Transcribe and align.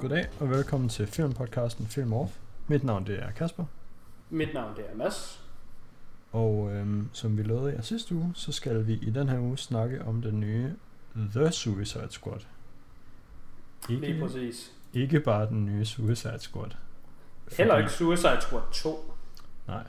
Goddag 0.00 0.26
og 0.40 0.50
velkommen 0.50 0.88
til 0.88 1.06
filmpodcasten 1.06 1.86
Film 1.86 2.12
Off. 2.12 2.32
Mit 2.66 2.84
navn 2.84 3.06
det 3.06 3.22
er 3.22 3.30
Kasper, 3.30 3.64
Mit 4.30 4.54
navn 4.54 4.76
det 4.76 4.84
er 4.92 4.96
Mads. 4.96 5.44
og 6.32 6.70
øhm, 6.72 7.08
som 7.12 7.36
vi 7.38 7.42
lovede 7.42 7.72
jer 7.74 7.80
sidste 7.80 8.14
uge, 8.14 8.32
så 8.34 8.52
skal 8.52 8.86
vi 8.86 8.92
i 8.94 9.10
den 9.10 9.28
her 9.28 9.38
uge 9.38 9.58
snakke 9.58 10.04
om 10.04 10.22
den 10.22 10.40
nye 10.40 10.74
The 11.34 11.50
Suicide 11.52 12.06
Squad. 12.10 12.40
Lige 13.88 14.06
Ikke, 14.06 14.20
præcis. 14.20 14.72
ikke 14.92 15.20
bare 15.20 15.46
den 15.48 15.64
nye 15.64 15.84
Suicide 15.84 16.38
Squad. 16.38 16.70
Heller 17.56 17.76
ikke 17.78 17.90
Suicide 17.92 18.40
Squad 18.40 18.62
2. 18.72 19.14
Nej. 19.66 19.84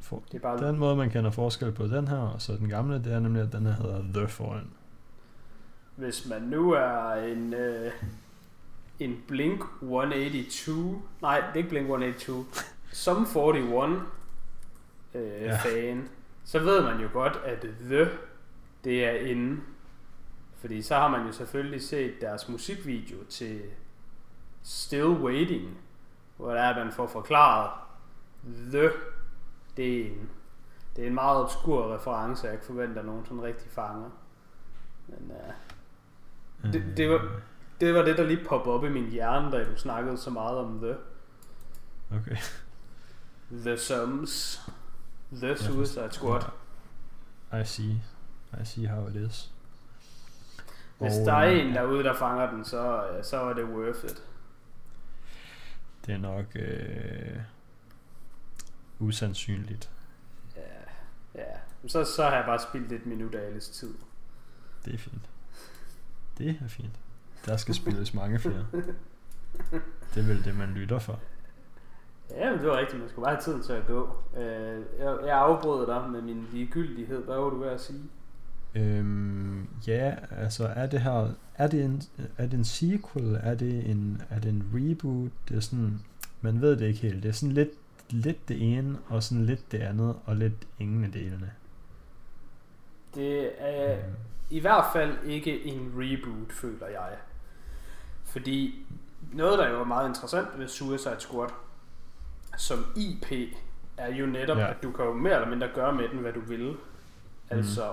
For, 0.00 0.22
Det 0.32 0.36
er 0.38 0.42
bare 0.42 0.66
den 0.68 0.78
måde, 0.78 0.96
man 0.96 1.10
kender 1.10 1.30
forskel 1.30 1.72
på 1.72 1.86
den 1.86 2.08
her, 2.08 2.16
og 2.18 2.42
så 2.42 2.52
den 2.56 2.68
gamle, 2.68 2.94
det 3.04 3.12
er 3.12 3.20
nemlig, 3.20 3.42
at 3.42 3.52
den 3.52 3.66
her 3.66 3.72
hedder 3.72 4.02
The 4.14 4.28
foran. 4.28 4.70
hvis 5.96 6.26
man 6.28 6.42
nu 6.42 6.70
er 6.72 7.12
en, 7.12 7.54
øh, 7.54 7.92
en 8.98 9.22
Blink 9.28 9.60
182. 9.82 11.02
Nej, 11.22 11.40
det 11.40 11.48
er 11.52 11.56
ikke 11.56 11.68
Blink 11.68 11.84
182. 11.84 12.66
Som 12.92 13.16
41 13.36 14.02
øh, 15.14 15.42
Ja. 15.42 15.56
fan. 15.56 16.08
Så 16.44 16.58
ved 16.58 16.82
man 16.82 17.00
jo 17.00 17.08
godt, 17.12 17.40
at 17.44 17.66
The, 17.80 18.08
det 18.84 19.04
er 19.04 19.10
inde. 19.26 19.60
Fordi 20.56 20.82
så 20.82 20.94
har 20.94 21.08
man 21.08 21.26
jo 21.26 21.32
selvfølgelig 21.32 21.82
set 21.82 22.14
deres 22.20 22.48
musikvideo 22.48 23.16
til 23.30 23.60
Still 24.62 25.06
Waiting. 25.08 25.78
Hvor 26.36 26.50
der 26.54 26.60
er, 26.60 26.70
at 26.74 26.84
man 26.86 26.92
får 26.94 27.06
forklaret 27.06 27.70
The, 28.70 28.90
det 29.76 29.96
er 30.00 30.04
inde. 30.06 30.26
Det 30.96 31.04
er 31.04 31.08
en 31.08 31.14
meget 31.14 31.36
obskur 31.42 31.94
reference, 31.94 32.44
jeg 32.46 32.54
ikke 32.54 32.66
forventer, 32.66 33.02
nogen 33.02 33.24
sådan 33.26 33.42
rigtig 33.42 33.70
fanger. 33.70 34.10
Men 35.08 35.30
uh, 36.64 36.72
Det- 36.72 36.92
det 36.96 37.10
var- 37.10 37.30
det 37.80 37.94
var 37.94 38.02
det, 38.02 38.16
der 38.16 38.24
lige 38.24 38.44
poppede 38.44 38.74
op 38.74 38.84
i 38.84 38.88
min 38.88 39.10
hjerne, 39.10 39.52
da 39.52 39.64
du 39.64 39.76
snakkede 39.76 40.18
så 40.18 40.30
meget 40.30 40.58
om 40.58 40.80
The. 40.80 40.96
Okay. 42.16 42.36
The 43.50 43.78
Sums. 43.78 44.60
The 45.32 45.56
Suicide 45.56 46.12
Squad. 46.12 46.42
I 47.62 47.64
see. 47.64 48.02
I 48.60 48.64
see 48.64 48.86
how 48.88 49.08
it 49.08 49.16
is. 49.16 49.52
Hvis 50.98 51.14
der 51.14 51.32
er 51.32 51.50
en 51.50 51.74
derude, 51.74 52.04
der 52.04 52.14
fanger 52.14 52.50
den, 52.50 52.64
så, 52.64 53.10
øh, 53.10 53.24
så 53.24 53.40
er 53.40 53.52
det 53.52 53.64
worth 53.64 54.04
it. 54.04 54.22
Det 56.06 56.14
er 56.14 56.18
nok 56.18 56.44
øh, 56.54 57.40
usandsynligt. 58.98 59.90
Ja, 60.56 60.60
ja. 61.34 61.56
Så, 61.86 62.04
så 62.04 62.22
har 62.22 62.36
jeg 62.36 62.44
bare 62.46 62.58
spildt 62.58 62.92
et 62.92 63.06
minut 63.06 63.34
af 63.34 63.46
alles 63.46 63.68
tid. 63.68 63.94
Det 64.84 64.94
er 64.94 64.98
fint. 64.98 65.30
Det 66.38 66.58
er 66.62 66.68
fint. 66.68 67.00
Der 67.46 67.56
skal 67.56 67.74
spilles 67.74 68.14
mange 68.14 68.38
flere. 68.38 68.66
Det 70.14 70.22
er 70.22 70.26
vel 70.26 70.44
det, 70.44 70.56
man 70.58 70.68
lytter 70.68 70.98
for. 70.98 71.20
Ja, 72.30 72.50
men 72.50 72.58
det 72.58 72.68
var 72.68 72.78
rigtigt. 72.78 73.00
Man 73.00 73.08
skulle 73.08 73.24
bare 73.24 73.34
have 73.34 73.42
tiden 73.42 73.62
til 73.62 73.72
at 73.72 73.86
gå. 73.86 74.16
Øh, 74.36 74.80
jeg, 74.98 75.16
jeg 75.26 75.38
afbrød 75.38 75.86
dig 75.86 76.10
med 76.10 76.22
min 76.22 76.46
ligegyldighed. 76.52 77.24
Hvad 77.24 77.36
var 77.36 77.50
du 77.50 77.58
ved 77.58 77.68
at 77.68 77.80
sige? 77.80 78.02
Øhm, 78.74 79.68
ja, 79.86 80.14
altså 80.30 80.66
er 80.66 80.86
det 80.86 81.00
her, 81.00 81.28
er 81.54 81.66
det 81.66 81.84
en, 81.84 82.02
er 82.38 82.46
det 82.46 82.54
en 82.54 82.64
sequel, 82.64 83.40
er 83.42 83.54
det 83.54 83.90
en, 83.90 84.22
er 84.30 84.40
det 84.40 84.48
en 84.48 84.70
reboot, 84.74 85.30
det 85.48 85.56
er 85.56 85.60
sådan, 85.60 86.00
man 86.40 86.60
ved 86.60 86.76
det 86.76 86.86
ikke 86.86 87.00
helt, 87.00 87.22
det 87.22 87.28
er 87.28 87.32
sådan 87.32 87.52
lidt, 87.52 87.70
lidt 88.10 88.48
det 88.48 88.76
ene, 88.78 88.98
og 89.08 89.22
sådan 89.22 89.44
lidt 89.44 89.72
det 89.72 89.78
andet, 89.78 90.16
og 90.24 90.36
lidt 90.36 90.66
ingen 90.78 91.04
af 91.04 91.12
delene. 91.12 91.50
Det 93.14 93.50
er 93.58 93.92
Øhm, 93.92 94.14
i 94.50 94.60
hvert 94.60 94.84
fald 94.92 95.16
ikke 95.24 95.64
en 95.64 95.92
reboot, 95.96 96.52
føler 96.52 96.86
jeg. 96.86 97.08
Fordi 98.26 98.86
noget, 99.32 99.58
der 99.58 99.68
jo 99.68 99.80
er 99.80 99.84
meget 99.84 100.08
interessant 100.08 100.48
ved 100.58 100.68
Suicide 100.68 101.16
Squad, 101.18 101.48
som 102.56 102.84
IP, 102.96 103.32
er 103.96 104.14
jo 104.14 104.26
netop, 104.26 104.56
Ja. 104.58 104.70
at 104.70 104.82
du 104.82 104.90
kan 104.92 105.04
jo 105.04 105.12
mere 105.12 105.34
eller 105.34 105.48
mindre 105.48 105.68
gøre 105.74 105.92
med 105.92 106.08
den, 106.08 106.18
hvad 106.18 106.32
du 106.32 106.40
vil. 106.40 106.76
Altså, 107.50 107.92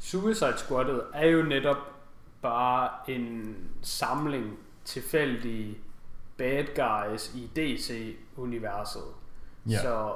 Suicide 0.00 0.54
Squadet 0.56 1.02
er 1.14 1.26
jo 1.26 1.42
netop 1.42 1.76
bare 2.42 2.90
en 3.10 3.56
samling 3.82 4.58
tilfældige 4.84 5.78
bad 6.36 6.64
guys 6.64 7.34
i 7.34 7.50
DC-universet. 7.56 9.02
Ja. 9.68 9.82
Så 9.82 10.12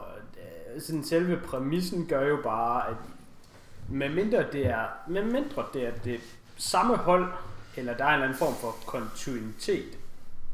øh, 0.77 0.81
sådan 0.83 1.05
selve 1.05 1.41
præmissen 1.47 2.07
gør 2.07 2.27
jo 2.29 2.39
bare, 2.45 2.89
at 2.89 2.97
medmindre 3.89 4.45
det 4.53 4.67
er, 4.67 4.87
medmindre 5.09 5.65
det 5.75 5.87
er 5.87 5.93
det 6.05 6.21
samme 6.57 6.97
hold, 6.97 7.27
eller 7.77 7.97
der 7.97 8.05
er 8.05 8.09
en 8.09 8.15
eller 8.15 8.25
anden 8.25 8.39
form 8.39 8.55
for 8.55 8.75
kontinuitet 8.87 9.99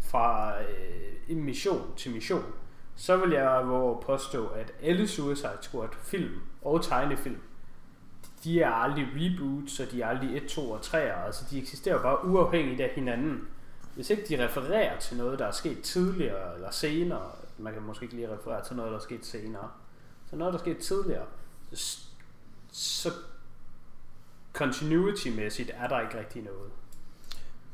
fra 0.00 0.52
øh, 0.60 1.36
mission 1.36 1.92
til 1.96 2.12
mission, 2.12 2.44
så 2.96 3.16
vil 3.16 3.30
jeg 3.30 3.68
våge 3.68 4.02
påstå, 4.02 4.46
at 4.46 4.72
alle 4.82 5.08
Suicide 5.08 5.58
Squad 5.60 5.88
film 6.02 6.40
og 6.62 6.84
tegnefilm, 6.84 7.40
de 8.44 8.62
er 8.62 8.70
aldrig 8.70 9.06
reboots, 9.14 9.72
så 9.72 9.86
de 9.92 10.02
er 10.02 10.06
aldrig 10.06 10.36
1, 10.36 10.46
2 10.46 10.70
og 10.70 10.82
3. 10.82 10.98
Altså 11.26 11.44
de 11.50 11.58
eksisterer 11.58 12.02
bare 12.02 12.24
uafhængigt 12.24 12.80
af 12.80 12.90
hinanden. 12.94 13.48
Hvis 13.94 14.10
ikke 14.10 14.24
de 14.28 14.44
refererer 14.44 14.98
til 14.98 15.16
noget, 15.16 15.38
der 15.38 15.46
er 15.46 15.50
sket 15.50 15.82
tidligere 15.82 16.54
eller 16.54 16.70
senere, 16.70 17.30
man 17.58 17.72
kan 17.72 17.82
måske 17.82 18.04
ikke 18.04 18.14
lige 18.14 18.32
referere 18.32 18.64
til 18.64 18.76
noget, 18.76 18.90
der 18.90 18.98
er 18.98 19.02
sket 19.02 19.26
senere, 19.26 19.68
så 20.30 20.36
noget, 20.36 20.52
der 20.52 20.58
er 20.58 20.62
sket 20.62 20.78
tidligere, 20.78 21.26
så, 21.72 21.98
så 22.72 23.12
continuity-mæssigt 24.54 25.70
er 25.74 25.88
der 25.88 26.00
ikke 26.00 26.18
rigtig 26.18 26.42
noget. 26.42 26.70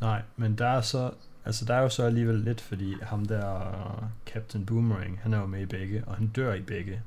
Nej, 0.00 0.22
men 0.36 0.58
der 0.58 0.66
er 0.66 0.80
så, 0.80 1.10
altså 1.44 1.64
der 1.64 1.74
er 1.74 1.82
jo 1.82 1.88
så 1.88 2.02
alligevel 2.04 2.34
lidt, 2.38 2.60
fordi 2.60 2.94
ham 3.02 3.26
der 3.26 4.10
Captain 4.26 4.66
Boomerang, 4.66 5.18
han 5.22 5.32
er 5.34 5.38
jo 5.40 5.46
med 5.46 5.60
i 5.62 5.66
begge, 5.66 6.04
og 6.06 6.16
han 6.16 6.26
dør 6.26 6.54
i 6.54 6.62
begge. 6.62 7.02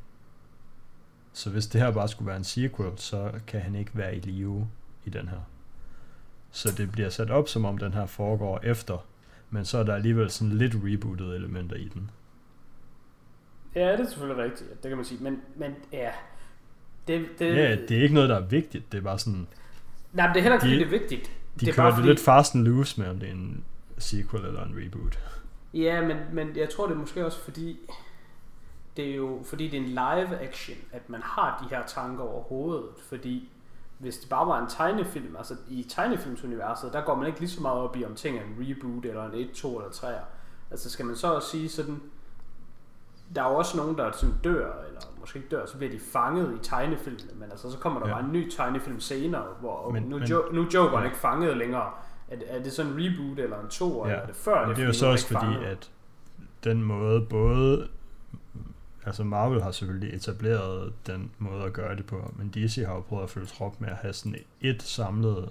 Så 1.33 1.49
hvis 1.49 1.67
det 1.67 1.81
her 1.81 1.91
bare 1.91 2.07
skulle 2.07 2.27
være 2.27 2.37
en 2.37 2.43
sequel, 2.43 2.91
så 2.95 3.31
kan 3.47 3.61
han 3.61 3.75
ikke 3.75 3.91
være 3.93 4.15
i 4.15 4.19
live 4.19 4.67
i 5.05 5.09
den 5.09 5.27
her. 5.27 5.37
Så 6.51 6.71
det 6.77 6.91
bliver 6.91 7.09
sat 7.09 7.29
op, 7.31 7.47
som 7.49 7.65
om 7.65 7.77
den 7.77 7.93
her 7.93 8.05
foregår 8.05 8.59
efter, 8.63 9.05
men 9.49 9.65
så 9.65 9.77
er 9.77 9.83
der 9.83 9.95
alligevel 9.95 10.29
sådan 10.31 10.53
lidt 10.57 10.75
rebooted 10.83 11.35
elementer 11.35 11.75
i 11.75 11.87
den. 11.93 12.09
Ja, 13.75 13.91
det 13.91 13.99
er 13.99 14.09
selvfølgelig 14.09 14.43
rigtigt, 14.43 14.69
det 14.83 14.89
kan 14.89 14.97
man 14.97 15.05
sige, 15.05 15.23
men, 15.23 15.41
men 15.55 15.75
ja, 15.93 16.09
det, 17.07 17.25
det, 17.39 17.55
Ja, 17.55 17.75
det 17.75 17.91
er 17.97 18.01
ikke 18.01 18.13
noget, 18.15 18.29
der 18.29 18.35
er 18.35 18.45
vigtigt, 18.45 18.91
det 18.91 18.97
er 18.97 19.01
bare 19.01 19.19
sådan, 19.19 19.47
nej, 20.13 20.27
men 20.27 20.33
det 20.33 20.39
er 20.39 20.43
heller 20.43 20.55
ikke, 20.55 20.65
de- 20.65 20.85
fordi 20.85 20.95
det 20.95 20.95
er 20.95 20.99
vigtigt. 20.99 21.31
De 21.59 21.65
Det 21.65 21.71
er 21.71 21.73
kører 21.75 21.95
fordi- 21.95 22.07
lidt 22.07 22.19
fast 22.19 22.55
and 22.55 22.63
loose 22.63 23.01
med, 23.01 23.09
om 23.09 23.19
det 23.19 23.27
er 23.29 23.33
en 23.33 23.63
sequel 23.97 24.45
eller 24.45 24.65
en 24.65 24.75
reboot. 24.85 25.19
Ja, 25.73 26.01
men, 26.07 26.17
men 26.33 26.55
jeg 26.55 26.69
tror, 26.69 26.85
det 26.87 26.93
er 26.93 26.97
måske 26.99 27.25
også 27.25 27.39
fordi, 27.39 27.79
det 28.97 29.11
er 29.11 29.15
jo 29.15 29.39
fordi 29.45 29.67
det 29.69 29.77
er 29.77 29.81
en 29.81 29.89
live 29.89 30.39
action, 30.39 30.77
at 30.91 31.09
man 31.09 31.21
har 31.23 31.63
de 31.63 31.75
her 31.75 31.85
tanker 31.85 32.23
over 32.23 32.43
hovedet, 32.43 32.85
fordi 33.09 33.49
hvis 33.97 34.17
det 34.17 34.29
bare 34.29 34.47
var 34.47 34.61
en 34.61 34.69
tegnefilm, 34.69 35.35
altså 35.37 35.55
i 35.69 35.85
tegnefilmsuniverset, 35.89 36.93
der 36.93 37.01
går 37.01 37.15
man 37.15 37.27
ikke 37.27 37.39
lige 37.39 37.49
så 37.49 37.61
meget 37.61 37.77
op 37.79 37.95
i, 37.97 38.05
om 38.05 38.15
ting 38.15 38.37
er 38.37 38.41
en 38.41 38.55
reboot, 38.59 39.05
eller 39.05 39.25
en 39.25 39.33
1, 39.33 39.51
2 39.51 39.77
eller 39.77 39.91
3. 39.91 40.07
Altså 40.71 40.89
skal 40.89 41.05
man 41.05 41.15
så 41.15 41.33
også 41.33 41.49
sige 41.49 41.69
sådan, 41.69 42.01
der 43.35 43.43
er 43.43 43.49
jo 43.49 43.55
også 43.55 43.77
nogen, 43.77 43.97
der 43.97 44.11
sådan 44.11 44.35
dør, 44.43 44.71
eller 44.87 45.01
måske 45.27 45.37
ikke 45.39 45.49
dør, 45.55 45.65
så 45.65 45.77
bliver 45.77 45.91
de 45.91 45.99
fanget 45.99 46.55
i 46.55 46.63
tegnefilmene, 46.69 47.31
men 47.35 47.51
altså 47.51 47.71
så 47.71 47.77
kommer 47.77 47.99
der 47.99 48.07
Ja. 48.07 48.13
bare 48.13 48.23
en 48.25 48.31
ny 48.31 48.49
tegnefilm 48.51 48.99
senere, 48.99 49.43
hvor 49.59 49.89
Men- 49.91 50.03
nu, 50.03 50.17
men- 50.19 50.27
jo, 50.27 50.43
nu 50.53 50.61
er 50.61 50.67
Jokeren 50.73 50.99
ja. 51.03 51.05
ikke 51.05 51.17
fanget 51.17 51.57
længere. 51.57 51.89
Er, 52.27 52.35
er 52.47 52.63
det 52.63 52.71
sådan 52.73 52.91
en 52.91 52.97
reboot 52.99 53.39
eller 53.39 53.59
en 53.61 53.67
2, 53.69 54.05
Ja, 54.05 54.09
eller 54.11 54.21
er 54.23 54.25
det 54.27 54.35
før 54.35 54.67
Men 54.67 54.75
det 54.75 54.81
er 54.81 54.87
jo 54.87 54.93
så 54.93 55.07
også 55.07 55.27
fordi, 55.27 55.45
fanget? 55.45 55.63
at 55.65 55.91
den 56.63 56.83
måde 56.83 57.21
både... 57.21 57.87
Altså 59.05 59.23
Marvel 59.23 59.61
har 59.61 59.71
selvfølgelig 59.71 60.13
etableret 60.15 60.93
den 61.07 61.31
måde 61.37 61.63
at 61.63 61.73
gøre 61.73 61.95
det 61.95 62.05
på, 62.05 62.33
men 62.37 62.49
DC 62.49 62.83
har 62.85 62.93
jo 62.93 62.99
prøvet 63.01 63.23
at 63.23 63.29
følge 63.29 63.47
trop 63.47 63.81
med 63.81 63.89
at 63.89 63.95
have 63.95 64.13
sådan 64.13 64.37
et 64.61 64.83
samlet 64.83 65.49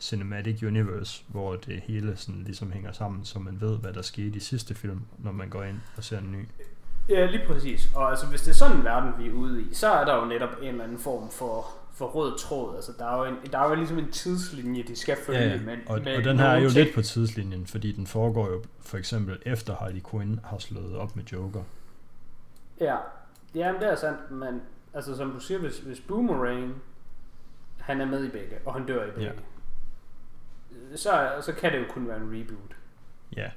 cinematic 0.00 0.62
universe, 0.62 1.24
hvor 1.28 1.56
det 1.56 1.80
hele 1.86 2.16
sådan 2.16 2.42
ligesom 2.42 2.70
hænger 2.72 2.92
sammen, 2.92 3.24
så 3.24 3.38
man 3.38 3.60
ved, 3.60 3.78
hvad 3.78 3.92
der 3.92 4.02
skete 4.02 4.36
i 4.36 4.40
sidste 4.40 4.74
film, 4.74 5.00
når 5.18 5.32
man 5.32 5.48
går 5.48 5.62
ind 5.62 5.76
og 5.96 6.04
ser 6.04 6.18
en 6.18 6.32
ny. 6.32 6.44
Ja, 7.08 7.26
lige 7.26 7.46
præcis. 7.46 7.88
Og 7.94 8.10
altså, 8.10 8.26
hvis 8.26 8.42
det 8.42 8.50
er 8.50 8.54
sådan 8.54 8.76
en 8.76 8.84
verden, 8.84 9.12
vi 9.18 9.28
er 9.28 9.32
ude 9.32 9.62
i, 9.62 9.74
så 9.74 9.88
er 9.88 10.04
der 10.04 10.16
jo 10.16 10.24
netop 10.24 10.50
en 10.62 10.68
eller 10.68 10.84
anden 10.84 10.98
form 10.98 11.30
for, 11.30 11.66
for 11.92 12.06
rød 12.06 12.38
tråd. 12.38 12.76
Altså, 12.76 12.92
der 12.98 13.06
er, 13.06 13.18
jo 13.18 13.24
en, 13.24 13.52
der 13.52 13.58
er 13.58 13.68
jo 13.68 13.74
ligesom 13.74 13.98
en 13.98 14.10
tidslinje, 14.12 14.82
de 14.82 14.96
skal 14.96 15.16
følge. 15.26 15.62
Men, 15.66 15.78
og, 15.86 16.00
med 16.04 16.16
og 16.16 16.24
den 16.24 16.38
her 16.38 16.46
er 16.46 16.60
jo 16.60 16.70
ting. 16.70 16.84
lidt 16.84 16.94
på 16.94 17.02
tidslinjen, 17.02 17.66
fordi 17.66 17.92
den 17.92 18.06
foregår 18.06 18.48
jo 18.50 18.62
for 18.80 18.98
eksempel 18.98 19.38
efter 19.42 19.76
Harley 19.76 20.02
Quinn 20.10 20.40
har 20.44 20.58
slået 20.58 20.96
op 20.96 21.16
med 21.16 21.24
Joker. 21.24 21.62
Ja, 22.80 22.96
jamen 23.54 23.80
det 23.80 23.90
er 23.90 23.96
sandt, 23.96 24.30
men 24.30 24.62
altså, 24.94 25.16
som 25.16 25.32
du 25.32 25.40
siger, 25.40 25.60
hvis, 25.60 25.78
hvis 25.78 26.00
Boomerang, 26.00 26.74
han 27.78 28.00
er 28.00 28.06
med 28.06 28.24
i 28.24 28.28
begge, 28.28 28.56
og 28.64 28.74
han 28.74 28.86
dør 28.86 29.06
i 29.06 29.10
begge, 29.10 29.32
så, 30.96 31.30
så 31.40 31.52
kan 31.52 31.72
det 31.72 31.78
jo 31.78 31.84
kun 31.88 32.08
være 32.08 32.16
en 32.16 32.40
reboot. 32.40 32.76
Ja. 33.36 33.50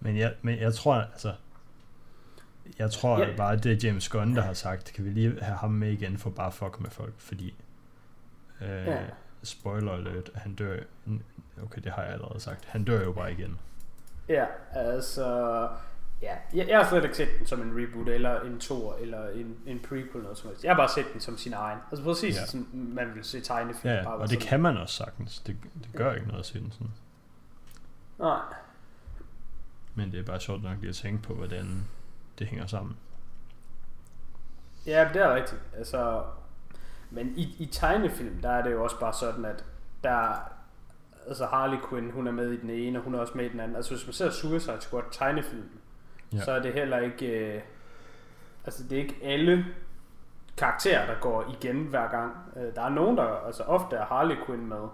Men 0.00 0.16
jeg, 0.16 0.34
men 0.42 0.58
jeg 0.58 0.74
tror, 0.74 0.94
altså... 0.94 1.32
Jeg 2.78 2.90
tror 2.90 3.18
Ja. 3.20 3.28
ja. 3.28 3.36
bare, 3.36 3.56
det 3.56 3.72
er 3.72 3.88
James 3.88 4.08
Gunn, 4.08 4.36
der 4.36 4.42
har 4.42 4.52
sagt, 4.52 4.92
kan 4.94 5.04
vi 5.04 5.10
lige 5.10 5.42
have 5.42 5.56
ham 5.58 5.70
med 5.70 5.90
igen 5.92 6.18
for 6.18 6.30
bare 6.30 6.52
fuck 6.52 6.80
med 6.80 6.90
folk, 6.90 7.14
fordi... 7.18 7.54
Øh, 8.60 8.68
Ja. 8.68 8.98
Spoiler 9.42 9.92
alert, 9.92 10.30
han 10.34 10.54
dør... 10.54 10.76
Okay, 11.62 11.80
det 11.84 11.92
har 11.92 12.02
jeg 12.02 12.12
allerede 12.12 12.40
sagt. 12.40 12.64
Han 12.64 12.84
dør 12.84 13.02
jo 13.04 13.12
bare 13.12 13.32
igen. 13.32 13.58
Ja, 14.28 14.44
altså... 14.72 15.26
Ja, 16.22 16.34
jeg, 16.54 16.68
jeg 16.68 16.78
har 16.78 16.88
slet 16.88 17.04
ikke 17.04 17.16
set 17.16 17.28
den 17.38 17.46
som 17.46 17.62
en 17.62 17.82
reboot, 17.82 18.08
eller 18.08 18.40
en 18.40 18.60
tour, 18.60 18.96
eller 19.00 19.28
en, 19.28 19.56
en 19.66 19.78
prequel, 19.80 20.06
eller 20.08 20.22
noget 20.22 20.38
som 20.38 20.48
helst. 20.48 20.64
Jeg 20.64 20.70
har 20.74 20.76
bare 20.76 20.88
set 20.88 21.04
den 21.12 21.20
som 21.20 21.36
sin 21.38 21.52
egen. 21.52 21.78
Altså 21.90 22.04
præcis 22.04 22.34
Ja. 22.36 22.40
ja. 22.40 22.46
som 22.46 22.68
man 22.72 23.14
vil 23.14 23.24
se 23.24 23.40
tegnefilm. 23.40 23.94
Ja, 23.94 24.04
bare 24.04 24.14
og 24.14 24.20
det 24.20 24.30
sådan. 24.30 24.46
kan 24.48 24.60
man 24.60 24.76
også 24.76 24.94
sagtens. 24.94 25.38
Det, 25.38 25.56
det 25.82 25.88
gør 25.94 26.12
ikke 26.14 26.26
noget 26.26 26.40
at 26.40 26.46
se 26.46 26.60
den 26.60 26.70
sådan. 26.72 26.92
Nej. 28.18 28.40
Men 29.94 30.12
det 30.12 30.20
er 30.20 30.24
bare 30.24 30.40
sjovt 30.40 30.62
nok 30.62 30.76
lige 30.80 30.88
at 30.88 30.94
tænke 30.94 31.22
på, 31.22 31.34
hvordan 31.34 31.84
det 32.38 32.46
hænger 32.46 32.66
sammen. 32.66 32.96
Ja, 34.86 35.08
det 35.14 35.22
er 35.22 35.34
rigtigt. 35.34 35.60
Altså, 35.76 36.22
men 37.10 37.32
i, 37.36 37.54
i 37.58 37.66
tegnefilm, 37.66 38.42
der 38.42 38.50
er 38.50 38.62
det 38.62 38.72
jo 38.72 38.84
også 38.84 39.00
bare 39.00 39.12
sådan, 39.12 39.44
at 39.44 39.64
der 40.04 40.34
altså 41.28 41.46
Harley 41.46 41.78
Quinn, 41.90 42.10
hun 42.10 42.26
er 42.26 42.32
med 42.32 42.50
i 42.50 42.60
den 42.60 42.70
ene, 42.70 42.98
og 42.98 43.04
hun 43.04 43.14
er 43.14 43.18
også 43.18 43.32
med 43.36 43.44
i 43.44 43.48
den 43.48 43.60
anden. 43.60 43.76
Altså 43.76 43.94
hvis 43.94 44.06
man 44.06 44.12
ser 44.14 44.30
Suicide 44.30 44.80
Squad 44.80 45.02
tegnefilm, 45.10 45.68
Ja. 46.32 46.36
ja. 46.36 46.44
så 46.44 46.52
er 46.52 46.62
det 46.62 46.72
heller 46.72 46.98
ikke, 46.98 47.26
øh, 47.26 47.62
altså 48.64 48.82
det 48.82 48.98
er 48.98 49.02
ikke 49.02 49.16
alle 49.22 49.64
karakterer, 50.56 51.06
der 51.06 51.20
går 51.20 51.56
igen 51.62 51.84
hver 51.84 52.10
gang. 52.10 52.32
Øh, 52.56 52.74
der 52.74 52.82
er 52.82 52.88
nogen, 52.88 53.16
der, 53.16 53.22
altså 53.46 53.62
ofte 53.62 53.96
er 53.96 54.04
Harley 54.04 54.36
Quinn 54.46 54.66
med. 54.68 54.88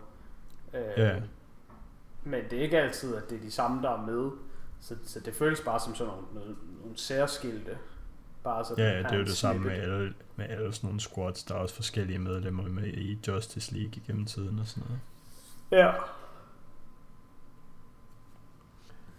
Øh, 0.75 0.81
Ja. 0.97 1.15
Men 2.25 2.45
det 2.51 2.59
er 2.59 2.63
ikke 2.63 2.79
altid, 2.81 3.17
at 3.17 3.31
det 3.31 3.37
er 3.39 3.43
de 3.43 3.51
samme, 3.51 3.83
der 3.83 3.91
er 3.91 4.07
med. 4.07 4.31
Så, 4.83 4.97
så 5.05 5.21
det 5.21 5.35
føles 5.35 5.61
bare 5.61 5.81
som 5.81 5.95
sådan 5.95 6.13
nogle, 6.13 6.27
nogle, 6.35 6.57
nogle 6.81 6.99
særskilte. 6.99 7.79
Bare 8.45 8.65
sådan 8.65 8.85
Ja, 8.85 8.91
ja, 8.91 8.99
det 8.99 9.13
er 9.13 9.17
jo 9.17 9.25
det 9.25 9.37
samme 9.37 9.65
med 9.65 9.73
alle, 9.73 10.15
med 10.37 10.47
alle 10.49 10.73
sådan 10.73 10.87
nogle 10.87 11.01
squads. 11.01 11.45
Der 11.45 11.55
er 11.55 11.59
også 11.59 11.75
forskellige 11.75 12.19
medlemmer 12.19 12.69
med 12.69 12.87
i 12.87 13.19
Justice 13.29 13.75
League 13.75 13.93
igennem 13.97 14.27
tiden 14.27 14.59
og 14.59 14.67
sådan 14.67 14.89
noget. 14.89 15.01
Ja. 15.71 15.93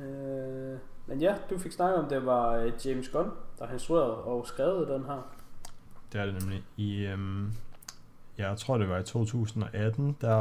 Øh, 0.05 0.79
men 1.07 1.21
ja, 1.21 1.35
du 1.49 1.57
fik 1.57 1.71
snakket 1.71 1.97
om, 1.97 2.09
det 2.09 2.25
var 2.25 2.55
øh, 2.55 2.71
James 2.85 3.09
Gunn, 3.09 3.31
der 3.59 3.65
har 3.65 3.73
instrueret 3.73 4.11
og 4.11 4.47
skrevet 4.47 4.87
den 4.87 5.05
her. 5.05 5.35
Det 6.13 6.21
er 6.21 6.25
det 6.25 6.41
nemlig. 6.41 6.63
I, 6.77 7.05
øhm, 7.05 7.53
jeg 8.37 8.57
tror 8.57 8.77
det 8.77 8.89
var 8.89 8.97
i 8.97 9.03
2018, 9.03 10.17
der 10.21 10.35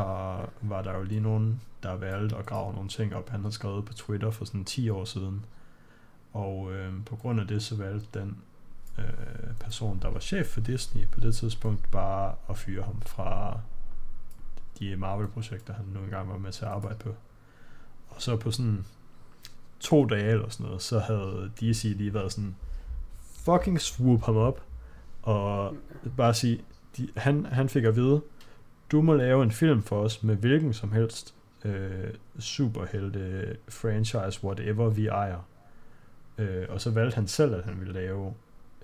var 0.63 0.83
der 0.83 0.97
jo 0.97 1.03
lige 1.03 1.21
nogen, 1.21 1.61
der 1.83 1.97
valgte 1.97 2.37
at 2.37 2.47
grave 2.47 2.75
nogle 2.75 2.89
ting 2.89 3.15
op, 3.15 3.29
han 3.29 3.41
havde 3.41 3.55
skrevet 3.55 3.85
på 3.85 3.93
Twitter 3.95 4.31
for 4.31 4.45
sådan 4.45 4.65
10 4.65 4.91
år 4.91 5.05
siden. 5.05 5.45
Og 6.33 6.73
øh, 6.73 6.93
på 7.07 7.17
grund 7.17 7.41
af 7.41 7.47
det, 7.47 7.63
så 7.63 7.77
valgte 7.77 8.21
den 8.21 8.37
øh, 8.99 9.55
person, 9.61 9.99
der 10.03 10.09
var 10.09 10.21
chef 10.21 10.47
for 10.47 10.61
Disney 10.61 11.07
på 11.07 11.21
det 11.21 11.35
tidspunkt, 11.35 11.91
bare 11.91 12.35
at 12.49 12.59
fyre 12.59 12.83
ham 12.83 13.01
fra 13.01 13.61
de 14.79 14.97
Marvel-projekter, 14.97 15.75
han 15.75 15.85
nu 15.95 16.01
engang 16.01 16.29
var 16.29 16.39
med 16.39 16.53
til 16.53 16.65
at 16.65 16.71
arbejde 16.71 16.99
på. 16.99 17.15
Og 18.09 18.23
så 18.23 18.37
på 18.37 18.51
sådan 18.51 18.85
to 19.81 20.05
dage 20.05 20.33
eller 20.33 20.49
sådan 20.49 20.67
noget, 20.67 20.83
så 20.83 20.99
havde 20.99 21.51
DC 21.61 21.83
lige 21.85 22.15
været 22.15 22.33
sådan, 22.33 22.57
fucking 23.21 23.81
swoop 23.81 24.23
ham 24.23 24.37
op, 24.37 24.63
og 25.23 25.77
bare 26.17 26.35
sige, 26.35 26.61
de, 26.97 27.09
han, 27.17 27.47
han 27.47 27.69
fik 27.69 27.85
at 27.85 27.97
vide, 27.97 28.23
du 28.93 29.03
må 29.03 29.15
lave 29.15 29.43
en 29.43 29.51
film 29.51 29.83
for 29.83 30.03
os 30.03 30.23
med 30.23 30.37
hvilken 30.37 30.73
som 30.73 30.93
helst 30.93 31.35
øh, 31.65 32.15
superhelte 32.39 33.57
franchise, 33.69 34.45
whatever 34.45 34.89
vi 34.89 35.07
ejer. 35.07 35.39
Øh, 36.39 36.67
og 36.69 36.81
så 36.81 36.91
valgte 36.91 37.15
han 37.15 37.29
selv, 37.29 37.55
at 37.55 37.65
han 37.65 37.81
ville 37.81 37.93
lave 37.93 38.35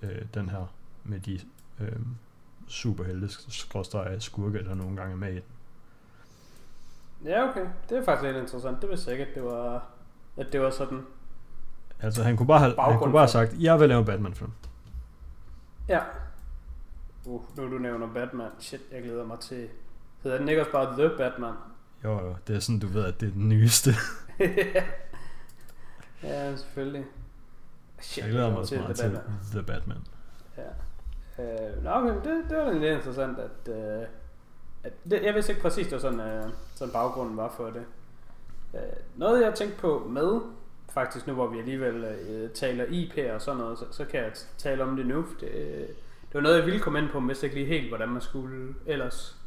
øh, 0.03 0.23
den 0.35 0.49
her 0.49 0.75
med 1.05 1.21
de 1.21 1.41
øh, 1.81 1.97
superhelte 2.69 3.29
skråstreger 3.49 4.19
skurke, 4.19 4.65
der 4.65 4.75
nogle 4.75 4.97
gange 4.97 5.13
er 5.13 5.17
med 5.17 5.33
i 5.33 5.35
den. 5.35 5.43
Ja, 7.25 7.49
okay. 7.49 7.67
Det 7.89 7.99
er 7.99 8.05
faktisk 8.05 8.27
lidt 8.27 8.37
interessant. 8.37 8.83
Det 8.83 8.91
vidste 8.91 9.11
jeg 9.11 9.21
ikke, 9.21 9.31
at 9.31 9.35
det 9.35 9.45
var, 9.45 9.87
at 10.37 10.53
det 10.53 10.61
var 10.61 10.71
sådan. 10.71 11.03
Altså 12.01 12.23
han 12.23 12.37
kunne 12.37 12.47
bare 12.47 12.59
have, 12.59 12.75
han 12.79 12.99
kunne 12.99 13.13
bare 13.13 13.23
have 13.23 13.29
sagt, 13.29 13.55
jeg 13.61 13.81
vil 13.81 13.89
lave 13.89 14.05
Batman-film. 14.05 14.53
Ja. 15.89 16.01
Uh, 17.25 17.43
nu 17.57 17.71
du 17.71 17.79
nævner 17.79 18.13
Batman. 18.15 18.51
Shit, 18.59 18.81
jeg 18.93 19.03
glæder 19.03 19.27
mig 19.27 19.39
til... 19.39 19.69
Hedder 20.23 20.39
den 20.39 20.49
ikke 20.49 20.63
også 20.63 20.73
bare 20.73 21.09
The 21.09 21.17
Batman? 21.19 21.55
Jo, 22.05 22.13
jo, 22.13 22.37
det 22.47 22.57
er 22.57 22.61
sådan, 22.61 22.79
du 22.79 22.87
ved, 22.87 23.05
at 23.05 23.21
det 23.21 23.29
er 23.29 23.33
den 23.33 23.49
nyeste. 23.49 23.91
ja, 26.23 26.57
selvfølgelig. 26.57 27.05
Shit, 28.01 28.25
Jeg 28.25 28.33
glæder 28.33 28.51
mig 28.51 28.59
også 28.59 28.75
til 28.75 28.81
meget 28.81 28.97
The 28.97 29.09
til 29.09 29.15
Batman. 29.15 29.39
The 29.53 29.63
Batman. 29.63 29.99
Ja. 30.59 30.69
Øh, 31.43 31.85
nå, 31.85 31.91
okay, 31.91 32.15
det, 32.15 32.45
det 32.51 32.59
var 32.59 32.73
lidt 32.73 32.97
interessant, 32.97 33.39
at, 33.39 33.75
øh, 33.75 34.07
at 34.85 34.93
det, 35.11 35.23
jeg 35.23 35.35
vidste 35.35 35.53
ikke 35.53 35.63
præcis, 35.63 35.87
det 35.87 35.93
var 35.93 35.99
sådan, 35.99 36.21
øh, 36.21 36.45
sådan 36.75 36.93
baggrunden 36.93 37.37
var 37.37 37.55
for 37.57 37.67
det. 37.67 37.85
Øh, 38.75 38.81
noget 39.17 39.43
jeg 39.45 39.55
tænkte 39.55 39.79
på 39.79 40.07
med, 40.11 40.41
faktisk 40.91 41.27
nu 41.27 41.35
hvor 41.35 41.47
vi 41.47 41.59
alligevel 41.59 42.05
øh, 42.05 42.51
taler 42.51 42.85
IP 42.85 43.19
og 43.35 43.43
sådan 43.43 43.61
noget, 43.61 43.79
så, 43.79 43.85
så 43.91 44.05
kan 44.05 44.21
jeg 44.21 44.33
tale 44.59 44.83
om 44.83 44.97
det 44.97 45.07
nu. 45.07 45.27
Det, 45.41 45.49
øh, 45.49 45.89
det 45.89 46.35
var 46.35 46.41
noget, 46.41 46.57
jeg 46.57 46.67
ville 46.67 46.81
komme 46.81 46.99
ind 46.99 47.09
på, 47.11 47.21
men 47.21 47.29
vidste 47.29 47.47
ikke 47.47 47.57
lige 47.57 47.67
helt, 47.67 47.89
hvordan 47.89 48.09
man 48.09 48.23
skulle 48.23 48.75
ellers. 48.87 49.38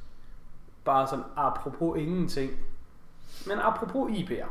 Bare 0.85 1.07
sådan 1.07 1.25
apropos 1.35 1.97
ingenting. 1.99 2.51
Men 3.47 3.59
apropos 3.59 4.11
IP'er, 4.11 4.47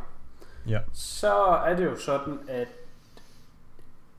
Ja. 0.67 0.81
så 0.93 1.35
er 1.67 1.77
det 1.77 1.85
jo 1.85 1.97
sådan, 1.97 2.39
at, 2.49 2.69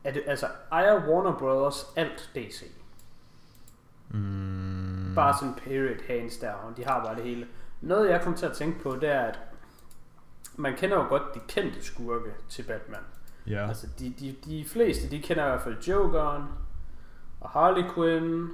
at 0.03 0.17
altså, 0.25 0.47
ejer 0.71 1.07
Warner 1.09 1.37
Brothers 1.39 1.85
alt 1.95 2.29
DC. 2.35 2.63
Mm, 4.09 5.11
Bare 5.15 5.33
sådan 5.39 5.53
period 5.53 5.95
hands 6.07 6.37
down. 6.37 6.73
De 6.77 6.83
har 6.85 7.03
bare 7.05 7.15
det 7.15 7.23
hele. 7.23 7.47
Noget 7.81 8.09
jeg 8.09 8.21
kom 8.21 8.35
til 8.35 8.45
at 8.45 8.53
tænke 8.53 8.79
på, 8.83 8.95
det 8.95 9.09
er, 9.09 9.21
at 9.21 9.39
man 10.55 10.75
kender 10.75 10.97
jo 10.97 11.03
godt 11.09 11.23
de 11.35 11.39
kendte 11.47 11.83
skurke 11.85 12.31
til 12.49 12.63
Batman. 12.63 12.99
Ja, 13.47 13.67
Altså 13.67 13.87
de, 13.99 14.13
de, 14.19 14.35
de 14.45 14.65
fleste, 14.69 15.09
de 15.09 15.21
kender 15.21 15.45
i 15.45 15.49
hvert 15.49 15.61
fald 15.61 15.81
Jokeren, 15.83 16.43
og 17.41 17.49
Harley 17.49 17.83
Quinn, 17.95 18.49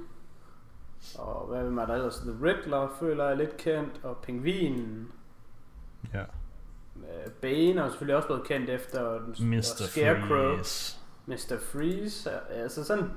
og 1.18 1.46
hvad 1.48 1.62
vil 1.62 1.72
man 1.72 1.88
der 1.88 1.94
ellers? 1.94 2.16
The 2.16 2.32
Riddler 2.42 2.96
føler 3.00 3.24
jeg 3.24 3.32
er 3.32 3.36
lidt 3.36 3.56
kendt, 3.56 4.00
og 4.02 4.16
Pingvinen. 4.16 5.08
ja. 6.14 6.22
Øh, 6.96 7.30
Bane 7.42 7.80
er 7.80 7.88
selvfølgelig 7.88 8.16
også 8.16 8.28
blevet 8.28 8.44
kendt 8.44 8.70
efter 8.70 9.18
den- 9.18 9.50
Mr. 9.50 9.62
Scarecrow. 9.62 10.28
Freeze. 10.56 10.96
Mr. 11.26 11.56
Freeze. 11.72 12.30
Altså 12.50 12.84
sådan, 12.84 13.10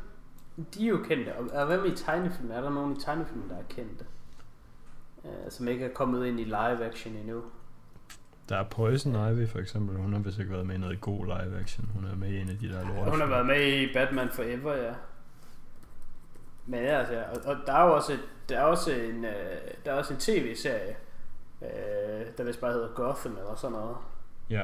de 0.74 0.86
er 0.86 0.90
jo 0.90 0.98
kendte. 0.98 1.36
Og, 1.36 1.46
og 1.54 1.66
hvad 1.66 1.78
med 1.78 1.92
i 1.92 1.96
tegnefilm? 1.96 2.52
Er 2.52 2.62
der 2.62 2.70
nogen 2.70 2.98
i 2.98 3.00
tegnefilm, 3.00 3.50
der 3.50 3.56
er 3.58 3.64
kendte? 3.70 4.06
Uh, 5.24 5.30
som 5.50 5.68
ikke 5.68 5.86
er 5.86 5.94
kommet 5.94 6.26
ind 6.26 6.40
i 6.40 6.44
live 6.44 6.86
action 6.86 7.16
endnu. 7.16 7.42
Der 8.50 8.58
er 8.58 8.64
Poison 8.64 9.32
Ivy 9.34 9.48
for 9.48 9.60
eksempel. 9.60 9.98
Hun 9.98 10.14
har 10.14 10.20
vist 10.20 10.40
ikke 10.40 10.52
været 10.52 10.66
med 10.68 10.76
i 10.76 10.78
noget 10.78 11.02
god 11.02 11.26
live 11.26 11.60
action. 11.60 11.90
Hun 11.96 12.06
er 12.06 12.16
med 12.16 12.30
i 12.30 12.38
en 12.42 12.50
af 12.50 12.58
de 12.58 12.70
der 12.70 12.88
lorte. 12.88 13.12
Hun 13.12 13.20
har 13.20 13.28
været 13.28 13.46
med 13.46 13.74
i 13.82 13.94
Batman 13.94 14.30
Forever, 14.30 14.74
ja. 14.76 14.94
Men 16.72 16.84
ja, 16.84 17.00
altså, 17.00 17.14
ja, 17.14 17.22
og, 17.30 17.38
og 17.46 17.56
der 17.66 17.74
er 17.74 17.86
jo 17.86 17.96
også, 17.96 18.18
der 18.50 18.60
er 18.60 18.64
også 18.64 18.92
en, 18.92 19.26
øh, 19.26 19.62
der 19.86 19.92
er 19.92 19.96
også 19.96 20.14
en 20.14 20.20
tv-serie, 20.20 20.96
øh, 21.62 22.28
der 22.38 22.44
vist 22.44 22.62
bare 22.62 22.74
hedder 22.74 22.94
Gotham 22.94 23.38
eller 23.38 23.56
sådan 23.56 23.72
noget, 23.72 23.98
Ja, 24.50 24.64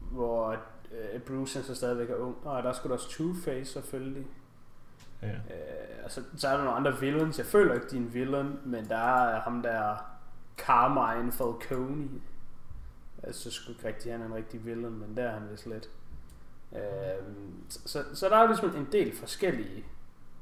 hvor 0.00 0.56
øh, 0.92 1.20
Bruce 1.20 1.62
så 1.62 1.74
stadigvæk 1.74 2.10
er 2.10 2.14
ung. 2.16 2.36
Og 2.44 2.62
der 2.62 2.68
er 2.68 2.72
sgu 2.72 2.88
da 2.88 2.94
også 2.94 3.08
Two-Face 3.08 3.64
selvfølgelig. 3.64 4.26
ja. 5.22 5.28
Øh, 5.28 6.02
altså, 6.02 6.22
så 6.36 6.48
er 6.48 6.56
der 6.56 6.64
nogle 6.64 6.76
andre 6.76 7.00
villains. 7.00 7.38
Jeg 7.38 7.46
føler 7.46 7.74
ikke, 7.74 7.86
de 7.90 7.96
er 7.96 8.00
en 8.00 8.14
villain, 8.14 8.58
men 8.64 8.88
der 8.88 8.96
er 8.96 9.40
ham 9.40 9.62
der 9.62 9.96
Carmine 10.58 11.32
Falcone. 11.32 12.08
Jeg 13.26 13.34
synes 13.34 13.54
sgu 13.54 13.72
ikke 13.72 13.88
rigtig, 13.88 14.12
han 14.12 14.22
er 14.22 14.26
en 14.26 14.34
rigtig 14.34 14.66
villain, 14.66 14.98
men 14.98 15.16
der 15.16 15.22
er 15.22 15.32
han 15.32 15.50
vist 15.50 15.66
lidt. 15.66 15.90
Øh, 16.72 16.80
så, 17.68 17.80
så, 17.86 18.04
så 18.14 18.28
der 18.28 18.36
er 18.36 18.40
jo 18.40 18.46
ligesom 18.46 18.76
en 18.76 18.88
del 18.92 19.16
forskellige 19.16 19.84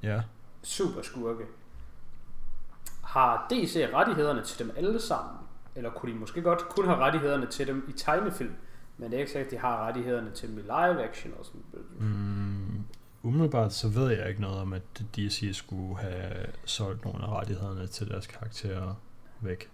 Ja. 0.03 0.23
Superskurke. 0.67 1.45
Har 3.03 3.47
DC 3.51 3.89
rettighederne 3.95 4.43
til 4.43 4.59
dem 4.59 4.75
alle 4.77 5.01
sammen? 5.01 5.37
Eller 5.75 5.91
kunne 5.91 6.13
de 6.13 6.19
måske 6.19 6.43
godt 6.43 6.69
kun 6.69 6.85
have 6.85 6.99
rettighederne 6.99 7.47
til 7.47 7.67
dem 7.67 7.87
i 7.89 7.93
tegnefilm? 7.93 8.55
Men 8.99 9.11
det 9.11 9.17
er 9.17 9.21
ikke 9.21 9.33
sikkert, 9.33 9.47
at 9.47 9.53
de 9.53 9.59
har 9.59 9.87
rettighederne 9.87 10.31
til 10.31 10.49
dem 10.49 10.59
i 10.59 10.63
live 10.63 11.09
action 11.09 11.35
og 11.39 11.45
sådan 11.45 11.63
Mm, 11.99 12.85
umiddelbart 13.23 13.73
så 13.73 13.89
ved 13.89 14.11
jeg 14.11 14.29
ikke 14.29 14.41
noget 14.41 14.61
om, 14.61 14.73
at 14.73 14.83
DC 15.17 15.51
skulle 15.53 15.97
have 15.97 16.47
solgt 16.65 17.05
nogle 17.05 17.25
af 17.25 17.29
rettighederne 17.29 17.87
til 17.87 18.09
deres 18.09 18.27
karakterer 18.27 18.95
væk. 19.41 19.71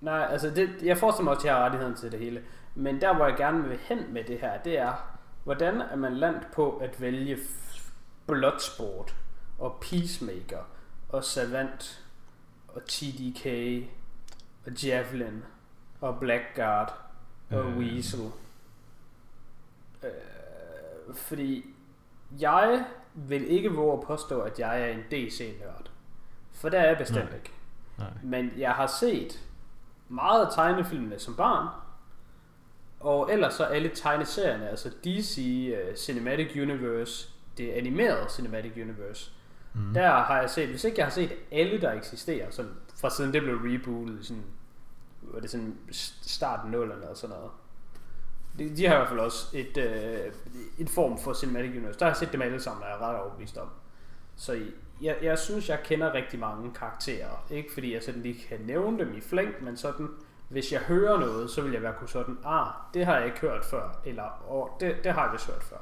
Nej, 0.00 0.26
altså 0.30 0.50
det, 0.50 0.70
jeg 0.82 0.98
forestiller 0.98 1.24
mig 1.24 1.34
også, 1.34 1.46
at 1.46 1.50
jeg 1.50 1.54
har 1.54 1.64
rettigheden 1.64 1.96
til 1.96 2.12
det 2.12 2.20
hele. 2.20 2.42
Men 2.74 3.00
der, 3.00 3.16
hvor 3.16 3.26
jeg 3.26 3.36
gerne 3.36 3.68
vil 3.68 3.78
hen 3.82 4.12
med 4.12 4.24
det 4.24 4.38
her, 4.40 4.62
det 4.62 4.78
er, 4.78 5.18
hvordan 5.44 5.80
er 5.80 5.96
man 5.96 6.16
landt 6.16 6.52
på 6.52 6.76
at 6.76 7.00
vælge 7.00 7.38
Bloodsport 8.26 9.14
og 9.60 9.78
Peacemaker 9.80 10.62
og 11.08 11.24
Savant 11.24 12.04
og 12.68 12.84
TDK 12.84 13.46
og 14.66 14.72
Javelin 14.72 15.42
og 16.00 16.18
Blackguard 16.20 16.94
og 17.50 17.70
Øh. 17.70 17.78
Weasel. 17.78 18.30
Øh, 20.02 21.14
fordi 21.14 21.64
jeg 22.40 22.84
vil 23.14 23.50
ikke 23.50 23.70
våge 23.72 23.92
at 23.92 24.06
påstå, 24.06 24.40
at 24.40 24.58
jeg 24.58 24.82
er 24.82 24.86
en 24.86 25.00
DC-nørd. 25.10 25.90
For 26.52 26.68
det 26.68 26.80
er 26.80 26.84
jeg 26.84 26.98
bestemt 26.98 27.24
Nej. 27.24 27.34
ikke. 27.36 27.52
Nej. 27.98 28.10
Men 28.22 28.52
jeg 28.56 28.72
har 28.72 28.86
set 28.86 29.40
meget 30.08 30.46
af 30.46 30.52
tegnefilmene 30.54 31.18
som 31.18 31.36
barn, 31.36 31.68
og 33.00 33.32
ellers 33.32 33.54
så 33.54 33.64
alle 33.64 33.90
tegneserierne, 33.94 34.68
altså 34.68 34.90
DC 35.04 35.38
uh, 35.72 35.94
Cinematic 35.96 36.56
Universe, 36.56 37.28
det 37.58 37.70
animerede 37.70 38.30
Cinematic 38.30 38.72
Universe, 38.76 39.32
mm. 39.74 39.94
der 39.94 40.10
har 40.10 40.40
jeg 40.40 40.50
set, 40.50 40.68
hvis 40.68 40.84
ikke 40.84 40.98
jeg 40.98 41.06
har 41.06 41.10
set 41.10 41.32
alle, 41.52 41.80
der 41.80 41.92
eksisterer, 41.92 42.50
så 42.50 42.64
fra 43.00 43.10
siden 43.10 43.32
det 43.32 43.42
blev 43.42 43.56
rebootet 43.56 44.26
sådan, 44.26 44.44
var 45.22 45.40
det 45.40 45.50
sådan 45.50 45.76
start 46.22 46.70
0 46.70 46.90
eller 46.90 47.14
sådan 47.14 47.36
noget. 47.36 47.50
De, 48.58 48.76
de 48.76 48.86
har 48.86 48.94
i 48.94 48.98
hvert 48.98 49.08
fald 49.08 49.20
også 49.20 49.58
et, 49.58 49.76
øh, 49.76 50.32
et 50.78 50.90
form 50.90 51.18
for 51.18 51.32
Cinematic 51.34 51.70
Universe. 51.70 51.98
Der 51.98 52.04
har 52.04 52.10
jeg 52.10 52.16
set 52.16 52.32
dem 52.32 52.42
alle 52.42 52.60
sammen, 52.60 52.82
og 52.82 52.88
jeg 52.88 52.96
er 52.96 53.08
ret 53.08 53.20
overbevist 53.20 53.56
om. 53.56 53.68
Så 54.36 54.60
jeg, 55.00 55.16
jeg 55.22 55.38
synes, 55.38 55.68
jeg 55.68 55.80
kender 55.84 56.14
rigtig 56.14 56.38
mange 56.38 56.72
karakterer. 56.74 57.46
Ikke 57.50 57.72
fordi 57.72 57.94
jeg 57.94 58.02
sådan 58.02 58.22
lige 58.22 58.44
kan 58.48 58.60
nævne 58.60 58.98
dem 58.98 59.14
i 59.16 59.20
flæng, 59.20 59.64
men 59.64 59.76
sådan, 59.76 60.08
hvis 60.48 60.72
jeg 60.72 60.80
hører 60.80 61.20
noget, 61.20 61.50
så 61.50 61.62
vil 61.62 61.72
jeg 61.72 61.82
være 61.82 61.94
kunne 61.98 62.08
sådan, 62.08 62.38
ah, 62.44 62.66
det 62.94 63.06
har 63.06 63.16
jeg 63.16 63.26
ikke 63.26 63.40
hørt 63.40 63.64
før, 63.64 64.00
eller 64.04 64.44
oh, 64.48 64.68
det, 64.80 64.96
det 65.04 65.12
har 65.12 65.24
jeg 65.24 65.32
vist 65.32 65.46
hørt 65.46 65.62
før. 65.62 65.76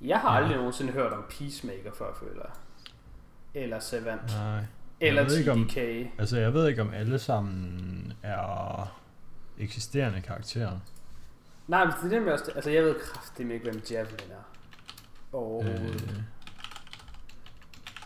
Jeg 0.00 0.20
har 0.20 0.32
ja. 0.32 0.36
aldrig 0.36 0.56
nogensinde 0.56 0.92
hørt 0.92 1.12
om 1.12 1.24
Peacemaker 1.30 1.92
før, 1.92 2.14
føler 2.14 2.42
jeg. 2.42 2.52
Eller 3.54 3.78
Savant. 3.78 4.26
Nej. 4.26 4.64
Eller 5.00 5.24
ved 5.24 5.38
ikke, 5.38 5.52
om-. 5.52 5.70
Altså, 6.18 6.38
jeg 6.38 6.54
ved 6.54 6.68
ikke, 6.68 6.82
om 6.82 6.90
alle 6.90 7.18
sammen 7.18 8.12
er 8.22 8.96
eksisterende 9.58 10.20
karakterer. 10.20 10.78
Nej, 11.68 11.84
men 11.84 12.10
det 12.10 12.16
er 12.16 12.20
med 12.20 12.32
også, 12.32 12.52
altså 12.54 12.70
jeg 12.70 12.84
ved 12.84 12.94
kraftigt 13.00 13.50
ikke, 13.50 13.70
hvem 13.70 13.82
Javelin 13.90 14.30
er. 14.30 14.58
Overhovedet. 15.32 16.02
Øh, 16.02 16.22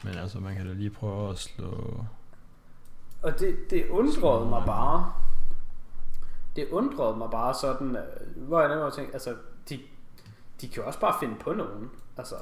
men 0.04 0.14
altså, 0.14 0.40
man 0.40 0.56
kan 0.56 0.66
da 0.66 0.72
lige 0.72 0.90
prøve 0.90 1.30
at 1.30 1.38
slå... 1.38 2.04
Og 3.22 3.38
det, 3.38 3.56
det 3.70 3.88
undrede 3.88 4.48
mig 4.48 4.62
bare. 4.66 5.12
Det 6.56 6.68
undrede 6.68 7.16
mig 7.16 7.30
bare 7.30 7.54
sådan, 7.54 7.96
øh, 7.96 8.46
hvor 8.46 8.60
jeg 8.60 8.68
nemlig 8.68 8.92
tænkte, 8.92 9.12
altså, 9.12 9.36
de, 9.68 9.80
de 10.60 10.68
kan 10.68 10.82
jo 10.82 10.86
også 10.86 11.00
bare 11.00 11.14
finde 11.20 11.34
på 11.40 11.52
nogen. 11.52 11.90
Altså, 12.16 12.34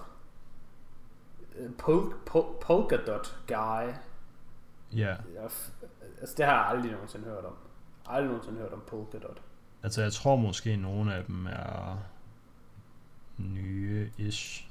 Pol, 1.78 2.14
Pol, 2.26 2.44
Polka 2.60 2.96
Dot 2.96 3.36
Guy. 3.46 3.92
Ja, 4.96 5.16
altså, 6.20 6.34
det 6.36 6.44
har 6.46 6.52
jeg 6.52 6.66
aldrig 6.66 6.92
nogensinde 6.92 7.24
hørt 7.24 7.44
om. 7.44 7.54
Aldrig 8.06 8.28
nogensinde 8.28 8.58
hørt 8.58 8.72
om 8.72 8.82
Polka 8.86 9.18
Dot. 9.18 9.42
altså 9.82 10.02
jeg 10.02 10.12
tror 10.12 10.36
måske, 10.36 10.76
nogle 10.76 11.14
af 11.14 11.24
dem 11.24 11.46
er 11.46 11.98
nye-ish. 13.38 14.68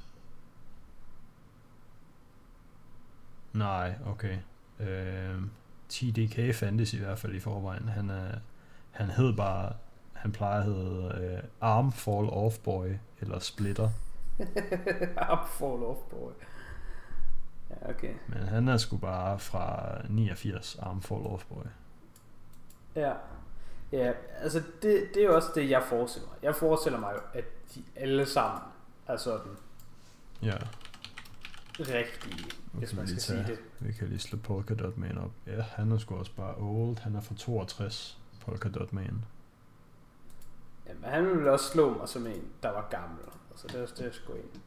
Nej, 3.52 3.94
okay. 4.06 4.38
Øh, 4.80 5.42
TDK 5.88 6.54
fandtes 6.54 6.94
i 6.94 6.98
hvert 6.98 7.18
fald 7.18 7.34
i 7.34 7.40
forvejen. 7.40 7.88
Han, 7.88 8.10
er, 8.10 8.38
han 8.90 9.10
hed 9.10 9.36
bare, 9.36 9.72
han 10.12 10.32
plejer 10.32 10.58
at 10.58 10.64
hedde 10.64 11.20
øh, 11.20 11.42
Arm 11.60 11.92
Fall 11.92 12.28
Off 12.30 12.58
Boy, 12.58 12.86
eller 13.20 13.38
Splitter. 13.38 13.88
I'm 15.30 15.46
fall 15.46 15.82
off, 15.82 15.98
boy. 16.10 16.32
Ja, 17.80 17.90
okay. 17.90 18.14
Men 18.28 18.38
han 18.38 18.68
er 18.68 18.76
sgu 18.76 18.96
bare 18.96 19.38
fra 19.38 19.96
89, 20.08 20.76
Arm 20.82 21.02
Fall 21.02 21.20
Off 21.26 21.44
Boy. 21.46 21.62
Ja. 22.96 23.12
Ja, 23.92 24.12
altså 24.38 24.58
det, 24.82 25.08
det 25.14 25.22
er 25.22 25.26
jo 25.26 25.34
også 25.36 25.48
det, 25.54 25.70
jeg 25.70 25.82
forestiller 25.88 26.28
mig. 26.28 26.38
Jeg 26.42 26.56
forestiller 26.56 26.98
mig 27.00 27.12
jo, 27.14 27.20
at 27.38 27.44
de 27.74 27.82
alle 27.96 28.26
sammen 28.26 28.60
er 29.06 29.16
sådan 29.16 29.52
Ja, 30.42 30.56
rigtige, 31.78 32.44
hvis 32.72 32.94
man 32.94 33.02
vi 33.02 33.06
skal 33.06 33.14
lige 33.14 33.20
sige 33.20 33.36
tage- 33.44 33.46
det. 33.80 33.86
vi 33.86 33.92
kan 33.92 34.08
lige 34.08 34.18
slå 34.18 34.38
Polka 34.38 34.74
Dot 34.74 34.96
Man 34.96 35.18
op. 35.18 35.30
Ja, 35.46 35.60
han 35.62 35.92
er 35.92 35.98
sgu 35.98 36.14
også 36.16 36.32
bare 36.36 36.54
old. 36.58 36.98
Han 36.98 37.14
er 37.14 37.20
fra 37.20 37.34
62, 37.34 38.18
Polka 38.40 38.68
Dot 38.68 38.92
Man. 38.92 39.24
Jamen, 40.88 41.04
han 41.04 41.26
ville 41.36 41.50
også 41.52 41.68
slå 41.70 41.98
mig 41.98 42.08
som 42.08 42.26
en, 42.26 42.44
der 42.62 42.70
var 42.70 42.86
gammel. 42.90 43.18
Altså, 43.50 43.66
det 43.68 43.82
er, 43.82 43.86
det 43.86 44.06
er 44.06 44.12
sgu 44.12 44.32
en, 44.32 44.62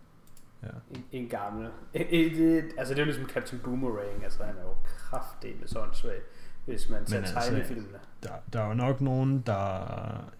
Ja. 0.65 0.95
en, 0.95 1.05
en 1.11 1.29
gammel. 1.29 1.69
En, 1.93 2.05
en, 2.09 2.35
det, 2.35 2.63
altså, 2.77 2.93
det 2.93 2.99
er 2.99 3.05
jo 3.05 3.11
ligesom 3.11 3.29
Captain 3.29 3.61
Boomerang. 3.63 4.23
Altså, 4.23 4.43
han 4.43 4.55
er 4.57 4.61
jo 4.61 4.73
kraftedeme 4.97 5.67
sådan 5.67 5.93
svag, 5.93 6.19
hvis 6.65 6.89
man 6.89 7.05
tager 7.05 7.23
altså, 7.23 7.49
tegnefilmene. 7.49 7.99
Der, 8.23 8.29
der 8.53 8.61
er 8.61 8.67
jo 8.67 8.73
nok 8.73 9.01
nogen, 9.01 9.43
der... 9.45 10.31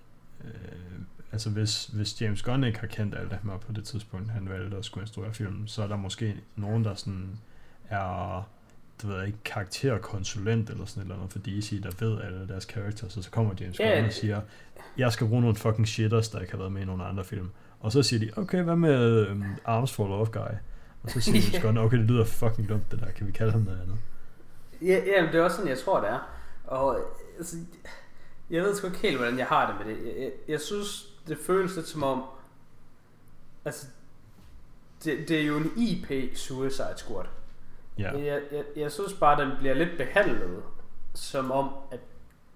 Øh, 0.45 0.51
altså 1.31 1.49
hvis, 1.49 1.85
hvis 1.85 2.21
James 2.21 2.41
Gunn 2.41 2.63
ikke 2.63 2.79
har 2.79 2.87
kendt 2.87 3.15
alt 3.15 3.31
det 3.31 3.39
her 3.43 3.57
på 3.57 3.71
det 3.71 3.85
tidspunkt, 3.85 4.31
han 4.31 4.49
valgte 4.49 4.77
at 4.77 4.85
skulle 4.85 5.03
instruere 5.03 5.33
filmen, 5.33 5.67
så 5.67 5.83
er 5.83 5.87
der 5.87 5.95
måske 5.95 6.35
nogen, 6.55 6.83
der 6.83 6.95
sådan 6.95 7.39
er 7.89 8.47
det 9.01 9.09
ved 9.09 9.17
jeg 9.17 9.27
ikke, 9.27 9.43
karakterkonsulent 9.45 10.69
eller 10.69 10.85
sådan 10.85 11.01
et 11.01 11.05
eller 11.05 11.15
andet 11.15 11.31
for 11.31 11.39
DC, 11.39 11.83
der 11.83 12.05
ved 12.05 12.21
alle 12.21 12.47
deres 12.47 12.63
characters, 12.63 13.17
og 13.17 13.23
så 13.23 13.31
kommer 13.31 13.53
James 13.59 13.79
Ja, 13.79 13.95
Gunn 13.95 14.05
og 14.05 14.13
siger, 14.13 14.41
jeg 14.97 15.11
skal 15.11 15.27
bruge 15.27 15.41
nogle 15.41 15.55
fucking 15.55 15.87
shitters, 15.87 16.29
der 16.29 16.39
ikke 16.39 16.51
har 16.51 16.57
været 16.57 16.71
med 16.71 16.81
i 16.81 16.85
nogle 16.85 17.03
andre 17.03 17.23
film. 17.23 17.49
Og 17.85 17.91
så 17.91 18.03
siger 18.03 18.19
de, 18.19 18.41
okay, 18.41 18.63
hvad 18.63 18.75
med 18.75 19.27
um, 19.31 19.45
Arms 19.65 19.93
Fall 19.93 20.11
Off 20.11 20.31
Guy? 20.31 20.39
Og 21.03 21.09
så 21.09 21.19
siger 21.19 21.41
James 21.41 21.61
Gunn, 21.61 21.77
okay, 21.77 21.97
det 21.97 22.05
lyder 22.05 22.25
fucking 22.25 22.69
dumt 22.69 22.91
det 22.91 22.99
der, 22.99 23.11
kan 23.11 23.27
vi 23.27 23.31
kalde 23.31 23.51
ham 23.51 23.61
noget 23.61 23.81
andet? 23.81 23.97
Ja, 24.81 25.01
ja, 25.05 25.27
det 25.31 25.35
er 25.35 25.43
også 25.43 25.55
sådan, 25.55 25.69
jeg 25.69 25.79
tror, 25.79 25.99
det 25.99 26.09
er. 26.09 26.19
Og 26.63 26.99
altså, 27.37 27.57
jeg 28.49 28.63
ved 28.63 28.75
sgu 28.75 28.87
ikke 28.87 28.99
helt, 28.99 29.17
hvordan 29.17 29.37
jeg 29.37 29.45
har 29.47 29.67
det 29.67 29.87
med 29.87 29.95
det. 29.95 30.05
Jeg, 30.05 30.23
jeg, 30.23 30.31
jeg 30.47 30.61
synes, 30.61 31.15
det 31.27 31.37
føles 31.37 31.75
lidt 31.75 31.87
som 31.87 32.03
om, 32.03 32.23
altså, 33.65 33.87
det, 35.03 35.27
det 35.27 35.41
er 35.41 35.45
jo 35.45 35.57
en 35.57 35.71
IP 35.77 36.37
Suicide 36.37 36.93
Squad. 36.95 37.25
Ja, 37.99 38.11
Jeg, 38.11 38.41
jeg, 38.51 38.63
jeg 38.75 38.91
synes 38.91 39.13
bare, 39.13 39.45
den 39.45 39.51
bliver 39.59 39.73
lidt 39.73 39.97
behandlet, 39.97 40.63
som 41.13 41.51
om, 41.51 41.69
at 41.91 41.99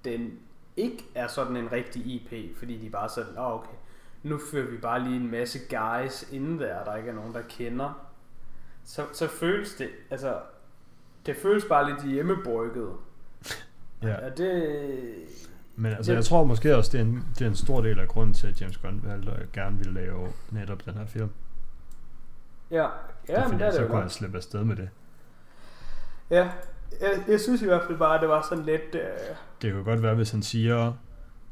den 0.05 0.39
ikke 0.77 1.05
er 1.15 1.27
sådan 1.27 1.57
en 1.57 1.71
rigtig 1.71 2.05
IP, 2.05 2.57
fordi 2.57 2.77
de 2.77 2.89
bare 2.89 3.09
sådan, 3.09 3.38
åh 3.38 3.45
oh, 3.45 3.53
okay, 3.53 3.78
nu 4.23 4.39
fører 4.51 4.71
vi 4.71 4.77
bare 4.77 5.03
lige 5.03 5.15
en 5.15 5.31
masse 5.31 5.59
guys 5.69 6.25
inden 6.31 6.59
der, 6.59 6.83
der 6.83 6.95
ikke 6.95 7.09
er 7.09 7.13
nogen, 7.15 7.33
der 7.33 7.41
kender. 7.49 8.05
Så, 8.83 9.05
så 9.13 9.27
føles 9.27 9.73
det, 9.73 9.89
altså, 10.09 10.39
det 11.25 11.35
føles 11.41 11.65
bare 11.65 11.89
lidt 11.89 12.03
hjemmebrygget. 12.05 12.93
ja. 14.03 14.25
Og 14.25 14.38
det... 14.38 15.15
Men 15.75 15.91
altså, 15.93 16.11
Det- 16.11 16.15
jeg 16.15 16.25
tror 16.25 16.43
måske 16.43 16.75
også, 16.75 16.91
det 16.91 16.97
er, 16.99 17.05
en, 17.05 17.25
det 17.39 17.41
er 17.45 17.49
en 17.49 17.55
stor 17.55 17.81
del 17.81 17.99
af 17.99 18.07
grunden 18.07 18.33
til, 18.33 18.47
at 18.47 18.61
James 18.61 18.77
Gunn 18.77 19.01
valgte 19.03 19.31
at 19.31 19.51
gerne 19.51 19.77
ville 19.77 19.93
lave 19.93 20.27
netop 20.51 20.85
den 20.85 20.93
her 20.93 21.05
film. 21.05 21.29
Ja, 22.71 22.88
det 23.27 23.29
ja 23.29 23.39
men 23.39 23.43
fordi, 23.43 23.57
det 23.57 23.67
er 23.67 23.71
så 23.71 23.77
det 23.77 23.83
jo 23.83 23.89
kunne 23.89 24.01
han 24.01 24.09
slippe 24.09 24.38
afsted 24.38 24.63
med 24.63 24.75
det. 24.75 24.89
Ja, 26.29 26.51
jeg, 27.01 27.23
jeg 27.27 27.39
synes 27.39 27.61
i 27.61 27.65
hvert 27.65 27.83
fald 27.88 27.97
bare, 27.97 28.15
at 28.15 28.21
det 28.21 28.29
var 28.29 28.41
sådan 28.49 28.65
lidt... 28.65 28.95
Øh, 28.95 29.01
Det 29.61 29.73
kunne 29.73 29.83
godt 29.83 30.03
være, 30.03 30.15
hvis 30.15 30.31
han 30.31 30.41
siger, 30.43 30.93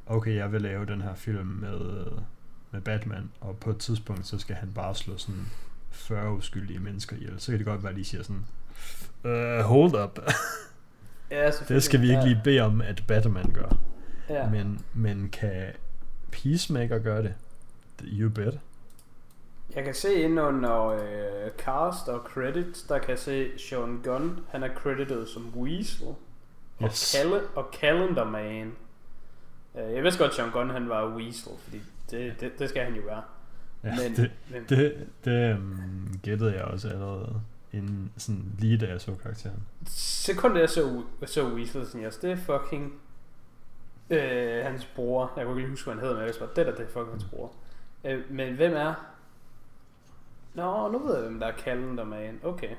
okay, 0.08 0.36
jeg 0.36 0.52
vil 0.52 0.62
lave 0.62 0.86
den 0.86 1.02
her 1.02 1.16
film 1.16 1.46
med, 1.48 2.06
med 2.72 2.82
Batman, 2.82 3.32
og 3.42 3.58
på 3.58 3.70
et 3.70 3.78
tidspunkt, 3.78 4.28
så 4.28 4.38
skal 4.40 4.56
han 4.56 4.72
bare 4.76 4.96
slå 4.96 5.18
sådan 5.18 5.46
40 5.92 6.32
uskyldige 6.34 6.80
mennesker 6.80 7.16
ihjel. 7.16 7.40
Så 7.40 7.52
kan 7.52 7.58
det 7.60 7.66
godt 7.66 7.84
være, 7.84 7.92
at 7.92 7.98
de 7.98 8.06
siger 8.06 8.24
sådan, 8.24 8.46
uh, 9.60 9.66
hold 9.66 10.04
up, 10.04 10.20
ja, 11.32 11.52
det 11.68 11.84
skal 11.84 12.02
vi 12.02 12.10
ikke 12.10 12.24
lige 12.24 12.42
bede 12.44 12.60
om, 12.62 12.82
at 12.82 13.04
Batman 13.08 13.52
gør. 13.52 13.78
Ja. 14.30 14.50
Men, 14.50 14.86
men 14.94 15.30
kan 15.30 15.66
Peacemaker 16.32 17.00
gøre 17.00 17.24
det? 17.24 17.34
You 18.04 18.30
bet. 18.30 18.60
Jeg 19.76 19.84
kan 19.84 19.94
se 19.94 20.14
ind 20.14 20.40
under 20.40 20.86
øh, 20.88 21.52
cast 21.58 22.08
og 22.08 22.20
credits, 22.34 22.82
der 22.82 23.00
kan 23.00 23.10
jeg 23.10 23.20
se 23.20 23.50
Sean 23.70 24.00
Gunn, 24.04 24.40
han 24.50 24.64
er 24.64 24.70
credited 24.76 25.28
som 25.28 25.54
Weasel. 25.56 26.08
Og, 26.08 26.18
Yes. 26.84 27.16
Cal- 27.16 27.56
og 27.56 27.70
Calendar 27.82 28.24
Man. 28.24 28.72
Øh, 29.78 29.94
jeg 29.94 30.04
vidste 30.04 30.20
godt, 30.20 30.30
at 30.30 30.36
Sean 30.36 30.52
Gunn 30.52 30.70
han 30.70 30.90
var 30.90 31.16
Weasel, 31.16 31.52
fordi 31.64 31.82
det, 32.12 32.42
det, 32.42 32.60
det 32.60 32.70
skal 32.70 32.84
han 32.84 32.96
jo 32.96 33.02
være. 33.06 33.24
Ja, 33.84 33.96
men, 34.04 34.16
det, 34.16 34.32
men, 34.52 34.66
det, 34.70 35.08
det 35.26 35.56
um, 35.56 36.20
gættede 36.24 36.54
jeg 36.54 36.64
også 36.64 36.90
allerede 36.90 37.42
inden, 37.72 38.12
sådan 38.18 38.56
lige 38.60 38.78
da 38.78 38.88
jeg 38.88 39.02
så 39.02 39.16
karakteren. 39.16 39.64
sekundet 39.88 40.62
jeg 40.62 40.70
så, 40.70 41.04
så 41.26 41.54
Weasel, 41.54 41.86
sådan 41.86 42.02
jeg, 42.02 42.12
det 42.22 42.32
er 42.32 42.36
fucking 42.36 42.94
øh, 44.10 44.66
hans 44.66 44.86
bror. 44.86 45.34
Jeg 45.38 45.46
kunne 45.46 45.60
ikke 45.60 45.70
huske, 45.70 45.86
hvad 45.86 45.94
han 45.94 46.02
hedder, 46.02 46.16
men 46.16 46.20
jeg 46.20 46.26
vidste 46.28 46.40
bare, 46.40 46.50
det 46.56 46.66
der, 46.66 46.72
det 46.72 46.86
er 46.86 46.90
fucking 46.90 47.12
hans 47.12 47.24
bror. 47.24 47.52
Øh, 48.04 48.32
men 48.32 48.56
hvem 48.56 48.74
er? 48.74 48.94
Nå, 50.54 50.92
nu 50.92 51.00
ved 51.00 51.16
jeg, 51.16 51.24
hvem 51.24 51.40
der 51.40 51.48
er 51.48 51.58
Calendar 51.58 52.04
Man. 52.04 52.40
Okay. 52.44 52.76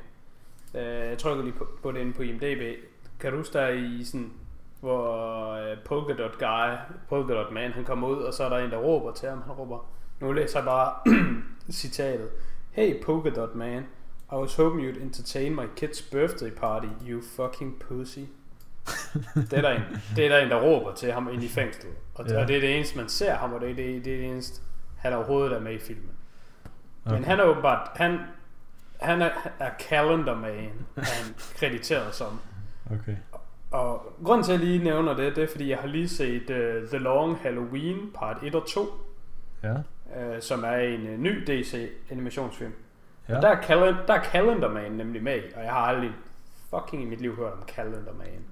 Øh, 0.75 0.83
jeg 0.85 1.19
trykker 1.19 1.45
lige 1.45 1.55
på, 1.55 1.69
på 1.83 1.93
det 1.93 2.01
inde 2.01 2.13
på 2.13 2.23
IMDb. 2.23 2.85
Kan 3.21 3.33
du 3.33 3.37
huske 3.39 3.53
der 3.53 3.69
i 3.69 4.05
sådan, 4.05 4.33
hvor 4.81 5.53
øh, 5.53 5.77
Polka 5.85 6.13
Dot 6.23 6.39
Guy, 6.39 6.77
Polka 7.09 7.35
Dot 7.35 7.53
Man, 7.53 7.73
han 7.73 7.85
kommer 7.85 8.09
ud, 8.09 8.23
og 8.23 8.35
så 8.35 8.45
er 8.45 8.49
der 8.49 8.59
en, 8.59 8.71
der 8.71 8.77
råber 8.77 9.13
til 9.13 9.29
ham. 9.29 9.43
Han 9.43 9.53
råber, 9.53 9.91
nu 10.21 10.33
læser 10.33 10.59
jeg 10.59 10.65
bare 10.65 10.93
citatet. 11.73 12.29
Hey 12.71 13.03
Polka 13.05 13.31
Dot 13.31 13.55
Man, 13.55 13.87
I 14.33 14.35
was 14.35 14.57
hoping 14.57 14.83
you'd 14.89 15.03
entertain 15.03 15.55
my 15.55 15.67
kid's 15.83 16.11
birthday 16.13 16.51
party, 16.51 16.87
you 17.11 17.23
fucking 17.37 17.79
pussy. 17.89 18.19
det, 19.51 19.53
er 19.53 19.61
der 19.61 19.71
en, 19.71 19.83
det 20.17 20.25
er 20.25 20.29
der 20.29 20.39
en, 20.39 20.51
der 20.51 20.63
råber 20.63 20.95
til 20.95 21.13
ham 21.13 21.29
ind 21.33 21.43
i 21.43 21.49
fængslet. 21.49 21.93
Og, 22.15 22.29
Ja. 22.29 22.41
og 22.43 22.49
det 22.49 22.57
er 22.57 22.61
det 22.61 22.77
eneste, 22.77 22.97
man 22.99 23.09
ser 23.09 23.35
ham, 23.35 23.53
og 23.53 23.61
det 23.61 23.71
er 23.71 23.75
det, 23.75 24.05
det, 24.05 24.13
er 24.15 24.19
det 24.19 24.27
eneste, 24.27 24.61
han 24.99 25.13
overhovedet 25.13 25.53
er 25.57 25.61
med 25.61 25.73
i 25.73 25.79
filmen. 25.79 26.11
Okay. 27.05 27.15
Men 27.15 27.25
han 27.25 27.41
er 27.41 27.45
åbenbart, 27.45 27.91
han, 27.95 28.19
han 29.01 29.23
er, 29.23 29.31
er 29.59 29.71
calendar 29.89 30.35
man, 30.35 30.71
han 30.97 31.35
krediteret 31.57 32.15
som. 32.15 32.41
Okay. 32.87 33.17
Og 33.71 34.13
grunden 34.25 34.45
til, 34.45 34.53
at 34.53 34.59
jeg 34.61 34.67
lige 34.67 34.85
nævner 34.85 35.15
det, 35.17 35.37
det 35.37 35.45
er, 35.45 35.49
fordi 35.51 35.71
jeg 35.71 35.79
har 35.79 35.89
lige 35.89 36.09
set 36.09 36.43
uh, 36.51 36.89
The 36.89 36.99
Long 36.99 37.39
Halloween 37.43 38.11
part 38.15 38.37
1 38.43 38.55
og 38.55 38.67
2. 38.69 38.87
Ja. 39.63 39.75
øh, 40.21 40.43
som 40.43 40.65
er 40.65 40.77
en 40.77 41.07
øh, 41.07 41.19
ny 41.19 41.43
DC 41.47 41.91
animationsfilm. 42.11 42.73
Ja. 43.29 43.37
Og 43.37 43.43
der 43.43 43.49
er, 43.49 43.61
Calen- 43.63 44.07
der 44.07 44.15
er 44.15 44.25
Calendar 44.25 44.69
Man 44.69 44.93
nemlig 44.93 45.23
med, 45.23 45.41
og 45.57 45.63
jeg 45.65 45.73
har 45.73 45.79
aldrig 45.81 46.11
fucking 46.71 47.03
i 47.03 47.07
mit 47.07 47.21
liv 47.21 47.37
hørt 47.37 47.53
om 47.53 47.69
Calendar 47.69 48.13
Man. 48.13 48.45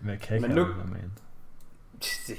Hvad 0.00 0.16
kan 0.16 0.42
Men 0.42 0.50
nu- 0.50 0.56
nu... 0.64 0.66
man? 0.92 1.12
Det, 1.98 2.26
det, 2.26 2.36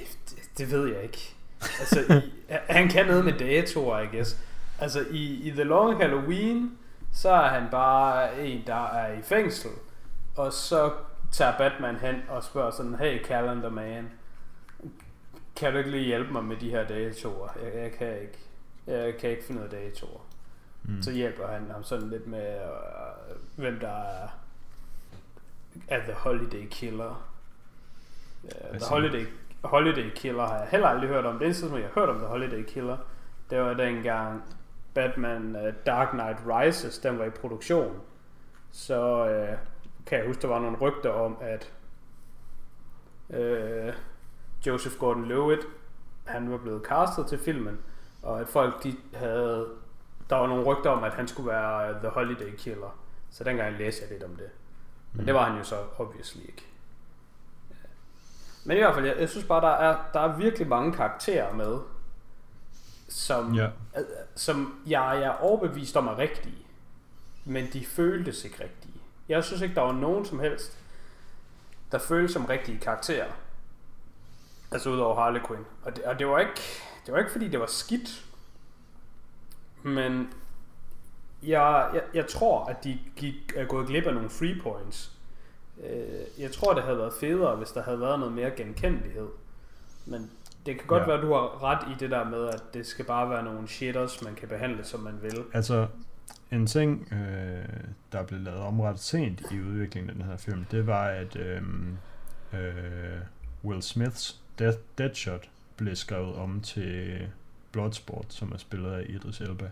det 0.58 0.70
ved 0.70 0.86
jeg 0.94 1.02
ikke. 1.02 1.34
Altså, 1.60 2.00
i, 2.14 2.32
han 2.72 2.88
kan 2.88 3.06
noget 3.06 3.24
med 3.24 3.32
datoer, 3.32 3.98
I 4.00 4.06
guess. 4.06 4.40
Altså, 4.80 5.04
i, 5.10 5.48
i 5.48 5.50
The 5.50 5.64
Long 5.64 5.96
Halloween, 6.00 6.78
så 7.12 7.30
er 7.30 7.48
han 7.48 7.62
bare 7.70 8.40
en, 8.46 8.62
der 8.66 8.86
er 8.86 9.12
i 9.18 9.22
fængsel. 9.22 9.70
Og 10.36 10.52
så 10.52 10.92
tager 11.32 11.58
Batman 11.58 11.96
hen 11.96 12.22
og 12.28 12.44
spørger 12.44 12.70
sådan, 12.70 12.94
hey 12.94 13.24
Calendar 13.24 13.68
Man, 13.68 14.10
kan 15.56 15.72
du 15.72 15.78
ikke 15.78 15.90
lige 15.90 16.04
hjælpe 16.04 16.32
mig 16.32 16.44
med 16.44 16.56
de 16.56 16.70
her 16.70 16.86
datoer? 16.86 17.48
Jeg, 17.62 17.82
jeg 17.82 17.92
kan 17.92 18.20
ikke. 18.20 18.38
Jeg 18.86 19.16
kan 19.16 19.30
ikke 19.30 19.44
finde 19.44 19.60
ud 19.60 19.64
af 19.66 19.70
datoer. 19.70 20.20
Mm. 20.82 21.02
Så 21.02 21.10
hjælper 21.10 21.46
han 21.46 21.70
ham 21.70 21.84
sådan 21.84 22.08
lidt 22.08 22.26
med, 22.26 22.54
øh, 22.54 23.36
hvem 23.56 23.80
der 23.80 23.88
er, 23.88 24.28
er 25.88 25.98
The 26.00 26.12
Holiday 26.12 26.68
Killer. 26.68 27.28
Uh, 28.42 28.78
The 28.78 28.88
Holiday, 28.88 29.26
Holiday 29.64 30.10
Killer 30.14 30.46
har 30.46 30.58
jeg 30.58 30.68
heller 30.70 30.88
aldrig 30.88 31.08
hørt 31.08 31.26
om. 31.26 31.38
Det 31.38 31.44
eneste, 31.44 31.68
som 31.68 31.76
jeg 31.76 31.88
har 31.94 32.00
hørt 32.00 32.08
om 32.08 32.16
The 32.16 32.26
Holiday 32.26 32.64
Killer, 32.64 32.96
det 33.50 33.60
var 33.60 33.74
dengang 33.74 34.42
Batman 34.94 35.56
uh, 35.56 35.74
Dark 35.86 36.08
Knight 36.10 36.38
Rises, 36.46 36.98
den 36.98 37.18
var 37.18 37.24
i 37.24 37.30
produktion. 37.30 38.00
Så 38.72 39.24
uh, 39.24 39.58
kan 40.06 40.18
jeg 40.18 40.26
huske, 40.26 40.42
der 40.42 40.48
var 40.48 40.58
nogle 40.58 40.78
rygter 40.78 41.10
om, 41.10 41.36
at 41.40 41.72
uh, 43.28 43.94
Joseph 44.66 44.94
Gordon-Levitt, 44.96 45.66
han 46.24 46.50
var 46.50 46.56
blevet 46.56 46.82
castet 46.86 47.26
til 47.26 47.38
filmen, 47.38 47.78
og 48.22 48.40
at 48.40 48.48
folk 48.48 48.82
de 48.82 48.96
havde 49.14 49.68
der 50.30 50.36
var 50.36 50.46
nogle 50.46 50.64
rygter 50.64 50.90
om, 50.90 51.04
at 51.04 51.14
han 51.14 51.28
skulle 51.28 51.48
være 51.50 51.90
uh, 51.94 52.00
The 52.00 52.08
Holiday 52.08 52.56
Killer. 52.56 52.98
Så 53.30 53.44
dengang 53.44 53.78
læste 53.78 54.02
jeg 54.02 54.10
lidt 54.12 54.22
om 54.22 54.36
det. 54.36 54.50
Men 55.12 55.20
Mm. 55.20 55.26
det 55.26 55.34
var 55.34 55.48
han 55.48 55.58
jo 55.58 55.64
så 55.64 55.76
obviously 55.98 56.40
ikke. 56.40 56.66
Men 58.64 58.76
i 58.76 58.80
hvert 58.80 58.94
fald, 58.94 59.06
jeg, 59.06 59.16
jeg 59.18 59.28
synes 59.28 59.46
bare, 59.46 59.60
der 59.60 59.68
er, 59.72 59.98
der 60.12 60.20
er 60.20 60.36
virkelig 60.36 60.68
mange 60.68 60.92
karakterer 60.92 61.54
med, 61.54 61.78
som, 63.08 63.54
Ja. 63.54 63.64
øh, 63.96 64.04
som 64.36 64.82
jeg, 64.86 65.18
jeg 65.20 65.22
er 65.22 65.30
overbevist 65.42 65.96
om 65.96 66.06
er 66.06 66.18
rigtige. 66.18 66.66
Men 67.44 67.66
de 67.72 67.86
føltes 67.86 68.44
ikke 68.44 68.62
rigtige. 68.64 68.81
Jeg 69.28 69.44
synes 69.44 69.62
ikke, 69.62 69.74
der 69.74 69.80
var 69.80 69.92
nogen 69.92 70.24
som 70.24 70.40
helst, 70.40 70.78
der 71.92 71.98
føltes 71.98 72.32
som 72.32 72.44
rigtige 72.44 72.78
karakterer. 72.78 73.26
Altså 74.70 74.90
udover 74.90 75.14
Harley 75.14 75.40
Quinn. 75.46 75.64
Og 75.84 75.96
det, 75.96 76.04
og 76.04 76.18
det 76.18 76.26
var 76.26 76.38
ikke, 76.38 76.60
det 77.06 77.12
var 77.14 77.18
ikke 77.18 77.32
fordi, 77.32 77.48
det 77.48 77.60
var 77.60 77.66
skidt. 77.66 78.24
Men 79.82 80.28
jeg, 81.42 81.90
jeg, 81.94 82.02
jeg 82.14 82.26
tror, 82.26 82.64
at 82.64 82.84
de 82.84 82.98
gik, 83.16 83.52
er 83.56 83.64
gået 83.64 83.86
glip 83.86 84.04
af 84.06 84.14
nogle 84.14 84.30
free 84.30 84.60
points. 84.62 85.12
Øh, 85.84 86.40
Jeg 86.42 86.52
tror, 86.52 86.74
det 86.74 86.82
havde 86.82 86.98
været 86.98 87.12
federe, 87.20 87.56
hvis 87.56 87.70
der 87.70 87.82
havde 87.82 88.00
været 88.00 88.18
noget 88.18 88.34
mere 88.34 88.50
genkendelighed. 88.50 89.28
Men 90.06 90.30
det 90.66 90.78
kan 90.78 90.86
godt 90.86 91.00
Ja. 91.02 91.06
være, 91.06 91.16
at 91.16 91.22
du 91.22 91.32
har 91.32 91.62
ret 91.62 91.88
i 91.92 91.96
det 92.00 92.10
der 92.10 92.24
med, 92.24 92.48
at 92.48 92.62
det 92.74 92.86
skal 92.86 93.04
bare 93.04 93.30
være 93.30 93.42
nogle 93.42 93.68
shitters, 93.68 94.22
man 94.22 94.34
kan 94.34 94.48
behandle, 94.48 94.84
som 94.84 95.00
man 95.00 95.22
vil. 95.22 95.44
Altså, 95.52 95.86
en 96.52 96.66
ting, 96.66 97.12
øh, 97.12 97.64
der 98.12 98.22
blev 98.26 98.40
lavet 98.40 98.60
om 98.60 98.80
ret 98.80 98.98
sent 98.98 99.40
i 99.52 99.60
udviklingen 99.60 100.10
af 100.10 100.16
den 100.16 100.24
her 100.24 100.36
film, 100.36 100.64
det 100.64 100.86
var, 100.86 101.04
at 101.06 101.36
øh, 101.36 101.62
øh, 102.52 103.20
Will 103.64 103.82
Smiths 103.82 104.40
Death, 104.58 104.78
Deadshot 104.98 105.48
blev 105.76 105.96
skrevet 105.96 106.34
om 106.34 106.60
til 106.60 107.28
Bloodsport, 107.72 108.26
som 108.28 108.52
er 108.52 108.56
spillet 108.56 108.92
af 108.92 109.06
Idris 109.08 109.40
Elba. 109.40 109.70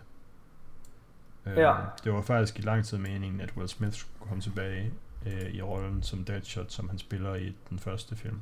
Øh, 1.45 1.57
Ja. 1.57 1.75
Det 2.03 2.13
var 2.13 2.21
faktisk 2.21 2.59
i 2.59 2.61
lang 2.61 2.85
tid 2.85 2.97
meningen, 2.97 3.41
at 3.41 3.53
Will 3.57 3.69
Smith 3.69 3.93
skulle 3.93 4.27
komme 4.29 4.41
tilbage 4.41 4.91
øh, 5.25 5.51
i 5.53 5.61
rollen 5.61 6.03
som 6.03 6.23
Deadshot, 6.23 6.71
som 6.71 6.89
han 6.89 6.97
spiller 6.99 7.35
i 7.35 7.55
den 7.69 7.79
første 7.79 8.15
film. 8.15 8.41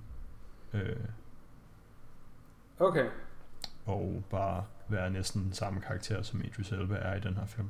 Øh, 0.74 0.96
Okay. 2.80 3.06
og 3.86 4.24
bare 4.30 4.64
være 4.88 5.10
næsten 5.10 5.44
den 5.44 5.54
samme 5.54 5.82
karakter, 5.82 6.22
som 6.22 6.42
Idris 6.44 6.72
Elba 6.72 6.96
er 6.96 7.16
i 7.16 7.20
den 7.20 7.34
her 7.38 7.46
film. 7.46 7.70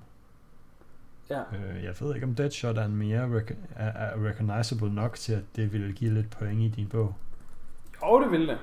Ja. 1.30 1.40
Øh, 1.40 1.84
jeg 1.84 1.94
ved 2.00 2.16
ikke, 2.16 2.28
om 2.28 2.36
Deadshot 2.36 2.78
er 2.78 2.86
en 2.86 2.96
mere 2.96 3.40
rec- 3.40 3.56
er, 3.76 3.92
er 3.92 4.26
recognizable 4.26 4.94
nok 4.94 5.16
til, 5.16 5.34
at 5.34 5.44
det 5.56 5.74
ville 5.74 5.94
give 5.94 6.14
lidt 6.14 6.30
point 6.30 6.62
i 6.62 6.68
din 6.68 6.88
bog. 6.88 7.16
Og 8.02 8.22
det 8.22 8.32
ville 8.32 8.48
det. 8.48 8.58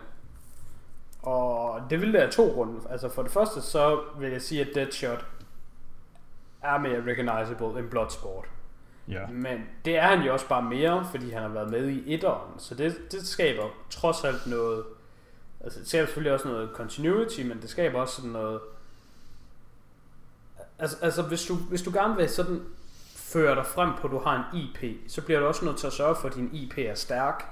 Og 1.23 1.81
det 1.91 2.01
ville 2.01 2.13
det 2.13 2.19
af 2.19 2.31
to 2.31 2.49
grunde. 2.49 2.81
Altså 2.91 3.09
for 3.09 3.23
det 3.23 3.33
første, 3.33 3.61
så 3.61 4.01
vil 4.19 4.31
jeg 4.31 4.43
sige, 4.43 4.61
at 4.61 4.69
Deadshot 4.75 5.27
er 6.63 6.79
mere 6.79 7.05
recognizable 7.07 7.81
end 7.81 7.91
Bloodsport. 7.91 8.45
Ja. 9.09 9.27
Men 9.27 9.59
det 9.85 9.97
er 9.99 10.03
han 10.03 10.23
jo 10.27 10.33
også 10.33 10.49
bare 10.49 10.63
mere, 10.63 11.07
fordi 11.11 11.31
han 11.31 11.43
har 11.43 11.49
været 11.49 11.71
med 11.71 11.89
i 11.89 12.15
etteren. 12.15 12.59
Så 12.59 12.75
det, 12.75 12.97
det 13.13 13.27
skaber 13.27 13.65
trods 13.91 14.25
alt 14.25 14.47
noget... 14.47 14.85
Altså 15.61 15.81
det 15.81 15.89
skaber 15.89 16.07
selvfølgelig 16.07 16.33
også 16.33 16.49
noget 16.49 16.71
continuity, 16.75 17.41
men 17.41 17.63
det 17.63 17.71
skaber 17.71 18.01
også 18.01 18.15
sådan 18.17 18.31
noget... 18.31 18.61
Altså, 20.79 20.97
altså 21.03 21.23
hvis, 21.23 21.45
du, 21.47 21.55
hvis 21.55 21.83
du 21.83 21.91
gerne 21.95 22.17
vil 22.17 22.29
sådan 22.29 22.63
føre 23.17 23.55
dig 23.55 23.67
frem 23.67 23.91
på, 24.01 24.07
at 24.07 24.11
du 24.13 24.19
har 24.19 24.51
en 24.53 24.59
IP, 24.59 25.11
så 25.11 25.23
bliver 25.23 25.41
du 25.41 25.47
også 25.47 25.65
nødt 25.65 25.77
til 25.79 25.87
at 25.87 25.93
sørge 25.93 26.15
for, 26.17 26.29
at 26.29 26.35
din 26.35 26.51
IP 26.53 26.79
er 26.79 26.95
stærk. 26.95 27.45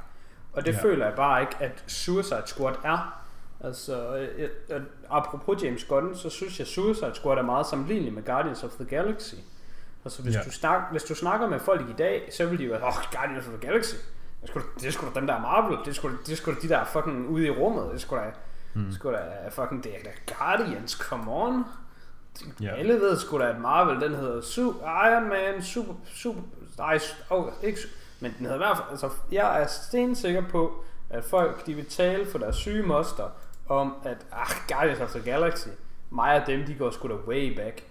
Og 0.52 0.66
det 0.66 0.72
Ja. 0.74 0.82
føler 0.82 1.06
jeg 1.06 1.14
bare 1.16 1.40
ikke, 1.40 1.56
at 1.60 1.84
Suicide 1.86 2.42
Squad 2.46 2.74
er. 2.84 3.20
Altså, 3.64 4.16
øh, 4.16 4.48
øh, 4.70 4.80
apropos 5.10 5.62
James 5.62 5.84
Gunn, 5.84 6.16
så 6.16 6.30
synes 6.30 6.58
jeg, 6.58 6.66
Suicide 6.66 7.14
Squad 7.14 7.38
er 7.38 7.42
meget 7.42 7.66
sammenlignelig 7.66 8.12
med 8.12 8.24
Guardians 8.24 8.64
of 8.64 8.70
the 8.70 8.84
Galaxy. 8.84 9.34
Altså, 10.04 10.22
hvis, 10.22 10.34
Ja. 10.34 10.40
du 10.42 10.50
snak, 10.50 10.80
hvis 10.90 11.02
du 11.02 11.14
snakker 11.14 11.48
med 11.48 11.60
folk 11.60 11.90
i 11.90 11.92
dag, 11.98 12.28
så 12.32 12.46
vil 12.46 12.58
de 12.58 12.64
jo 12.64 12.70
være, 12.72 12.82
åh, 12.82 12.88
oh, 12.88 12.94
Guardians 13.12 13.46
of 13.46 13.52
the 13.52 13.66
Galaxy. 13.66 13.94
Det 14.42 14.50
da- 14.54 14.60
det 14.80 14.98
da 15.14 15.20
dem, 15.20 15.26
der 15.26 15.34
er 15.34 15.40
Marvel. 15.40 15.78
Det 15.84 16.00
da- 16.02 16.08
det 16.26 16.42
da 16.46 16.52
de 16.62 16.68
der 16.68 16.84
fucking 16.84 17.28
ude 17.28 17.46
i 17.46 17.50
rummet. 17.50 17.90
Det 17.92 18.00
sgu 18.00 18.16
da, 18.16 18.22
Mm. 18.74 18.92
sgu 18.92 19.10
da 19.12 19.48
fucking, 19.50 19.84
det 19.84 19.92
er 19.94 20.02
da 20.04 20.34
Guardians, 20.34 20.92
come 20.92 21.32
on. 21.32 21.64
Ja. 22.62 22.74
Alle 22.74 22.94
ved 22.94 23.16
sgu 23.18 23.38
da, 23.38 23.44
at 23.48 23.60
Marvel, 23.60 24.00
den 24.00 24.14
hedder 24.14 24.40
Su- 24.40 24.84
Iron 25.08 25.28
Man, 25.28 25.62
Super, 25.62 25.94
Super, 26.14 26.40
nej, 26.78 26.98
oh, 27.30 27.48
ikke, 27.62 27.78
men 28.20 28.34
den 28.38 28.46
hedder 28.46 28.54
i 28.54 28.58
hvert 28.58 28.76
fald, 28.76 28.88
altså, 28.90 29.10
jeg 29.32 29.62
er 29.62 29.66
stensikker 29.66 30.42
på, 30.48 30.84
at 31.10 31.24
folk, 31.24 31.66
de 31.66 31.74
vil 31.74 31.86
tale 31.86 32.26
for 32.26 32.38
deres 32.38 32.56
syge 32.56 32.82
moster, 32.82 33.28
om 33.68 33.94
at, 34.04 34.16
ah, 34.32 34.46
Guardians 34.68 35.00
of 35.00 35.10
the 35.10 35.30
Galaxy, 35.30 35.68
mig 36.10 36.40
og 36.40 36.46
dem, 36.46 36.64
de 36.66 36.74
går 36.74 36.90
sgu 36.90 37.08
da 37.08 37.14
way 37.14 37.56
back. 37.56 37.82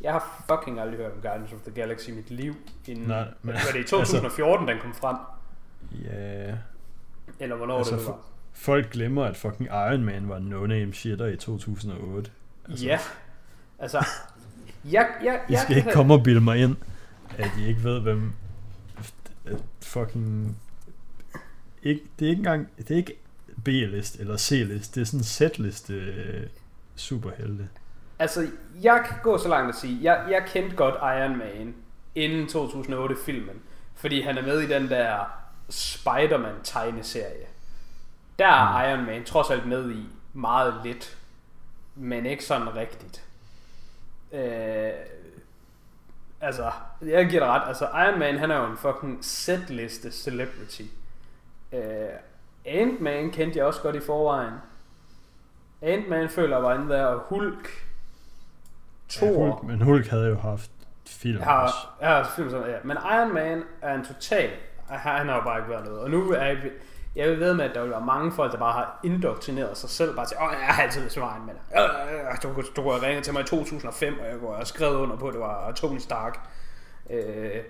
Jeg 0.00 0.12
har 0.12 0.44
fucking 0.50 0.80
aldrig 0.80 0.96
hørt 0.98 1.12
om 1.12 1.20
Guardians 1.22 1.52
of 1.52 1.58
the 1.60 1.70
Galaxy 1.80 2.08
i 2.08 2.12
mit 2.12 2.30
liv, 2.30 2.54
inden, 2.86 3.06
Nej, 3.08 3.24
men- 3.42 3.54
var 3.54 3.72
det 3.72 3.80
i 3.80 3.84
2014, 3.98 4.68
den 4.68 4.78
kom 4.82 4.94
frem? 4.94 5.16
Ja. 6.04 6.54
Eller 7.40 7.56
hvornår 7.56 7.78
Altså, 7.78 7.96
det 7.96 8.06
var? 8.06 8.18
Folk 8.52 8.90
glemmer, 8.90 9.24
at 9.24 9.36
fucking 9.36 9.68
Iron 9.68 10.04
Man 10.04 10.28
var 10.28 10.38
no-name 10.38 10.92
shitter 10.92 11.26
i 11.26 11.36
2008. 11.36 12.30
Altså, 12.68 12.86
Ja, 12.86 12.98
altså, 13.80 14.04
jeg, 14.84 15.08
jeg, 15.24 15.40
I 15.48 15.52
jeg 15.52 15.60
skal 15.60 15.76
ikke 15.76 15.92
komme 15.92 16.14
og 16.14 16.22
bilde 16.22 16.40
mig 16.40 16.58
ind, 16.58 16.76
at 17.38 17.50
I 17.58 17.66
ikke 17.66 17.84
ved, 17.84 18.00
hvem 18.00 18.32
at 19.44 19.56
fucking... 19.82 20.56
Ikke, 21.82 22.02
det 22.18 22.26
er 22.26 22.30
ikke 22.30 22.40
engang... 22.40 22.68
Det 22.78 22.90
er 22.90 22.96
ikke 22.96 23.16
B-list 23.64 24.16
eller 24.20 24.36
C-list. 24.36 24.94
Det 24.94 25.00
er 25.00 25.04
sådan 25.04 25.20
en 25.20 25.24
Z-liste 25.24 25.94
øh, 25.94 26.46
superhelte. 26.96 27.68
Altså, 28.18 28.48
jeg 28.82 29.04
kan 29.08 29.16
gå 29.22 29.38
så 29.38 29.48
langt 29.48 29.68
at 29.68 29.74
sige, 29.74 29.98
jeg, 30.02 30.26
jeg 30.30 30.44
kendte 30.46 30.76
godt 30.76 30.94
Iron 30.94 31.38
Man 31.38 31.74
inden 32.14 32.46
2008-filmen, 32.46 33.56
fordi 33.94 34.20
han 34.20 34.38
er 34.38 34.42
med 34.42 34.60
i 34.60 34.68
den 34.68 34.88
der 34.88 35.18
Spider-Man-tegneserie. 35.68 37.46
Der 38.38 38.46
er 38.46 38.96
Mm. 38.96 39.00
Iron 39.00 39.06
Man 39.06 39.24
trods 39.24 39.50
alt 39.50 39.66
med 39.66 39.90
i 39.90 40.06
meget 40.32 40.74
lidt, 40.84 41.16
men 41.94 42.26
ikke 42.26 42.44
sådan 42.44 42.74
rigtigt. 42.76 43.24
Øh, 44.32 44.90
altså, 46.40 46.70
jeg 47.02 47.26
giver 47.28 47.40
dig 47.44 47.48
ret. 47.48 47.68
Altså, 47.68 47.84
Iron 47.88 48.18
Man, 48.18 48.38
han 48.38 48.50
er 48.50 48.58
jo 48.60 48.66
en 48.66 48.76
fucking 48.76 49.24
set-liste 49.24 50.12
celebrity. 50.12 50.82
Øh, 51.72 52.08
Ant-Man 52.64 53.30
kendte 53.30 53.58
jeg 53.58 53.66
også 53.66 53.82
godt 53.82 53.96
i 53.96 54.00
forvejen. 54.00 54.54
Ant-Man 55.82 56.28
føler 56.28 56.56
jeg 56.56 56.64
var 56.64 56.74
inde 56.74 56.88
der, 56.88 57.04
og 57.04 57.20
Hulk, 57.20 57.68
Ja, 59.20 59.26
Thor, 59.26 59.44
Hulk, 59.44 59.62
men 59.62 59.82
Hulk 59.82 60.06
havde 60.06 60.28
jo 60.28 60.36
haft 60.38 60.70
film 61.06 61.40
har, 61.42 61.62
også. 61.62 61.76
har 62.00 62.32
film 62.36 62.50
sådan, 62.50 62.70
ja. 62.70 62.76
Men 62.84 62.96
Iron 62.96 63.34
Man 63.34 63.62
er 63.82 63.94
en 63.94 64.04
total, 64.04 64.50
han 64.88 65.28
har 65.28 65.36
jo 65.36 65.42
bare 65.42 65.58
ikke 65.58 65.70
været 65.70 65.84
noget. 65.84 66.00
Og 66.00 66.10
nu 66.10 66.30
er 66.30 66.44
jeg, 66.44 66.58
jeg 67.16 67.28
vil 67.28 67.40
ved 67.40 67.54
med, 67.54 67.64
at 67.64 67.74
der 67.74 67.82
vil 67.82 67.90
være 67.90 68.04
mange 68.04 68.32
folk, 68.32 68.52
der 68.52 68.58
bare 68.58 68.72
har 68.72 69.00
indoktrineret 69.04 69.76
sig 69.76 69.90
selv, 69.90 70.16
bare 70.16 70.26
til, 70.26 70.36
åh, 70.40 70.52
jeg 70.60 70.66
har 70.66 70.82
altid 70.82 71.16
Iron 71.16 71.46
Man. 71.46 71.56
Øh, 71.76 71.82
øh, 71.82 72.42
Du, 72.42 72.62
du 72.76 72.90
have 72.90 73.06
ringet 73.06 73.24
til 73.24 73.32
mig 73.32 73.40
i 73.40 73.46
2005, 73.46 74.18
og 74.18 74.26
jeg 74.26 74.56
have 74.56 74.66
skrevet 74.66 74.96
under 74.96 75.16
på, 75.16 75.28
at 75.28 75.32
det 75.32 75.40
var 75.40 75.72
Tony 75.72 75.98
Stark. 75.98 76.38
Øh, 77.10 77.62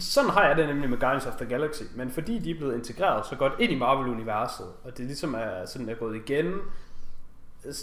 sådan 0.00 0.30
har 0.30 0.46
jeg 0.46 0.56
det 0.56 0.66
nemlig 0.66 0.90
med 0.90 0.98
Guardians 0.98 1.26
of 1.26 1.34
the 1.34 1.46
Galaxy, 1.46 1.82
men 1.94 2.10
fordi 2.10 2.38
de 2.38 2.50
er 2.50 2.54
blevet 2.54 2.74
integreret 2.74 3.26
så 3.26 3.36
godt 3.36 3.52
ind 3.58 3.72
i 3.72 3.78
Marvel-universet, 3.78 4.66
og 4.84 4.98
det 4.98 5.06
ligesom 5.06 5.34
er 5.34 5.66
sådan 5.66 5.88
er 5.88 5.94
gået 5.94 6.16
igen, 6.16 6.54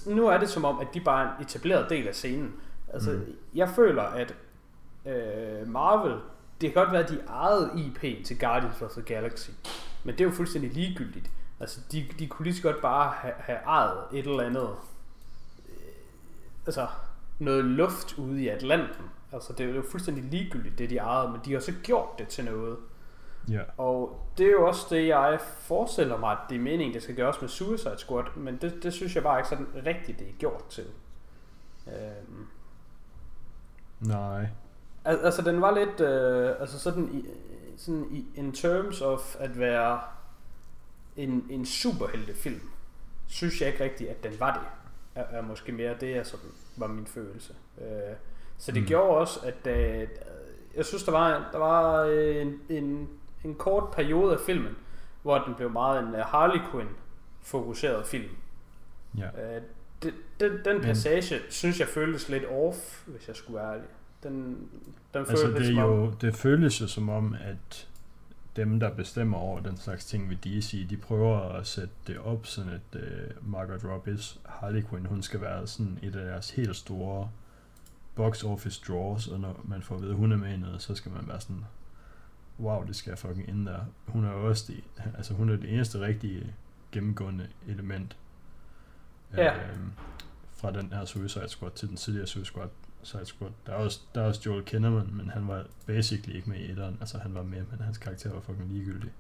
nu 0.06 0.28
er 0.28 0.38
det 0.38 0.50
som 0.50 0.65
om, 0.65 0.80
at 0.80 0.88
de 0.94 1.00
bare 1.00 1.26
er 1.26 1.38
en 1.38 1.44
etableret 1.44 1.89
del 1.89 2.08
af 2.08 2.15
scenen. 2.15 2.54
Altså, 2.94 3.12
mm. 3.12 3.36
jeg 3.54 3.70
føler, 3.70 4.04
at 4.04 4.36
øh, 5.06 5.68
Marvel, 5.68 6.15
det 6.62 6.74
kan 6.74 6.84
godt 6.84 6.92
være, 6.92 7.04
at 7.04 7.10
de 7.10 7.20
ejede 7.30 7.72
IP 7.76 8.26
til 8.26 8.39
Guardians 8.39 8.82
of 8.82 8.92
the 8.92 9.02
Galaxy, 9.02 9.50
men 10.10 10.17
det 10.17 10.22
er 10.22 10.26
jo 10.30 10.36
fuldstændig 10.36 10.72
ligegyldigt. 10.74 11.32
Altså, 11.60 11.80
de, 11.91 12.06
de 12.19 12.28
kunne 12.28 12.43
lige 12.43 12.56
så 12.56 12.62
godt 12.62 12.82
bare 12.82 13.12
have, 13.15 13.34
have 13.38 13.60
ejet 13.60 13.98
et 14.13 14.26
eller 14.26 14.43
andet, 14.43 14.69
øh, 15.69 15.76
altså, 16.65 16.88
noget 17.39 17.65
luft 17.65 18.17
ude 18.17 18.43
i 18.43 18.48
Atlanten. 18.48 19.06
Altså, 19.32 19.54
det 19.54 19.69
er 19.69 19.76
jo 19.76 19.84
fuldstændig 19.91 20.24
ligegyldigt, 20.24 20.78
det 20.78 20.89
de 20.89 20.98
ejede, 20.98 21.32
men 21.32 21.41
de 21.45 21.54
har 21.54 21.60
så 21.60 21.74
gjort 21.84 22.19
det 22.19 22.28
til 22.28 22.45
noget. 22.45 22.78
Ja. 23.50 23.62
Og 23.78 24.26
det 24.38 24.45
er 24.45 24.52
jo 24.52 24.67
også 24.67 24.88
det, 24.89 25.08
jeg 25.08 25.39
forestiller 25.41 26.17
mig, 26.17 26.32
at 26.32 26.38
det 26.50 26.56
er 26.56 26.60
meningen, 26.60 26.93
det 26.93 27.04
skal 27.04 27.15
gøres 27.15 27.41
med 27.41 27.50
Suicide 27.50 27.98
Squad, 27.98 28.24
men 28.36 28.58
det, 28.58 28.84
det 28.84 28.93
synes 28.93 29.15
jeg 29.15 29.24
bare 29.24 29.39
ikke 29.39 29.50
sådan 29.50 29.67
rigtigt, 29.86 30.19
det 30.19 30.28
er 30.28 30.34
gjort 30.39 30.65
til. 30.69 30.86
Øhm, 31.88 32.48
Nej. 34.00 34.48
al- 35.06 35.19
altså, 35.24 35.41
den 35.41 35.62
var 35.62 35.72
lidt, 35.72 36.00
øh, 36.00 36.56
altså 36.60 36.80
sådan 36.80 37.10
i, 37.13 37.26
sådan 37.80 38.08
i, 38.12 38.26
in 38.36 38.52
terms 38.54 39.02
of 39.02 39.36
at 39.39 39.60
være 39.60 40.00
en, 41.18 41.46
en 41.50 41.65
superheltefilm, 41.65 42.62
synes 43.28 43.62
jeg 43.62 43.70
ikke 43.70 43.84
rigtigt, 43.84 44.10
at 44.10 44.24
den 44.24 44.39
var 44.39 44.54
det. 44.54 44.62
Er, 45.24 45.38
er 45.38 45.42
måske 45.42 45.72
mere 45.72 45.96
det, 46.00 46.15
jeg 46.15 46.26
sådan 46.26 46.50
var 46.78 46.88
min 46.88 47.06
følelse. 47.08 47.54
Øh, 47.82 47.88
så 48.58 48.72
det 48.72 48.82
Mm. 48.82 48.88
gjorde 48.88 49.10
også, 49.18 49.39
at 49.44 49.68
øh, 49.68 50.08
jeg 50.76 50.86
synes, 50.86 51.04
der 51.04 51.12
var, 51.12 51.50
der 51.52 51.58
var 51.58 52.04
øh, 52.04 52.36
en, 52.42 52.62
en, 52.70 53.10
en 53.44 53.56
kort 53.56 53.92
periode 53.92 54.34
af 54.34 54.39
filmen, 54.46 54.76
hvor 55.22 55.38
den 55.38 55.56
blev 55.56 55.70
meget 55.72 56.04
en 56.08 56.15
øh, 56.15 56.22
Harley 56.22 56.60
Quinn 56.72 56.89
fokuseret 57.42 58.08
film. 58.08 58.30
Ja. 59.18 59.56
Øh, 59.56 59.62
det, 60.04 60.13
den, 60.39 60.52
den 60.65 60.76
Men- 60.76 60.82
passage 60.82 61.39
synes 61.50 61.80
jeg 61.80 61.88
føltes 61.88 62.30
lidt 62.30 62.44
off, 62.46 63.08
hvis 63.08 63.28
jeg 63.28 63.36
skulle 63.36 63.58
være 63.60 63.72
ærlig. 63.74 63.88
Den, 64.23 64.34
den 64.34 64.60
Altså 65.13 65.45
føltes 65.45 65.67
det, 65.67 65.71
er 65.71 65.82
som 65.82 65.84
om- 65.91 65.99
jo, 65.99 66.13
det 66.21 66.36
føles 66.36 66.82
jo 66.82 66.88
som 66.88 67.10
om, 67.10 67.36
at 67.41 67.88
dem, 68.55 68.79
der 68.79 68.93
bestemmer 68.93 69.38
over 69.38 69.60
den 69.60 69.77
slags 69.77 70.05
ting 70.05 70.29
ved 70.29 70.38
DC, 70.38 70.88
de 70.89 70.97
prøver 70.97 71.39
at 71.39 71.67
sætte 71.67 71.93
det 72.08 72.17
op, 72.17 72.45
sådan 72.45 72.71
at 72.71 73.01
uh, 73.01 73.49
Margaret 73.51 73.84
Robbie's 73.84 74.38
Harley 74.45 74.84
Quinn, 74.89 75.05
hun 75.05 75.21
skal 75.21 75.41
være 75.41 75.67
sådan 75.67 75.99
et 76.03 76.15
af 76.15 76.25
deres 76.25 76.49
helt 76.51 76.75
store 76.75 77.29
box 78.15 78.43
office 78.43 78.82
draws, 78.88 79.27
og 79.27 79.39
når 79.39 79.62
man 79.67 79.82
får 79.82 79.95
at 79.95 80.01
vide, 80.01 80.12
at 80.12 80.17
hun 80.17 80.32
er 80.32 80.38
med 80.38 80.53
i 80.53 80.58
noget, 80.58 80.82
så 80.82 80.95
skal 80.95 81.12
man 81.12 81.27
være 81.27 81.41
sådan, 81.41 81.65
wow, 82.60 82.84
det 82.86 82.95
skal 82.95 83.12
jeg 83.12 83.17
fucking 83.19 83.49
ind 83.49 83.65
der. 83.65 83.79
Hun 84.08 84.25
er 84.25 84.29
også 84.29 84.65
det, 84.73 84.84
altså 85.17 85.34
hun 85.34 85.49
er 85.49 85.55
det 85.55 85.73
eneste 85.73 85.99
rigtige 85.99 86.53
gennemgående 86.91 87.47
element. 87.67 88.17
Ja. 89.38 89.53
Øhm, 89.55 89.91
fra 90.53 90.71
den 90.71 90.93
her 90.93 91.05
Suicide 91.05 91.47
Squad 91.49 91.71
til 91.71 91.88
den 91.89 91.97
tidligere 91.97 92.27
Suicide 92.27 92.45
Squad. 92.45 92.69
Suicide 93.03 93.25
Squad. 93.25 93.51
Der 93.65 93.71
er, 93.73 93.77
også, 93.77 93.99
der 94.15 94.21
er 94.21 94.25
også 94.27 94.41
Joel 94.45 94.63
Kinnaman, 94.65 95.09
men 95.13 95.29
han 95.29 95.47
var 95.47 95.65
basically 95.85 96.35
ikke 96.35 96.49
med 96.49 96.57
i 96.57 96.71
etteren. 96.71 96.97
Altså 97.01 97.17
han 97.17 97.35
var 97.35 97.43
med, 97.43 97.63
men 97.71 97.81
hans 97.81 97.97
karakter 97.97 98.33
var 98.33 98.39
fucking 98.39 98.67
ligegyldig. 98.71 99.12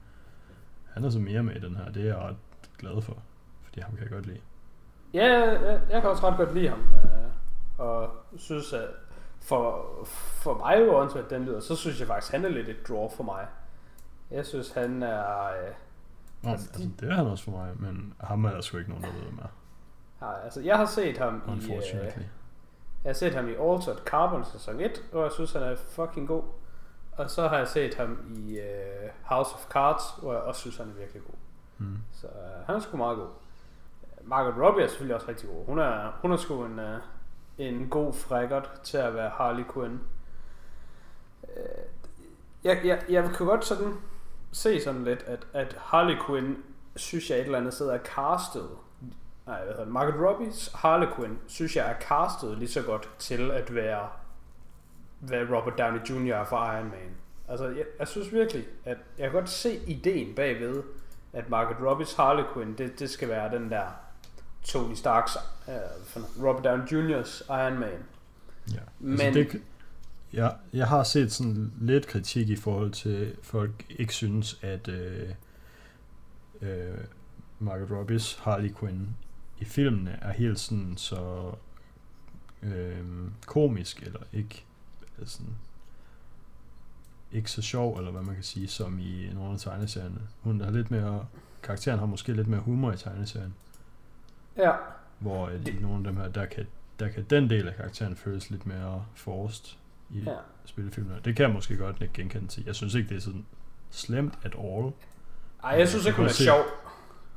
Han 0.93 1.03
er 1.03 1.09
så 1.09 1.19
mere 1.19 1.43
med 1.43 1.55
i 1.55 1.59
den 1.59 1.75
her, 1.75 1.91
det 1.91 2.01
er 2.01 2.05
jeg 2.07 2.17
ret 2.17 2.35
glad 2.77 3.01
for. 3.01 3.17
Fordi 3.63 3.79
ham 3.81 3.91
kan 3.91 4.03
jeg 4.03 4.09
godt 4.11 4.25
lide. 4.25 4.39
Ja, 5.13 5.25
jeg, 5.51 5.81
jeg 5.89 6.01
kan 6.01 6.09
også 6.09 6.27
ret 6.27 6.37
godt 6.37 6.53
lide 6.53 6.69
ham. 6.69 6.79
Øh, 6.79 7.29
og 7.77 8.11
synes, 8.37 8.73
at 8.73 8.87
for, 9.41 9.85
for 10.07 10.57
mig, 10.57 10.83
hvor 10.83 11.01
åndssvagt 11.01 11.29
den 11.29 11.45
lyder, 11.45 11.59
så 11.59 11.75
synes 11.75 11.99
jeg 11.99 12.07
faktisk, 12.07 12.31
han 12.31 12.45
er 12.45 12.49
lidt 12.49 12.69
et 12.69 12.87
draw 12.87 13.09
for 13.09 13.23
mig. 13.23 13.45
Jeg 14.31 14.45
synes, 14.45 14.71
han 14.71 15.03
er... 15.03 15.43
Øh, 15.45 15.73
Nå, 16.41 16.49
Altså, 16.49 16.67
altså, 16.69 16.83
de- 16.83 16.93
det 16.99 17.09
er 17.11 17.15
han 17.15 17.25
også 17.27 17.43
for 17.43 17.51
mig, 17.51 17.71
men 17.79 18.13
ham 18.19 18.45
er 18.45 18.49
der 18.51 18.61
sgu 18.61 18.77
ikke 18.77 18.89
nogen, 18.89 19.03
der 19.05 19.11
ved 19.13 19.31
med. 19.31 19.43
har, 20.19 20.33
altså, 20.43 20.61
jeg 20.61 20.77
har 20.77 20.85
set 20.85 21.17
ham 21.17 21.41
i... 21.47 21.71
Øh. 21.71 22.23
Jeg 23.03 23.09
har 23.09 23.13
set 23.13 23.35
ham 23.35 23.47
i 23.47 23.51
Altered 23.51 23.97
Carbon 24.05 24.45
sæson 24.45 24.79
1, 24.79 25.03
og 25.11 25.23
jeg 25.23 25.31
synes, 25.31 25.53
han 25.53 25.63
er 25.63 25.75
fucking 25.75 26.27
god. 26.27 26.43
Og 27.11 27.29
så 27.29 27.47
har 27.47 27.57
jeg 27.57 27.67
set 27.67 27.95
ham 27.95 28.17
i 28.35 28.59
øh, 28.59 29.09
House 29.23 29.55
of 29.55 29.67
Cards, 29.69 30.03
hvor 30.21 30.33
jeg 30.33 30.41
også 30.41 30.61
synes, 30.61 30.77
han 30.77 30.89
er 30.89 30.93
virkelig 30.93 31.23
god. 31.23 31.35
Mm. 31.77 31.97
Så 32.11 32.27
øh, 32.27 32.65
han 32.65 32.75
er 32.75 32.79
sgu 32.79 32.97
meget 32.97 33.17
god. 33.17 33.27
Margaret 34.23 34.61
Robbie 34.61 34.83
er 34.83 34.87
selvfølgelig 34.87 35.15
også 35.15 35.27
rigtig 35.27 35.49
god. 35.49 35.65
Hun 35.65 35.79
er, 35.79 36.11
hun 36.21 36.31
er 36.31 36.37
sgu 36.37 36.65
en, 36.65 36.79
øh, 36.79 36.99
en 37.57 37.89
god 37.89 38.13
frækkert 38.13 38.71
til 38.83 38.97
at 38.97 39.13
være 39.13 39.29
Harley 39.29 39.63
Quinn. 39.73 40.01
Øh, 41.43 41.83
jeg, 42.63 42.81
jeg, 42.85 43.03
jeg 43.09 43.23
kan 43.23 43.45
godt 43.45 43.65
sådan 43.65 43.93
se 44.51 44.81
sådan 44.81 45.03
lidt, 45.03 45.23
at, 45.23 45.47
at 45.53 45.75
Harley 45.79 46.17
Quinn, 46.25 46.57
synes 46.95 47.29
jeg 47.29 47.37
et 47.37 47.45
eller 47.45 47.57
andet 47.57 47.73
sted 47.73 47.89
er 47.89 47.97
castet. 47.97 48.69
Nej, 49.49 49.57
hvad 49.63 49.67
hedder 49.73 49.83
det? 49.83 49.93
Margaret 49.93 50.21
Robbies 50.29 50.71
Harley 50.75 51.07
Quinn, 51.15 51.37
synes 51.47 51.75
jeg 51.75 51.89
er 51.91 51.95
castet 51.99 52.57
lige 52.57 52.69
så 52.69 52.81
godt 52.81 53.09
til 53.19 53.51
at 53.51 53.75
være, 53.75 54.09
hvad 55.19 55.41
Robert 55.51 55.77
Downey 55.77 55.99
Jr. 56.09 56.33
er 56.35 56.45
for 56.45 56.57
Iron 56.73 56.89
Man. 56.89 57.15
Altså, 57.47 57.67
jeg, 57.67 57.85
jeg 57.99 58.07
synes 58.07 58.31
virkelig, 58.33 58.65
at 58.85 58.97
jeg 59.17 59.31
kan 59.31 59.39
godt 59.39 59.49
se 59.49 59.79
ideen 59.87 60.35
bagved, 60.35 60.83
at 61.33 61.49
Margaret 61.49 61.87
Robbies 61.91 62.13
Harley 62.13 62.43
Quinn, 62.53 62.77
det, 62.77 62.99
det 62.99 63.09
skal 63.09 63.29
være 63.29 63.55
den 63.57 63.69
der 63.69 63.85
Tony 64.63 64.93
Starks, 64.93 65.37
uh, 65.67 66.43
Robert 66.45 66.63
Downey 66.63 66.83
Jr.'s 66.91 67.43
Iron 67.49 67.79
Man. 67.79 67.89
Ja. 68.73 68.79
Men- 68.99 69.19
Altså, 69.21 69.39
det, 69.39 69.61
jeg, 70.33 70.55
jeg 70.73 70.87
har 70.87 71.03
set 71.03 71.31
sådan 71.31 71.73
lidt 71.81 72.07
kritik 72.07 72.49
i 72.49 72.55
forhold 72.55 72.91
til, 72.91 73.35
folk 73.43 73.71
ikke 73.89 74.13
synes, 74.13 74.59
at 74.61 74.87
øh, 74.87 75.29
øh, 76.61 76.97
Margaret 77.59 77.89
Robbie's 77.89 78.43
Harley 78.43 78.73
Quinn 78.79 79.09
i 79.59 79.65
filmene 79.65 80.17
er 80.21 80.31
helt 80.31 80.59
sådan 80.59 80.97
så 80.97 81.51
øh, 82.63 83.05
komisk, 83.45 84.01
eller 84.01 84.19
ikke 84.33 84.65
altså, 85.19 85.37
sådan, 85.37 85.55
ikke 87.31 87.51
så 87.51 87.61
sjov, 87.61 87.97
eller 87.97 88.11
hvad 88.11 88.21
man 88.21 88.35
kan 88.35 88.43
sige, 88.43 88.67
som 88.67 88.99
i 88.99 89.29
nogle 89.33 89.53
af 89.53 89.59
tegneserierne. 89.59 90.21
Hun 90.41 90.61
har 90.61 90.71
lidt 90.71 90.91
mere, 90.91 91.25
karakteren 91.63 91.99
har 91.99 92.05
måske 92.05 92.33
lidt 92.33 92.47
mere 92.47 92.59
humor 92.59 92.91
i 92.91 92.97
tegneserien, 92.97 93.53
Ja, 94.57 94.71
hvor 95.19 95.47
øh, 95.47 95.67
i 95.67 95.81
nogle 95.81 95.97
af 95.97 96.03
dem 96.03 96.17
her, 96.17 96.27
der 96.27 96.45
kan, 96.45 96.67
der 96.99 97.07
kan 97.07 97.23
den 97.23 97.49
del 97.49 97.67
af 97.67 97.75
karakteren 97.75 98.15
føles 98.15 98.49
lidt 98.49 98.65
mere 98.65 99.05
forrest 99.15 99.79
i 100.09 100.19
ja. 100.19 100.35
spillefilmene. 100.65 101.19
Det 101.25 101.35
kan 101.35 101.45
jeg 101.45 101.53
måske 101.53 101.77
godt 101.77 102.01
ikke 102.01 102.13
genkende 102.13 102.47
til. 102.47 102.63
Jeg 102.65 102.75
synes 102.75 102.93
ikke, 102.93 103.09
det 103.09 103.15
er 103.17 103.21
sådan 103.21 103.45
slemt 103.89 104.33
at 104.43 104.55
all. 104.59 104.91
Ej, 105.63 105.71
jeg 105.71 105.89
synes 105.89 106.05
ikke, 106.05 106.17
hun 106.17 106.25
er 106.25 106.29
sjov. 106.29 106.63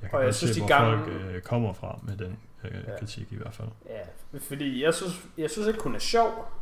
Jeg 0.03 0.11
kan 0.11 0.19
Og 0.19 0.25
jeg 0.25 0.35
synes, 0.35 0.51
se, 0.55 0.61
de 0.61 0.67
hvor 0.67 0.69
gamle- 0.69 0.99
folk 1.05 1.35
øh, 1.35 1.43
kommer 1.43 1.73
fra 1.73 1.99
med 2.03 2.17
den 2.17 2.39
øh, 2.65 2.71
Ja. 2.89 2.99
kritik 2.99 3.27
i 3.31 3.37
hvert 3.37 3.55
fald. 3.55 3.69
Ja, 3.89 4.39
fordi 4.41 4.85
jeg 4.85 4.95
synes, 4.95 5.21
jeg 5.39 5.51
synes 5.51 5.69
ikke, 5.69 5.81
hun 5.83 5.95
er 5.95 5.99
sjov. 5.99 6.53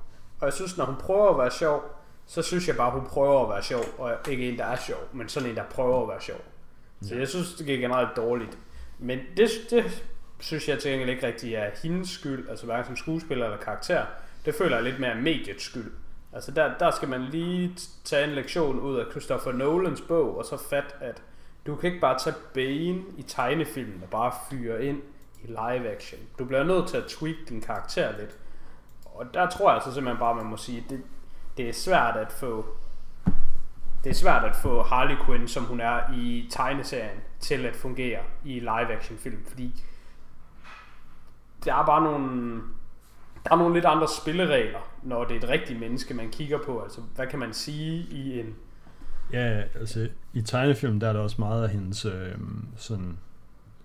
Og 0.41 0.47
jeg 0.47 0.53
synes, 0.53 0.77
når 0.77 0.85
hun 0.85 0.97
prøver 0.97 1.31
at 1.31 1.39
være 1.39 1.51
sjov, 1.51 1.83
så 2.27 2.43
synes 2.43 2.69
jeg 2.69 2.77
bare, 2.77 2.91
hun 2.91 3.07
prøver 3.07 3.43
at 3.43 3.49
være 3.51 3.63
sjov. 3.63 3.83
Og 3.99 4.13
ikke 4.31 4.49
en, 4.53 4.59
der 4.59 4.65
er 4.65 4.77
sjov, 4.77 4.99
men 5.13 5.29
sådan 5.29 5.49
en, 5.51 5.57
der 5.57 5.65
prøver 5.71 6.03
at 6.03 6.09
være 6.09 6.21
sjov. 6.21 6.39
Så 7.03 7.15
Ja. 7.15 7.21
jeg 7.21 7.29
synes, 7.29 7.55
det 7.55 7.67
gik 7.67 7.79
generelt 7.81 8.17
dårligt. 8.17 8.59
Men 8.99 9.19
det, 9.37 9.51
det 9.71 10.05
synes 10.41 10.69
jeg 10.69 10.79
til 10.79 10.91
gengæld 10.91 11.11
ikke 11.11 11.27
rigtig 11.27 11.55
er 11.55 11.71
hendes 11.83 12.11
skyld, 12.11 12.49
altså 12.49 12.67
hverken 12.67 12.85
som 12.87 12.97
skuespiller 12.97 13.45
eller 13.45 13.59
karakter. 13.59 14.05
Det 14.45 14.55
føler 14.55 14.77
jeg 14.77 14.85
lidt 14.85 15.01
mere 15.01 15.11
er 15.11 15.21
mediets 15.21 15.65
skyld. 15.65 15.93
Altså 16.33 16.51
der, 16.51 16.79
der 16.79 16.91
skal 16.91 17.09
man 17.09 17.21
lige 17.23 17.77
tage 18.05 18.25
en 18.25 18.31
lektion 18.35 18.79
ud 18.81 18.97
af 18.97 19.05
Christopher 19.11 19.53
Nolans 19.53 20.01
bog, 20.01 20.39
og 20.39 20.45
så 20.45 20.57
fat, 20.71 20.95
at 21.01 21.23
du 21.71 21.77
kan 21.77 21.89
ikke 21.89 22.01
bare 22.01 22.19
tage 22.19 22.37
Bane 22.55 23.03
i 23.17 23.23
tegnefilmen 23.23 24.03
og 24.03 24.09
bare 24.09 24.33
fyre 24.51 24.85
ind 24.85 25.03
i 25.43 25.47
live 25.47 25.95
action. 25.97 26.21
Du 26.39 26.45
bliver 26.45 26.65
nødt 26.65 26.89
til 26.89 26.97
at 26.97 27.05
tweak 27.09 27.37
din 27.49 27.61
karakter 27.61 28.19
lidt. 28.19 28.39
Og 29.05 29.35
der 29.35 29.51
tror 29.51 29.69
jeg 29.69 29.75
altså 29.75 29.95
simpelthen 29.95 30.19
bare, 30.19 30.35
man 30.35 30.47
må 30.47 30.57
sige, 30.57 30.85
det, 30.91 31.03
det 31.57 31.69
er 31.69 31.73
svært 31.73 32.17
at 32.17 32.33
få 32.33 32.67
det 34.05 34.11
er 34.11 34.15
svært 34.15 34.45
at 34.45 34.57
få 34.57 34.83
Harley 34.83 35.17
Quinn, 35.27 35.49
som 35.49 35.65
hun 35.65 35.81
er 35.81 36.13
i 36.15 36.49
tegneserien, 36.51 37.19
til 37.41 37.67
at 37.67 37.77
fungere 37.77 38.21
i 38.45 38.61
live 38.61 38.93
action 38.97 39.19
film, 39.19 39.45
fordi 39.47 39.85
der 41.65 41.75
er 41.75 41.87
bare 41.87 42.03
nogle 42.03 42.63
der 43.45 43.53
er 43.53 43.57
nogle 43.57 43.75
lidt 43.75 43.85
andre 43.85 44.09
spilleregler, 44.09 44.91
når 45.03 45.25
det 45.25 45.37
er 45.37 45.41
et 45.41 45.49
rigtigt 45.49 45.81
menneske, 45.81 46.15
man 46.15 46.31
kigger 46.31 46.59
på. 46.59 46.83
Altså, 46.83 47.01
hvad 47.01 47.27
kan 47.27 47.39
man 47.39 47.53
sige 47.53 48.07
i 48.11 48.41
en... 48.41 48.57
Ja, 49.33 49.63
altså 49.81 50.09
i 50.35 50.43
tegnefilm, 50.43 51.01
der 51.01 51.09
er 51.09 51.13
der 51.13 51.21
også 51.21 51.37
meget 51.39 51.65
af 51.65 51.71
hendes 51.71 52.05
øh, 52.05 52.35
sådan 52.77 53.19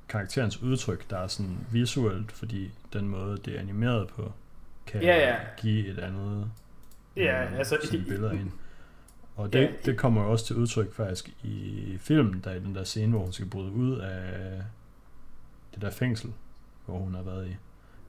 karakterens 0.09 0.61
udtryk, 0.61 1.09
der 1.09 1.17
er 1.17 1.27
sådan 1.27 1.57
visuelt, 1.71 2.31
fordi 2.31 2.71
den 2.93 3.07
måde, 3.07 3.37
det 3.45 3.55
er 3.55 3.59
animeret 3.59 4.07
på, 4.07 4.31
kan 4.87 5.01
Ja, 5.01 5.29
ja. 5.29 5.37
give 5.57 5.87
et 5.87 5.99
andet 5.99 6.51
Ja, 7.15 7.43
øh, 7.45 7.57
altså... 7.57 7.77
sådan 7.83 8.03
billeder 8.05 8.31
i- 8.31 8.35
ind. 8.39 8.51
Og 9.35 9.53
det, 9.53 9.61
Ja, 9.61 9.67
det 9.85 9.97
kommer 9.97 10.23
jo 10.23 10.31
også 10.31 10.45
til 10.45 10.55
udtryk 10.55 10.93
faktisk 10.93 11.29
i 11.43 11.97
filmen, 11.99 12.41
der 12.43 12.51
er 12.51 12.55
i 12.55 12.59
den 12.59 12.75
der 12.75 12.83
scene, 12.83 13.11
hvor 13.11 13.19
hun 13.19 13.31
skal 13.33 13.45
bryde 13.49 13.71
ud 13.71 13.97
af 13.99 14.61
det 15.73 15.81
der 15.81 15.89
fængsel, 15.91 16.33
hvor 16.85 16.97
hun 16.97 17.15
har 17.15 17.21
været 17.21 17.47
i. 17.47 17.55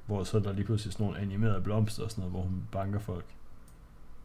Hvor 0.06 0.24
så 0.24 0.36
er 0.38 0.42
der 0.42 0.52
lige 0.52 0.64
pludselig 0.64 0.92
sådan 0.92 1.06
nogle 1.06 1.20
animerede 1.20 1.60
blomster 1.62 2.04
og 2.04 2.10
sådan 2.10 2.20
noget, 2.22 2.32
hvor 2.32 2.42
hun 2.42 2.62
banker 2.72 2.98
folk. 2.98 3.24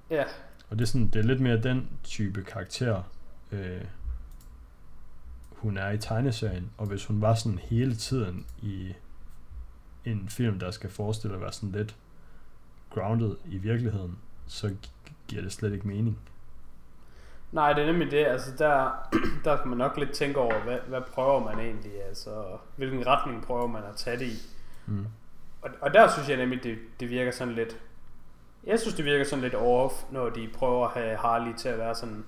Ja, 0.09 0.23
Og 0.71 0.79
det 0.79 0.85
er, 0.85 0.87
sådan, 0.87 1.07
det 1.07 1.19
er 1.19 1.23
lidt 1.23 1.39
mere 1.41 1.61
den 1.61 1.89
type 2.03 2.43
karakter, 2.43 3.03
øh, 3.51 3.81
hun 5.51 5.77
er 5.77 5.89
i 5.89 5.97
tegneserien. 5.97 6.71
Og 6.77 6.85
hvis 6.85 7.05
hun 7.05 7.21
var 7.21 7.33
sådan 7.33 7.59
hele 7.59 7.95
tiden 7.95 8.45
i 8.61 8.93
en 10.05 10.29
film, 10.29 10.59
der 10.59 10.71
skal 10.71 10.89
forestille 10.89 11.35
at 11.35 11.41
være 11.41 11.51
sådan 11.51 11.71
lidt 11.71 11.95
grounded 12.89 13.35
i 13.45 13.57
virkeligheden, 13.57 14.17
så 14.47 14.67
gi- 14.69 15.13
giver 15.27 15.41
det 15.41 15.51
slet 15.51 15.73
ikke 15.73 15.87
mening. 15.87 16.19
Nej, 17.51 17.73
det 17.73 17.81
er 17.81 17.85
nemlig 17.85 18.11
det. 18.11 18.25
Altså, 18.25 18.51
der, 18.57 18.91
der 19.45 19.57
kan 19.57 19.67
man 19.69 19.77
nok 19.77 19.97
lidt 19.97 20.11
tænke 20.11 20.39
over, 20.39 20.63
hvad, 20.63 20.77
hvad 20.87 21.01
prøver 21.01 21.43
man 21.43 21.59
egentlig? 21.59 22.03
Altså, 22.07 22.43
hvilken 22.75 23.07
retning 23.07 23.43
prøver 23.43 23.67
man 23.67 23.83
at 23.83 23.95
tage 23.95 24.19
det 24.19 24.25
i? 24.25 24.35
Mm. 24.85 25.05
Og, 25.61 25.69
og 25.81 25.93
der 25.93 26.11
synes 26.11 26.29
jeg 26.29 26.37
nemlig, 26.37 26.63
det, 26.63 26.77
det 26.99 27.09
virker 27.09 27.31
sådan 27.31 27.53
lidt... 27.53 27.77
Jeg 28.63 28.79
synes, 28.79 28.95
det 28.95 29.05
virker 29.05 29.25
sådan 29.25 29.43
lidt 29.43 29.55
off, 29.55 29.93
når 30.11 30.29
de 30.29 30.49
prøver 30.53 30.87
at 30.87 30.93
have 30.93 31.17
Harley 31.17 31.53
til 31.57 31.69
at 31.69 31.77
være 31.77 31.95
sådan... 31.95 32.25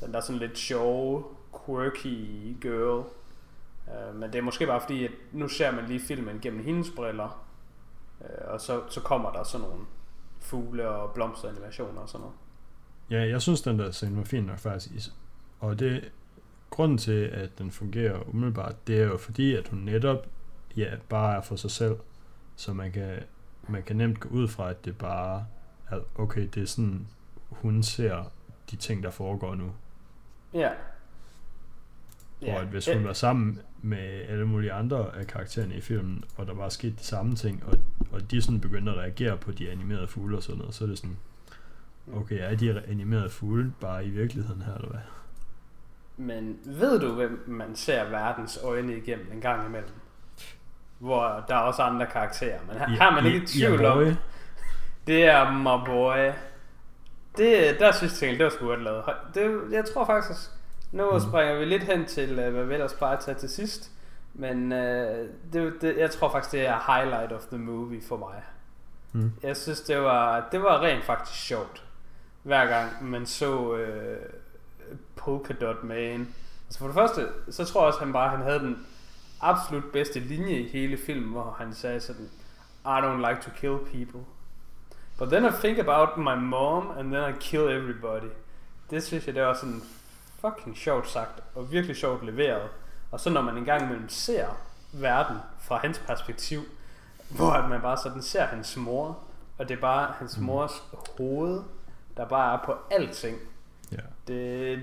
Den 0.00 0.14
der 0.14 0.20
sådan 0.20 0.38
lidt 0.38 0.58
sjove, 0.58 1.24
quirky 1.66 2.56
girl. 2.60 3.04
Uh, 3.86 4.16
men 4.16 4.32
det 4.32 4.38
er 4.38 4.42
måske 4.42 4.66
bare 4.66 4.80
fordi, 4.80 5.04
at 5.04 5.10
nu 5.32 5.48
ser 5.48 5.70
man 5.70 5.84
lige 5.86 6.00
filmen 6.00 6.40
gennem 6.40 6.64
hendes 6.64 6.90
briller. 6.96 7.44
Uh, 8.20 8.26
og 8.52 8.60
så, 8.60 8.82
så 8.88 9.00
kommer 9.00 9.32
der 9.32 9.42
sådan 9.44 9.66
nogle 9.66 9.84
fugle 10.40 10.88
og 10.88 11.14
blomsteranimationer 11.14 12.00
og 12.00 12.08
sådan 12.08 12.20
noget. 12.20 12.36
Ja, 13.10 13.30
jeg 13.30 13.42
synes, 13.42 13.62
den 13.62 13.78
der 13.78 13.90
scene 13.90 14.16
var 14.16 14.24
fin 14.24 14.44
nok 14.44 14.58
faktisk. 14.58 15.10
Og 15.60 15.78
det, 15.78 16.12
grunden 16.70 16.98
til, 16.98 17.24
at 17.24 17.58
den 17.58 17.70
fungerer 17.70 18.28
umiddelbart, 18.28 18.86
det 18.86 19.00
er 19.00 19.04
jo 19.04 19.16
fordi, 19.16 19.54
at 19.54 19.68
hun 19.68 19.78
netop 19.78 20.26
ja, 20.76 20.90
bare 21.08 21.36
er 21.36 21.40
for 21.40 21.56
sig 21.56 21.70
selv. 21.70 21.96
Så 22.56 22.72
man 22.72 22.92
kan, 22.92 23.18
man 23.68 23.82
kan 23.82 23.96
nemt 23.96 24.20
gå 24.20 24.28
ud 24.28 24.48
fra, 24.48 24.70
at 24.70 24.84
det 24.84 24.98
bare 24.98 25.46
er, 25.90 26.00
okay, 26.14 26.48
det 26.54 26.62
er 26.62 26.66
sådan, 26.66 27.06
hun 27.50 27.82
ser 27.82 28.32
de 28.70 28.76
ting, 28.76 29.02
der 29.02 29.10
foregår 29.10 29.54
nu. 29.54 29.72
Ja. 30.54 30.70
Ja, 32.42 32.54
og 32.54 32.60
at 32.60 32.66
hvis 32.66 32.88
hun 32.92 33.04
var 33.04 33.12
sammen 33.12 33.60
med 33.82 33.98
alle 34.28 34.46
mulige 34.46 34.72
andre 34.72 35.16
af 35.16 35.26
karaktererne 35.26 35.74
i 35.74 35.80
filmen, 35.80 36.24
og 36.36 36.46
der 36.46 36.54
var 36.54 36.68
sket 36.68 36.98
de 36.98 37.04
samme 37.04 37.34
ting, 37.34 37.64
og, 37.66 37.78
og 38.12 38.30
de 38.30 38.42
sådan 38.42 38.60
begyndte 38.60 38.92
at 38.92 38.98
reagere 38.98 39.36
på 39.36 39.52
de 39.52 39.70
animerede 39.70 40.06
fugle 40.06 40.36
og 40.36 40.42
sådan 40.42 40.58
noget, 40.58 40.74
så 40.74 40.84
er 40.84 40.88
det 40.88 40.98
sådan, 40.98 41.16
okay, 42.14 42.38
er 42.40 42.56
de 42.56 42.82
animerede 42.88 43.30
fugle 43.30 43.72
bare 43.80 44.06
i 44.06 44.10
virkeligheden 44.10 44.62
her, 44.62 44.74
eller 44.74 44.88
hvad? 44.88 45.00
Men 46.16 46.58
ved 46.64 47.00
du, 47.00 47.14
hvem 47.14 47.44
man 47.46 47.76
ser 47.76 48.10
verdens 48.10 48.58
øjne 48.64 48.96
igennem 48.96 49.32
en 49.32 49.40
gang 49.40 49.66
imellem? 49.66 49.94
Hvor 51.02 51.44
der 51.48 51.54
er 51.54 51.58
også 51.58 51.82
andre 51.82 52.06
karakterer, 52.06 52.58
men 52.68 52.76
her, 52.78 52.88
her 52.88 53.02
er 53.06 53.10
man 53.10 53.26
ikke 53.26 53.38
i 53.42 53.46
tvivl 53.46 53.84
om, 53.84 54.16
det 55.06 55.24
er 55.24 55.50
my 55.52 55.86
boy. 55.86 56.32
Det, 57.36 57.76
der 57.80 57.92
synes 57.92 58.22
jeg, 58.22 58.30
det 58.38 58.44
var 58.44 58.50
sgu 58.50 58.66
godt 58.66 58.82
lavet. 58.82 59.04
Det, 59.34 59.60
jeg 59.72 59.84
tror 59.94 60.04
faktisk, 60.04 60.50
nu 60.92 61.10
Mm. 61.12 61.20
springer 61.20 61.58
vi 61.58 61.64
lidt 61.64 61.82
hen 61.82 62.04
til, 62.06 62.38
øh, 62.38 62.52
hvad 62.54 62.64
vi 62.64 62.74
ellers 62.74 62.92
plejer 62.94 63.16
at 63.16 63.24
tage 63.24 63.34
til 63.38 63.48
sidst. 63.48 63.90
Men 64.34 64.72
øh, 64.72 65.28
det, 65.52 65.72
det, 65.80 65.96
jeg 65.98 66.10
tror 66.10 66.30
faktisk, 66.32 66.52
det 66.52 66.66
er 66.66 66.94
highlight 66.96 67.32
of 67.32 67.42
the 67.42 67.58
movie 67.58 68.02
for 68.08 68.16
mig. 68.16 68.42
Mm. 69.12 69.32
Jeg 69.42 69.56
synes, 69.56 69.80
det 69.80 70.02
var, 70.02 70.48
det 70.52 70.62
var 70.62 70.80
rent 70.82 71.04
faktisk 71.04 71.38
sjovt. 71.46 71.82
Hver 72.42 72.66
gang 72.66 72.90
man 73.10 73.26
så 73.26 73.74
øh, 73.76 74.18
Polka 75.16 75.52
Dot 75.60 75.84
Man. 75.84 76.34
Altså 76.66 76.78
for 76.78 76.86
det 76.86 76.94
første, 76.94 77.26
så 77.50 77.64
tror 77.64 77.80
jeg 77.80 77.86
også, 77.86 77.98
han 77.98 78.12
bare 78.12 78.28
han 78.28 78.40
havde 78.42 78.58
den 78.58 78.86
absolut 79.42 79.84
bedste 79.92 80.20
linje 80.20 80.58
i 80.58 80.68
hele 80.68 80.96
filmen, 81.06 81.32
hvor 81.32 81.56
han 81.58 81.74
sagde 81.74 82.00
sådan, 82.00 82.30
I 82.84 82.88
don't 82.88 83.28
like 83.30 83.40
to 83.42 83.50
kill 83.60 83.78
people. 83.78 84.20
But 85.18 85.28
then 85.28 85.44
I 85.44 85.50
think 85.60 85.78
about 85.78 86.08
my 86.18 86.34
mom, 86.34 86.90
and 86.98 87.12
then 87.12 87.34
I 87.34 87.38
kill 87.40 87.60
everybody. 87.62 88.30
Det 88.90 89.02
synes 89.02 89.26
jeg, 89.26 89.34
det 89.34 89.42
var 89.42 89.54
sådan 89.54 89.82
fucking 90.40 90.76
sjovt 90.76 91.08
sagt, 91.10 91.42
og 91.54 91.72
virkelig 91.72 91.96
sjovt 91.96 92.24
leveret. 92.24 92.68
Og 93.10 93.20
så 93.20 93.30
når 93.30 93.40
man 93.42 93.56
engang 93.56 93.82
imellem 93.82 94.08
ser 94.08 94.46
verden 94.92 95.36
fra 95.60 95.76
hans 95.78 95.98
perspektiv, 95.98 96.60
hvor 97.30 97.50
at 97.50 97.70
man 97.70 97.80
bare 97.80 97.96
sådan 97.96 98.22
ser 98.22 98.44
hans 98.44 98.76
mor, 98.76 99.18
og 99.58 99.68
det 99.68 99.76
er 99.76 99.80
bare 99.80 100.12
hans 100.18 100.36
Mhm. 100.36 100.46
mors 100.46 100.82
hoved, 101.18 101.62
der 102.16 102.24
bare 102.28 102.54
er 102.60 102.64
på 102.64 102.74
alting. 102.90 103.38
Ja. 103.92 104.32
Det, 104.32 104.80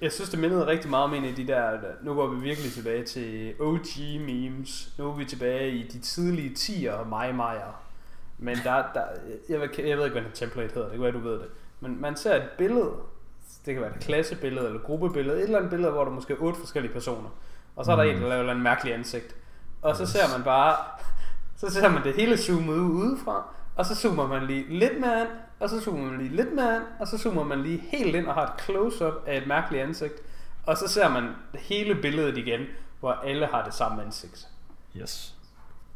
jeg 0.00 0.12
synes, 0.12 0.30
det 0.30 0.38
mindede 0.38 0.66
rigtig 0.66 0.90
meget 0.90 1.04
om 1.04 1.14
en 1.14 1.24
af 1.24 1.34
de 1.34 1.46
der, 1.46 1.78
nu 2.02 2.14
går 2.14 2.26
vi 2.26 2.40
virkelig 2.40 2.72
tilbage 2.72 3.04
til 3.04 3.54
OG 3.60 4.20
memes, 4.20 4.92
nu 4.98 5.08
er 5.08 5.14
vi 5.14 5.24
tilbage 5.24 5.70
i 5.70 5.88
de 5.88 5.98
tidlige 5.98 6.50
10'er 6.58 7.04
mig 7.08 7.34
Meyer. 7.34 7.82
Men 8.38 8.56
der, 8.64 8.82
der 8.94 9.04
jeg, 9.48 9.60
ved, 9.60 9.68
jeg 9.78 9.96
ved 9.96 10.04
ikke, 10.04 10.20
hvad 10.20 10.22
en 10.22 10.28
template 10.34 10.74
hedder, 10.74 10.88
det 10.88 10.92
kan 10.96 11.02
være, 11.02 11.12
du 11.12 11.18
ved 11.18 11.32
det. 11.32 11.46
Men 11.80 12.00
man 12.00 12.16
ser 12.16 12.34
et 12.36 12.48
billede, 12.58 12.90
det 13.66 13.74
kan 13.74 13.82
være 13.82 13.96
et 13.96 14.00
klassebillede 14.00 14.66
eller 14.66 14.80
gruppebillede, 14.80 15.36
et 15.38 15.42
eller 15.42 15.58
andet 15.58 15.70
billede, 15.70 15.92
hvor 15.92 16.04
der 16.04 16.10
måske 16.10 16.32
er 16.32 16.36
otte 16.40 16.60
forskellige 16.60 16.92
personer. 16.92 17.28
Og 17.76 17.84
så 17.84 17.92
er 17.92 17.96
der 17.96 18.04
Mm. 18.04 18.10
en, 18.10 18.16
der 18.16 18.22
laver 18.22 18.34
et 18.34 18.38
eller 18.38 18.50
andet 18.52 18.62
mærkeligt 18.64 18.96
ansigt. 18.96 19.34
Og 19.82 19.96
så 19.96 20.06
ser 20.06 20.36
man 20.36 20.44
bare, 20.44 20.76
så 21.56 21.70
ser 21.70 21.88
man 21.88 22.02
det 22.04 22.14
hele 22.14 22.36
zoomet 22.38 22.74
ud 22.74 22.90
udefra, 22.90 23.44
og 23.76 23.86
så 23.86 23.94
zoomer 23.94 24.26
man 24.26 24.46
lige 24.46 24.64
lidt 24.78 25.00
mere 25.00 25.20
ind, 25.20 25.28
og 25.62 25.68
så 25.70 25.80
zoomer 25.80 26.10
man 26.10 26.18
lige 26.18 26.36
lidt 26.36 26.54
mere 26.54 26.76
ind, 26.76 26.84
og 27.00 27.08
så 27.08 27.18
zoomer 27.18 27.44
man 27.44 27.62
lige 27.62 27.78
helt 27.78 28.16
ind 28.16 28.26
og 28.26 28.34
har 28.34 28.46
et 28.46 28.60
close-up 28.64 29.14
af 29.26 29.36
et 29.36 29.46
mærkeligt 29.46 29.82
ansigt. 29.82 30.14
Og 30.66 30.76
så 30.76 30.88
ser 30.88 31.08
man 31.08 31.28
hele 31.54 31.94
billedet 31.94 32.38
igen, 32.38 32.60
hvor 33.00 33.12
alle 33.12 33.46
har 33.46 33.64
det 33.64 33.74
samme 33.74 34.02
ansigt. 34.02 34.48
Yes. 34.96 35.34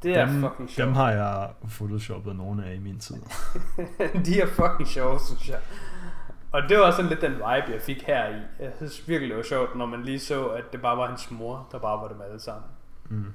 Det 0.03 0.17
er 0.17 0.27
dem, 0.27 0.41
fucking 0.41 0.71
sjovt. 0.71 0.87
dem 0.87 0.95
har 0.95 1.11
jeg 1.13 1.51
photoshoppet 1.69 2.37
nogle 2.37 2.67
af 2.67 2.75
i 2.75 2.79
min 2.79 2.99
tid. 2.99 3.17
de 4.27 4.41
er 4.41 4.47
fucking 4.47 4.89
sjove, 4.89 5.21
synes 5.27 5.49
jeg. 5.49 5.61
Og 6.53 6.63
det 6.69 6.79
var 6.79 6.91
sådan 6.91 7.07
lidt 7.07 7.21
den 7.21 7.33
vibe, 7.33 7.73
jeg 7.73 7.81
fik 7.81 8.03
her 8.03 8.29
i. 8.29 8.41
Jeg 8.61 8.73
synes 8.77 9.09
virkelig, 9.09 9.29
det 9.29 9.37
var 9.37 9.43
sjovt, 9.43 9.77
når 9.77 9.87
man 9.87 10.03
lige 10.03 10.21
så, 10.21 10.47
at 10.47 10.65
det 10.73 10.83
bare 10.83 10.97
var 10.97 11.07
hans 11.07 11.31
mor, 11.31 11.69
der 11.73 11.79
bare 11.79 12.01
var 12.03 12.09
dem 12.09 12.21
alle 12.21 12.41
sammen. 12.41 12.71
Mm. 13.09 13.33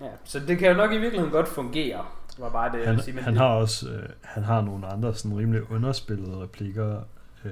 Ja, 0.00 0.10
så 0.24 0.40
det 0.40 0.58
kan 0.58 0.68
jo 0.68 0.74
nok 0.76 0.92
i 0.92 0.98
virkeligheden 0.98 1.32
godt 1.32 1.48
fungere. 1.48 2.04
Var 2.38 2.50
bare 2.50 2.72
det, 2.78 2.86
Han, 2.86 3.02
sige. 3.02 3.20
Han 3.20 3.36
har 3.36 3.48
også 3.48 3.90
øh, 3.90 4.08
han 4.22 4.42
har 4.42 4.60
nogle 4.60 4.86
andre 4.86 5.14
sådan 5.14 5.38
rimelig 5.38 5.70
underspillede 5.70 6.42
replikker 6.42 7.02
øh, 7.44 7.50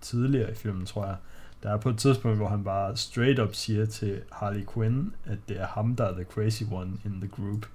tidligere 0.00 0.50
i 0.50 0.54
filmen, 0.54 0.86
tror 0.86 1.06
jeg. 1.06 1.16
Der 1.62 1.72
er 1.72 1.76
på 1.76 1.88
et 1.88 1.98
tidspunkt, 1.98 2.36
hvor 2.36 2.48
han 2.48 2.64
bare 2.64 2.96
straight 2.96 3.38
up 3.38 3.54
siger 3.54 3.86
til 3.86 4.22
Harley 4.32 4.66
Quinn, 4.74 5.14
at 5.26 5.38
det 5.48 5.60
er 5.60 5.66
ham, 5.66 5.96
der 5.96 6.04
er 6.04 6.12
the 6.12 6.24
crazy 6.24 6.62
one 6.72 6.92
in 7.04 7.20
the 7.20 7.28
group. 7.28 7.66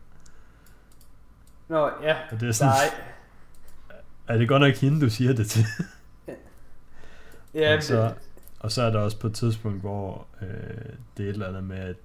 Nå, 1.67 1.89
ja, 2.03 2.15
Og 2.31 2.31
det 2.31 2.41
er 2.41 2.45
der 2.45 2.51
sådan, 2.51 2.73
er, 3.89 4.33
er 4.33 4.37
det 4.37 4.47
godt 4.47 4.61
nok 4.61 4.73
hende, 4.73 5.01
du 5.01 5.09
siger 5.09 5.33
det 5.33 5.49
til? 5.49 5.65
ja, 7.53 7.75
og, 7.75 7.83
så, 7.83 8.03
det, 8.03 8.13
og 8.59 8.71
så 8.71 8.81
er 8.81 8.89
der 8.89 8.99
også 8.99 9.19
på 9.19 9.27
et 9.27 9.33
tidspunkt, 9.33 9.81
hvor 9.81 10.27
øh, 10.41 10.47
det 11.17 11.25
er 11.25 11.29
et 11.29 11.33
eller 11.33 11.47
andet 11.47 11.63
med, 11.63 11.77
at, 11.77 11.95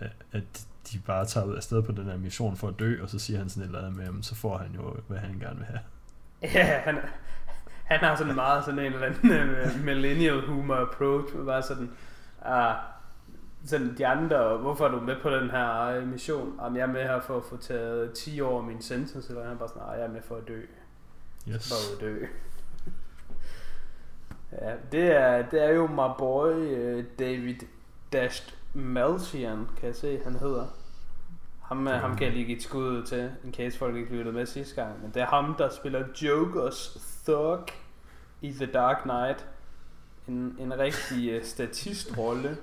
øh, 0.00 0.08
at 0.32 0.66
de 0.92 0.98
bare 1.06 1.24
tager 1.26 1.46
ud 1.46 1.56
afsted 1.56 1.82
på 1.82 1.92
den 1.92 2.04
her 2.04 2.16
mission 2.18 2.56
for 2.56 2.68
at 2.68 2.74
dø, 2.78 3.02
og 3.02 3.08
så 3.08 3.18
siger 3.18 3.38
han 3.38 3.48
sådan 3.48 3.62
et 3.62 3.66
eller 3.66 3.86
andet 3.86 4.14
med, 4.14 4.22
så 4.22 4.34
får 4.34 4.58
han 4.58 4.72
jo, 4.74 4.96
hvad 5.08 5.18
han 5.18 5.38
gerne 5.38 5.56
vil 5.56 5.66
have. 5.66 5.80
ja, 6.54 6.64
han, 6.80 6.98
han 7.84 7.98
har 8.00 8.16
sådan 8.16 8.34
meget 8.34 8.64
sådan 8.64 8.78
en 8.78 8.92
eller 8.92 9.06
anden 9.06 9.50
uh, 9.50 9.84
millennial 9.84 10.40
humor 10.46 10.74
approach, 10.74 11.34
bare 11.46 11.62
sådan, 11.62 11.90
uh, 12.46 12.74
sådan 13.64 13.94
de 13.98 14.06
andre, 14.06 14.56
hvorfor 14.56 14.84
er 14.86 14.90
du 14.90 15.00
med 15.00 15.16
på 15.22 15.30
den 15.30 15.50
her 15.50 15.80
øh, 15.82 16.08
mission? 16.08 16.58
Jamen, 16.62 16.76
jeg 16.76 16.82
er 16.82 16.92
med 16.92 17.02
her 17.02 17.20
for 17.20 17.36
at 17.36 17.44
få 17.50 17.56
taget 17.56 18.12
10 18.12 18.40
år 18.40 18.58
af 18.58 18.64
min 18.64 18.82
sentence, 18.82 19.28
eller 19.28 19.48
han 19.48 19.58
bare 19.58 19.68
sådan, 19.68 19.82
"Ej, 19.82 19.94
jeg 19.94 20.04
er 20.04 20.12
med 20.12 20.22
for 20.22 20.36
at 20.36 20.48
dø. 20.48 20.60
Yes. 21.48 21.72
Bare 21.72 21.78
ud 21.92 21.96
at 21.96 22.00
dø. 22.00 22.26
ja, 24.52 24.72
det 24.92 25.16
er, 25.16 25.48
det 25.50 25.64
er 25.64 25.70
jo 25.70 25.86
my 25.86 26.14
boy 26.18 26.52
uh, 26.52 27.04
David 27.18 27.56
Dashed 28.12 28.56
Malzian, 28.76 29.66
kan 29.76 29.86
jeg 29.86 29.94
se, 29.96 30.20
han 30.24 30.32
hedder. 30.36 30.66
Ham, 31.62 31.88
ja. 31.88 31.96
ham 31.96 32.16
kan 32.16 32.26
jeg 32.26 32.32
lige 32.34 32.44
give 32.46 32.56
et 32.56 32.62
skud 32.62 32.84
ud 32.88 33.02
til, 33.02 33.30
in 33.44 33.52
case 33.52 33.78
folk 33.78 33.96
ikke 33.96 34.10
lyttede 34.16 34.34
med 34.34 34.46
sidste 34.46 34.82
gang. 34.82 35.02
Men 35.02 35.10
det 35.14 35.22
er 35.22 35.26
ham, 35.26 35.54
der 35.58 35.68
spiller 35.68 36.04
Jokers 36.22 36.98
Thug 37.26 37.58
i 38.40 38.52
The 38.52 38.66
Dark 38.66 39.02
Knight. 39.02 39.46
En, 40.28 40.56
en 40.60 40.78
rigtig 40.78 41.36
uh, 41.36 41.42
statistrolle. 41.44 42.56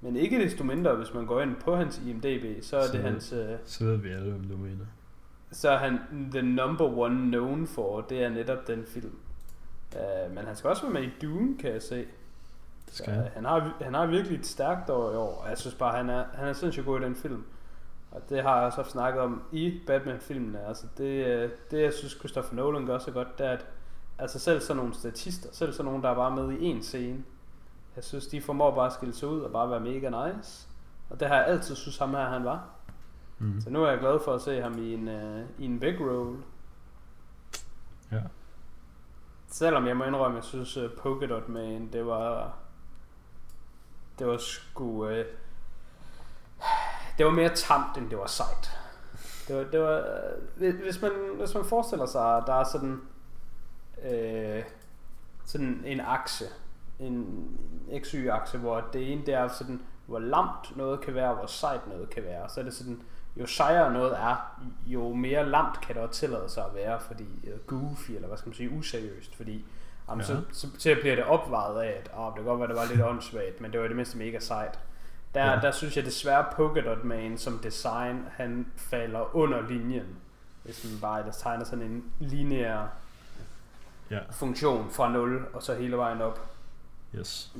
Men 0.00 0.16
ikke 0.16 0.44
desto 0.44 0.64
mindre, 0.64 0.94
hvis 0.94 1.14
man 1.14 1.26
går 1.26 1.40
ind 1.40 1.56
på 1.56 1.76
hans 1.76 2.00
IMDb, 2.06 2.62
så 2.64 2.76
er 2.76 2.86
Så- 2.86 2.92
det 2.92 3.02
hans... 3.02 3.32
Uh, 3.32 3.38
Så 3.64 3.84
ved 3.84 3.96
vi 3.96 4.08
alle, 4.08 4.30
hvem 4.30 4.44
du 4.48 4.56
mener. 4.56 4.84
så 5.52 5.70
er 5.70 5.78
han 5.78 5.98
the 6.32 6.42
number 6.42 6.84
one 6.98 7.16
known 7.16 7.66
for, 7.66 8.00
det 8.00 8.22
er 8.24 8.28
netop 8.28 8.66
den 8.66 8.84
film. 8.86 9.18
Uh, 9.94 10.34
men 10.34 10.44
han 10.44 10.56
skal 10.56 10.70
også 10.70 10.82
være 10.82 10.92
med 10.92 11.02
i 11.02 11.10
Dune, 11.22 11.58
kan 11.58 11.72
jeg 11.72 11.82
se. 11.82 12.06
Det 12.90 12.98
skal 12.98 13.14
jeg. 13.14 13.30
han, 13.34 13.44
har, 13.44 13.72
han 13.80 13.94
har 13.94 14.06
virkelig 14.06 14.38
et 14.38 14.46
stærkt 14.46 14.90
år 14.90 15.12
i 15.12 15.16
år, 15.16 15.46
jeg 15.48 15.58
synes 15.58 15.74
bare, 15.74 15.96
han 15.96 16.10
er, 16.10 16.24
han 16.34 16.48
er 16.48 16.52
sindssygt 16.52 16.86
god 16.86 17.00
i 17.00 17.04
den 17.04 17.14
film. 17.14 17.44
Og 18.10 18.20
det 18.28 18.42
har 18.42 18.56
jeg 18.56 18.66
også 18.66 18.76
haft 18.76 18.90
snakket 18.90 19.22
om 19.22 19.42
i 19.52 19.80
Batman-filmene. 19.86 20.66
Altså 20.66 20.86
det, 20.98 21.26
øh, 21.26 21.50
det, 21.70 21.82
jeg 21.82 21.92
synes, 21.92 22.12
Christopher 22.12 22.56
Nolan 22.56 22.86
gør 22.86 22.98
så 22.98 23.10
godt, 23.10 23.38
det 23.38 23.46
er, 23.46 23.50
at 23.50 23.66
altså 24.18 24.38
selv 24.38 24.60
sådan 24.60 24.76
nogle 24.76 24.94
statister, 24.94 25.48
selv 25.52 25.72
sådan 25.72 25.84
nogle, 25.84 26.02
der 26.02 26.10
er 26.10 26.14
bare 26.14 26.36
med 26.36 26.58
i 26.58 26.64
en 26.64 26.82
scene, 26.82 27.24
jeg 27.96 28.04
synes, 28.04 28.26
de 28.26 28.42
formår 28.42 28.74
bare 28.74 28.86
at 28.86 28.92
skille 28.92 29.14
sig 29.14 29.28
ud 29.28 29.40
og 29.40 29.52
bare 29.52 29.70
være 29.70 29.80
mega 29.80 30.28
nice. 30.28 30.68
Og 31.10 31.20
det 31.20 31.28
har 31.28 31.36
jeg 31.36 31.46
altid 31.46 31.74
synes 31.74 31.98
ham 31.98 32.10
her, 32.10 32.28
han 32.28 32.44
var. 32.44 32.68
Mm. 33.38 33.60
Så 33.60 33.70
nu 33.70 33.84
er 33.84 33.90
jeg 33.90 33.98
glad 33.98 34.20
for 34.24 34.34
at 34.34 34.40
se 34.40 34.62
ham 34.62 34.78
i 34.78 34.94
en, 34.94 35.08
uh, 35.08 35.40
i 35.58 35.64
en 35.64 35.80
big 35.80 36.00
role. 36.00 36.38
Ja. 38.12 38.20
Selvom 39.46 39.86
jeg 39.86 39.96
må 39.96 40.04
indrømme, 40.04 40.36
jeg 40.36 40.44
synes 40.44 40.76
uh, 40.76 40.90
Polka 40.98 41.26
Dot 41.26 41.48
Man, 41.48 41.88
det 41.92 42.06
var... 42.06 42.54
Det 44.20 44.28
var 44.28 44.36
sgu... 44.38 45.08
Øh, 45.08 45.26
det 47.18 47.26
var 47.26 47.32
mere 47.32 47.54
tamt, 47.54 47.96
end 47.96 48.10
det 48.10 48.18
var 48.18 48.26
sejt. 48.26 48.78
Det 49.48 49.56
var, 49.56 49.64
det 49.64 49.80
var, 49.80 50.04
øh, 50.56 50.80
hvis, 50.82 51.02
man, 51.02 51.10
hvis 51.36 51.54
man 51.54 51.64
forestiller 51.64 52.06
sig, 52.06 52.36
at 52.36 52.42
der 52.46 52.54
er 52.54 52.64
sådan, 52.64 53.00
øh, 54.10 54.64
sådan 55.44 55.82
en 55.86 56.00
akse, 56.00 56.44
en 56.98 57.48
XY-akse, 58.04 58.58
hvor 58.58 58.80
det 58.92 59.12
ene 59.12 59.26
det 59.26 59.34
er 59.34 59.48
sådan, 59.48 59.82
hvor 60.06 60.18
lamt 60.18 60.76
noget 60.76 61.00
kan 61.00 61.14
være, 61.14 61.34
hvor 61.34 61.46
sejt 61.46 61.86
noget 61.86 62.10
kan 62.10 62.24
være. 62.24 62.48
Så 62.48 62.60
er 62.60 62.64
det 62.64 62.74
sådan, 62.74 63.02
jo 63.36 63.46
sejere 63.46 63.92
noget 63.92 64.12
er, 64.18 64.60
jo 64.86 65.14
mere 65.14 65.48
lamt 65.48 65.80
kan 65.80 65.94
det 65.94 66.02
også 66.02 66.20
tillade 66.20 66.48
sig 66.48 66.64
at 66.64 66.74
være, 66.74 67.00
fordi 67.00 67.26
uh, 67.42 67.66
goofy, 67.66 68.10
eller 68.10 68.28
hvad 68.28 68.38
skal 68.38 68.48
man 68.48 68.54
sige, 68.54 68.70
useriøst, 68.70 69.34
fordi 69.34 69.64
jamen, 70.10 70.20
ja. 70.20 70.26
så, 70.26 70.42
så, 70.52 70.66
så, 70.78 70.96
bliver 71.00 71.16
det 71.16 71.24
opvejet 71.24 71.82
af, 71.82 72.02
at 72.04 72.10
oh, 72.16 72.26
det 72.26 72.34
kan 72.34 72.44
godt 72.44 72.60
være, 72.60 72.68
det 72.68 72.76
var 72.76 72.86
lidt 72.90 73.02
åndssvagt, 73.02 73.60
men 73.60 73.72
det 73.72 73.80
var 73.80 73.86
det 73.86 73.96
mindste 73.96 74.18
mega 74.18 74.38
sejt. 74.38 74.78
Der, 75.34 75.50
ja. 75.50 75.60
der 75.60 75.70
synes 75.70 75.96
jeg 75.96 76.04
desværre 76.04 76.44
Polkadot 76.56 77.04
Man 77.04 77.38
som 77.38 77.58
design, 77.58 78.26
han 78.32 78.66
falder 78.76 79.36
under 79.36 79.68
linjen, 79.68 80.16
hvis 80.62 80.84
man 80.84 81.00
bare 81.00 81.22
der 81.22 81.32
tegner 81.32 81.64
sådan 81.64 81.84
en 81.84 82.04
lineær 82.18 82.86
ja. 84.10 84.18
funktion 84.30 84.90
fra 84.90 85.12
0 85.12 85.46
og 85.52 85.62
så 85.62 85.74
hele 85.74 85.96
vejen 85.96 86.22
op. 86.22 86.50
Yes. 87.14 87.52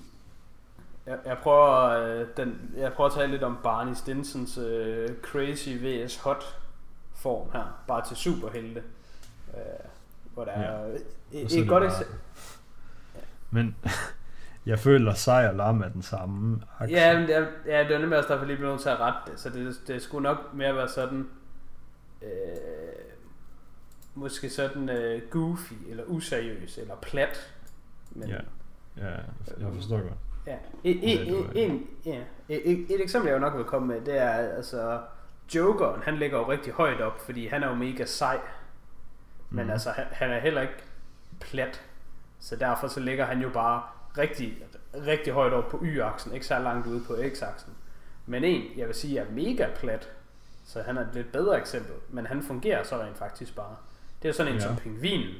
Jeg, 1.07 1.19
jeg, 1.27 1.39
prøver, 1.39 1.89
øh, 1.89 2.27
den, 2.37 2.75
jeg 2.77 2.93
prøver 2.93 3.11
at 3.11 3.17
tale 3.17 3.33
lidt 3.33 3.43
om 3.43 3.59
Barney 3.63 3.95
Stinsons 3.95 4.59
øh, 4.59 5.09
crazy 5.23 5.69
vs 5.69 6.17
hot 6.17 6.57
form 7.15 7.49
her, 7.53 7.65
bare 7.87 8.07
til 8.07 8.17
superhelte. 8.17 8.83
Øh, 9.55 9.61
hvor 10.35 10.45
der 10.45 10.61
ja. 10.61 10.67
er 10.67 10.99
et, 11.33 11.53
et 11.53 11.69
godt 11.69 11.85
eksempel. 11.85 12.17
Men 13.51 13.77
jeg 14.67 14.79
føler 14.79 15.15
sej 15.15 15.47
og 15.49 15.55
lam 15.55 15.81
er 15.81 15.89
den 15.89 16.03
samme 16.03 16.61
aktie. 16.79 16.97
Ja, 16.97 17.19
men 17.19 17.29
det 17.29 17.37
er, 17.37 17.47
ja, 17.67 17.85
det 17.85 17.95
er 17.95 17.99
nemlig 17.99 18.19
også 18.19 18.33
derfor 18.33 18.45
lige 18.45 18.57
blevet 18.57 18.73
nødt 18.73 18.83
til 18.83 18.89
at 18.89 19.01
rette 19.01 19.33
det, 19.33 19.41
så 19.41 19.51
det, 19.51 19.81
det 19.87 20.03
skulle 20.03 20.23
nok 20.23 20.55
mere 20.55 20.75
være 20.75 20.89
sådan, 20.89 21.29
øh, 22.23 22.29
måske 24.15 24.51
sådan 24.51 24.89
øh, 24.89 25.23
goofy, 25.31 25.73
eller 25.89 26.05
useriøs, 26.07 26.79
eller 26.79 26.97
plat. 27.03 27.55
Men, 28.11 28.29
ja, 28.29 28.39
ja 28.97 29.11
jeg 29.61 29.73
forstår 29.75 30.01
godt. 30.01 30.13
Ja. 30.47 30.57
Et, 30.85 31.13
et. 31.13 31.29
Et, 32.49 32.63
et, 32.67 32.95
et 32.95 33.03
eksempel, 33.03 33.29
jeg 33.29 33.35
jo 33.35 33.41
nok 33.41 33.57
vil 33.57 33.65
komme 33.65 33.89
med, 33.89 34.01
det 34.01 34.19
er 34.19 34.31
altså 34.31 35.01
Jokeren, 35.55 36.03
han 36.03 36.17
ligger 36.17 36.39
jo 36.39 36.51
rigtig 36.51 36.73
højt 36.73 37.01
op, 37.01 37.21
fordi 37.21 37.47
han 37.47 37.63
er 37.63 37.69
jo 37.69 37.75
mega 37.75 38.05
sej. 38.05 38.41
Men 39.51 39.65
mm. 39.65 39.71
altså, 39.71 39.91
han, 39.91 40.05
han 40.11 40.31
er 40.31 40.41
heller 40.41 40.61
ikke 40.61 40.75
plat. 41.41 41.85
Så 42.41 42.57
derfor 42.57 42.89
så 42.89 43.01
ligger 43.01 43.25
han 43.25 43.41
jo 43.41 43.49
bare 43.49 43.83
rigtig, 44.19 44.59
rigtig 45.07 45.33
højt 45.33 45.53
op 45.53 45.69
på 45.69 45.81
y-aksen, 45.83 46.33
ikke 46.33 46.47
så 46.47 46.59
langt 46.59 46.87
ude 46.87 47.05
på 47.07 47.17
x-aksen. 47.35 47.73
Men 48.27 48.45
en, 48.45 48.63
jeg 48.77 48.87
vil 48.87 48.95
sige, 48.95 49.19
er 49.19 49.31
mega 49.31 49.67
plat, 49.77 50.11
så 50.65 50.83
han 50.83 50.97
er 50.97 51.01
et 51.01 51.15
lidt 51.15 51.33
bedre 51.33 51.59
eksempel, 51.59 51.95
men 52.11 52.27
han 52.27 52.43
fungerer 52.43 52.83
så 52.83 53.03
rent 53.03 53.19
faktisk 53.19 53.57
bare. 53.57 53.77
Det 54.23 54.29
er 54.29 54.33
sådan 54.33 54.53
en 54.53 54.59
ja. 54.59 54.67
som 54.67 54.77
pingvinen, 54.77 55.35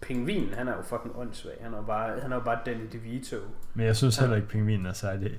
pingvinen, 0.00 0.54
han 0.54 0.68
er 0.68 0.76
jo 0.76 0.82
fucking 0.82 1.18
åndssvag. 1.18 1.56
Han 1.60 1.74
er 1.74 1.82
bare, 1.82 2.20
han 2.20 2.32
er 2.32 2.36
jo 2.36 2.42
bare 2.42 2.58
Danny 2.66 2.88
DeVito. 2.92 3.36
Men 3.74 3.86
jeg 3.86 3.96
synes 3.96 4.16
heller 4.16 4.36
ikke, 4.36 4.48
pingvinen 4.48 4.86
er 4.86 4.92
særlig 4.92 5.38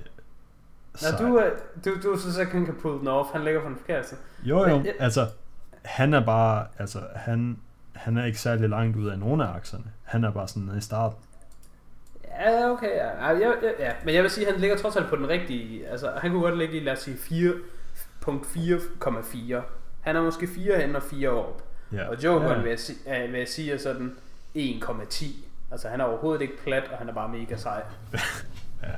Nå, 1.02 1.18
du, 1.20 1.42
du, 1.86 1.96
du 2.04 2.20
synes 2.20 2.38
ikke, 2.38 2.52
han 2.52 2.66
kan 2.66 2.76
pull 2.82 3.00
den 3.00 3.08
off. 3.08 3.30
Han 3.32 3.44
ligger 3.44 3.62
på 3.62 3.68
den 3.68 3.78
forkerte. 3.78 4.16
Jo, 4.44 4.70
jo. 4.70 4.78
Men, 4.78 4.88
altså, 5.00 5.28
han 5.86 6.14
er 6.14 6.26
bare, 6.26 6.68
altså, 6.78 7.02
han, 7.16 7.60
han 8.02 8.18
er 8.18 8.26
ikke 8.26 8.40
særlig 8.40 8.70
langt 8.70 8.98
ud 8.98 9.08
af 9.08 9.20
nogen 9.20 9.42
af 9.42 9.56
akserne. 9.56 9.84
Han 10.04 10.24
er 10.24 10.32
bare 10.32 10.48
sådan 10.48 10.64
nede 10.64 10.78
i 10.78 10.82
starten. 10.82 11.18
Ja, 12.40 12.70
okay, 12.70 12.96
ja. 12.96 13.30
Ja, 13.30 13.38
ja, 13.38 13.52
ja. 13.80 13.92
Men 14.06 14.16
jeg 14.16 14.24
vil 14.24 14.32
sige, 14.32 14.48
at 14.48 14.54
han 14.54 14.62
ligger 14.62 14.78
trods 14.78 14.96
alt 14.96 15.10
på 15.10 15.16
den 15.16 15.30
rigtige, 15.30 15.88
altså, 15.88 16.12
han 16.18 16.32
kunne 16.32 16.42
godt 16.42 16.58
ligge 16.58 16.78
i, 16.78 16.84
lad 16.84 16.94
os 16.94 17.00
sige, 17.00 17.16
4.4,4. 17.16 19.62
Han 20.02 20.16
er 20.16 20.22
måske 20.22 20.48
4 20.48 20.82
hen 20.82 20.96
og 20.96 21.04
4 21.04 21.30
op. 21.30 21.64
Ja. 21.92 22.08
Og 22.08 22.24
Jokeren 22.24 22.58
ja. 22.58 22.64
vil, 22.70 22.80
jeg, 23.06 23.30
vil 23.32 23.38
jeg 23.38 23.48
sige, 23.48 23.74
er 23.74 23.78
sådan 23.78 24.16
1,10. 24.58 25.26
Altså 25.72 25.90
han 25.90 26.02
er 26.02 26.06
overhovedet 26.06 26.42
ikke 26.42 26.58
plat, 26.64 26.84
og 26.92 26.98
han 26.98 27.10
er 27.10 27.14
bare 27.14 27.30
mega 27.30 27.58
sej. 27.58 27.84
ja, 28.84 28.90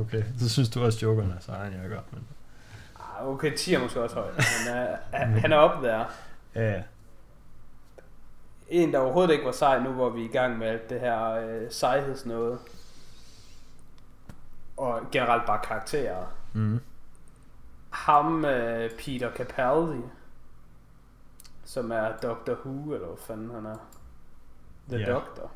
okay. 0.00 0.22
Så 0.38 0.48
synes 0.48 0.68
du 0.68 0.84
også, 0.84 0.98
Jokeren 1.02 1.30
er 1.30 1.40
sej, 1.40 1.56
jeg 1.56 1.88
gør. 1.88 2.00
Men... 2.10 2.26
Ah, 2.96 3.28
okay, 3.28 3.56
10 3.56 3.74
er 3.74 3.78
måske 3.78 4.02
også 4.02 4.16
højt. 4.16 4.34
Men 4.36 4.74
uh, 4.74 4.80
han 5.40 5.52
er 5.52 5.56
oppe 5.56 5.86
der. 5.86 6.04
Ja. 6.54 6.82
En, 8.72 8.92
der 8.92 8.98
overhovedet 8.98 9.32
ikke 9.32 9.44
var 9.44 9.52
sej, 9.52 9.78
nu 9.78 9.90
hvor 9.90 10.10
vi 10.10 10.20
er 10.20 10.28
i 10.28 10.32
gang 10.32 10.58
med 10.58 10.66
alt 10.66 10.90
det 10.90 11.00
her 11.00 11.46
uh, 11.46 11.70
sejhedsnået. 11.70 12.58
Og 14.76 15.00
generelt 15.12 15.46
bare 15.46 15.60
karakterer. 15.64 16.26
Mm. 16.52 16.80
Ham, 17.90 18.34
uh, 18.34 18.90
Peter 18.98 19.32
Capaldi, 19.36 20.02
som 21.64 21.90
er 21.90 22.12
Doctor 22.22 22.54
Who, 22.54 22.94
eller 22.94 23.06
hvad 23.06 23.16
fanden 23.16 23.50
han 23.50 23.66
er. 23.66 23.76
The 24.88 24.98
yeah. 24.98 25.14
Doctor. 25.14 25.50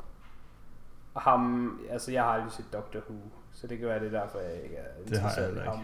Og 1.13 1.21
ham, 1.21 1.79
altså 1.89 2.11
jeg 2.11 2.23
har 2.23 2.29
aldrig 2.29 2.51
set 2.51 2.73
Doctor 2.73 2.99
Who, 2.99 3.19
så 3.53 3.67
det 3.67 3.77
kan 3.77 3.87
være 3.87 3.99
det 3.99 4.11
derfor, 4.11 4.39
jeg 4.39 4.63
ikke 4.63 4.75
er 4.75 5.01
interesseret 5.05 5.55
i 5.55 5.59
ham. 5.59 5.79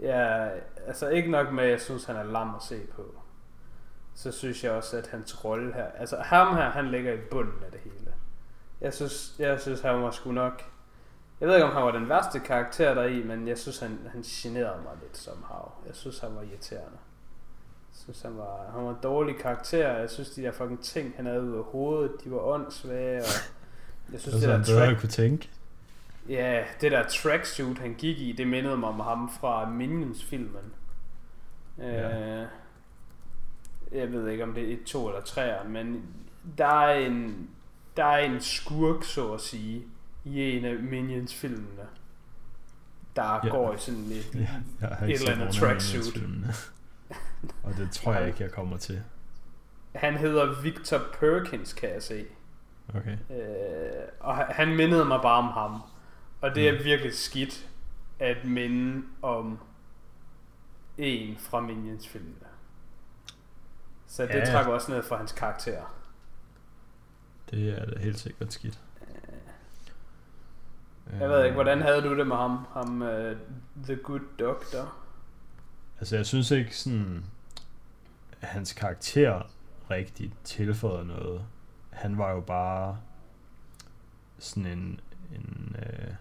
Ja, 0.00 0.48
altså 0.86 1.08
ikke 1.08 1.30
nok 1.30 1.52
med, 1.52 1.64
at 1.64 1.70
jeg 1.70 1.80
synes, 1.80 2.04
han 2.04 2.16
er 2.16 2.22
lam 2.22 2.54
at 2.54 2.62
se 2.62 2.80
på. 2.96 3.14
Så 4.14 4.32
synes 4.32 4.64
jeg 4.64 4.72
også, 4.72 4.96
at 4.96 5.06
hans 5.06 5.44
rolle 5.44 5.74
her, 5.74 5.86
altså 5.98 6.16
ham 6.16 6.56
her, 6.56 6.70
han 6.70 6.90
ligger 6.90 7.12
i 7.12 7.20
bunden 7.30 7.64
af 7.64 7.72
det 7.72 7.80
hele. 7.80 8.12
Jeg 8.80 8.94
synes, 8.94 9.34
jeg 9.38 9.60
synes 9.60 9.80
han 9.80 10.02
var 10.02 10.10
sgu 10.10 10.32
nok, 10.32 10.62
jeg 11.40 11.48
ved 11.48 11.54
ikke, 11.54 11.66
om 11.66 11.72
han 11.72 11.82
var 11.82 11.92
den 11.92 12.08
værste 12.08 12.40
karakter 12.40 12.94
der 12.94 13.04
i, 13.04 13.22
men 13.22 13.48
jeg 13.48 13.58
synes, 13.58 13.78
han, 13.78 13.98
han 14.12 14.22
generede 14.22 14.82
mig 14.82 14.92
lidt 15.02 15.16
somehow. 15.16 15.72
Jeg 15.86 15.94
synes, 15.94 16.18
han 16.18 16.36
var 16.36 16.42
irriterende 16.42 16.98
synes, 18.04 18.22
han 18.22 18.38
var, 18.38 18.70
han 18.74 18.84
var 18.84 18.90
en 18.90 18.96
dårlig 19.02 19.36
karakter. 19.36 19.92
Jeg 19.92 20.10
synes, 20.10 20.30
de 20.30 20.42
der 20.42 20.52
fucking 20.52 20.82
ting, 20.82 21.12
han 21.16 21.26
havde 21.26 21.42
ude 21.42 21.58
af 21.58 21.64
hovedet, 21.64 22.12
de 22.24 22.30
var 22.30 22.38
åndssvage. 22.38 23.18
Og 23.18 24.12
jeg 24.12 24.20
synes, 24.20 24.34
det, 24.34 24.42
det 24.42 24.68
der 24.68 24.78
track... 24.78 25.00
kunne 25.00 25.08
tænke. 25.08 25.48
Ja, 26.28 26.64
det 26.80 26.92
der 26.92 27.08
tracksuit, 27.08 27.78
han 27.78 27.94
gik 27.94 28.18
i, 28.18 28.32
det 28.32 28.46
mindede 28.46 28.76
mig 28.76 28.88
om 28.88 29.00
ham 29.00 29.30
fra 29.40 29.70
Minions-filmen. 29.70 30.72
Ja. 31.78 32.40
Øh, 32.40 32.46
jeg 33.94 34.12
ved 34.12 34.28
ikke, 34.28 34.44
om 34.44 34.54
det 34.54 34.70
er 34.70 34.72
et, 34.72 34.84
to 34.84 35.08
eller 35.08 35.22
tre, 35.22 35.68
men 35.68 36.02
der 36.58 36.80
er 36.80 36.98
en, 36.98 37.48
der 37.96 38.04
er 38.04 38.18
en 38.18 38.40
skurk, 38.40 39.04
så 39.04 39.32
at 39.32 39.40
sige, 39.40 39.84
i 40.24 40.56
en 40.56 40.64
af 40.64 40.78
Minions-filmene, 40.78 41.86
der 43.16 43.40
ja. 43.44 43.48
går 43.48 43.74
i 43.74 43.78
sådan 43.78 44.00
et, 44.00 44.34
ja, 44.34 45.04
et 45.04 45.20
eller 45.20 45.32
andet 45.32 45.54
tracksuit. 45.54 46.16
Og 47.64 47.76
det 47.76 47.90
tror 47.90 48.14
jeg 48.14 48.26
ikke, 48.26 48.42
jeg 48.42 48.50
kommer 48.50 48.76
til. 48.76 49.02
Han 49.94 50.16
hedder 50.16 50.62
Victor 50.62 51.00
Perkins, 51.20 51.72
kan 51.72 51.88
jeg 51.94 52.02
se. 52.02 52.24
Okay. 52.94 53.16
Øh, 53.30 54.02
og 54.20 54.36
han 54.36 54.76
mindede 54.76 55.04
mig 55.04 55.20
bare 55.22 55.38
om 55.38 55.48
ham. 55.48 55.80
Og 56.40 56.54
det 56.54 56.68
er 56.68 56.78
mm. 56.78 56.84
virkelig 56.84 57.14
skidt 57.14 57.68
at 58.18 58.44
minde 58.44 59.02
om 59.22 59.58
en 60.98 61.36
fra 61.38 61.60
Minions 61.60 62.08
filmene. 62.08 62.43
Så 64.14 64.22
det 64.22 64.34
ja. 64.34 64.52
trækker 64.52 64.72
også 64.72 64.92
ned 64.92 65.02
for 65.02 65.16
hans 65.16 65.32
karakter. 65.32 65.94
Det 67.50 67.78
er 67.78 67.84
da 67.86 67.98
helt 67.98 68.18
sikkert 68.18 68.52
skidt. 68.52 68.80
Jeg 71.20 71.28
ved 71.28 71.44
ikke, 71.44 71.54
hvordan 71.54 71.82
havde 71.82 72.02
du 72.02 72.18
det 72.18 72.26
med 72.26 72.36
ham? 72.36 72.66
Ham, 72.72 73.02
uh, 73.02 73.36
The 73.84 73.96
Good 73.96 74.20
Doctor? 74.38 74.94
Altså, 75.98 76.16
jeg 76.16 76.26
synes 76.26 76.50
ikke 76.50 76.76
sådan, 76.76 77.24
at 78.40 78.48
hans 78.48 78.72
karakter 78.72 79.50
rigtig 79.90 80.32
tilføjede 80.44 81.06
noget. 81.06 81.46
Han 81.90 82.18
var 82.18 82.30
jo 82.30 82.40
bare 82.40 82.98
sådan 84.38 84.66
en, 84.66 85.00
en 85.32 85.76
øh, 85.78 86.14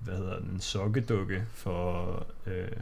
hvad 0.00 0.16
hedder 0.16 0.38
den, 0.38 0.50
en 0.50 0.60
sokkedukke 0.60 1.46
for 1.50 2.26
øh, 2.46 2.80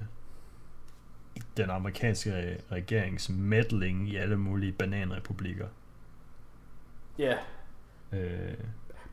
den 1.63 1.71
amerikanske 1.71 2.59
regerings 2.73 3.29
meddling 3.29 4.09
i 4.09 4.17
alle 4.17 4.37
mulige 4.37 4.73
bananrepublikker. 4.73 5.67
Ja. 7.19 7.35
Yeah. 8.15 8.51
Øh, 8.53 8.55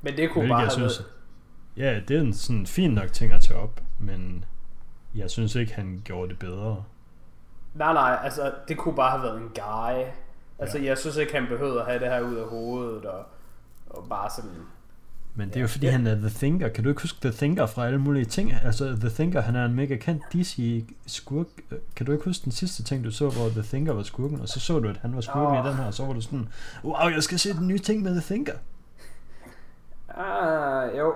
men 0.02 0.18
det 0.18 0.30
kunne 0.30 0.50
bare 0.50 0.60
have 0.60 0.72
synes, 0.72 1.02
Ja, 1.78 2.00
det 2.08 2.18
er 2.18 2.22
en 2.22 2.34
sådan 2.34 2.68
fin 2.68 2.92
nok 2.92 3.14
ting 3.14 3.34
at 3.34 3.42
tage 3.42 3.60
op, 3.60 3.82
men 4.00 4.46
jeg 5.16 5.30
synes 5.30 5.56
ikke, 5.56 5.74
han 5.74 6.02
gjorde 6.06 6.30
det 6.30 6.40
bedre. 6.40 6.84
Nej, 7.74 7.94
nej, 7.94 8.20
altså 8.24 8.54
det 8.68 8.78
kunne 8.78 8.96
bare 8.96 9.12
have 9.12 9.24
været 9.24 9.38
en 9.38 9.50
guy. 9.50 10.06
Altså 10.60 10.78
ja. 10.78 10.86
jeg 10.86 10.98
synes 10.98 11.18
ikke, 11.18 11.34
han 11.34 11.48
behøvede 11.48 11.80
at 11.80 11.86
have 11.86 12.00
det 12.00 12.08
her 12.08 12.22
ud 12.22 12.36
af 12.36 12.48
hovedet 12.48 13.06
og, 13.06 13.26
og 13.90 14.10
bare 14.10 14.30
sådan... 14.30 14.52
Men 15.38 15.50
det 15.50 15.56
er 15.56 15.62
jo 15.62 15.68
fordi, 15.68 15.86
ja. 15.86 15.92
han 15.92 16.08
er 16.08 16.16
The 16.16 16.30
Thinker. 16.30 16.70
Kan 16.70 16.84
du 16.84 16.90
ikke 16.90 17.02
huske 17.02 17.18
The 17.22 17.32
Thinker 17.32 17.66
fra 17.66 17.86
alle 17.86 18.00
mulige 18.00 18.26
ting? 18.26 18.54
Altså 18.64 18.96
The 18.96 19.10
Thinker, 19.10 19.42
han 19.42 19.56
er 19.56 19.66
en 19.66 19.74
mega 19.74 19.96
kendt 19.96 20.24
DC-skurk. 20.34 21.48
Kan 21.96 22.06
du 22.06 22.12
ikke 22.12 22.26
huske 22.26 22.44
den 22.44 22.52
sidste 22.52 22.84
ting, 22.84 23.04
du 23.04 23.12
så, 23.12 23.30
hvor 23.30 23.50
The 23.50 23.62
Thinker 23.62 23.94
var 23.94 24.04
skurken? 24.04 24.42
Og 24.42 24.50
så 24.50 24.60
så 24.60 24.80
du, 24.80 24.90
at 24.90 24.98
han 24.98 25.16
var 25.16 25.22
skurken 25.22 25.58
oh. 25.60 25.66
i 25.66 25.70
den 25.70 25.78
her, 25.78 25.86
og 25.86 25.94
så 25.94 26.06
var 26.06 26.14
du 26.14 26.22
sådan, 26.22 26.48
wow, 26.84 27.10
jeg 27.10 27.24
skal 27.24 27.40
se 27.40 27.54
den 27.54 27.68
nye 27.68 27.78
ting 27.78 28.04
med 28.04 28.12
The 28.12 28.22
Thinker. 28.22 28.54
Ah, 30.10 30.98
jo. 30.98 31.14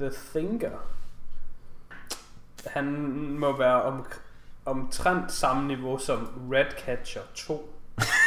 The 0.00 0.10
Thinker. 0.30 0.70
han 2.66 2.84
må 3.38 3.58
være 3.58 3.82
om, 3.82 4.06
omtrent 4.64 5.32
samme 5.32 5.68
niveau 5.68 5.98
som 5.98 6.28
Redcatcher 6.52 7.22
2. 7.34 7.74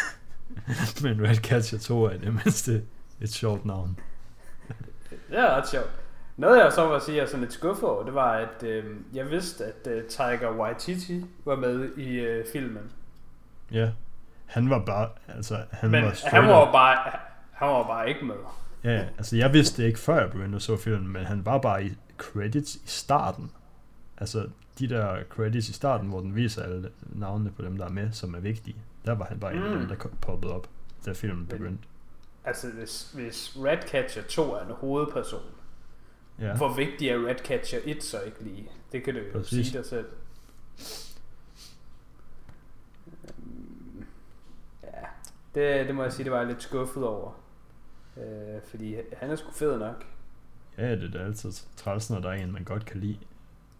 Men 1.03 1.27
Redcatcher 1.27 1.79
2 1.79 2.03
er 2.03 2.17
det 2.17 2.33
mindste 2.33 2.83
et 3.21 3.33
sjovt 3.33 3.65
navn. 3.65 3.99
Det 5.33 5.41
er 5.41 5.55
ret 5.55 5.69
sjovt. 5.69 5.89
Noget 6.37 6.63
jeg 6.63 6.71
så 6.73 6.85
var 6.87 6.99
sige, 6.99 7.15
jeg 7.17 7.23
er 7.23 7.27
sådan 7.27 7.41
lidt 7.41 7.53
skuffet 7.53 7.89
over, 7.89 8.03
det 8.05 8.13
var, 8.13 8.31
at 8.31 8.63
øh, 8.63 8.85
jeg 9.13 9.29
vidste, 9.31 9.65
at 9.65 9.87
øh, 9.91 10.03
Tiger 10.03 10.51
Waititi 10.57 11.25
var 11.45 11.55
med 11.55 11.97
i 11.97 12.09
øh, 12.19 12.45
filmen. 12.53 12.91
Ja. 13.71 13.89
Han 14.45 14.69
var 14.69 14.79
bare, 14.85 15.09
altså, 15.27 15.57
han 15.71 15.91
Men 15.91 16.03
var 16.03 16.15
han 16.23 16.47
var 16.47 16.71
bare, 16.71 16.97
han 17.51 17.67
var 17.67 17.83
bare 17.87 18.09
ikke 18.09 18.25
med. 18.25 18.35
Ja, 18.83 19.05
altså 19.17 19.37
jeg 19.37 19.53
vidste 19.53 19.81
det 19.81 19.87
ikke 19.87 19.99
før 19.99 20.19
jeg 20.19 20.31
begyndte 20.31 20.55
at 20.55 20.61
så 20.61 20.77
filmen, 20.77 21.07
men 21.13 21.25
han 21.25 21.45
var 21.45 21.57
bare 21.57 21.85
i 21.85 21.91
credits 22.17 22.75
i 22.75 22.81
starten. 22.87 23.51
Altså 24.17 24.47
de 24.79 24.89
der 24.89 25.17
credits 25.29 25.69
i 25.69 25.73
starten, 25.73 26.07
hvor 26.09 26.19
den 26.19 26.35
viser 26.35 26.63
alle 26.63 26.89
navnene 27.03 27.51
på 27.51 27.61
dem, 27.61 27.77
der 27.77 27.85
er 27.85 27.89
med, 27.89 28.11
som 28.11 28.33
er 28.35 28.39
vigtige. 28.39 28.75
Der 29.05 29.15
var 29.15 29.25
han 29.25 29.39
bare 29.39 29.53
en 29.53 29.63
af 29.63 29.69
Mm. 29.71 29.77
dem, 29.79 29.87
der 29.87 29.95
kom- 29.95 30.11
poppede 30.21 30.53
op, 30.53 30.67
da 31.05 31.11
filmen 31.11 31.45
begyndte. 31.47 31.83
Altså, 32.45 32.71
hvis, 32.71 33.11
hvis 33.11 33.57
Redcatcher 33.57 34.23
2 34.23 34.53
er 34.53 34.59
en 34.65 34.71
hovedperson, 34.71 35.41
Ja, 36.39 36.55
hvor 36.57 36.73
vigtig 36.75 37.09
er 37.09 37.27
Redcatcher 37.27 37.79
1 37.83 38.03
så 38.03 38.21
ikke 38.21 38.43
lige? 38.43 38.71
Det 38.91 39.03
kan 39.03 39.13
du 39.13 39.19
jo 39.19 39.25
Præcis. 39.33 39.67
sige 39.67 39.77
dig 39.77 39.85
selv. 39.85 40.05
Øhm, 43.37 44.05
Ja, 44.83 45.05
det, 45.55 45.87
det 45.87 45.95
må 45.95 46.03
jeg 46.03 46.13
sige, 46.13 46.23
det 46.23 46.31
var 46.31 46.37
jeg 46.37 46.47
lidt 46.47 46.63
skuffet 46.63 47.03
over. 47.03 47.31
Øh, 48.17 48.61
fordi 48.69 48.95
han 49.17 49.31
er 49.31 49.35
sgu 49.35 49.51
fed 49.51 49.79
nok. 49.79 50.05
ja 50.77 50.91
det 50.95 51.03
er 51.03 51.11
da 51.11 51.25
altid 51.25 51.51
træls, 51.75 52.09
når 52.09 52.19
der 52.19 52.29
er 52.29 52.33
en, 52.33 52.51
man 52.51 52.63
godt 52.63 52.85
kan 52.85 52.99
lide, 52.99 53.19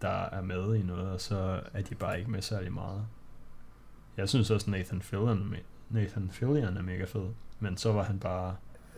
der 0.02 0.08
er 0.24 0.42
med 0.42 0.74
i 0.74 0.82
noget, 0.82 1.10
og 1.10 1.20
så 1.20 1.60
er 1.74 1.82
de 1.82 1.94
bare 1.94 2.18
ikke 2.18 2.30
med 2.30 2.42
særlig 2.42 2.72
meget. 2.72 3.06
Jeg 4.16 4.28
synes 4.28 4.50
også, 4.50 4.70
Nathan 4.70 5.02
Fillion, 5.02 5.56
Nathan 5.90 6.30
Fillion 6.30 6.76
er 6.76 6.82
mega 6.82 7.04
fed, 7.04 7.28
men 7.58 7.76
så 7.76 7.92
var 7.92 8.02
han 8.02 8.18
bare 8.18 8.56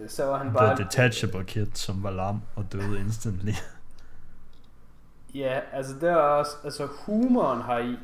Så 0.08 0.24
var 0.24 0.38
han 0.38 0.46
The 0.46 0.54
bare... 0.54 0.76
Detachable 0.76 1.44
Kid, 1.44 1.66
som 1.74 2.02
var 2.02 2.10
lam 2.10 2.40
og 2.56 2.72
døde 2.72 3.00
instantly. 3.00 3.52
Ja, 5.34 5.60
altså 5.72 5.94
det 6.00 6.08
er 6.08 6.16
også, 6.16 6.50
altså 6.64 6.88
humoren 7.06 7.62
har 7.62 7.78
i, 7.78 7.96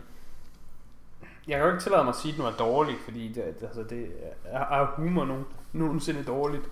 jeg 1.49 1.57
kan 1.57 1.67
jo 1.67 1.73
ikke 1.73 1.83
tillade 1.83 2.05
mig 2.05 2.11
at 2.11 2.17
sige, 2.17 2.33
at 2.33 2.37
den 2.37 2.45
var 2.45 2.55
dårlig, 2.59 2.95
fordi 3.05 3.33
det, 3.33 3.43
altså 3.63 3.83
det 3.83 4.07
er, 4.45 4.59
er 4.61 4.87
humor 4.97 5.25
nogen, 5.25 5.45
nogensinde 5.73 6.25
dårligt. 6.25 6.65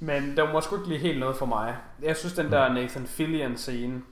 Men 0.00 0.36
der 0.36 0.52
var 0.52 0.60
sgu 0.60 0.76
ikke 0.76 0.88
lige 0.88 1.00
helt 1.00 1.20
noget 1.20 1.36
for 1.36 1.46
mig. 1.46 1.76
Jeg 2.02 2.16
synes 2.16 2.34
den 2.34 2.52
der 2.52 2.72
Nathan 2.72 3.06
Fillion 3.06 3.56
scene, 3.56 4.02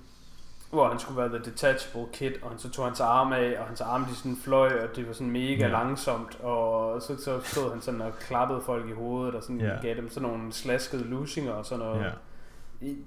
hvor 0.71 0.89
han 0.89 0.99
skulle 0.99 1.19
være 1.21 1.29
The 1.29 1.39
Detachable 1.51 2.07
Kid, 2.13 2.33
og 2.43 2.51
han 2.51 2.59
så 2.59 2.71
tog 2.71 2.85
hans 2.85 3.01
arme 3.01 3.37
af, 3.37 3.61
og 3.61 3.67
hans 3.67 3.81
arme 3.81 4.07
de 4.11 4.17
sådan 4.17 4.37
fløj, 4.45 4.69
og 4.83 4.97
det 4.97 5.07
var 5.07 5.13
sådan 5.13 5.31
mega 5.31 5.55
Ja. 5.55 5.69
langsomt, 5.69 6.41
og 6.41 7.03
så, 7.03 7.17
så 7.25 7.41
stod 7.45 7.71
han 7.73 7.81
sådan 7.81 8.01
og 8.01 8.13
klappede 8.21 8.61
folk 8.67 8.89
i 8.89 8.93
hovedet, 8.93 9.35
og 9.35 9.43
sådan 9.43 9.61
Ja. 9.61 9.77
gav 9.83 9.95
dem 9.97 10.11
sådan 10.11 10.29
nogle 10.29 10.53
slaskede 10.53 11.05
lusinger 11.05 11.53
og 11.53 11.67
sådan 11.67 11.85
noget. 11.85 12.05
ja. 12.05 12.11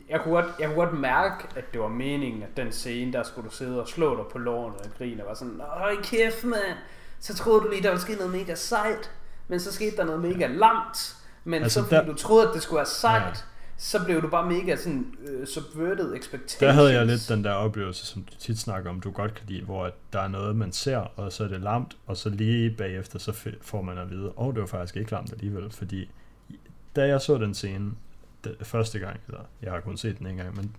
Jeg 0.09 0.21
kunne, 0.21 0.33
godt, 0.33 0.45
jeg 0.59 0.67
kunne 0.67 0.85
godt 0.85 0.99
mærke, 0.99 1.47
at 1.55 1.73
det 1.73 1.81
var 1.81 1.87
meningen, 1.87 2.43
at 2.43 2.57
den 2.57 2.71
scene, 2.71 3.13
der 3.13 3.23
skulle 3.23 3.49
du 3.49 3.55
sidde 3.55 3.81
og 3.81 3.87
slå 3.87 4.15
dig 4.15 4.23
på 4.31 4.37
lårene 4.37 4.75
og 4.77 4.85
grine, 4.97 5.23
og 5.23 5.27
var 5.29 5.33
sådan, 5.35 5.61
Øj 5.81 5.95
kæft 6.03 6.43
mand, 6.43 6.77
så 7.19 7.35
troede 7.35 7.61
du 7.61 7.69
lige, 7.69 7.83
der 7.83 7.89
ville 7.89 8.01
ske 8.01 8.15
noget 8.15 8.31
mega 8.31 8.55
sejt, 8.55 9.11
men 9.47 9.59
så 9.59 9.73
skete 9.73 9.97
der 9.97 10.03
noget 10.05 10.21
mega 10.21 10.47
langt, 10.47 11.15
men 11.43 11.63
Altså, 11.63 11.79
så 11.81 11.87
fordi 11.87 11.95
der... 11.95 12.05
du 12.05 12.13
troede, 12.13 12.47
at 12.47 12.53
det 12.53 12.61
skulle 12.61 12.77
være 12.77 12.85
sejt, 12.85 13.21
Ja. 13.23 13.33
Så 13.83 14.05
blev 14.05 14.21
du 14.21 14.29
bare 14.29 14.49
mega 14.49 14.75
sådan 14.75 15.15
uh, 15.19 15.45
subverted 15.45 16.15
expectations. 16.15 16.59
Der 16.59 16.71
havde 16.71 16.93
jeg 16.93 17.05
lidt 17.05 17.29
den 17.29 17.43
der 17.43 17.51
oplevelse, 17.51 18.05
som 18.05 18.23
du 18.23 18.33
tit 18.39 18.59
snakker 18.59 18.89
om, 18.89 19.01
du 19.01 19.11
godt 19.11 19.33
kan 19.33 19.45
lide, 19.47 19.63
hvor 19.63 19.85
at 19.85 19.93
der 20.13 20.19
er 20.19 20.27
noget, 20.27 20.55
man 20.55 20.71
ser, 20.71 20.97
og 20.97 21.31
så 21.31 21.43
er 21.43 21.47
det 21.47 21.61
lamt, 21.61 21.97
og 22.07 22.17
så 22.17 22.29
lige 22.29 22.69
bagefter, 22.69 23.19
så 23.19 23.51
får 23.61 23.81
man 23.81 23.97
at 23.97 24.09
vide, 24.09 24.27
åh, 24.27 24.47
oh, 24.47 24.53
det 24.53 24.61
var 24.61 24.67
faktisk 24.67 24.97
ikke 24.97 25.11
lamt 25.11 25.31
alligevel, 25.33 25.71
fordi 25.71 26.09
da 26.95 27.07
jeg 27.07 27.21
så 27.21 27.37
den 27.37 27.53
scene 27.53 27.91
første 28.61 28.99
gang, 28.99 29.19
eller 29.27 29.39
jeg 29.61 29.71
har 29.71 29.79
kun 29.79 29.97
set 29.97 30.19
den 30.19 30.27
en 30.27 30.35
gang, 30.35 30.55
men 30.55 30.75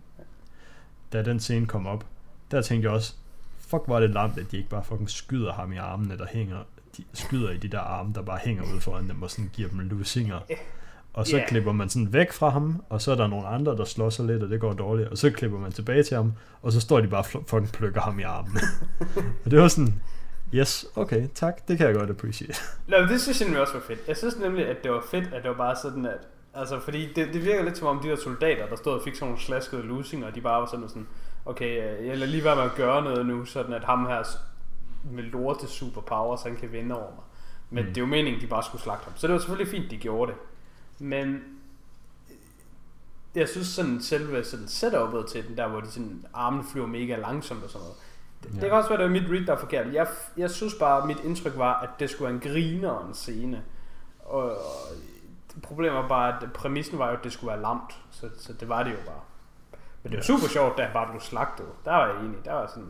da 1.12 1.22
den 1.22 1.40
scene 1.40 1.66
kom 1.66 1.86
op, 1.86 2.06
der 2.50 2.62
tænkte 2.62 2.86
jeg 2.86 2.94
også, 2.94 3.14
fuck 3.58 3.82
var 3.86 4.00
det 4.00 4.10
lamt, 4.10 4.38
at 4.38 4.50
de 4.50 4.56
ikke 4.56 4.68
bare 4.68 4.84
fucking 4.84 5.10
skyder 5.10 5.52
ham 5.52 5.72
i 5.72 5.76
armene, 5.76 6.18
der 6.18 6.26
hænger, 6.26 6.58
de 6.96 7.04
skyder 7.12 7.50
i 7.50 7.56
de 7.56 7.68
der 7.68 7.80
arme, 7.80 8.12
der 8.14 8.22
bare 8.22 8.38
hænger 8.38 8.62
ud 8.74 8.80
foran 8.80 9.08
dem, 9.08 9.22
og 9.22 9.30
sådan 9.30 9.50
giver 9.52 9.68
dem 9.68 9.78
lusinger. 9.78 10.40
Og 11.14 11.26
så 11.26 11.36
yeah. 11.36 11.48
klipper 11.48 11.72
man 11.72 11.88
sådan 11.88 12.12
væk 12.12 12.32
fra 12.32 12.48
ham, 12.48 12.84
og 12.88 13.02
så 13.02 13.12
er 13.12 13.14
der 13.14 13.26
nogle 13.26 13.46
andre, 13.46 13.76
der 13.76 13.84
slår 13.84 14.10
sig 14.10 14.24
lidt, 14.24 14.42
og 14.42 14.50
det 14.50 14.60
går 14.60 14.72
dårligt. 14.72 15.08
Og 15.08 15.18
så 15.18 15.30
klipper 15.30 15.58
man 15.58 15.72
tilbage 15.72 16.02
til 16.02 16.16
ham, 16.16 16.32
og 16.62 16.72
så 16.72 16.80
står 16.80 17.00
de 17.00 17.08
bare 17.08 17.20
og 17.20 17.44
fucking 17.46 17.72
plukker 17.72 18.00
ham 18.00 18.18
i 18.18 18.22
armen. 18.22 18.58
og 19.44 19.50
det 19.50 19.58
var 19.58 19.68
sådan, 19.68 19.94
yes, 20.54 20.86
okay, 20.96 21.28
tak, 21.34 21.68
det 21.68 21.78
kan 21.78 21.86
jeg 21.86 21.94
godt 21.94 22.10
appreciate. 22.10 22.54
Nå, 22.88 22.96
men 23.00 23.08
det 23.08 23.20
synes 23.20 23.40
jeg 23.40 23.46
nemlig 23.48 23.62
også 23.62 23.74
var 23.74 23.80
fedt. 23.80 24.00
Jeg 24.08 24.16
synes 24.16 24.38
nemlig, 24.38 24.66
at 24.68 24.76
det 24.82 24.90
var 24.90 25.04
fedt, 25.10 25.24
at 25.24 25.42
det 25.42 25.50
var 25.50 25.56
bare 25.56 25.76
sådan, 25.82 26.06
at... 26.06 26.18
Altså, 26.54 26.80
fordi 26.80 27.12
det, 27.12 27.28
det 27.32 27.44
virker 27.44 27.64
lidt 27.64 27.78
som 27.78 27.86
om 27.86 28.00
de 28.02 28.08
der 28.08 28.16
soldater, 28.16 28.66
der 28.66 28.76
stod 28.76 28.92
og 28.92 29.00
fik 29.04 29.14
sådan 29.14 29.26
nogle 29.26 29.40
slaskede 29.42 29.82
lusinger, 29.82 30.26
og 30.26 30.34
de 30.34 30.40
bare 30.40 30.60
var 30.60 30.66
sådan 30.66 30.88
sådan, 30.88 31.06
okay, 31.46 32.00
øh, 32.00 32.06
jeg 32.06 32.18
lader 32.18 32.30
lige 32.30 32.44
være 32.44 32.56
med 32.56 32.64
at 32.64 32.74
gøre 32.76 33.02
noget 33.02 33.26
nu, 33.26 33.44
sådan 33.44 33.72
at 33.72 33.84
ham 33.84 34.06
her 34.06 34.22
med 35.04 35.22
lorte 35.22 35.66
superpowers, 35.66 36.42
han 36.42 36.56
kan 36.56 36.72
vinde 36.72 36.94
over 36.94 37.10
mig. 37.10 37.24
Men 37.70 37.84
mm. 37.84 37.88
det 37.88 37.96
er 37.96 38.00
jo 38.00 38.06
meningen, 38.06 38.40
de 38.40 38.46
bare 38.46 38.62
skulle 38.62 38.82
slagte 38.82 39.04
ham. 39.04 39.12
Så 39.16 39.26
det 39.26 39.32
var 39.32 39.38
selvfølgelig 39.38 39.70
fint, 39.70 39.90
de 39.90 39.96
gjorde 39.96 40.32
det. 40.32 40.38
Men 41.02 41.42
jeg 43.34 43.48
synes 43.48 43.66
sådan 43.66 44.00
selve 44.00 44.44
sådan 44.44 44.66
setup'et 44.66 45.32
til 45.32 45.48
den, 45.48 45.56
der 45.56 45.68
hvor 45.68 45.80
de 45.80 45.90
sådan, 45.90 46.24
armene 46.34 46.64
flyver 46.72 46.86
mega 46.86 47.16
langsomt 47.16 47.64
og 47.64 47.70
sådan 47.70 47.82
noget. 47.82 47.96
Det, 48.42 48.48
Ja. 48.48 48.60
det 48.60 48.60
kan 48.68 48.72
også 48.72 48.88
være, 48.88 48.98
det 48.98 49.06
var 49.06 49.12
mit 49.12 49.30
read, 49.30 49.46
der 49.46 49.52
er 49.52 49.58
forkert. 49.58 49.94
Jeg, 49.94 50.06
jeg 50.36 50.50
synes 50.50 50.74
bare, 50.74 51.06
mit 51.06 51.20
indtryk 51.24 51.58
var, 51.58 51.80
at 51.80 51.88
det 52.00 52.10
skulle 52.10 52.26
være 52.26 52.34
en 52.34 52.40
grinerens 52.52 53.18
scene. 53.18 53.62
Og, 54.20 54.42
og 54.50 54.56
problemet 55.62 55.96
var 55.96 56.08
bare, 56.08 56.42
at 56.42 56.52
præmissen 56.52 56.98
var 56.98 57.08
jo, 57.10 57.16
at 57.16 57.24
det 57.24 57.32
skulle 57.32 57.52
være 57.52 57.62
lamt. 57.62 57.98
Så, 58.10 58.30
så 58.38 58.52
det 58.52 58.68
var 58.68 58.82
det 58.82 58.90
jo 58.90 58.96
bare. 59.06 59.20
Men 60.02 60.12
det 60.12 60.16
var 60.16 60.22
super 60.24 60.48
sjovt, 60.48 60.78
da 60.78 60.82
han 60.82 60.92
bare 60.92 61.08
blev 61.10 61.20
slagtet. 61.20 61.66
Der 61.84 61.90
var 61.90 62.06
jeg 62.06 62.16
enig. 62.24 62.44
Der 62.44 62.52
var 62.52 62.66
sådan, 62.66 62.88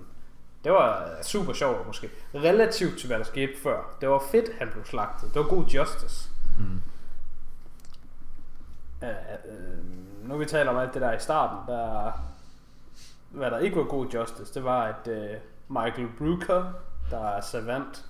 det 0.64 0.72
var 0.72 1.08
super 1.22 1.52
sjovt 1.52 1.86
måske. 1.86 2.10
Relativt 2.34 2.98
til, 2.98 3.06
hvad 3.06 3.18
der 3.18 3.24
skete 3.24 3.52
før. 3.62 3.96
Det 4.00 4.08
var 4.08 4.22
fedt, 4.32 4.58
han 4.58 4.68
blev 4.72 4.84
slagtet. 4.84 5.34
Det 5.34 5.42
var 5.42 5.48
god 5.48 5.64
justice. 5.64 6.30
Mm. 6.58 6.80
Uh, 9.02 9.08
uh, 9.08 10.28
nu 10.28 10.36
vi 10.36 10.44
taler 10.44 10.70
om 10.70 10.76
alt 10.76 10.94
det 10.94 11.02
der 11.02 11.12
i 11.12 11.18
starten, 11.18 11.74
der, 11.74 12.12
hvad 13.30 13.50
der 13.50 13.58
ikke 13.58 13.76
var 13.76 13.84
god 13.84 14.06
justice, 14.06 14.54
det 14.54 14.64
var, 14.64 14.82
at 14.82 15.08
uh, 15.08 15.74
Michael 15.82 16.08
Brooker, 16.18 16.72
der 17.10 17.28
er 17.28 17.40
savant, 17.40 18.04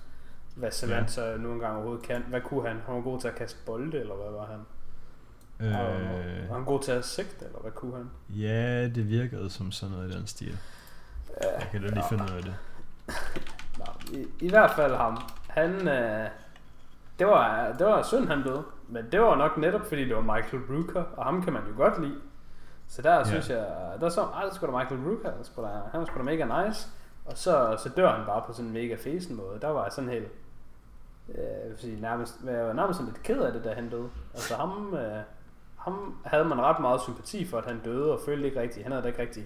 hvad 0.55 0.71
savant 0.71 1.01
Ja. 1.05 1.07
så 1.07 1.37
nu 1.39 1.51
engang 1.51 1.75
overhovedet 1.75 2.05
kan, 2.05 2.21
hvad 2.29 2.41
kunne 2.41 2.67
han? 2.67 2.81
Han 2.85 2.95
var 2.95 3.01
god 3.01 3.19
til 3.21 3.27
at 3.27 3.35
kaste 3.35 3.59
bolde, 3.65 3.99
eller 3.99 4.15
hvad 4.15 4.31
var 4.31 4.45
han? 4.45 4.59
Øh, 5.59 6.49
Var 6.49 6.55
han 6.55 6.65
god 6.65 6.81
til 6.81 6.91
at 6.91 7.05
sigte, 7.05 7.45
eller 7.45 7.59
hvad 7.59 7.71
kunne 7.71 7.95
han? 7.97 8.09
ja, 8.29 8.83
det 8.87 9.09
virkede 9.09 9.49
som 9.49 9.71
sådan 9.71 9.95
noget 9.95 10.13
i 10.13 10.17
den 10.17 10.27
stil. 10.27 10.57
Jeg 11.41 11.67
kan 11.71 11.81
da 11.81 11.87
lige 11.87 12.03
finde 12.09 12.23
ud 12.23 12.29
af 12.37 12.43
det. 12.43 12.55
Nå, 13.77 13.85
i, 14.17 14.25
I 14.39 14.49
hvert 14.49 14.71
fald 14.75 14.95
ham. 14.95 15.17
Han, 15.49 15.87
øh, 15.87 16.27
det, 17.19 17.27
var, 17.27 17.73
det 17.79 17.87
var 17.87 18.01
synd, 18.03 18.27
han 18.27 18.43
døde. 18.43 18.63
Men 18.87 19.11
det 19.11 19.21
var 19.21 19.35
nok 19.35 19.57
netop, 19.57 19.85
fordi 19.85 20.05
det 20.09 20.15
var 20.15 20.35
Michael 20.35 20.63
Brooker, 20.67 21.03
og 21.17 21.25
ham 21.25 21.43
kan 21.43 21.53
man 21.53 21.61
jo 21.69 21.77
godt 21.77 22.01
lide. 22.01 22.21
Så 22.87 23.01
der 23.01 23.13
Ja. 23.15 23.23
synes 23.23 23.49
jeg, 23.49 23.67
der 24.01 24.09
så, 24.09 24.21
ej, 24.21 24.43
det 24.43 24.53
skulle 24.53 24.73
da 24.73 24.77
Michael 24.79 25.17
skulle 25.43 25.69
da, 25.69 25.73
han 25.91 25.99
var 25.99 26.05
sgu 26.05 26.17
da 26.17 26.23
mega 26.23 26.65
nice. 26.65 26.87
Og 27.25 27.37
så, 27.37 27.75
så 27.83 27.89
dør 27.89 28.11
han 28.11 28.25
bare 28.25 28.43
på 28.47 28.53
sådan 28.53 28.67
en 28.67 28.73
mega 28.73 28.95
fesen 28.95 29.35
måde. 29.35 29.59
Der 29.61 29.67
var 29.67 29.83
jeg 29.83 29.91
sådan 29.91 30.09
helt, 30.09 30.27
øh, 31.29 31.77
sige, 31.77 32.01
nærmest, 32.01 32.39
jeg 32.45 32.65
var 32.65 32.73
nærmest 32.73 32.99
sådan 32.99 33.13
lidt 33.13 33.23
ked 33.23 33.41
af 33.41 33.53
det, 33.53 33.63
da 33.63 33.73
han 33.73 33.89
døde. 33.89 34.09
Altså 34.33 34.55
ham, 34.55 34.93
øh, 34.93 35.21
ham 35.77 36.17
havde 36.25 36.45
man 36.45 36.61
ret 36.61 36.79
meget 36.79 37.01
sympati 37.01 37.45
for, 37.45 37.57
at 37.57 37.65
han 37.65 37.79
døde, 37.85 38.11
og 38.13 38.19
følte 38.25 38.45
ikke 38.47 38.61
rigtigt, 38.61 38.83
han 38.83 38.91
havde 38.91 39.03
da 39.03 39.07
ikke 39.07 39.21
rigtig 39.21 39.43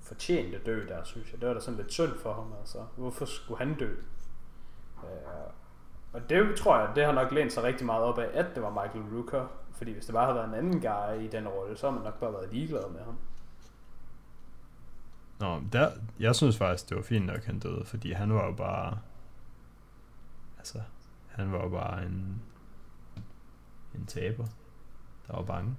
fortjent 0.00 0.54
at 0.54 0.66
dø 0.66 0.86
der, 0.88 1.04
synes 1.04 1.32
jeg. 1.32 1.40
Det 1.40 1.48
var 1.48 1.54
da 1.54 1.60
sådan 1.60 1.78
lidt 1.78 1.92
synd 1.92 2.18
for 2.22 2.32
ham, 2.32 2.52
altså. 2.60 2.78
Hvorfor 2.96 3.24
skulle 3.24 3.58
han 3.58 3.74
dø? 3.74 3.88
Øh, 5.04 5.52
og 6.12 6.20
det 6.28 6.56
tror 6.56 6.78
jeg, 6.78 6.88
det 6.94 7.04
har 7.04 7.12
nok 7.12 7.32
lænt 7.32 7.52
sig 7.52 7.62
rigtig 7.62 7.86
meget 7.86 8.04
op 8.04 8.18
af, 8.18 8.28
at 8.32 8.46
det 8.54 8.62
var 8.62 8.70
Michael 8.70 9.04
Rooker. 9.14 9.46
Fordi 9.72 9.92
hvis 9.92 10.06
det 10.06 10.12
bare 10.12 10.24
havde 10.24 10.36
været 10.36 10.48
en 10.48 10.54
anden 10.54 10.80
guy 10.80 11.24
i 11.24 11.28
den 11.28 11.48
rolle, 11.48 11.76
så 11.76 11.86
har 11.86 11.94
man 11.94 12.04
nok 12.04 12.20
bare 12.20 12.32
været 12.32 12.52
ligeglad 12.52 12.88
med 12.88 13.00
ham. 13.04 13.18
Nå, 15.40 15.62
der, 15.72 15.90
jeg 16.20 16.34
synes 16.36 16.58
faktisk, 16.58 16.88
det 16.88 16.96
var 16.96 17.02
fint 17.02 17.26
nok, 17.26 17.44
han 17.44 17.58
døde, 17.58 17.84
fordi 17.84 18.12
han 18.12 18.34
var 18.34 18.46
jo 18.46 18.52
bare... 18.52 18.98
Altså, 20.58 20.80
han 21.28 21.52
var 21.52 21.62
jo 21.62 21.68
bare 21.68 22.02
en... 22.06 22.42
En 23.94 24.06
taber, 24.06 24.44
der 25.26 25.36
var 25.36 25.42
bange. 25.42 25.76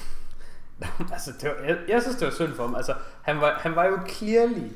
altså, 1.12 1.32
det 1.40 1.50
var, 1.50 1.64
jeg, 1.64 1.78
jeg, 1.88 2.02
synes, 2.02 2.16
det 2.16 2.26
var 2.26 2.32
synd 2.32 2.52
for 2.52 2.62
ham. 2.66 2.74
Altså, 2.74 2.94
han 3.22 3.40
var, 3.40 3.58
han 3.58 3.76
var 3.76 3.84
jo 3.84 3.98
clearly... 4.08 4.72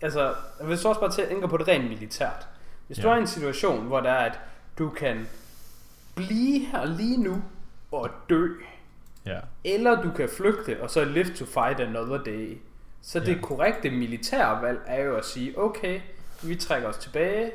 Altså, 0.00 0.34
hvis 0.64 0.80
du 0.80 0.88
også 0.88 1.00
bare 1.00 1.10
tænker 1.10 1.46
på 1.46 1.56
det 1.56 1.68
rent 1.68 1.88
militært. 1.88 2.48
Hvis 2.86 2.98
ja. 2.98 3.02
du 3.02 3.14
i 3.14 3.18
en 3.18 3.26
situation, 3.26 3.86
hvor 3.86 4.00
der 4.00 4.10
er, 4.10 4.30
at 4.30 4.40
du 4.78 4.88
kan 4.88 5.28
blive 6.14 6.66
her 6.66 6.84
lige 6.84 7.22
nu 7.22 7.42
og 7.92 8.10
dø, 8.28 8.48
Ja, 9.26 9.38
eller 9.64 10.02
du 10.02 10.10
kan 10.10 10.28
flygte 10.36 10.82
og 10.82 10.90
så 10.90 11.04
live 11.04 11.34
to 11.34 11.44
fight 11.44 11.80
another 11.80 12.22
day, 12.24 12.58
Så 13.04 13.20
det 13.20 13.28
Ja. 13.36 13.40
korrekte 13.42 13.90
militære 13.90 14.62
valg 14.62 14.78
er 14.86 15.02
jo 15.02 15.16
at 15.16 15.24
sige, 15.24 15.58
okay, 15.58 16.00
vi 16.42 16.56
trækker 16.56 16.88
os 16.88 16.96
tilbage, 16.96 17.50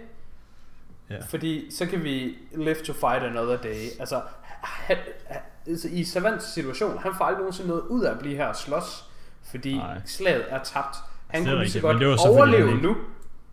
Ja. 1.09 1.15
fordi 1.29 1.71
så 1.71 1.85
kan 1.85 2.03
vi 2.03 2.37
live 2.55 2.75
to 2.75 2.93
fight 2.93 3.23
another 3.23 3.57
day. 3.57 3.85
Altså, 3.99 4.21
han, 4.61 4.97
altså 5.67 5.87
i 5.91 6.03
Savants 6.03 6.45
situation, 6.53 6.97
han 6.97 7.11
får 7.17 7.25
aldrig 7.25 7.39
nogensinde 7.39 7.69
noget 7.69 7.81
ud 7.83 8.03
af 8.03 8.11
at 8.11 8.19
blive 8.19 8.35
her 8.35 8.45
og 8.45 8.55
slås, 8.55 9.09
fordi 9.51 9.77
Nej. 9.77 10.01
slaget 10.05 10.45
er 10.49 10.63
tabt. 10.63 10.95
Han 11.27 11.41
er 11.47 11.49
kunne 11.51 11.59
lige 11.59 11.71
så 11.71 11.81
godt 11.81 12.19
overleve 12.27 12.81
nu, 12.81 12.97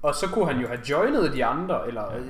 og 0.05 0.15
så 0.15 0.27
kunne 0.29 0.47
han 0.53 0.61
jo 0.61 0.67
have 0.69 0.81
joinet 0.91 1.33
de 1.33 1.45
andre, 1.45 1.89
eller 1.89 2.15
øh, 2.17 2.27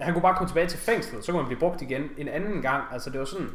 han 0.00 0.12
kunne 0.12 0.22
bare 0.22 0.34
komme 0.36 0.48
tilbage 0.48 0.66
til 0.68 0.78
fængslet, 0.78 1.24
så 1.24 1.32
kunne 1.32 1.42
han 1.42 1.46
blive 1.48 1.60
brugt 1.60 1.82
igen 1.82 2.02
en 2.18 2.28
anden 2.28 2.62
gang. 2.62 2.84
Altså 2.92 3.10
det 3.10 3.18
var 3.20 3.26
sådan, 3.26 3.48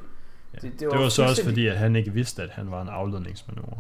Ja. 0.54 0.58
Det- 0.68 0.80
Det, 0.80 0.88
var 0.88 0.94
det 0.94 1.02
var 1.04 1.10
så 1.10 1.24
også 1.24 1.44
fordi, 1.44 1.68
at 1.68 1.78
han 1.78 1.96
ikke 1.96 2.12
vidste, 2.14 2.44
at 2.44 2.50
han 2.50 2.72
var 2.72 2.82
en 2.82 2.90
afledningsmanøvre. 2.90 3.78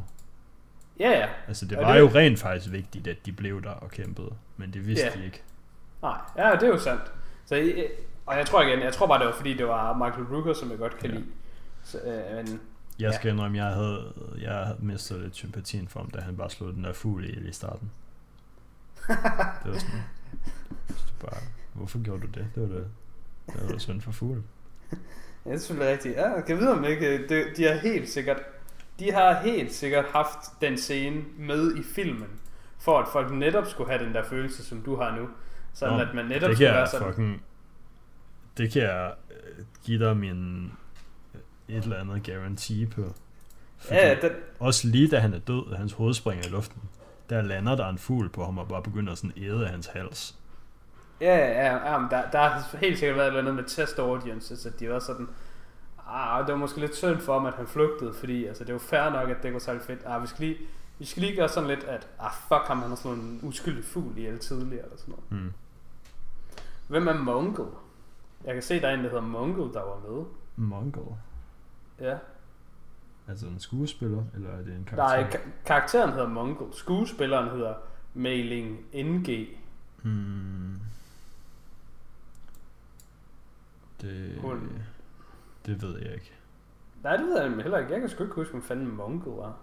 ja 0.99 1.09
ja, 1.09 1.27
Altså, 1.47 1.65
det 1.65 1.77
Og 1.77 1.83
var 1.85 1.93
det- 1.93 1.99
jo 1.99 2.07
rent 2.15 2.39
faktisk 2.39 2.71
vigtigt, 2.71 3.07
at 3.07 3.25
de 3.25 3.31
blev 3.31 3.63
der 3.63 3.69
og 3.69 3.91
kæmpede, 3.91 4.29
men 4.57 4.73
det 4.73 4.87
vidste 4.87 5.05
Ja. 5.15 5.19
de 5.19 5.25
ikke. 5.25 5.43
nej, 6.01 6.17
ja 6.37 6.51
det 6.51 6.63
er 6.63 6.67
jo 6.67 6.77
sandt. 6.79 7.01
Så, 7.45 7.55
øh, 7.55 7.83
og 8.25 8.37
jeg 8.37 8.45
tror 8.45 8.61
igen, 8.61 8.79
jeg 8.79 8.93
tror 8.93 9.07
bare 9.07 9.19
det 9.19 9.27
var 9.27 9.33
fordi 9.33 9.53
det 9.57 9.67
var 9.67 9.93
Michael 9.97 10.25
Rooker, 10.35 10.53
som 10.53 10.69
jeg 10.71 10.77
godt 10.77 10.97
kan 10.97 11.09
Ja. 11.09 11.15
lide. 11.15 11.25
Så, 11.83 11.97
øh, 11.99 12.35
men, 12.35 12.47
Jeg 12.99 13.09
Ja. 13.11 13.11
skal 13.11 13.31
indrømme, 13.31 13.57
jeg 13.57 13.65
havde, 13.73 14.13
jeg 14.41 14.75
mistet 14.79 15.21
lidt 15.21 15.35
sympatien 15.35 15.87
for 15.87 15.99
ham, 15.99 16.09
da 16.09 16.19
han 16.21 16.37
bare 16.37 16.49
slog 16.49 16.73
den 16.73 16.83
der 16.83 16.93
fugl 16.93 17.47
i 17.49 17.51
starten. 17.53 17.91
Det 19.07 19.71
var 19.71 19.79
sådan, 19.79 20.03
var 21.21 21.29
bare, 21.29 21.41
hvorfor 21.73 22.03
gjorde 22.03 22.21
du 22.21 22.27
det? 22.27 22.47
Det 22.55 22.63
var 22.63 22.69
det, 22.75 22.87
det 23.47 23.61
var 23.63 23.71
da 23.71 23.77
synd 23.77 24.01
for 24.01 24.11
fuglen. 24.11 24.43
Ja, 25.45 25.49
det 25.49 25.55
er 25.55 25.59
selvfølgelig 25.59 25.91
rigtigt. 25.91 26.15
Ja, 26.15 26.29
jeg 26.29 26.45
kan 26.45 26.57
vide 26.57 26.71
om 26.71 26.83
ikke, 26.85 27.27
de, 27.27 27.45
de 27.57 27.63
har 27.63 27.73
helt 27.73 28.09
sikkert, 28.09 28.41
de 28.99 29.11
har 29.11 29.39
helt 29.39 29.73
sikkert 29.73 30.05
haft 30.05 30.61
den 30.61 30.77
scene 30.77 31.23
med 31.37 31.75
i 31.75 31.83
filmen, 31.83 32.29
for 32.79 32.99
at 32.99 33.07
folk 33.11 33.31
netop 33.33 33.67
skulle 33.67 33.91
have 33.91 34.05
den 34.05 34.13
der 34.13 34.23
følelse, 34.23 34.65
som 34.65 34.81
du 34.81 34.95
har 34.95 35.15
nu. 35.15 35.29
Sådan 35.73 35.97
Nå, 35.97 36.03
at 36.03 36.15
man 36.15 36.25
netop 36.25 36.51
skulle 36.51 36.71
være 36.71 36.87
sådan, 36.87 37.07
fucking, 37.07 37.43
det 38.57 38.71
kan 38.71 38.81
jeg 38.81 39.13
øh, 39.31 39.65
give 39.83 40.05
dig 40.05 40.17
min 40.17 40.71
øh, 41.35 41.77
et 41.77 41.83
eller 41.83 41.99
andet 41.99 42.25
guarantee 42.25 42.87
på. 42.87 43.13
Fordi 43.77 43.95
ja, 43.95 44.07
ja, 44.07 44.15
den, 44.21 44.31
Også 44.59 44.87
lige 44.87 45.07
da 45.07 45.19
han 45.19 45.33
er 45.33 45.39
død, 45.39 45.67
og 45.71 45.77
hans 45.77 45.93
hoved 45.93 46.13
springer 46.13 46.47
i 46.47 46.49
luften, 46.49 46.81
der 47.31 47.41
lander 47.41 47.75
der 47.75 47.89
en 47.89 47.97
fugl 47.97 48.29
på 48.29 48.45
ham 48.45 48.57
og 48.57 48.67
bare 48.67 48.83
begynder 48.83 49.15
sådan 49.15 49.31
at 49.37 49.43
æde 49.43 49.65
af 49.65 49.71
hans 49.71 49.87
hals. 49.87 50.35
ja, 51.21 51.37
ja, 51.37 51.91
ja, 51.91 51.97
men 51.97 52.09
der, 52.09 52.29
der 52.31 52.39
har 52.39 52.77
helt 52.77 52.99
sikkert 52.99 53.17
været 53.17 53.33
noget 53.33 53.55
med 53.55 53.63
test 53.63 53.99
audiences, 53.99 54.65
at 54.65 54.79
de 54.79 54.89
var 54.89 54.99
sådan, 54.99 55.27
ah, 56.07 56.45
det 56.45 56.51
var 56.53 56.59
måske 56.59 56.79
lidt 56.79 56.95
synd 56.95 57.19
for 57.19 57.33
ham, 57.33 57.45
at 57.45 57.53
han 57.53 57.67
flygtede, 57.67 58.13
fordi 58.13 58.45
altså, 58.45 58.63
det 58.63 58.73
var 58.73 58.79
fair 58.79 59.09
nok, 59.09 59.29
at 59.29 59.43
det 59.43 59.53
var 59.53 59.59
særlig 59.59 59.81
fedt. 59.81 59.99
Ah, 60.05 60.21
vi 60.21 60.27
skal 60.27 60.45
lige, 60.45 60.57
vi 60.99 61.05
skal 61.05 61.23
lige 61.23 61.35
gøre 61.35 61.49
sådan 61.49 61.69
lidt, 61.69 61.83
at 61.83 62.07
ah, 62.19 62.31
fuck 62.47 62.67
ham, 62.67 62.79
han 62.81 62.89
har 62.89 62.95
slået 62.95 63.17
en 63.17 63.39
uskyldig 63.43 63.85
fugl 63.85 64.17
ihjel 64.17 64.39
tidligere, 64.39 64.83
eller 64.83 64.97
sådan 64.97 65.13
noget. 65.13 65.43
Hmm. 65.43 65.53
Hvem 66.87 67.07
er 67.07 67.13
Mongol? 67.13 67.73
Jeg 68.45 68.53
kan 68.53 68.63
se, 68.63 68.81
der 68.81 68.87
er 68.87 68.93
en, 68.93 69.03
der 69.03 69.09
hedder 69.09 69.21
Mongol, 69.21 69.73
der 69.73 69.81
var 69.81 69.99
med. 70.09 70.25
Mongol. 70.55 71.15
Ja. 71.99 72.17
Altså 73.31 73.47
en 73.47 73.59
skuespiller, 73.59 74.23
eller 74.35 74.49
er 74.49 74.61
det 74.63 74.75
en 74.75 74.83
karakter? 74.85 75.21
Nej, 75.21 75.29
ka- 75.29 75.49
karakteren 75.65 76.11
hedder 76.11 76.27
Mongol. 76.27 76.73
Skuespilleren 76.73 77.49
hedder 77.49 77.73
Mailing 78.13 78.79
NG. 78.93 79.47
Hmm. 80.03 80.79
Det, 84.01 84.37
Hun- 84.41 84.81
det 85.65 85.81
ved 85.81 85.99
jeg 86.01 86.13
ikke. 86.13 86.31
Nej, 87.03 87.17
det 87.17 87.25
ved 87.25 87.41
jeg 87.41 87.51
heller 87.51 87.77
ikke. 87.77 87.91
Jeg 87.91 87.99
kan 87.99 88.09
sgu 88.09 88.23
ikke 88.23 88.35
huske, 88.35 88.51
hvem 88.51 88.63
fanden 88.63 88.87
Mongol 88.95 89.35
var. 89.37 89.57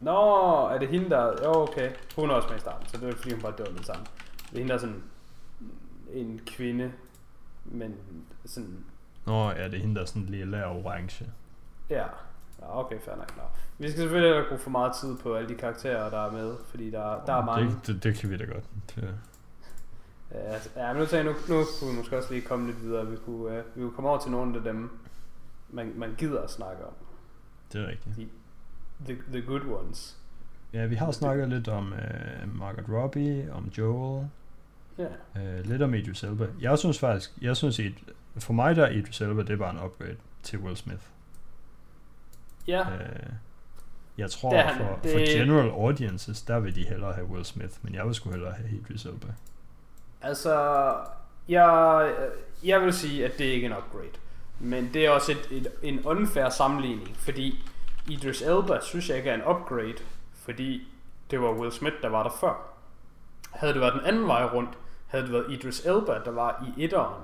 Nå, 0.00 0.20
er 0.68 0.78
det 0.78 0.88
hende, 0.88 1.10
der... 1.10 1.22
Jo, 1.44 1.52
okay. 1.62 1.92
Hun 2.16 2.30
er 2.30 2.34
også 2.34 2.48
med 2.48 2.56
i 2.56 2.60
starten, 2.60 2.88
så 2.88 2.96
det 2.96 3.08
er 3.08 3.16
fordi, 3.16 3.32
hun 3.32 3.42
bare 3.42 3.54
dør 3.58 3.64
med 3.70 3.78
det 3.78 3.86
samme. 3.86 4.04
Det 4.50 4.52
er 4.54 4.58
hende, 4.58 4.68
der 4.68 4.74
er 4.74 4.78
sådan 4.80 5.02
en 6.12 6.40
kvinde, 6.46 6.92
men 7.64 7.94
sådan... 8.44 8.84
Nå, 9.26 9.50
ja, 9.50 9.64
det 9.64 9.74
er 9.74 9.80
hende, 9.80 9.94
der 9.94 10.00
er 10.00 10.04
sådan 10.06 10.22
lille 10.26 10.66
og 10.66 10.76
orange. 10.76 11.26
Ja, 11.90 12.04
ja 12.60 12.78
okay, 12.80 13.00
fair 13.00 13.16
nok. 13.16 13.36
Nå. 13.36 13.42
Vi 13.78 13.88
skal 13.90 14.00
selvfølgelig 14.00 14.36
ikke 14.36 14.48
bruge 14.48 14.60
for 14.60 14.70
meget 14.70 14.92
tid 15.00 15.16
på 15.18 15.34
alle 15.34 15.48
de 15.48 15.54
karakterer, 15.54 16.10
der 16.10 16.26
er 16.26 16.30
med, 16.32 16.54
fordi 16.70 16.90
der, 16.90 17.24
der 17.26 17.32
er 17.32 17.44
mange. 17.44 17.70
Det, 17.70 17.86
det, 17.86 18.02
det 18.02 18.14
kan 18.14 18.30
vi 18.30 18.36
da 18.36 18.44
godt. 18.44 18.64
Det, 18.94 19.14
Ja, 20.34 20.56
ja, 20.76 20.92
nu, 20.92 20.98
tænker 21.06 21.16
jeg, 21.16 21.24
nu, 21.24 21.54
nu 21.54 21.64
kunne 21.80 21.90
vi 21.90 21.96
måske 21.96 22.16
også 22.18 22.32
lige 22.34 22.46
komme 22.46 22.66
lidt 22.66 22.82
videre. 22.82 23.06
Vi 23.06 23.16
kunne, 23.16 23.58
uh, 23.58 23.76
vi 23.76 23.80
kunne 23.80 23.92
komme 23.92 24.10
over 24.10 24.18
til 24.20 24.30
nogle 24.30 24.56
af 24.56 24.62
dem, 24.62 24.90
man, 25.70 25.92
man 25.96 26.14
gider 26.18 26.40
at 26.42 26.50
snakke 26.50 26.84
om. 26.86 26.92
det 27.72 27.80
er 27.84 27.86
rigtigt. 27.88 28.28
The, 29.06 29.18
the 29.32 29.42
good 29.42 29.60
ones. 29.66 30.16
Ja, 30.72 30.86
vi 30.86 30.94
har 30.94 31.10
snakket 31.10 31.48
lidt 31.48 31.68
om 31.68 31.92
uh, 31.92 32.58
Margaret 32.58 32.88
Robbie, 33.02 33.52
om 33.52 33.64
Joel, 33.78 34.28
Ja. 34.98 35.06
uh, 35.34 35.66
lidt 35.66 35.82
om 35.82 35.94
Idris 35.94 36.22
Elba. 36.24 36.46
Jeg 36.60 36.78
synes 36.78 36.98
faktisk, 36.98 37.30
jeg 37.40 37.56
synes, 37.56 37.80
at 37.80 37.92
for 38.38 38.52
mig 38.52 38.76
der 38.76 38.84
er 38.86 38.90
Idris 38.90 39.20
Elba, 39.20 39.42
det 39.42 39.50
er 39.50 39.56
bare 39.56 39.70
en 39.70 39.78
upgrade 39.84 40.16
til 40.42 40.58
Will 40.58 40.76
Smith. 40.76 41.02
Ja, 42.66 42.80
Uh, 42.80 43.32
jeg 44.18 44.30
tror, 44.30 44.50
Det 44.52 44.62
han. 44.62 44.76
for, 44.76 44.98
Det- 45.02 45.12
for 45.12 45.18
general 45.38 45.68
audiences, 45.70 46.42
der 46.42 46.60
vil 46.60 46.74
de 46.74 46.84
hellere 46.84 47.12
have 47.12 47.26
Will 47.26 47.44
Smith, 47.44 47.74
men 47.82 47.94
jeg 47.94 48.06
vil 48.06 48.14
sgu 48.14 48.30
hellere 48.30 48.52
have 48.52 48.68
Idris 48.70 49.04
Elba. 49.04 49.26
altså, 50.22 50.94
jeg, 51.48 52.14
jeg 52.64 52.80
vil 52.82 52.92
sige, 52.92 53.24
at 53.24 53.38
det 53.38 53.44
ikke 53.44 53.66
er 53.66 53.70
en 53.70 53.76
upgrade. 53.76 54.10
Men 54.60 54.90
det 54.94 55.06
er 55.06 55.10
også 55.10 55.32
et, 55.32 55.46
et, 55.50 55.66
en 55.82 56.06
unfair 56.06 56.48
sammenligning, 56.48 57.16
fordi 57.16 57.64
Idris 58.08 58.42
Elba 58.42 58.78
synes 58.82 59.08
jeg 59.08 59.16
ikke 59.16 59.30
er 59.30 59.34
en 59.34 59.44
upgrade, 59.56 59.94
fordi 60.34 60.88
det 61.30 61.40
var 61.40 61.52
Will 61.52 61.72
Smith, 61.72 61.94
der 62.02 62.08
var 62.08 62.22
der 62.22 62.30
før. 62.40 62.66
Havde 63.50 63.72
det 63.72 63.80
været 63.80 63.92
den 63.94 64.04
anden 64.04 64.26
vej 64.26 64.44
rundt, 64.44 64.70
havde 65.06 65.24
det 65.24 65.32
været 65.32 65.46
Idris 65.52 65.80
Elba, 65.80 66.18
der 66.24 66.30
var 66.30 66.64
i 66.76 66.84
etteren, 66.84 67.22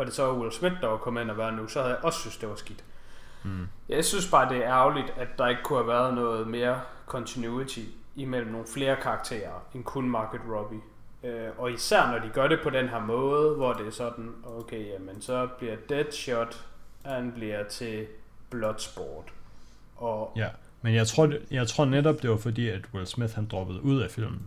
og 0.00 0.06
det 0.06 0.14
så 0.14 0.24
var 0.26 0.32
Will 0.32 0.52
Smith, 0.52 0.80
der 0.80 0.86
var 0.86 0.96
kommet 0.96 1.20
ind 1.22 1.30
og 1.30 1.38
være 1.38 1.52
nu, 1.52 1.68
så 1.68 1.78
havde 1.82 1.94
jeg 1.94 2.04
også 2.04 2.18
synes, 2.20 2.36
det 2.36 2.48
var 2.48 2.54
skidt. 2.54 2.84
Mm. 3.42 3.68
Jeg 3.88 4.04
synes 4.04 4.30
bare, 4.30 4.54
det 4.54 4.64
er 4.64 4.70
ærgerligt, 4.70 5.14
at 5.16 5.28
der 5.38 5.46
ikke 5.48 5.62
kunne 5.62 5.78
have 5.78 5.88
været 5.88 6.14
noget 6.14 6.46
mere 6.46 6.80
continuity 7.06 7.80
imellem 8.16 8.50
nogle 8.50 8.66
flere 8.74 8.96
karakterer, 9.02 9.52
end 9.74 9.84
kun 9.84 10.10
Margaret 10.10 10.42
Robbie. 10.54 10.80
Øh, 11.24 11.48
og 11.58 11.72
især 11.72 12.10
når 12.10 12.18
de 12.18 12.28
gør 12.34 12.48
det 12.48 12.60
på 12.62 12.70
den 12.70 12.88
her 12.88 13.00
måde, 13.00 13.54
hvor 13.54 13.72
det 13.72 13.86
er 13.86 13.90
sådan, 13.90 14.32
okay, 14.58 14.86
jamen 14.92 15.20
så 15.22 15.48
bliver 15.58 15.76
Deadshot, 15.88 16.64
han 17.04 17.32
bliver 17.32 17.64
til 17.64 18.06
Bloodsport. 18.50 19.24
Og 19.96 20.32
Ja, 20.36 20.48
men 20.82 20.94
jeg 20.94 21.06
tror, 21.06 21.32
jeg 21.50 21.68
tror 21.68 21.84
netop, 21.84 22.22
det 22.22 22.30
var 22.30 22.36
fordi, 22.36 22.68
at 22.68 22.80
Will 22.94 23.06
Smith 23.06 23.34
han 23.34 23.46
droppede 23.46 23.82
ud 23.82 24.00
af 24.00 24.10
filmen. 24.10 24.42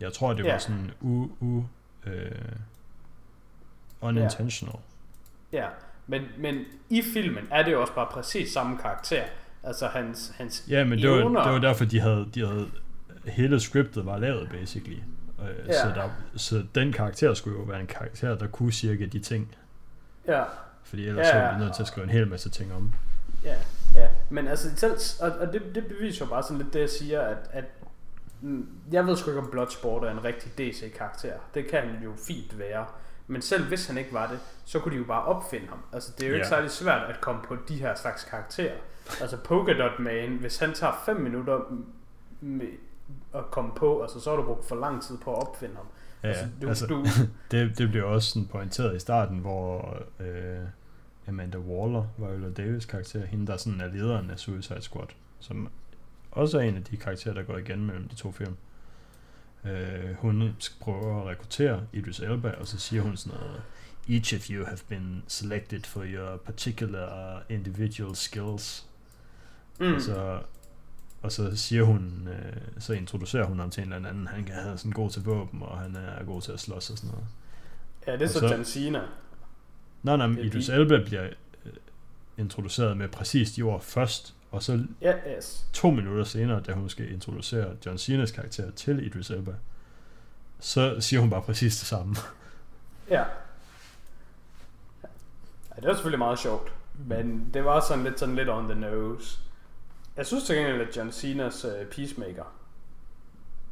Jeg 0.00 0.12
tror, 0.12 0.32
det 0.32 0.44
var 0.44 0.50
Ja. 0.50 0.58
sådan 0.58 0.90
u, 1.00 1.28
u, 1.40 1.64
øh, 2.06 2.30
unintentional. 4.00 4.76
ja, 5.52 5.66
men, 6.06 6.22
men 6.38 6.64
i 6.90 7.02
filmen 7.14 7.48
er 7.50 7.62
det 7.62 7.72
jo 7.72 7.80
også 7.80 7.92
bare 7.94 8.06
præcis 8.10 8.52
samme 8.52 8.78
karakter. 8.78 9.22
Altså 9.62 9.86
hans, 9.86 10.32
hans 10.36 10.64
Ja, 10.68 10.84
men 10.84 10.98
det 10.98 11.10
var, 11.10 11.16
evner- 11.16 11.44
det 11.44 11.52
var 11.52 11.58
derfor, 11.58 11.84
de 11.84 12.00
havde, 12.00 12.28
de 12.34 12.46
havde, 12.46 12.70
hele 13.24 13.60
scriptet 13.60 14.06
var 14.06 14.18
lavet, 14.18 14.48
basically. 14.50 14.98
Øh, 15.42 15.66
Ja. 15.68 15.72
så, 15.82 15.88
der, 15.94 16.08
så 16.36 16.64
den 16.74 16.92
karakter 16.92 17.34
skulle 17.34 17.58
jo 17.58 17.64
være 17.64 17.80
en 17.80 17.86
karakter, 17.86 18.34
der 18.38 18.46
kunne 18.46 18.72
cirka 18.72 19.06
de 19.06 19.18
ting. 19.18 19.56
Ja, 20.26 20.42
Fordi 20.84 21.06
ellers 21.08 21.26
Ja, 21.26 21.30
så 21.32 21.36
ja. 21.38 21.44
var 21.44 21.58
vi 21.58 21.64
nødt 21.64 21.74
til 21.74 21.82
at 21.82 21.88
skrive 21.88 22.04
en 22.04 22.10
hel 22.10 22.28
masse 22.28 22.50
ting 22.50 22.72
om. 22.74 22.92
Ja, 23.44 23.54
ja. 23.94 24.08
Men 24.30 24.48
altså, 24.48 24.68
selv, 24.76 24.96
og, 25.20 25.38
og 25.38 25.52
det, 25.52 25.62
det 25.74 25.86
beviser 25.86 26.24
jo 26.24 26.30
bare 26.30 26.42
sådan 26.42 26.58
lidt 26.58 26.72
det, 26.72 26.80
jeg 26.80 26.90
siger, 26.90 27.20
at, 27.20 27.38
at 27.52 27.64
mm, 28.40 28.68
jeg 28.92 29.06
ved 29.06 29.16
sgu 29.16 29.30
ikke, 29.30 29.40
om 29.40 29.48
Bloodsport 29.50 30.04
er 30.04 30.10
en 30.10 30.24
rigtig 30.24 30.58
DC-karakter. 30.58 31.32
Det 31.54 31.70
kan 31.70 31.82
jo 32.04 32.12
fint 32.26 32.58
være. 32.58 32.86
Men 33.26 33.42
selv 33.42 33.64
hvis 33.68 33.86
han 33.86 33.98
ikke 33.98 34.12
var 34.12 34.26
det, 34.30 34.38
så 34.64 34.78
kunne 34.80 34.92
de 34.94 34.98
jo 34.98 35.04
bare 35.06 35.24
opfinde 35.24 35.66
ham. 35.68 35.78
Altså, 35.92 36.12
det 36.18 36.24
er 36.24 36.28
jo 36.28 36.34
ikke 36.34 36.44
Ja. 36.46 36.50
særlig 36.50 36.70
svært 36.70 37.10
at 37.10 37.20
komme 37.20 37.42
på 37.48 37.56
de 37.68 37.76
her 37.76 37.94
slags 37.94 38.24
karakterer. 38.24 38.76
Altså, 39.20 39.36
Polka 39.36 39.72
Dot 39.72 39.98
Man, 39.98 40.36
hvis 40.36 40.58
han 40.58 40.72
tager 40.74 41.02
5 41.06 41.16
minutter 41.20 41.60
med 42.40 42.66
at 43.34 43.50
komme 43.50 43.70
på, 43.76 44.02
altså, 44.02 44.20
så 44.20 44.30
har 44.30 44.36
du 44.36 44.42
brugt 44.42 44.64
for 44.68 44.76
lang 44.76 45.02
tid 45.02 45.18
på 45.18 45.34
at 45.36 45.48
opfinde 45.48 45.76
ham. 45.76 45.86
Ja, 46.22 46.28
altså, 46.28 46.46
du, 46.62 46.68
altså, 46.68 46.86
du, 46.86 47.04
det, 47.50 47.78
det 47.78 47.90
blev 47.90 48.06
også 48.08 48.30
sådan 48.30 48.48
pointeret 48.48 48.96
i 48.96 48.98
starten, 48.98 49.38
hvor 49.38 49.96
øh, 50.20 50.58
Amanda 51.28 51.58
Waller, 51.58 52.04
Viola 52.18 52.50
Davis 52.50 52.84
karakter, 52.84 53.26
hende 53.26 53.46
der 53.46 53.56
sådan 53.56 53.80
er 53.80 53.86
lederen 53.86 54.30
af 54.30 54.38
Suicide 54.38 54.82
Squad, 54.82 55.06
som 55.40 55.68
også 56.30 56.58
er 56.58 56.62
en 56.62 56.76
af 56.76 56.84
de 56.84 56.96
karakterer, 56.96 57.34
der 57.34 57.42
går 57.42 57.56
igen 57.58 57.86
mellem 57.86 58.08
de 58.08 58.14
to 58.14 58.32
film. 58.32 58.56
Øh, 59.70 60.14
hun 60.14 60.56
prøver 60.80 61.20
at 61.22 61.26
rekruttere 61.28 61.82
Idris 61.92 62.20
Elba, 62.20 62.50
og 62.50 62.66
så 62.66 62.78
siger 62.78 63.02
hun 63.02 63.16
sådan 63.16 63.38
noget, 63.38 63.62
Each 64.10 64.34
of 64.34 64.50
you 64.50 64.64
have 64.64 64.78
been 64.88 65.22
selected 65.28 65.80
for 65.84 66.04
your 66.06 66.36
particular 66.36 67.42
individual 67.48 68.16
skills. 68.16 68.86
mm, 69.80 69.94
Og, 69.94 70.00
så, 70.02 70.40
og 71.22 71.32
så 71.32 71.56
siger 71.56 71.82
hun, 71.82 72.28
øh, 72.32 72.56
så 72.78 72.92
introducerer 72.92 73.44
hun 73.44 73.58
ham 73.58 73.70
til 73.70 73.82
en 73.84 73.92
eller 73.92 74.08
anden, 74.08 74.26
han 74.26 74.44
kan 74.44 74.54
have 74.54 74.78
sådan 74.78 74.92
god 74.92 75.10
til 75.10 75.22
våben, 75.24 75.62
og 75.62 75.78
han 75.78 75.96
er 75.96 76.24
god 76.24 76.42
til 76.42 76.52
at 76.52 76.60
slås 76.60 76.90
og 76.90 76.98
sådan 76.98 77.10
noget. 77.10 77.26
ja, 78.06 78.12
det 78.12 78.20
er 78.20 78.24
og 78.26 78.30
så 78.30 78.38
så- 78.38 78.46
John 78.48 78.64
Cena. 78.64 79.00
Nej, 80.02 80.16
nej, 80.16 80.26
men 80.26 80.38
Idris 80.38 80.68
Elba 80.68 81.04
bliver 81.04 81.24
øh, 81.66 81.72
introduceret 82.38 82.96
med 82.96 83.08
præcis 83.08 83.52
de 83.52 83.62
ord 83.62 83.80
først, 83.82 84.34
og 84.56 84.62
så 84.62 84.84
yes. 85.36 85.66
to 85.72 85.90
minutter 85.90 86.24
senere, 86.24 86.60
da 86.60 86.72
hun 86.72 86.88
skal 86.88 87.12
introducere 87.12 87.76
John 87.86 87.96
Cena's 87.96 88.34
karakter 88.34 88.70
til 88.70 89.06
Idris 89.06 89.30
Elba, 89.30 89.54
så 90.60 90.96
siger 91.00 91.20
hun 91.20 91.30
bare 91.30 91.42
præcis 91.42 91.78
det 91.78 91.86
samme. 91.86 92.16
Ja. 93.10 93.24
ja. 95.02 95.76
det 95.76 95.84
var 95.88 95.94
selvfølgelig 95.94 96.18
meget 96.18 96.38
sjovt. 96.38 96.72
Men 97.06 97.50
det 97.54 97.64
var 97.64 97.80
sådan 97.80 98.04
lidt, 98.04 98.18
sådan 98.20 98.34
lidt 98.34 98.48
on 98.48 98.68
the 98.68 98.80
nose. 98.80 99.38
Jeg 100.16 100.26
synes 100.26 100.44
til 100.44 100.56
gengæld, 100.56 100.80
at 100.88 100.96
John 100.96 101.08
Cena's 101.08 101.66
uh, 101.68 101.86
Peacemaker. 101.86 102.44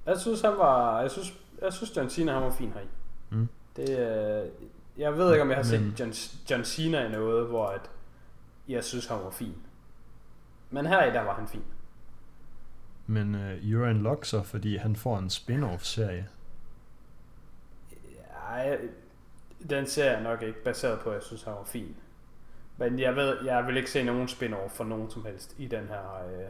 Jeg 0.06 0.20
synes, 0.20 0.40
han 0.40 0.52
var... 0.58 1.00
Jeg 1.00 1.10
synes, 1.10 1.34
jeg 1.62 1.72
synes 1.72 1.96
John 1.96 2.10
Cena, 2.10 2.32
han 2.32 2.42
var 2.42 2.50
fin 2.52 2.72
heri. 2.72 2.84
Mm. 3.30 3.48
Det, 3.76 3.88
uh, 3.88 4.50
jeg 5.00 5.16
ved 5.16 5.32
ikke, 5.32 5.42
om 5.42 5.48
jeg 5.50 5.56
har 5.56 5.64
Men- 5.78 5.94
set 5.96 6.00
John, 6.00 6.12
John 6.50 6.64
Cena 6.64 7.06
i 7.06 7.10
noget, 7.10 7.46
hvor 7.46 7.66
at 7.66 7.90
jeg 8.68 8.84
synes, 8.84 9.06
han 9.06 9.18
var 9.18 9.30
fin. 9.30 9.54
Men 10.74 10.86
her 10.86 11.04
i 11.04 11.10
der 11.10 11.20
var 11.20 11.34
han 11.34 11.48
fin. 11.48 11.64
Men 13.06 13.34
uh, 13.34 13.50
you're 13.50 13.90
in 13.90 14.02
luck 14.02 14.24
så, 14.24 14.42
fordi 14.42 14.76
han 14.76 14.96
får 14.96 15.18
en 15.18 15.30
spin-off-serie. 15.30 16.28
Ja, 18.56 18.76
den 19.70 19.86
ser 19.86 20.12
jeg 20.12 20.22
nok 20.22 20.42
ikke 20.42 20.64
baseret 20.64 21.00
på, 21.00 21.10
at 21.10 21.14
jeg 21.14 21.22
synes, 21.22 21.42
han 21.42 21.52
var 21.52 21.64
fin. 21.64 21.96
Men 22.76 22.98
jeg 22.98 23.16
ved, 23.16 23.44
jeg 23.44 23.66
vil 23.66 23.76
ikke 23.76 23.90
se 23.90 24.02
nogen 24.02 24.28
spin-off 24.28 24.68
for 24.68 24.84
nogen 24.84 25.10
som 25.10 25.24
helst 25.24 25.54
i 25.58 25.66
den 25.66 25.88
her... 25.88 26.26
Øh, 26.26 26.48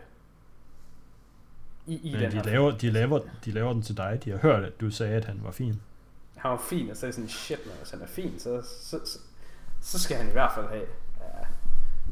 i, 1.87 2.09
i 2.09 2.13
Men 2.13 2.21
den 2.23 2.31
de 2.31 2.37
her 2.37 2.45
laver, 2.45 2.71
de, 2.71 2.91
laver, 2.91 3.21
de 3.45 3.51
laver 3.51 3.73
den 3.73 3.83
til 3.83 3.97
dig. 3.97 4.21
De 4.25 4.31
har 4.31 4.39
hørt, 4.39 4.65
at 4.65 4.81
du 4.81 4.91
sagde, 4.91 5.17
at 5.17 5.25
han 5.25 5.41
var 5.43 5.51
fin. 5.51 5.81
Han 6.37 6.51
var 6.51 6.59
fin, 6.69 6.91
og 6.91 6.97
så 6.97 7.07
er 7.07 7.09
det 7.09 7.15
sådan, 7.15 7.29
shit 7.29 7.67
man, 7.67 7.77
hvis 7.77 7.91
han 7.91 8.03
er 8.03 8.07
fin, 8.07 8.39
så, 8.39 8.63
så, 8.63 9.01
så, 9.05 9.19
så 9.81 9.99
skal 9.99 10.17
han 10.17 10.29
i 10.29 10.33
hvert 10.33 10.53
fald 10.55 10.69
have. 10.69 10.87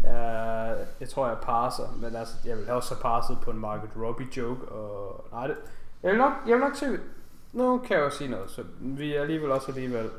Jeg, 0.03 0.76
jeg 1.00 1.09
tror, 1.09 1.28
jeg 1.28 1.36
passer, 1.42 1.92
men 2.00 2.16
altså, 2.16 2.34
jeg 2.44 2.59
vil 2.59 2.70
også 2.70 2.94
have 2.94 3.03
passet 3.03 3.38
på 3.42 3.50
en 3.50 3.59
Margaret 3.59 3.90
Robbie 3.96 4.26
joke, 4.36 4.68
og 4.68 5.26
nej, 5.32 5.46
det, 5.46 5.57
jeg 6.03 6.11
vil 6.11 6.18
nok, 6.18 6.32
jeg 6.46 6.55
vil 6.55 6.61
nok 6.61 6.76
se, 6.76 6.98
nu 7.53 7.78
kan 7.78 7.96
jeg 7.96 8.05
jo 8.05 8.11
sige 8.11 8.30
noget, 8.30 8.50
så 8.50 8.64
vi 8.80 9.14
er 9.14 9.20
alligevel 9.20 9.50
også 9.50 9.68
alligevel 9.68 10.11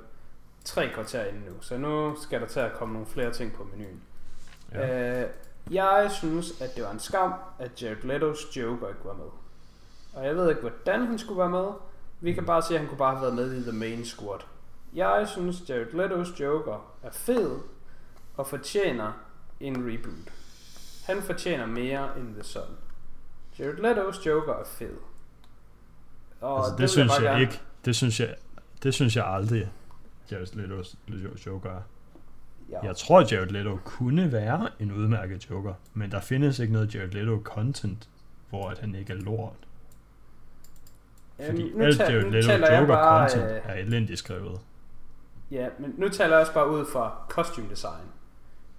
tre 0.66 0.90
kvarter 0.94 1.24
inde 1.26 1.40
nu, 1.40 1.62
så 1.62 1.78
nu 1.78 2.16
skal 2.22 2.42
der 2.42 2.48
til 2.48 2.60
at 2.60 2.74
komme 2.74 2.94
nogle 2.94 3.08
flere 3.08 3.32
ting 3.32 3.54
på 3.54 3.64
menuen. 3.64 4.02
Ja. 4.74 5.22
Øh, 5.22 5.30
jeg 5.72 6.12
synes, 6.12 6.62
at 6.62 6.76
det 6.76 6.84
var 6.84 6.92
en 6.92 7.00
skam, 7.00 7.34
at 7.60 7.82
Jared 7.82 7.98
Leto's 8.04 8.60
Joker 8.60 8.88
ikke 8.88 9.06
var 9.06 9.14
med. 9.14 9.26
Og 10.14 10.26
jeg 10.26 10.36
ved 10.36 10.50
ikke, 10.50 10.62
hvordan 10.62 11.06
han 11.06 11.18
skulle 11.18 11.40
være 11.40 11.50
med. 11.50 11.68
Vi 12.22 12.34
kan 12.34 12.46
bare 12.46 12.62
sige, 12.62 12.76
at 12.76 12.80
han 12.80 12.90
kunne 12.90 12.98
bare 12.98 13.16
have 13.16 13.22
været 13.22 13.36
med 13.36 13.54
i 13.54 13.62
The 13.62 13.72
Main 13.72 14.06
Squad. 14.06 14.40
Jeg 14.94 15.28
synes, 15.28 15.70
Jared 15.70 15.94
Leto's 15.94 16.42
Joker 16.44 16.94
er 17.04 17.12
fed 17.12 17.60
og 18.38 18.48
fortjener 18.48 19.12
en 19.60 19.76
reboot. 19.92 20.34
Han 21.06 21.22
fortjener 21.22 21.66
mere 21.66 22.20
end 22.20 22.34
The 22.34 22.44
Sun. 22.44 22.62
Jared 23.60 23.74
Leto's 23.74 24.26
Joker 24.26 24.54
er 24.54 24.64
fed. 24.66 24.96
Og 26.42 26.58
altså, 26.58 26.72
det, 26.72 26.80
vil 26.80 26.90
synes 26.90 27.12
jeg 27.14 27.22
gerne- 27.24 27.42
ikke. 27.42 27.62
Det 27.86 27.96
synes 27.96 28.20
jeg, 28.20 28.36
det 28.84 28.94
synes 28.94 29.16
jeg 29.16 29.26
aldrig, 29.28 29.72
Jared 30.32 30.48
Leto's 30.48 31.46
Joker 31.46 31.70
er. 31.70 31.82
Ja. 32.70 32.80
Jeg 32.86 32.96
tror, 32.98 33.20
Jared 33.32 33.48
Leto 33.50 33.80
kunne 33.86 34.32
være 34.32 34.70
en 34.80 34.92
udmærket 34.92 35.50
Joker, 35.50 35.74
men 35.94 36.12
der 36.12 36.20
findes 36.22 36.60
ikke 36.60 36.74
noget 36.74 36.96
Jared 36.96 37.10
Leto-content, 37.12 38.08
hvor 38.50 38.70
at 38.70 38.80
han 38.80 38.96
ikke 38.96 39.14
er 39.14 39.18
lort. 39.18 39.54
Fordi 41.46 41.70
Øhm, 41.70 41.78
nu 41.78 41.84
alt 41.86 41.98
ta- 41.98 42.04
Jared 42.12 42.32
Leto 42.32 42.52
jeg 42.52 42.82
Joker-content 42.82 43.52
øh, 43.52 43.62
er 43.64 43.74
elendigt 43.74 44.20
skrevet. 44.20 44.60
Ja, 45.52 45.68
men 45.80 45.94
nu 45.98 46.10
taler 46.10 46.32
jeg 46.36 46.40
også 46.42 46.54
bare 46.54 46.70
ud 46.70 46.86
fra 46.86 47.16
costume 47.30 47.70
design 47.70 48.04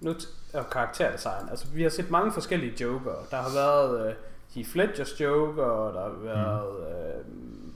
nu 0.01 0.11
t- 0.13 0.44
og 0.55 0.69
karakterdesign. 0.69 1.49
Altså, 1.49 1.67
vi 1.67 1.83
har 1.83 1.89
set 1.89 2.09
mange 2.09 2.31
forskellige 2.31 2.73
joker. 2.81 3.13
Der 3.31 3.37
har 3.37 3.53
været 3.53 4.07
uh, 4.07 4.13
Heath 4.55 4.75
Ledgers 4.75 5.21
joker, 5.21 5.63
og 5.63 5.93
der 5.93 6.01
har 6.01 6.09
været 6.09 6.75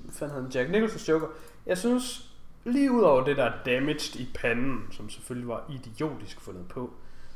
hvad 0.03 0.13
fanden 0.13 0.35
hedder 0.35 0.49
den, 0.49 0.51
Jack 0.51 0.69
Nicholsons 0.69 1.09
joker. 1.09 1.27
Jeg 1.65 1.77
synes, 1.77 2.29
lige 2.65 2.91
ud 2.91 3.01
over 3.01 3.23
det 3.23 3.37
der 3.37 3.51
damaged 3.65 4.15
i 4.15 4.29
panden, 4.35 4.87
som 4.91 5.09
selvfølgelig 5.09 5.47
var 5.47 5.63
idiotisk 5.69 6.41
fundet 6.41 6.67
på, 6.67 6.93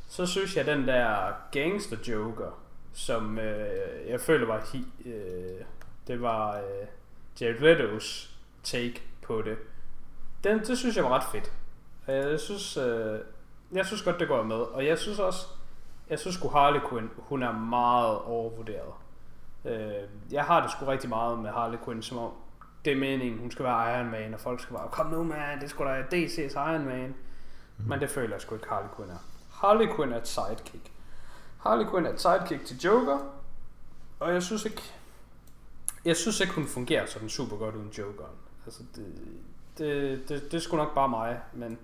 så 0.09 0.25
synes 0.25 0.57
jeg, 0.57 0.65
den 0.65 0.87
der 0.87 1.31
gangster 1.51 1.97
joker, 2.07 2.59
som 2.93 3.37
uh, 3.37 4.09
jeg 4.09 4.19
føler 4.19 4.47
var, 4.47 4.69
hi, 4.73 4.85
uh, 5.05 5.65
det 6.07 6.21
var 6.21 6.57
uh, 6.57 6.87
Jared 7.41 7.59
Leto's 7.59 8.29
take 8.63 9.01
på 9.21 9.41
det, 9.41 9.57
den, 10.43 10.59
det 10.59 10.77
synes 10.77 10.95
jeg 10.95 11.03
var 11.03 11.09
ret 11.09 11.31
fedt. 11.31 11.51
Øh, 12.09 12.31
Jeg 12.31 12.39
synes, 12.39 12.77
øh, 12.77 13.19
jeg 13.73 13.85
synes 13.85 14.01
godt, 14.01 14.19
det 14.19 14.27
går 14.27 14.43
med. 14.43 14.55
Og 14.55 14.85
jeg 14.85 14.97
synes 14.97 15.19
også, 15.19 15.47
jeg 16.09 16.19
synes 16.19 16.35
sgu 16.35 16.49
Harley 16.49 16.79
Quinn, 16.89 17.09
hun 17.17 17.43
er 17.43 17.51
meget 17.51 18.17
overvurderet. 18.19 18.93
Øh, 19.65 20.09
jeg 20.31 20.43
har 20.43 20.61
det 20.61 20.71
sgu 20.71 20.85
rigtig 20.85 21.09
meget 21.09 21.39
med 21.39 21.49
Harley 21.49 21.77
Quinn, 21.85 22.01
som 22.01 22.17
om 22.17 22.31
det 22.85 22.93
er 22.93 22.97
meningen, 22.97 23.39
hun 23.39 23.51
skal 23.51 23.65
være 23.65 23.99
Iron 23.99 24.11
Man, 24.11 24.33
og 24.33 24.39
folk 24.39 24.59
skal 24.59 24.75
bare, 24.75 24.89
kom 24.91 25.05
nu 25.05 25.23
man, 25.23 25.61
det 25.61 25.69
skulle 25.69 25.91
da 25.91 26.01
DC's 26.01 26.53
Iron 26.53 26.85
Man. 26.85 27.15
Mm. 27.77 27.85
Men 27.89 27.99
det 27.99 28.09
føler 28.09 28.33
jeg 28.33 28.41
sgu 28.41 28.55
ikke 28.55 28.69
Harley 28.69 28.89
Quinn 28.95 29.11
er. 29.11 29.17
Harley 29.51 29.87
Quinn 29.95 30.11
er 30.11 30.17
et 30.17 30.27
sidekick. 30.27 30.91
Harley 31.59 31.85
Quinn 31.89 32.05
er 32.05 32.13
et 32.13 32.21
sidekick 32.21 32.65
til 32.65 32.79
Joker, 32.79 33.19
og 34.19 34.33
jeg 34.33 34.43
synes 34.43 34.65
ikke, 34.65 34.81
jeg 36.05 36.15
synes 36.15 36.39
ikke, 36.39 36.53
hun 36.53 36.67
fungerer 36.67 37.05
sådan 37.05 37.29
super 37.29 37.57
godt 37.57 37.75
uden 37.75 37.89
Jokeren. 37.97 38.35
Altså, 38.65 38.83
det, 38.95 39.05
det, 39.77 40.29
det, 40.29 40.51
det 40.51 40.53
er 40.53 40.61
sgu 40.61 40.77
nok 40.77 40.95
bare 40.95 41.09
mig, 41.09 41.39
men 41.53 41.79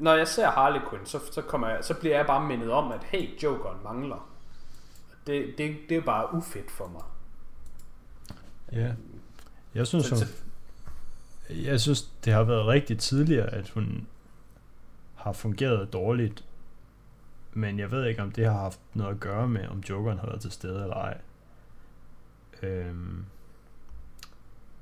når 0.00 0.14
jeg 0.14 0.28
ser 0.28 0.50
Harley 0.50 0.80
Quinn, 0.90 1.06
så, 1.06 1.20
så, 1.32 1.42
kommer 1.42 1.68
jeg, 1.68 1.84
så 1.84 1.94
bliver 1.94 2.16
jeg 2.16 2.26
bare 2.26 2.46
mindet 2.48 2.70
om, 2.70 2.92
at 2.92 3.04
hey, 3.04 3.42
Jokeren 3.42 3.78
mangler. 3.84 4.28
Det, 5.26 5.54
det, 5.58 5.76
det 5.88 5.96
er 5.96 6.00
bare 6.02 6.34
ufedt 6.34 6.70
for 6.70 6.86
mig. 6.88 7.02
Ja. 8.72 8.92
Jeg 9.74 9.86
synes, 9.86 10.06
Så- 10.06 10.14
hun, 10.14 10.24
jeg 11.64 11.80
synes, 11.80 12.02
det 12.24 12.32
har 12.32 12.42
været 12.42 12.66
rigtigt 12.66 13.00
tidligere, 13.00 13.46
at 13.46 13.68
hun 13.68 14.06
har 15.14 15.32
fungeret 15.32 15.92
dårligt. 15.92 16.44
Men 17.52 17.78
jeg 17.78 17.90
ved 17.90 18.06
ikke, 18.06 18.22
om 18.22 18.32
det 18.32 18.44
har 18.46 18.52
haft 18.58 18.80
noget 18.94 19.14
at 19.14 19.20
gøre 19.20 19.48
med, 19.48 19.68
om 19.68 19.78
Jokeren 19.90 20.18
har 20.18 20.26
været 20.26 20.40
til 20.40 20.50
stede 20.50 20.82
eller 20.82 20.96
ej. 20.96 21.18
Øhm, 22.62 23.24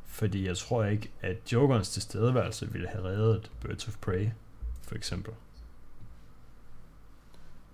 fordi 0.06 0.46
jeg 0.46 0.56
tror 0.56 0.84
ikke, 0.84 1.10
at 1.20 1.36
Jokerens 1.52 1.90
tilstedeværelse 1.90 2.72
ville 2.72 2.88
have 2.88 3.04
reddet 3.04 3.50
Birds 3.60 3.88
of 3.88 3.96
Prey, 4.00 4.28
for 4.88 4.94
eksempel. 4.94 5.34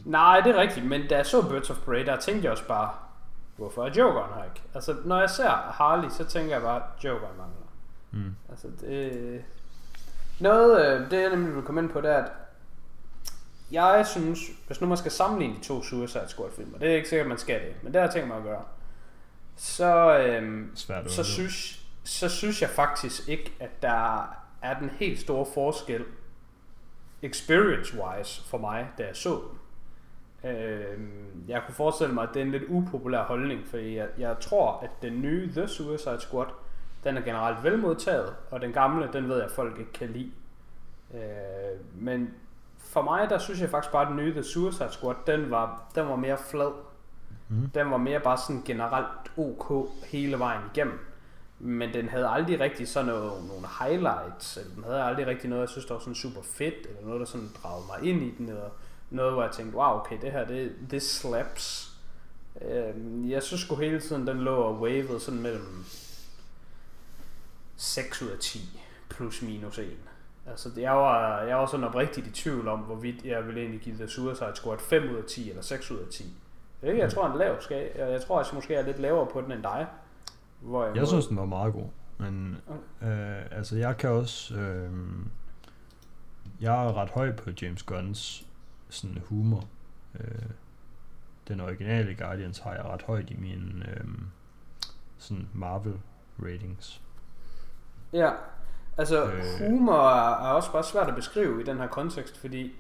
Nej, 0.05 0.41
det 0.41 0.57
er 0.57 0.61
rigtigt, 0.61 0.87
men 0.87 1.09
da 1.09 1.17
jeg 1.17 1.27
så 1.27 1.49
Birds 1.49 1.71
of 1.71 1.77
Prey, 1.77 2.07
der 2.07 2.17
tænkte 2.17 2.45
jeg 2.45 2.53
også 2.53 2.67
bare, 2.67 2.91
hvorfor 3.57 3.85
er 3.87 3.91
Jokeren 3.97 4.35
her 4.35 4.45
ikke? 4.45 4.63
Altså, 4.75 4.97
når 5.05 5.21
jeg 5.21 5.31
ser 5.31 5.51
Harley, 5.51 6.09
så 6.11 6.25
tænker 6.25 6.53
jeg 6.53 6.63
bare, 6.63 6.83
Jokeren 7.05 7.37
mangler. 7.37 7.67
Mm. 8.11 8.37
Altså, 8.51 8.69
det... 8.81 9.45
Noget, 10.41 10.87
øh, 10.87 11.11
det 11.11 11.23
jeg 11.23 11.31
nemlig 11.31 11.55
vil 11.55 11.63
komme 11.63 11.81
ind 11.81 11.91
på, 11.91 12.01
det 12.01 12.11
er, 12.11 12.17
at 12.17 12.31
jeg 13.71 14.07
synes, 14.07 14.41
hvis 14.67 14.81
nu 14.81 14.87
man 14.87 14.97
skal 14.97 15.11
sammenligne 15.11 15.55
de 15.55 15.61
to 15.61 15.83
Suicide 15.83 16.29
Squad 16.29 16.51
filmer, 16.57 16.79
det 16.79 16.91
er 16.91 16.97
ikke 16.97 17.09
sikkert, 17.09 17.29
man 17.29 17.39
skal 17.39 17.61
det, 17.61 17.75
men 17.83 17.93
det 17.93 18.01
har 18.01 18.07
jeg 18.07 18.15
tænkt 18.15 18.29
mig 18.29 18.37
at 18.37 18.43
gøre, 18.43 18.63
så, 19.57 20.19
øhm, 20.19 20.77
Svært 20.77 21.13
så, 21.13 21.25
synes, 21.25 21.87
så 22.05 22.29
synes 22.29 22.63
jeg 22.63 22.71
faktisk 22.71 23.29
ikke, 23.29 23.53
at 23.61 23.83
der 23.83 24.23
er 24.63 24.79
den 24.79 24.91
helt 24.91 25.21
store 25.21 25.47
forskel 25.55 26.05
experience-wise 27.25 28.49
for 28.51 28.59
mig, 28.59 28.89
da 28.99 29.07
jeg 29.07 29.17
så 29.17 29.31
den. 29.31 29.59
Øhm, 30.51 31.45
jeg 31.49 31.63
kunne 31.67 31.75
forestille 31.75 32.15
mig, 32.15 32.23
at 32.23 32.29
det 32.35 32.41
er 32.41 32.45
en 32.45 32.51
lidt 32.51 32.63
upopulær 32.69 33.23
holdning, 33.23 33.67
fordi 33.67 33.97
jeg, 33.97 34.09
jeg 34.19 34.37
tror, 34.41 34.81
at 34.83 34.91
den 35.03 35.23
nye 35.23 35.53
The 35.53 35.69
Suicide 35.69 36.21
Squad, 36.21 36.47
den 37.05 37.17
er 37.17 37.21
generelt 37.21 37.65
velmodtaget, 37.65 38.35
og 38.51 38.61
den 38.61 38.73
gamle, 38.73 39.09
den 39.13 39.29
ved 39.29 39.37
jeg, 39.37 39.45
at 39.45 39.51
folk 39.51 39.79
ikke 39.79 39.93
kan 39.93 40.09
lide. 40.09 40.33
Øh, 41.15 41.81
men 41.95 42.35
for 42.79 43.03
mig, 43.03 43.31
der 43.31 43.39
synes 43.39 43.61
jeg 43.61 43.71
faktisk 43.71 43.93
bare, 43.93 44.03
at 44.03 44.09
den 44.09 44.17
nye 44.17 44.33
The 44.33 44.43
Suicide 44.43 44.93
Squad, 44.93 45.15
den 45.27 45.51
var, 45.51 45.83
den 45.95 46.09
var 46.09 46.17
mere 46.17 46.39
flad. 46.39 46.73
Mm. 47.49 47.71
Den 47.75 47.91
var 47.91 47.97
mere 47.97 48.21
bare 48.21 48.39
sådan 48.39 48.63
generelt 48.63 49.39
ok 49.39 49.89
hele 50.05 50.39
vejen 50.39 50.61
igennem. 50.75 50.99
Men 51.59 51.95
den 51.95 52.09
havde 52.09 52.29
aldrig 52.29 52.61
rigtig 52.61 52.89
sådan 52.89 53.07
noget, 53.07 53.45
nogle 53.45 53.67
highlights, 53.81 54.57
eller 54.57 54.75
den 54.75 54.85
havde 54.85 55.03
aldrig 55.03 55.27
rigtig 55.27 55.51
noget, 55.51 55.61
jeg 55.61 55.69
synes, 55.69 55.87
der 55.87 55.95
var 55.95 56.01
sådan 56.01 56.15
super 56.15 56.43
fedt, 56.43 56.87
eller 56.87 57.03
noget, 57.03 57.21
der 57.21 57.27
sådan 57.27 57.51
dragede 57.63 57.87
mig 57.87 58.11
ind 58.11 58.23
i 58.23 58.35
den, 58.39 58.49
eller 58.49 58.71
noget, 59.11 59.33
hvor 59.33 59.43
jeg 59.43 59.53
tænkte, 59.53 59.77
wow, 59.77 59.99
okay, 60.01 60.19
det 60.23 60.33
her, 60.33 60.47
det, 60.47 60.73
det 60.91 61.03
slaps. 61.03 61.91
Øhm, 62.61 63.31
jeg 63.31 63.43
synes 63.43 63.61
sgu 63.61 63.75
hele 63.75 64.01
tiden, 64.01 64.27
den 64.27 64.39
lå 64.39 64.57
og 64.57 64.81
wavede 64.81 65.21
sådan 65.21 65.41
mellem 65.41 65.85
6 67.77 68.23
ud 68.23 68.29
af 68.29 68.39
10, 68.39 68.81
plus 69.09 69.43
minus 69.43 69.79
1. 69.79 69.97
Altså, 70.47 70.71
jeg 70.77 70.93
var, 70.93 71.43
jeg 71.43 71.57
var 71.57 71.67
sådan 71.67 71.85
oprigtigt 71.85 72.27
i 72.27 72.31
tvivl 72.31 72.69
om, 72.69 72.79
hvorvidt 72.79 73.25
jeg 73.25 73.47
ville 73.47 73.61
egentlig 73.61 73.81
give 73.81 73.97
The 73.97 74.09
Suicide 74.09 74.53
Squad 74.55 74.79
5 74.79 75.11
ud 75.11 75.17
af 75.17 75.25
10, 75.25 75.51
eller 75.51 75.63
6 75.63 75.91
ud 75.91 75.99
af 75.99 76.07
10. 76.11 76.25
Ikke? 76.83 76.99
Jeg 76.99 77.13
tror, 77.13 77.27
en 77.27 77.39
lav 77.39 77.61
skal. 77.61 77.91
Jeg, 77.97 78.11
jeg 78.11 78.23
tror, 78.23 78.41
at 78.41 78.47
jeg 78.47 78.55
måske 78.55 78.75
er 78.75 78.83
lidt 78.83 78.99
lavere 78.99 79.27
på 79.27 79.41
den 79.41 79.53
end 79.53 79.63
dig. 79.63 79.87
Hvor 80.65 80.85
Jeg 80.95 81.07
synes, 81.07 81.27
den 81.27 81.37
var 81.37 81.45
meget 81.45 81.73
god. 81.73 81.87
Men 82.19 82.57
øh, 83.03 83.43
altså, 83.51 83.77
jeg 83.77 83.97
kan 83.97 84.11
også... 84.11 84.55
Øh, 84.55 84.91
jeg 86.61 86.87
er 86.87 86.97
ret 86.97 87.11
høj 87.11 87.33
på 87.33 87.51
James 87.63 87.83
Gunns 87.83 88.47
sådan 88.89 89.23
humor. 89.29 89.65
Øh, 90.21 90.43
den 91.49 91.61
originale 91.61 92.15
Guardians 92.15 92.59
har 92.59 92.73
jeg 92.75 92.85
ret 92.85 93.03
højt 93.03 93.31
i 93.31 93.37
mine 93.37 93.97
øhm, 93.97 94.27
sådan 95.19 95.49
Marvel 95.55 95.95
ratings. 96.43 97.03
Ja, 98.13 98.31
altså 98.97 99.25
Øh. 99.25 99.43
humor 99.59 100.09
er, 100.09 100.49
er 100.49 100.53
også 100.53 100.73
bare 100.73 100.85
svært 100.85 101.09
at 101.09 101.15
beskrive 101.15 101.61
i 101.61 101.65
den 101.65 101.77
her 101.79 101.87
kontekst, 101.87 102.39
fordi 102.39 102.73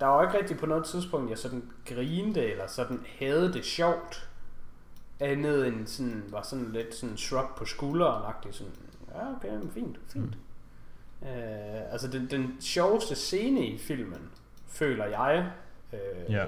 der 0.00 0.06
var 0.06 0.22
ikke 0.22 0.38
rigtig 0.38 0.58
på 0.58 0.66
noget 0.66 0.84
tidspunkt, 0.84 1.30
jeg 1.30 1.38
sådan 1.38 1.62
grinede 1.86 2.50
eller 2.50 2.66
sådan 2.66 3.00
havde 3.18 3.52
det 3.52 3.64
sjovt. 3.64 4.30
Andet 5.24 5.66
end 5.66 5.86
sådan, 5.86 6.24
var 6.28 6.42
sådan 6.42 6.72
lidt 6.72 6.94
sådan 6.94 7.16
shrug 7.16 7.46
på 7.56 7.64
skulderen 7.64 8.34
sådan, 8.50 8.72
ja 9.14 9.36
okay, 9.36 9.48
men 9.48 9.70
fint, 9.70 9.98
fint. 10.08 10.24
Mm. 11.22 11.28
Øh, 11.28 11.92
altså 11.92 12.08
den, 12.08 12.30
den 12.30 12.56
sjoveste 12.60 13.14
scene 13.14 13.66
i 13.66 13.78
filmen, 13.78 14.30
føler 14.66 15.04
jeg, 15.06 15.50
øh, 15.92 16.32
Ja. 16.32 16.44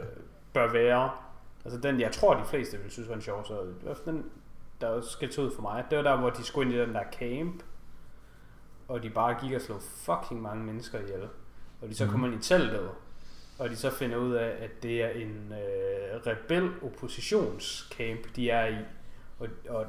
bør 0.53 0.73
være, 0.73 1.11
altså 1.65 1.81
den 1.81 2.01
jeg 2.01 2.13
tror 2.13 2.35
de 2.35 2.45
fleste 2.45 2.79
vil 2.79 2.91
synes 2.91 3.09
var 3.09 3.15
en 3.15 3.21
sjov, 3.21 3.45
så 3.45 3.61
den, 4.05 4.25
der 4.81 4.89
var 4.89 5.01
skilt 5.01 5.39
ud 5.39 5.55
for 5.55 5.63
mig, 5.63 5.85
det 5.91 5.99
var 5.99 6.05
der, 6.05 6.17
hvor 6.17 6.31
de 6.31 6.45
skulle 6.45 6.71
ind 6.71 6.79
i 6.81 6.83
den 6.87 6.95
der 6.95 7.03
camp, 7.13 7.63
og 8.89 9.03
de 9.03 9.11
bare 9.11 9.37
gik 9.41 9.53
og 9.53 9.61
slog 9.61 9.81
fucking 9.83 10.43
mange 10.43 10.65
mennesker 10.65 10.99
ihjel. 10.99 11.23
Og 11.83 11.89
de 11.89 11.95
så 11.95 12.05
Mhm. 12.05 12.11
kommer 12.13 12.29
ind 12.29 12.41
i 12.41 12.43
teltet, 12.43 12.89
og 13.59 13.71
de 13.71 13.77
så 13.77 13.91
finder 13.91 14.17
ud 14.17 14.33
af, 14.35 14.57
at 14.65 14.83
det 14.83 15.03
er 15.03 15.09
en 15.09 15.53
øh, 15.53 16.21
rebel 16.27 16.71
oppositionscamp, 16.83 18.37
de 18.37 18.51
er 18.51 18.67
i. 18.67 18.77
Og, 19.39 19.49
og 19.69 19.87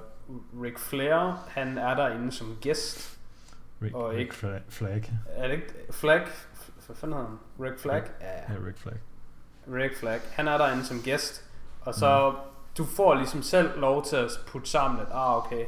Rick 0.63 0.80
Flair, 0.80 1.45
han 1.49 1.78
er 1.78 1.95
derinde 1.95 2.32
som 2.32 2.57
gæst. 2.61 3.18
Rick, 3.82 3.95
Og 3.95 4.09
Rick 4.09 4.20
ikke- 4.20 4.36
Flag, 4.36 4.61
Flag. 4.70 5.11
Er 5.30 5.47
det 5.47 5.53
ikke 5.53 5.74
Flag? 5.91 6.28
Hvad 6.86 6.95
fanden 6.95 7.18
hedder 7.18 7.30
han? 7.30 7.65
Rick 7.65 7.80
Flag? 7.80 8.03
Ja, 8.22 8.53
Ja, 8.53 8.59
Rick 8.68 8.78
Flag. 8.78 8.95
Rick 9.74 9.95
Flag. 9.97 10.20
Han 10.32 10.47
er 10.47 10.57
derinde 10.57 10.86
som 10.86 11.01
gæst. 11.01 11.45
Og 11.82 11.93
så, 11.95 12.30
mm. 12.32 12.38
du 12.78 12.86
får 12.86 13.15
ligesom 13.15 13.41
selv 13.41 13.80
lov 13.80 14.05
til 14.05 14.15
at 14.15 14.32
putte 14.47 14.70
sammen, 14.70 14.99
at 15.01 15.07
ah, 15.11 15.38
okay, 15.38 15.65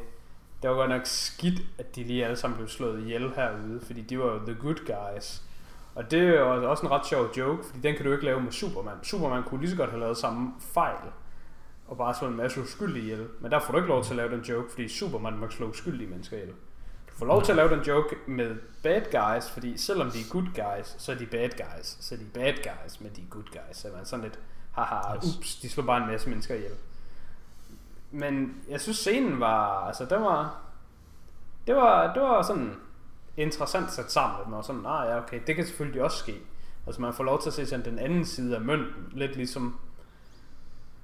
det 0.62 0.70
var 0.70 0.76
godt 0.76 0.90
nok 0.90 1.02
skidt, 1.06 1.62
at 1.78 1.96
de 1.96 2.04
lige 2.04 2.26
alle 2.26 2.38
sammen 2.38 2.58
blev 2.58 2.68
slået 2.70 3.02
ihjel 3.02 3.30
herude, 3.36 3.80
fordi 3.86 4.02
de 4.02 4.20
var 4.20 4.26
jo 4.26 4.40
the 4.46 4.56
good 4.56 4.76
guys. 5.16 5.42
Og 6.00 6.12
det 6.12 6.20
er 6.20 6.40
jo 6.40 6.72
også 6.72 6.86
en 6.86 6.92
ret 6.92 7.06
sjov 7.06 7.30
joke, 7.38 7.64
fordi 7.64 7.80
den 7.80 7.96
kan 7.96 8.06
du 8.06 8.12
ikke 8.12 8.26
lave 8.26 8.42
med 8.42 8.52
Superman. 8.52 9.04
Superman 9.04 9.44
kunne 9.44 9.60
lige 9.60 9.72
så 9.72 9.78
godt 9.78 9.90
have 9.90 10.00
lavet 10.00 10.18
samme 10.18 10.54
fejl, 10.60 11.10
og 11.88 11.98
bare 11.98 12.16
slå 12.16 12.28
en 12.28 12.36
masse 12.36 12.62
uskyldige 12.62 13.04
ihjel. 13.04 13.28
Men 13.40 13.52
der 13.52 13.60
får 13.60 13.72
du 13.72 13.78
ikke 13.78 13.90
lov 13.90 14.04
til 14.04 14.12
at 14.12 14.16
lave 14.18 14.32
den 14.32 14.42
joke, 14.42 14.72
fordi 14.72 14.88
Superman 14.88 15.38
må 15.38 15.50
slå 15.50 15.68
uskyldige 15.68 16.10
mennesker 16.10 16.38
ihjel. 16.38 16.50
Du 17.10 17.14
får 17.14 17.26
lov 17.26 17.44
til 17.44 17.52
at 17.52 17.56
lave 17.56 17.70
den 17.70 17.80
joke 17.80 18.16
med 18.28 18.56
bad 18.84 19.02
guys, 19.02 19.50
fordi 19.50 19.78
selvom 19.78 20.12
de 20.12 20.20
er 20.20 20.30
good 20.30 20.46
guys, 20.56 20.96
så 20.98 21.12
er 21.12 21.16
de 21.16 21.26
bad 21.26 21.50
guys. 21.50 21.98
Så 22.00 22.16
er 22.16 22.20
de 22.20 22.26
bad 22.34 22.54
guys, 22.54 23.02
men 23.02 23.12
de 23.16 23.22
er 23.22 23.30
good 23.30 23.44
guys. 23.52 23.78
Så 23.78 23.88
man 23.96 24.06
sådan 24.06 24.24
lidt, 24.24 24.40
haha, 24.72 25.16
ups, 25.16 25.56
de 25.56 25.70
slår 25.70 25.84
bare 25.84 26.04
en 26.04 26.12
masse 26.12 26.30
mennesker 26.30 26.56
ihjel. 26.56 26.76
Men 28.12 28.56
jeg 28.70 28.82
synes 28.82 28.98
scenen 28.98 29.40
var, 29.40 29.88
altså 29.88 30.06
den 30.06 30.22
var, 30.22 30.62
det 31.68 31.76
var, 31.76 32.14
det 32.14 32.22
var 32.22 32.42
sådan 32.42 32.76
interessant 33.38 33.92
sat 33.92 34.12
sammen, 34.12 34.54
og 34.54 34.64
sådan, 34.64 34.86
ah 34.86 35.08
ja, 35.10 35.18
okay, 35.18 35.40
det 35.48 35.56
kan 35.56 35.66
selvfølgelig 35.66 36.04
også 36.04 36.18
ske. 36.18 36.36
Altså 36.86 37.02
man 37.02 37.14
får 37.14 37.24
lov 37.24 37.42
til 37.42 37.50
at 37.50 37.54
se 37.54 37.66
sådan 37.66 37.86
den 37.86 38.00
anden 38.00 38.26
side 38.26 38.56
af 38.56 38.62
mønten, 38.62 39.12
lidt 39.12 39.36
ligesom, 39.36 39.80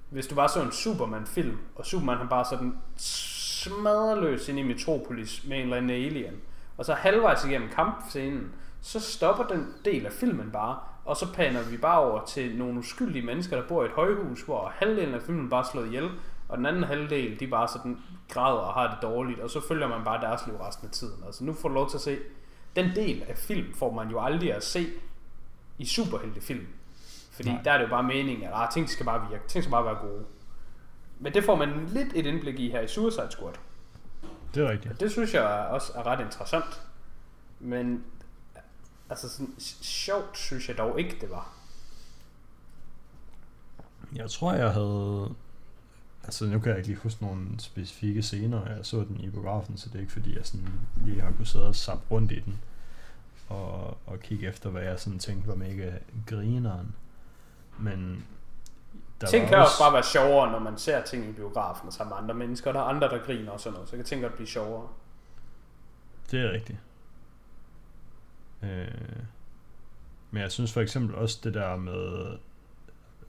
hvis 0.10 0.28
du 0.28 0.36
bare 0.36 0.50
så 0.50 0.62
en 0.62 0.72
Superman-film, 0.72 1.58
og 1.76 1.86
Superman 1.86 2.18
han 2.18 2.28
bare 2.28 2.46
sådan 2.46 2.78
smadreløs 2.98 4.50
ind 4.50 4.60
i 4.60 4.64
Metropolis 4.64 5.44
med 5.48 5.58
en 5.58 5.64
eller 5.64 5.78
anden 5.78 5.92
alien, 5.92 6.36
og 6.78 6.86
så 6.86 6.94
halvvejs 6.94 7.46
igennem 7.46 7.70
kampscenen, 7.70 8.52
så 8.82 9.00
stopper 9.00 9.44
den 9.44 9.74
del 9.86 10.06
af 10.06 10.12
filmen 10.12 10.52
bare, 10.52 10.80
og 11.06 11.18
så 11.18 11.34
paner 11.34 11.64
vi 11.64 11.78
bare 11.78 12.00
over 12.00 12.26
til 12.26 12.58
nogle 12.58 12.80
uskyldige 12.80 13.26
mennesker, 13.26 13.56
der 13.56 13.68
bor 13.68 13.84
i 13.84 13.86
et 13.86 13.92
højhus, 13.92 14.42
hvor 14.42 14.74
halvdelen 14.76 15.14
af 15.14 15.22
filmen 15.22 15.50
bare 15.50 15.60
er 15.60 15.70
slået 15.72 15.88
ihjel, 15.88 16.10
og 16.50 16.58
den 16.58 16.66
anden 16.66 16.84
halvdel, 16.84 17.40
de 17.40 17.48
bare 17.48 17.68
sådan 17.68 17.98
græder 18.30 18.58
og 18.58 18.74
har 18.74 18.90
det 18.90 19.02
dårligt, 19.02 19.40
og 19.40 19.50
så 19.50 19.62
følger 19.68 19.88
man 19.88 20.04
bare 20.04 20.22
deres 20.22 20.42
liv 20.48 20.56
resten 20.56 20.88
af 20.88 20.92
tiden. 20.92 21.24
Altså 21.26 21.44
nu 21.44 21.54
får 21.54 21.70
du 21.70 21.74
lov 21.74 21.90
til 21.90 21.98
at 21.98 22.02
se, 22.02 22.18
den 22.76 22.96
del 22.96 23.24
af 23.28 23.38
film 23.38 23.74
får 23.74 23.92
man 23.92 24.10
jo 24.10 24.22
aldrig 24.22 24.54
at 24.54 24.64
se 24.64 24.88
i 25.78 25.86
superheltefilm. 25.86 26.68
Fordi 27.32 27.50
Nej. 27.50 27.62
Der 27.64 27.72
er 27.72 27.78
det 27.78 27.86
jo 27.86 27.90
bare 27.90 28.04
meningen, 28.04 28.44
at 28.44 28.52
ah, 28.54 28.72
ting 28.74 28.90
skal 28.90 29.06
bare 29.06 29.30
virke, 29.30 29.48
ting 29.48 29.64
skal 29.64 29.72
bare 29.72 29.86
være 29.86 29.96
gode. 29.96 30.26
Men 31.20 31.34
det 31.34 31.44
får 31.44 31.56
man 31.56 31.86
lidt 31.86 32.10
et 32.16 32.26
indblik 32.26 32.60
i 32.60 32.70
her 32.70 32.82
i 32.82 32.88
Suicide 32.88 33.32
Squad. 33.32 33.54
Det 34.56 34.64
er 34.64 34.72
rigtigt. 34.72 34.94
Og 34.94 35.00
det 35.00 35.12
synes 35.12 35.34
jeg 35.34 35.44
også 35.70 35.94
er 35.96 36.06
ret 36.06 36.20
interessant. 36.20 36.82
Men 37.60 38.04
altså 39.10 39.30
sådan 39.30 39.54
sjovt 39.82 40.38
synes 40.38 40.70
jeg 40.70 40.78
dog 40.78 41.00
ikke, 41.00 41.18
det 41.22 41.30
var. 41.30 41.54
Jeg 44.16 44.30
tror, 44.30 44.54
jeg 44.54 44.72
havde... 44.72 45.36
Altså, 46.26 46.46
nu 46.46 46.60
kan 46.60 46.70
jeg 46.70 46.78
ikke 46.78 46.88
lige 46.88 47.00
huske 47.00 47.24
nogle 47.24 47.60
specifikke 47.60 48.22
scener. 48.22 48.70
Jeg 48.70 48.86
så 48.86 48.98
den 48.98 49.20
i 49.20 49.30
biografen, 49.30 49.78
så 49.78 49.90
det 49.90 49.96
er 49.96 50.00
ikke 50.00 50.12
fordi, 50.12 50.38
jeg 50.38 50.46
sådan 50.46 50.80
lige 51.06 51.22
har 51.22 51.32
kunnet 51.32 51.48
sidde 51.48 51.68
og 51.68 51.76
sappe 51.76 52.06
rundt 52.12 52.32
i 52.32 52.40
den. 52.40 52.62
Og, 53.50 53.98
og 54.06 54.20
kigge 54.22 54.48
efter, 54.48 54.70
hvad 54.70 54.84
jeg 54.84 55.00
sådan 55.00 55.20
tænkte 55.20 55.48
var 55.48 55.56
mega 55.56 55.92
grineren. 56.28 56.96
Men 57.80 58.26
der 59.22 59.28
ting 59.28 59.48
kan 59.48 59.58
også 59.58 59.80
bare 59.80 59.94
være 59.94 60.04
sjovere, 60.04 60.52
når 60.52 60.60
man 60.60 60.78
ser 60.78 61.04
ting 61.04 61.30
i 61.30 61.32
biografen 61.32 61.92
sammen 61.92 62.12
med 62.12 62.18
andre 62.18 62.36
mennesker. 62.36 62.72
Der 62.72 62.80
er 62.80 62.84
andre, 62.84 63.10
der 63.10 63.26
griner 63.26 63.52
og 63.52 63.60
sådan 63.60 63.74
noget, 63.74 63.90
så 63.90 63.96
kan 63.96 64.06
ting 64.06 64.22
godt 64.22 64.36
blive 64.36 64.48
sjovere. 64.48 64.88
Det 66.32 66.42
er 66.42 66.52
rigtigt. 66.52 66.80
Øh, 68.64 68.88
men 70.32 70.42
jeg 70.42 70.52
synes 70.52 70.74
for 70.74 70.82
eksempel 70.82 71.16
også 71.16 71.40
det 71.44 71.54
der 71.54 71.76
med, 71.76 72.38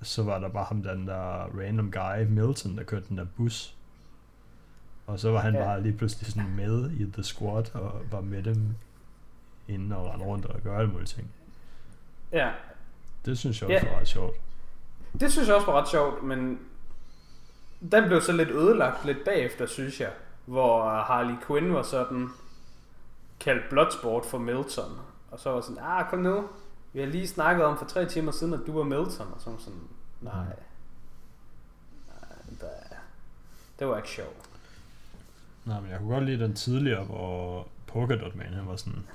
så 0.03 0.23
var 0.23 0.39
der 0.39 0.49
bare 0.49 0.65
ham 0.65 0.83
den 0.83 1.07
der 1.07 1.47
random 1.61 1.91
guy, 1.93 2.25
Milton, 2.29 2.77
der 2.79 2.85
kørte 2.85 3.07
den 3.09 3.19
der 3.19 3.27
bus. 3.37 3.75
Og 5.07 5.21
så 5.21 5.31
var 5.31 5.41
han 5.41 5.55
Ja. 5.55 5.61
ja. 5.61 5.67
bare 5.67 5.83
lige 5.83 5.97
pludselig 5.99 6.33
sådan 6.33 6.57
med 6.57 6.91
i 6.91 7.11
The 7.13 7.23
Squad, 7.23 7.75
og 7.75 8.01
var 8.11 8.21
med 8.21 8.43
dem 8.43 8.75
inden 9.69 9.93
og 9.93 10.07
rende 10.07 10.25
rundt 10.25 10.47
og 10.47 10.61
gøre 10.61 10.79
alle 10.79 10.91
mulige 10.91 11.07
ting. 11.07 11.31
Ja, 12.33 12.51
Det 13.27 13.39
synes 13.39 13.63
jeg 13.63 13.71
Ja. 13.71 13.77
også 13.77 13.89
var 13.91 14.01
ret 14.01 14.09
sjovt. 14.09 14.37
det 15.21 15.33
synes 15.33 15.49
jeg 15.49 15.57
også 15.57 15.67
var 15.71 15.81
ret 15.81 15.89
sjovt, 15.89 16.23
men 16.23 16.59
den 17.93 18.05
blev 18.07 18.21
så 18.21 18.33
lidt 18.33 18.49
ødelagt 18.51 19.05
lidt 19.05 19.25
bagefter, 19.25 19.67
synes 19.67 20.01
jeg. 20.01 20.11
Hvor 20.45 20.89
Harley 20.91 21.35
Quinn 21.47 21.75
var 21.75 21.83
sådan 21.83 22.29
kaldt 23.41 23.69
Bloodsport 23.71 24.27
for 24.27 24.39
Milton. 24.39 24.91
Og 25.31 25.39
så 25.41 25.51
var 25.51 25.61
sådan, 25.61 25.79
ah 25.83 26.11
kom 26.11 26.19
nu, 26.19 26.45
vi 26.93 27.01
har 27.01 27.07
lige 27.07 27.29
snakket 27.29 27.65
om 27.65 27.79
for 27.79 27.85
tre 27.85 28.07
timer 28.07 28.33
siden, 28.33 28.55
at 28.55 28.61
du 28.67 28.73
var 28.73 28.83
Milton. 28.85 29.27
Og 29.35 29.41
så 29.41 29.51
var 29.51 29.59
sådan, 29.59 29.81
nej, 30.21 30.35
Mhm. 30.45 30.45
nej 32.09 32.29
det, 32.61 32.69
det 33.79 33.87
var 33.87 33.97
ikke 33.97 34.09
sjovt. 34.09 34.37
Nej, 35.65 35.81
men 35.81 35.91
jeg 35.91 35.99
kunne 35.99 36.15
godt 36.15 36.25
lide 36.25 36.45
den 36.45 36.55
tidligere, 36.55 37.05
hvor 37.05 37.69
Polkadot 37.87 38.35
Man, 38.35 38.47
han 38.53 38.67
var 38.69 38.77
sådan... 38.77 39.07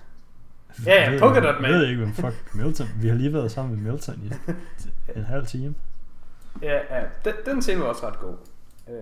Ja, 0.86 1.04
ja, 1.04 1.10
"Ved- 1.12 1.20
Polkadot 1.20 1.62
Man." 1.62 1.72
ved 1.72 1.88
ikke, 1.88 1.98
hvem 2.04 2.14
fuck 2.14 2.56
Milton... 2.56 2.88
Vi 3.02 3.08
har 3.08 3.16
lige 3.16 3.34
været 3.34 3.52
sammen 3.52 3.82
med 3.84 3.92
Milton 3.92 4.16
i 4.24 4.32
en 5.16 5.24
halv 5.24 5.46
time. 5.48 5.76
Ja, 6.62 6.98
ja 7.00 7.06
den, 7.26 7.34
den 7.46 7.62
scene 7.62 7.80
var 7.82 7.86
også 7.88 8.08
ret 8.08 8.20
god. 8.20 8.36
Øh, 8.90 8.96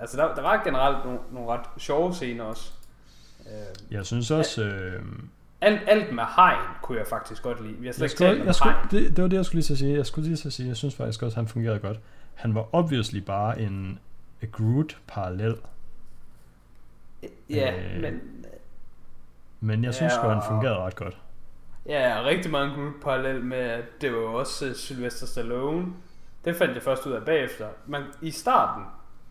altså 0.00 0.16
der, 0.16 0.34
der 0.34 0.42
var 0.42 0.64
generelt 0.64 1.04
nogle, 1.04 1.20
nogle 1.32 1.48
ret 1.50 1.66
sjove 1.78 2.14
scener 2.14 2.44
også. 2.44 2.72
Øh, 3.46 3.92
Jeg 3.92 4.06
synes 4.06 4.30
også... 4.30 4.62
Øh, 4.64 5.02
alt, 5.60 5.80
alt 5.86 6.14
med 6.14 6.24
hegn 6.36 6.66
kunne 6.82 6.98
jeg 6.98 7.06
faktisk 7.06 7.42
godt 7.42 7.62
lide. 7.62 7.74
Vi 7.74 7.86
har 7.86 7.92
slet 7.92 8.00
jeg 8.02 8.10
ikke 8.10 8.18
talt 8.18 8.40
om 8.40 8.46
jeg 8.46 8.54
skulle, 8.54 8.74
det, 8.90 9.16
det 9.16 9.22
var 9.22 9.28
det, 9.28 9.36
jeg 9.36 9.44
skulle 9.44 9.56
lige 9.58 9.66
så 9.66 9.76
sige. 9.76 9.96
Jeg 9.96 10.06
skulle 10.06 10.28
lige 10.28 10.36
så 10.36 10.50
sige, 10.50 10.68
jeg 10.68 10.76
synes 10.76 10.94
faktisk 10.96 11.22
også, 11.22 11.34
at 11.34 11.36
han 11.36 11.48
fungerede 11.48 11.78
godt. 11.78 12.00
Han 12.34 12.54
var 12.54 12.68
obviously 12.74 13.18
bare 13.18 13.60
en 13.60 13.98
Groot-parallel, 14.52 15.56
Ja, 17.50 17.74
øh, 17.94 18.00
men 18.02 18.20
men 19.60 19.84
jeg 19.84 19.94
synes 19.94 20.12
Ja, 20.12 20.20
godt, 20.26 20.34
han 20.34 20.42
fungerede 20.48 20.76
ret 20.78 20.96
godt. 20.96 21.16
ja, 21.86 22.22
rigtig 22.24 22.50
mange 22.50 22.74
gode 22.74 22.92
parallel 23.02 23.44
med, 23.44 23.58
at 23.58 23.84
det 24.00 24.12
var 24.12 24.18
jo 24.18 24.34
også 24.34 24.66
uh, 24.66 24.72
Sylvester 24.74 25.26
Stallone. 25.26 25.86
Det 26.44 26.56
fandt 26.56 26.74
jeg 26.74 26.82
først 26.82 27.06
ud 27.06 27.12
af 27.12 27.24
bagefter. 27.24 27.66
Men 27.86 28.02
i 28.22 28.30
starten, 28.30 28.84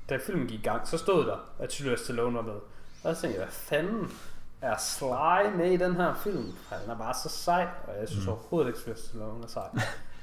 da 0.09 0.17
filmen 0.25 0.47
gik 0.47 0.59
i 0.59 0.63
gang, 0.63 0.87
så 0.87 0.97
stod 0.97 1.25
der, 1.25 1.37
at 1.59 1.71
Sylvester 1.71 2.03
Stallone 2.05 2.35
var 2.35 2.41
med. 2.41 2.53
Og 3.03 3.15
så 3.15 3.21
tænkte 3.21 3.39
jeg, 3.39 3.45
hvad 3.45 3.53
fanden 3.53 4.11
er 4.61 4.77
Sly 4.77 5.55
med 5.57 5.71
i 5.71 5.77
den 5.77 5.95
her 5.95 6.13
film? 6.13 6.53
Han 6.69 6.89
er 6.89 6.97
bare 6.97 7.13
så 7.13 7.29
sej, 7.29 7.67
og 7.87 7.93
jeg 7.99 8.07
synes 8.09 8.25
Mm. 8.25 8.31
overhovedet 8.31 8.67
ikke, 8.69 8.79
Sylvester 8.79 9.07
Stallone 9.07 9.43
er 9.43 9.47
sej. 9.47 9.69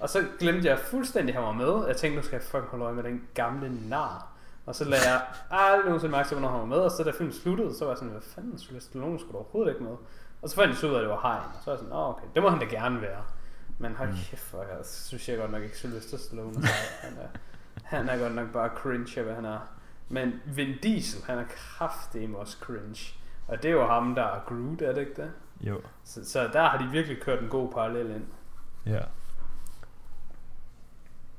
og 0.01 0.09
så 0.09 0.24
glemte 0.39 0.68
jeg 0.68 0.78
fuldstændig, 0.78 1.34
at 1.37 1.43
han 1.43 1.47
var 1.49 1.53
med. 1.76 1.87
Jeg 1.87 1.97
tænkte, 1.97 2.16
nu 2.16 2.22
skal 2.22 2.37
jeg 2.37 2.43
fucking 2.43 2.70
holde 2.70 2.84
øje 2.84 2.95
med 2.95 3.03
den 3.03 3.22
gamle 3.34 3.89
nar. 3.89 4.26
Og 4.66 4.74
så 4.74 4.84
lagde 4.84 5.09
jeg 5.11 5.22
aldrig 5.51 5.84
nogensinde 5.84 6.12
mærke 6.12 6.28
til, 6.28 6.34
hvornår 6.39 6.51
han 6.53 6.61
var 6.61 6.66
med. 6.66 6.76
Og 6.78 6.91
så 6.91 7.03
da 7.03 7.11
filmen 7.11 7.32
sluttede, 7.34 7.74
så 7.78 7.84
var 7.84 7.93
jeg 7.93 7.99
sådan, 7.99 8.12
hvad 8.12 8.22
fanden, 8.22 8.59
Sylvester 8.59 8.91
Stallone 8.91 9.20
skulle 9.20 9.34
overhovedet 9.39 9.72
ikke 9.72 9.84
med. 9.84 9.97
Og 10.43 10.49
så 10.51 10.55
fandt 10.57 10.68
jeg 10.70 10.76
så 10.76 10.87
ud 10.89 10.93
af, 10.93 10.97
at 10.99 11.03
det 11.03 11.11
var 11.11 11.20
Hein. 11.34 11.43
Og 11.57 11.61
så 11.64 11.70
var 11.70 11.72
jeg 11.72 11.78
sådan, 11.78 11.93
åh 11.93 12.09
okay, 12.09 12.26
det 12.34 12.43
må 12.43 12.49
han 12.51 12.59
da 12.59 12.64
gerne 12.64 13.01
være. 13.03 13.22
Men 13.78 13.97
hold 13.97 14.09
Mm. 14.09 14.14
kæft, 14.30 14.51
hvor 14.51 14.62
jeg 14.62 14.78
synes 14.82 15.28
jeg 15.28 15.39
godt 15.39 15.51
nok 15.51 15.62
ikke, 15.62 15.78
Sylvester 15.78 16.18
Stallone 16.18 16.55
er. 16.59 17.07
Han 17.07 17.12
er, 17.18 17.28
han 17.84 18.09
er 18.09 18.18
godt 18.18 18.34
nok 18.34 18.49
bare 18.53 18.68
cringe 18.76 19.18
af, 19.18 19.24
hvad 19.24 19.34
han 19.34 19.45
er. 19.45 19.59
Men 20.09 20.32
Vin 20.47 20.74
Diesel, 20.82 21.24
han 21.24 21.39
er 21.39 21.45
kraftedeme 21.57 22.39
også 22.39 22.57
cringe. 22.61 23.14
Og 23.49 23.62
det 23.62 23.64
er 23.68 23.72
jo 23.72 23.86
ham, 23.86 24.14
der 24.14 24.22
er 24.22 24.40
Groot, 24.47 24.82
er 24.82 24.92
det 24.92 25.01
ikke 25.01 25.22
det? 25.22 25.30
Jo, 25.61 25.80
Så, 26.05 26.30
så 26.30 26.49
der 26.53 26.68
har 26.68 26.78
de 26.78 26.90
virkelig 26.90 27.20
kørt 27.22 27.42
en 27.42 27.49
god 27.49 27.72
parallel 27.72 28.11
ind. 28.11 28.24
ja. 28.86 29.01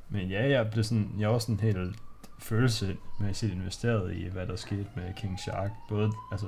Men 0.10 0.30
ja, 0.30 0.50
jeg 0.50 0.72
blev 0.72 0.84
sådan, 0.84 1.12
jeg 1.20 1.30
var 1.30 1.40
sådan 1.40 1.60
helt 1.60 2.00
følelsesmæssigt 2.40 3.54
investeret 3.54 4.14
i, 4.16 4.28
hvad 4.28 4.48
der 4.48 4.56
skete 4.56 4.86
med 4.96 5.14
King 5.18 5.40
Shark. 5.40 5.72
Både, 5.90 6.12
altså, 6.32 6.48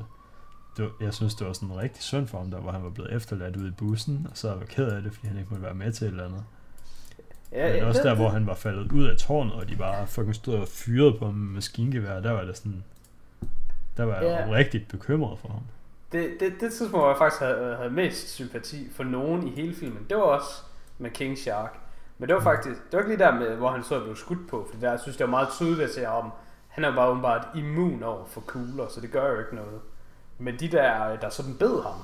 det 0.78 0.86
var, 0.86 0.92
jeg 1.02 1.14
synes, 1.14 1.36
det 1.36 1.48
var 1.48 1.54
sådan 1.54 1.78
rigtig 1.78 2.04
synd 2.04 2.28
for 2.28 2.38
ham, 2.38 2.52
der 2.52 2.60
hvor 2.60 2.72
han 2.72 2.84
var 2.84 2.90
blevet 2.90 3.14
efterladt 3.16 3.56
ude 3.56 3.68
i 3.68 3.72
bussen, 3.72 4.28
og 4.32 4.38
så 4.38 4.50
var 4.50 4.58
jeg 4.60 4.68
ked 4.68 4.88
af 4.92 5.02
det, 5.02 5.14
fordi 5.14 5.28
han 5.28 5.38
ikke 5.38 5.50
måtte 5.50 5.64
være 5.66 5.74
med 5.74 5.92
til 5.92 6.08
et 6.08 6.12
eller 6.12 6.26
andet. 6.26 6.44
Ja, 7.52 7.74
Men 7.74 7.84
også 7.84 8.02
der, 8.04 8.16
hvor 8.16 8.30
han 8.30 8.48
var 8.48 8.56
faldet 8.56 8.92
ud 8.92 9.04
af 9.08 9.18
tårnet, 9.18 9.54
og 9.54 9.70
de 9.70 9.76
bare 9.76 10.08
fucking 10.08 10.36
stod 10.36 10.56
og 10.56 10.68
fyrede 10.68 11.18
på 11.20 11.26
ham 11.26 11.34
med 11.34 11.54
maskingevær, 11.54 12.20
der 12.20 12.32
var 12.32 12.44
det 12.44 12.58
sådan, 12.58 12.84
der 14.00 14.06
var 14.06 14.16
jeg 14.22 14.46
ja. 14.48 14.56
rigtig 14.56 14.88
bekymret 14.88 15.40
for 15.40 15.48
ham. 15.48 15.62
Det, 16.12 16.30
det, 16.40 16.54
det 16.62 16.74
tidspunkt, 16.74 16.92
hvor 16.92 17.08
jeg 17.08 17.18
faktisk 17.18 17.42
havde, 17.42 17.76
havde 17.78 17.90
mest 17.90 18.30
sympati 18.30 18.90
for 18.96 19.04
nogen 19.04 19.48
i 19.48 19.52
hele 19.52 19.76
filmen, 19.76 20.06
det 20.10 20.18
var 20.18 20.24
også 20.24 20.64
med 20.98 21.12
King 21.12 21.38
Shark. 21.38 21.80
Men 22.18 22.30
det 22.30 22.36
var 22.36 22.42
faktisk, 22.42 22.76
det 22.76 22.94
var 22.94 23.00
ikke 23.00 23.10
lige 23.10 23.26
der 23.26 23.40
med, 23.40 23.56
hvor 23.56 23.72
han 23.72 23.84
så 23.84 24.00
blev 24.04 24.16
skudt 24.16 24.50
på, 24.50 24.68
for 24.72 24.80
der, 24.80 24.90
jeg 24.90 25.00
synes, 25.00 25.18
det 25.18 25.24
var 25.24 25.30
meget 25.30 25.50
tydeligt 25.50 25.82
at 25.82 25.94
se 25.94 26.08
om, 26.08 26.32
han 26.68 26.84
er 26.84 26.96
bare 26.96 27.10
åbenbart 27.10 27.48
immun 27.56 28.04
over 28.04 28.26
for 28.26 28.42
kugler, 28.42 28.88
så 28.88 29.02
det 29.02 29.12
gør 29.12 29.32
jo 29.32 29.40
ikke 29.40 29.56
noget. 29.56 29.80
Men 30.38 30.56
de 30.60 30.68
der, 30.68 31.16
der 31.16 31.30
sådan 31.30 31.56
bed 31.60 31.84
ham, 31.84 31.96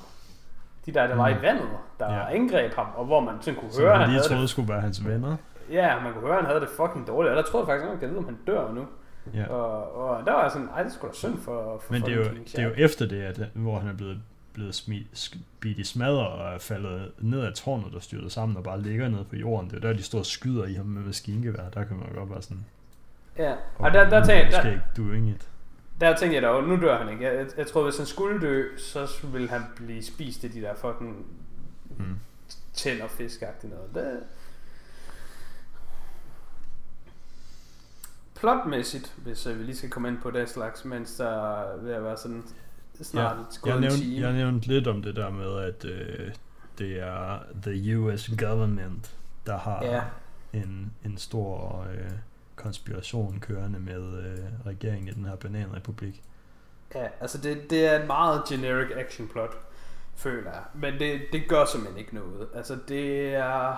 de 0.86 0.94
der, 0.94 1.06
der 1.06 1.16
var 1.16 1.28
i 1.28 1.34
mm. 1.34 1.42
vandet, 1.42 1.68
der 1.98 2.14
ja. 2.14 2.34
angreb 2.34 2.74
ham, 2.74 2.86
og 2.96 3.04
hvor 3.04 3.20
man 3.20 3.34
sådan 3.40 3.60
kunne 3.60 3.72
så 3.72 3.80
høre, 3.80 3.98
han 3.98 4.10
lige 4.10 4.20
troede, 4.20 4.42
det, 4.42 4.50
skulle 4.50 4.68
være 4.68 4.80
hans 4.80 5.06
venner. 5.06 5.36
Ja, 5.70 6.00
man 6.00 6.12
kunne 6.12 6.22
høre, 6.22 6.36
at 6.36 6.42
han 6.42 6.46
havde 6.46 6.60
det 6.60 6.68
fucking 6.68 7.06
dårligt, 7.06 7.30
og 7.30 7.36
der 7.36 7.42
troede 7.42 7.66
jeg 7.66 7.80
faktisk, 7.80 7.92
at 7.92 7.98
han 8.00 8.08
vide, 8.08 8.18
om 8.18 8.24
han 8.24 8.38
dør 8.46 8.72
nu. 8.72 8.86
Ja. 9.34 9.46
Og, 9.46 9.96
og 9.96 10.26
der 10.26 10.32
var 10.32 10.42
jeg 10.42 10.50
sådan, 10.50 10.68
ej, 10.68 10.82
det 10.82 10.92
skulle 10.92 11.12
da 11.12 11.16
synd 11.16 11.38
for, 11.38 11.82
for 11.84 11.92
Men 11.92 12.02
det 12.02 12.12
er, 12.12 12.16
jo, 12.16 12.24
det 12.24 12.58
er 12.58 12.62
jo 12.62 12.72
efter 12.76 13.06
det, 13.06 13.22
at, 13.22 13.40
hvor 13.54 13.78
han 13.78 13.88
er 13.88 13.94
blevet 13.94 14.20
blevet 14.56 14.74
smidt 14.74 15.06
i 15.64 15.84
smadret 15.84 16.26
og 16.26 16.54
er 16.54 16.58
faldet 16.58 17.12
ned 17.18 17.40
af 17.40 17.52
tårnet, 17.52 17.92
der 17.92 18.00
styrter 18.00 18.28
sammen 18.28 18.56
og 18.56 18.64
bare 18.64 18.80
ligger 18.80 19.08
nede 19.08 19.24
på 19.24 19.36
jorden. 19.36 19.70
Det 19.70 19.76
er 19.76 19.80
der, 19.80 19.92
de 19.92 20.02
står 20.02 20.18
og 20.18 20.26
skyder 20.26 20.64
i 20.64 20.74
ham 20.74 20.86
med 20.86 21.02
maskingevær. 21.02 21.68
Der 21.74 21.84
kan 21.84 21.96
man 21.96 22.08
godt 22.14 22.30
være 22.30 22.42
sådan... 22.42 22.64
Ja, 23.38 23.54
og 23.78 23.90
der, 23.90 24.10
der 24.10 24.24
tænkte. 24.24 24.56
Der, 24.56 24.78
doing 24.96 25.28
it. 25.28 25.48
Der 26.00 26.16
tænkte 26.16 26.34
jeg 26.34 26.42
da, 26.42 26.60
nu 26.60 26.80
dør 26.80 26.98
han 26.98 27.08
ikke. 27.12 27.24
Jeg, 27.24 27.34
jeg, 27.34 27.46
jeg 27.56 27.66
tror, 27.66 27.84
hvis 27.84 27.96
han 27.96 28.06
skulle 28.06 28.40
dø, 28.40 28.76
så 28.76 29.26
ville 29.32 29.48
han 29.48 29.62
blive 29.76 30.02
spist 30.02 30.44
af 30.44 30.50
de 30.50 30.60
der 30.60 30.74
fucking 30.74 31.26
mm. 31.98 32.04
tænder 32.72 33.08
fiskagtige 33.08 33.70
noget. 33.70 33.94
Det, 33.94 34.20
plotmæssigt, 38.36 39.14
hvis 39.16 39.46
uh, 39.46 39.58
vi 39.58 39.64
lige 39.64 39.76
skal 39.76 39.90
komme 39.90 40.08
ind 40.08 40.18
på 40.18 40.30
det 40.30 40.48
slags, 40.48 40.84
mens 40.84 41.16
der 41.16 41.76
vil 41.82 42.02
være 42.04 42.16
sådan 42.16 42.44
snart 43.02 43.36
ja, 43.66 43.70
jeg, 43.70 43.80
nævnte, 43.80 44.20
jeg 44.20 44.32
nævnte 44.32 44.68
lidt 44.68 44.86
om 44.86 45.02
det 45.02 45.16
der 45.16 45.30
med, 45.30 45.58
at 45.58 45.84
øh, 45.84 46.32
det 46.78 47.00
er 47.00 47.38
the 47.62 47.98
US 47.98 48.30
government, 48.38 49.16
der 49.46 49.58
har 49.58 49.84
ja. 49.84 50.02
en, 50.52 50.92
en 51.04 51.18
stor 51.18 51.86
øh, 51.92 52.10
konspiration 52.56 53.40
kørende 53.40 53.78
med 53.78 54.18
øh, 54.18 54.66
regeringen 54.66 55.08
i 55.08 55.10
den 55.10 55.24
her 55.24 55.36
bananrepublik. 55.36 56.22
Ja, 56.94 57.06
altså 57.20 57.38
det, 57.38 57.70
det 57.70 57.86
er 57.86 58.00
en 58.00 58.06
meget 58.06 58.42
generic 58.48 58.90
action 58.96 59.28
plot, 59.28 59.54
føler 60.16 60.50
jeg. 60.50 60.62
Men 60.74 60.98
det, 60.98 61.20
det 61.32 61.48
gør 61.48 61.64
simpelthen 61.64 61.98
ikke 61.98 62.14
noget. 62.14 62.48
Altså 62.54 62.78
det 62.88 63.34
er, 63.34 63.76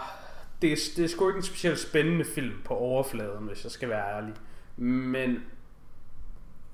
det, 0.62 0.72
er, 0.72 0.76
det 0.96 1.04
er 1.04 1.08
sgu 1.08 1.28
ikke 1.28 1.36
en 1.36 1.42
specielt 1.42 1.78
spændende 1.78 2.24
film 2.24 2.62
på 2.64 2.74
overfladen, 2.74 3.46
hvis 3.46 3.64
jeg 3.64 3.72
skal 3.72 3.88
være 3.88 4.16
ærlig. 4.16 4.34
Men 4.76 5.44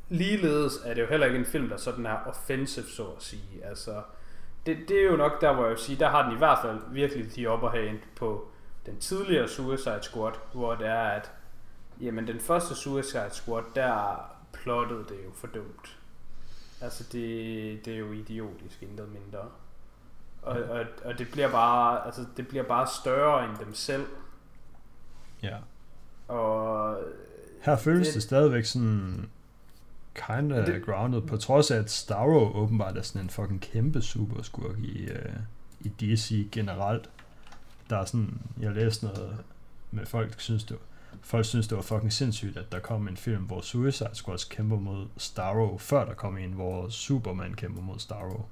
ligeledes 0.08 0.72
er 0.84 0.94
det 0.94 1.02
jo 1.02 1.06
heller 1.06 1.26
ikke 1.26 1.38
en 1.38 1.44
film, 1.44 1.68
der 1.68 1.76
sådan 1.76 2.06
er 2.06 2.16
offensive, 2.26 2.86
så 2.86 3.04
at 3.04 3.22
sige. 3.22 3.64
Altså, 3.64 4.02
det, 4.66 4.78
det 4.88 4.98
er 4.98 5.04
jo 5.04 5.16
nok 5.16 5.40
der, 5.40 5.54
hvor 5.54 5.62
jeg 5.62 5.70
vil 5.70 5.78
sige, 5.78 5.98
der 5.98 6.08
har 6.08 6.24
den 6.24 6.34
i 6.34 6.38
hvert 6.38 6.58
fald 6.62 6.80
virkelig 6.90 7.36
de 7.36 7.46
op 7.46 7.70
have 7.70 7.98
på 8.16 8.48
den 8.86 9.00
tidligere 9.00 9.48
Suicide 9.48 10.02
Squad, 10.02 10.32
hvor 10.52 10.74
det 10.74 10.86
er, 10.86 11.02
at 11.02 11.32
jamen, 12.00 12.26
den 12.26 12.40
første 12.40 12.74
Suicide 12.74 13.30
Squad, 13.30 13.62
der 13.74 14.16
plottede 14.52 15.04
det 15.08 15.18
jo 15.24 15.30
for 15.34 15.46
dumt. 15.46 15.98
Altså, 16.80 17.04
det, 17.12 17.84
det 17.84 17.94
er 17.94 17.98
jo 17.98 18.12
idiotisk, 18.12 18.82
intet 18.82 19.08
mindre. 19.08 19.48
Og, 20.44 20.62
og, 20.62 20.84
og 21.04 21.18
det 21.18 21.28
bliver 21.32 21.50
bare, 21.50 22.06
altså, 22.06 22.24
det 22.36 22.48
bliver 22.48 22.64
bare 22.64 22.86
større 23.02 23.44
end 23.44 23.56
dem 23.64 23.74
selv. 23.74 24.06
Ja. 25.42 25.56
Og 26.28 26.96
her 27.62 27.76
føles 27.76 28.06
det, 28.06 28.14
det 28.14 28.22
stadigvæk 28.22 28.64
sådan 28.64 29.30
kind 30.14 30.52
of 30.52 30.66
det, 30.66 30.84
grounded, 30.84 31.20
på 31.20 31.36
trods 31.36 31.70
af, 31.70 31.78
at 31.78 31.90
Starro 31.90 32.52
åbenbart 32.54 32.96
er 32.96 33.02
sådan 33.02 33.22
en 33.22 33.30
fucking 33.30 33.60
kæmpe 33.60 34.02
superskurk 34.02 34.78
i, 34.78 35.08
uh, 35.10 35.34
i 35.80 35.88
DC 35.88 36.48
generelt. 36.52 37.10
Der 37.90 37.98
er 37.98 38.04
sådan, 38.04 38.40
jeg 38.60 38.72
læste 38.72 39.04
noget 39.04 39.36
med 39.90 40.06
folk, 40.06 40.34
der 40.34 40.40
synes, 40.40 40.64
det 40.64 40.76
var, 40.76 41.18
folk 41.22 41.44
synes, 41.44 41.68
det 41.68 41.76
var 41.76 41.82
fucking 41.82 42.12
sindssygt, 42.12 42.56
at 42.56 42.72
der 42.72 42.78
kom 42.78 43.08
en 43.08 43.16
film, 43.16 43.42
hvor 43.42 43.60
Suicide 43.60 44.10
Squad 44.12 44.48
kæmper 44.50 44.76
mod 44.76 45.06
Starro, 45.16 45.78
før 45.78 46.04
der 46.04 46.14
kom 46.14 46.38
en, 46.38 46.52
hvor 46.52 46.88
Superman 46.88 47.54
kæmper 47.54 47.82
mod 47.82 47.98
Starro. 47.98 48.46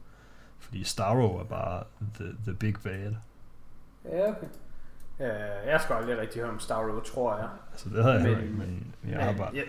Fordi 0.63 0.85
Starro 0.85 1.39
er 1.39 1.45
bare 1.45 1.85
the, 2.15 2.27
the 2.47 2.55
big 2.55 2.75
bad. 2.85 3.13
Ja, 4.05 4.29
okay. 4.29 4.47
Jeg 5.67 5.81
skal 5.81 5.95
aldrig 5.95 6.19
rigtig 6.19 6.41
høre 6.41 6.51
om 6.51 6.61
Starro, 6.61 7.01
tror 7.01 7.37
jeg. 7.37 7.49
Altså, 7.73 7.89
det 7.89 8.05
har 8.05 8.13
jeg 8.13 8.23
men, 8.23 8.31
ikke, 8.31 8.53
men 8.53 8.95
jeg 9.05 9.17
men, 9.17 9.21
har 9.21 9.33
bare... 9.33 9.51
Jeg, 9.55 9.65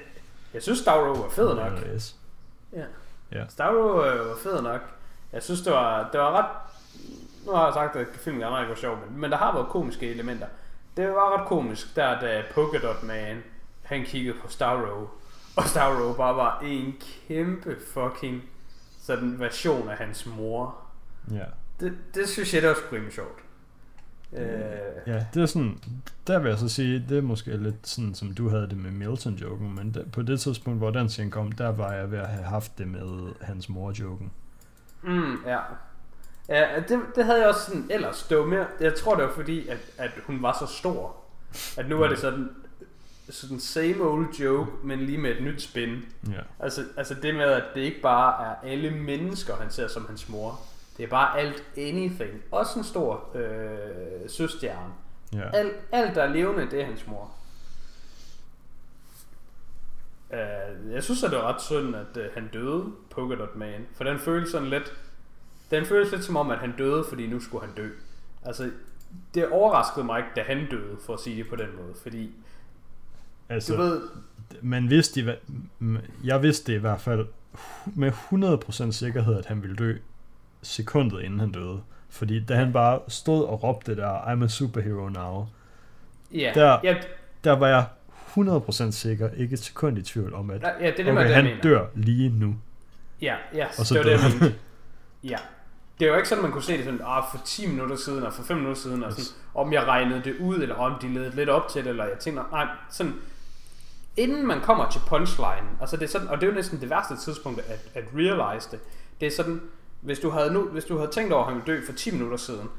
jeg 0.53 0.61
synes, 0.61 0.79
Starro 0.79 1.11
var 1.11 1.29
fed 1.29 1.55
nok. 1.55 1.71
Yes. 1.93 2.15
Ja. 2.73 2.85
ja. 3.31 3.45
Starro 3.49 4.05
øh, 4.05 4.29
var 4.29 4.35
fed 4.43 4.61
nok. 4.61 4.81
Jeg 5.33 5.43
synes, 5.43 5.61
det 5.61 5.73
var, 5.73 6.09
det 6.11 6.19
var 6.19 6.31
ret... 6.31 6.51
Nu 7.45 7.51
har 7.51 7.65
jeg 7.65 7.73
sagt, 7.73 7.95
at 7.95 8.07
filmen 8.07 8.41
ikke 8.41 8.69
var 8.69 8.75
sjov, 8.75 8.97
men, 8.97 9.19
men 9.19 9.31
der 9.31 9.37
har 9.37 9.53
været 9.53 9.67
komiske 9.67 10.11
elementer. 10.11 10.47
Det 10.97 11.09
var 11.09 11.39
ret 11.39 11.47
komisk, 11.47 11.95
der 11.95 12.19
da 12.19 12.43
Polka 12.53 12.77
Dot 12.87 13.03
Man, 13.03 13.43
han 13.83 14.03
kiggede 14.05 14.37
på 14.41 14.47
Starro, 14.47 15.09
og 15.55 15.63
Starro 15.63 16.13
bare 16.13 16.35
var 16.35 16.59
en 16.59 16.95
kæmpe 17.27 17.75
fucking 17.93 18.43
sådan 19.01 19.39
version 19.39 19.89
af 19.89 19.97
hans 19.97 20.25
mor. 20.25 20.82
Ja. 21.32 21.45
Det, 21.80 21.93
det 22.15 22.30
synes 22.30 22.53
jeg, 22.53 22.61
det 22.61 22.69
var 22.69 22.76
sgu 22.76 23.11
sjovt. 23.11 23.39
Øh, 24.34 24.43
ja, 25.07 25.26
det 25.34 25.41
er 25.41 25.45
sådan, 25.45 25.80
der 26.28 26.39
vil 26.39 26.49
jeg 26.49 26.57
så 26.57 26.69
sige, 26.69 27.05
det 27.09 27.17
er 27.17 27.21
måske 27.21 27.57
lidt 27.57 27.88
sådan, 27.88 28.15
som 28.15 28.34
du 28.34 28.49
havde 28.49 28.69
det 28.69 28.78
med 28.78 28.91
Milton-joken, 28.91 29.76
men 29.76 29.93
der, 29.93 30.05
på 30.05 30.21
det 30.21 30.39
tidspunkt, 30.39 30.80
hvor 30.80 30.91
den 30.91 31.09
scene 31.09 31.32
kom, 31.32 31.51
der 31.51 31.69
var 31.69 31.93
jeg 31.93 32.11
ved 32.11 32.17
at 32.17 32.28
have 32.28 32.43
haft 32.43 32.78
det 32.78 32.88
med 32.88 33.34
hans 33.41 33.69
mor-joken. 33.69 34.32
Mm, 35.03 35.36
ja. 35.45 35.59
Ja, 36.49 36.80
det, 36.88 36.99
det 37.15 37.26
havde 37.26 37.39
jeg 37.39 37.47
også 37.47 37.65
sådan 37.65 37.88
ellers. 37.89 38.24
Det 38.24 38.47
mere, 38.47 38.65
jeg 38.80 38.95
tror 38.95 39.15
det 39.15 39.26
var 39.26 39.32
fordi, 39.32 39.67
at, 39.67 39.80
at 39.97 40.11
hun 40.26 40.41
var 40.41 40.57
så 40.59 40.78
stor. 40.78 41.15
At 41.78 41.89
nu 41.89 42.01
er 42.01 42.07
det 42.07 42.19
sådan, 42.19 42.49
sådan 43.30 43.59
same 43.59 44.01
old 44.01 44.34
joke, 44.39 44.71
men 44.84 44.99
lige 44.99 45.17
med 45.17 45.32
et 45.32 45.43
nyt 45.43 45.61
spin. 45.61 46.05
Ja. 46.28 46.41
Altså, 46.59 46.84
altså 46.97 47.13
det 47.13 47.36
med, 47.36 47.43
at 47.43 47.63
det 47.76 47.82
ikke 47.82 48.01
bare 48.01 48.45
er 48.45 48.55
alle 48.71 48.91
mennesker, 48.91 49.55
han 49.55 49.71
ser 49.71 49.88
som 49.88 50.05
hans 50.09 50.30
mor. 50.30 50.59
Det 50.97 51.03
er 51.03 51.07
bare 51.07 51.39
alt 51.39 51.63
anything. 51.77 52.41
Også 52.51 52.79
en 52.79 52.85
stor 52.85 53.35
øh, 53.35 54.29
søstjerne. 54.29 54.93
Ja. 55.33 55.49
Alt, 55.53 55.73
alt, 55.91 56.15
der 56.15 56.23
er 56.23 56.33
levende, 56.33 56.71
det 56.71 56.81
er 56.81 56.85
hans 56.85 57.07
mor. 57.07 57.31
Uh, 60.29 60.91
jeg 60.93 61.03
synes, 61.03 61.23
at 61.23 61.31
det 61.31 61.39
var 61.39 61.53
ret 61.53 61.61
synd, 61.61 61.95
at 61.95 62.17
uh, 62.17 62.23
han 62.33 62.49
døde, 62.53 62.85
Polka 63.09 63.35
Dot 63.35 63.55
Man. 63.55 63.87
For 63.95 64.03
den 64.03 64.19
føles 64.19 64.49
sådan 64.49 64.69
lidt... 64.69 64.93
Den 65.71 65.85
føles 65.85 66.11
lidt 66.11 66.23
som 66.23 66.35
om, 66.35 66.51
at 66.51 66.57
han 66.57 66.73
døde, 66.77 67.03
fordi 67.09 67.27
nu 67.27 67.39
skulle 67.39 67.65
han 67.65 67.75
dø. 67.75 67.89
Altså, 68.45 68.71
det 69.33 69.49
overraskede 69.49 70.05
mig 70.05 70.19
ikke, 70.19 70.29
da 70.35 70.41
han 70.41 70.69
døde, 70.71 70.97
for 71.05 71.13
at 71.13 71.19
sige 71.19 71.37
det 71.37 71.49
på 71.49 71.55
den 71.55 71.67
måde. 71.75 71.93
Fordi, 72.01 72.31
altså, 73.49 73.73
du 73.73 73.81
ved... 73.81 74.01
Man 74.61 74.89
vidste, 74.89 75.37
jeg 76.23 76.43
vidste 76.43 76.75
i 76.75 76.77
hvert 76.77 77.01
fald 77.01 77.27
med 77.85 78.11
100% 78.11 78.91
sikkerhed, 78.91 79.37
at 79.37 79.45
han 79.45 79.61
ville 79.61 79.75
dø 79.75 79.97
sekundet 80.64 81.22
inden 81.22 81.39
han 81.39 81.51
døde. 81.51 81.82
Fordi 82.09 82.45
da 82.45 82.55
han 82.55 82.74
bare 82.74 82.99
stod 83.07 83.45
og 83.45 83.64
råbte 83.64 83.95
der, 83.95 84.18
I'm 84.18 84.43
a 84.43 84.47
superhero 84.47 85.09
now. 85.09 85.47
Yeah. 86.36 86.55
Der, 86.55 86.86
yeah. 86.86 87.03
der 87.43 87.51
var 87.51 87.68
jeg 87.68 87.86
100% 88.38 88.91
sikker, 88.91 89.30
ikke 89.38 89.53
et 89.53 89.59
sekund 89.59 89.97
i 89.97 90.01
tvivl 90.01 90.34
om, 90.34 90.49
at 90.49 90.61
ja, 90.61 90.68
det 90.68 90.88
er 90.88 90.95
det, 90.95 91.05
okay, 91.05 91.14
man, 91.14 91.34
han 91.34 91.45
mener. 91.45 91.61
dør 91.61 91.86
lige 91.95 92.30
nu. 92.30 92.55
Ja, 93.22 93.36
ja, 93.53 93.68
og 93.80 93.86
så 93.86 93.93
det 93.93 94.05
var 94.05 94.09
det, 94.09 94.41
jeg 94.43 94.53
Ja. 95.24 95.38
Det 95.99 96.05
er 96.05 96.09
jo 96.09 96.18
ikke 96.18 96.30
sådan, 96.30 96.41
man 96.41 96.51
kunne 96.51 96.64
se 96.64 96.78
det 96.78 96.84
sådan, 96.84 97.01
ah, 97.05 97.24
for 97.32 97.41
10 97.45 97.68
minutter 97.68 97.95
siden, 97.95 98.24
og 98.24 98.34
for 98.34 98.43
5 98.43 98.57
minutter 98.57 98.82
siden, 98.82 98.99
yes. 98.99 99.05
og 99.05 99.14
sådan, 99.14 99.26
om 99.53 99.74
jeg 99.74 99.84
regnede 99.84 100.22
det 100.24 100.36
ud, 100.39 100.55
eller 100.55 100.76
om 100.76 100.99
de 101.01 101.14
ledte 101.14 101.36
lidt 101.36 101.49
op 101.49 101.70
til 101.70 101.84
det, 101.84 101.89
eller 101.89 102.05
jeg 102.05 102.18
tænkte, 102.20 102.43
nej, 102.51 102.68
sådan, 102.89 103.14
inden 104.18 104.47
man 104.47 104.61
kommer 104.61 104.89
til 104.89 105.01
punchline, 105.07 105.68
altså 105.82 105.97
det 105.97 106.03
er 106.03 106.09
sådan, 106.09 106.28
og 106.28 106.38
det 106.38 106.43
er 106.43 106.47
jo 106.47 106.55
næsten 106.55 106.82
det 106.82 106.89
værste 106.89 107.18
tidspunkt 107.18 107.59
at, 107.59 107.80
at 107.93 108.03
realize 108.16 108.72
det, 108.72 108.80
det 109.20 109.28
er 109.28 109.32
sådan, 109.32 109.61
hvis 110.04 110.20
du 110.20 110.30
havde, 110.30 110.54
nu, 110.54 110.62
hvis 110.68 110.86
du 110.86 110.97
havde 110.97 111.12
tænkt 111.12 111.34
over, 111.34 111.43
at 111.45 111.54
han 111.54 111.62
ville 111.66 111.80
dø 111.80 111.86
for 111.86 111.93
10 111.93 112.12
minutter 112.12 112.38
siden, 112.38 112.70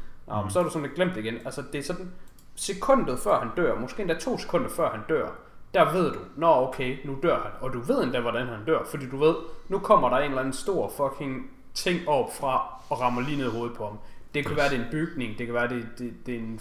mm. 0.45 0.51
så 0.51 0.59
er 0.59 0.63
du 0.63 0.69
sådan 0.71 0.83
lidt 0.83 0.95
glemt 0.95 1.15
det 1.15 1.25
igen. 1.25 1.35
Altså, 1.45 1.63
det 1.73 1.79
er 1.79 1.83
sådan 1.83 2.11
sekundet 2.55 3.19
før 3.19 3.39
han 3.39 3.49
dør, 3.57 3.79
måske 3.79 4.01
endda 4.03 4.19
to 4.19 4.39
sekunder 4.39 4.69
før 4.69 4.91
han 4.91 5.01
dør, 5.09 5.29
der 5.75 5.93
ved 5.93 6.13
du, 6.13 6.19
nå 6.37 6.47
okay, 6.47 6.97
nu 7.05 7.17
dør 7.23 7.35
han. 7.43 7.51
Og 7.61 7.73
du 7.73 7.81
ved 7.81 8.03
endda, 8.05 8.21
hvordan 8.21 8.47
han 8.47 8.59
dør, 8.67 8.79
fordi 8.91 9.07
du 9.11 9.17
ved, 9.17 9.35
nu 9.69 9.79
kommer 9.79 10.09
der 10.09 10.17
en 10.17 10.25
eller 10.25 10.39
anden 10.39 10.53
stor 10.55 10.93
fucking 10.97 11.51
ting 11.75 12.09
op 12.09 12.37
fra 12.41 12.75
og 12.89 13.01
rammer 13.01 13.23
lige 13.23 13.37
ned 13.37 13.47
i 13.47 13.51
hovedet 13.51 13.77
på 13.77 13.85
ham. 13.87 13.99
Det 14.35 14.43
kan 14.45 14.53
yes. 14.53 14.59
være, 14.59 14.69
det 14.71 14.79
er 14.81 14.85
en 14.85 14.91
bygning, 14.91 15.39
det 15.39 15.47
kan 15.47 15.55
være, 15.55 15.69
det, 15.69 15.87
det, 15.99 16.13
det 16.27 16.35
er 16.35 16.39
en 16.39 16.61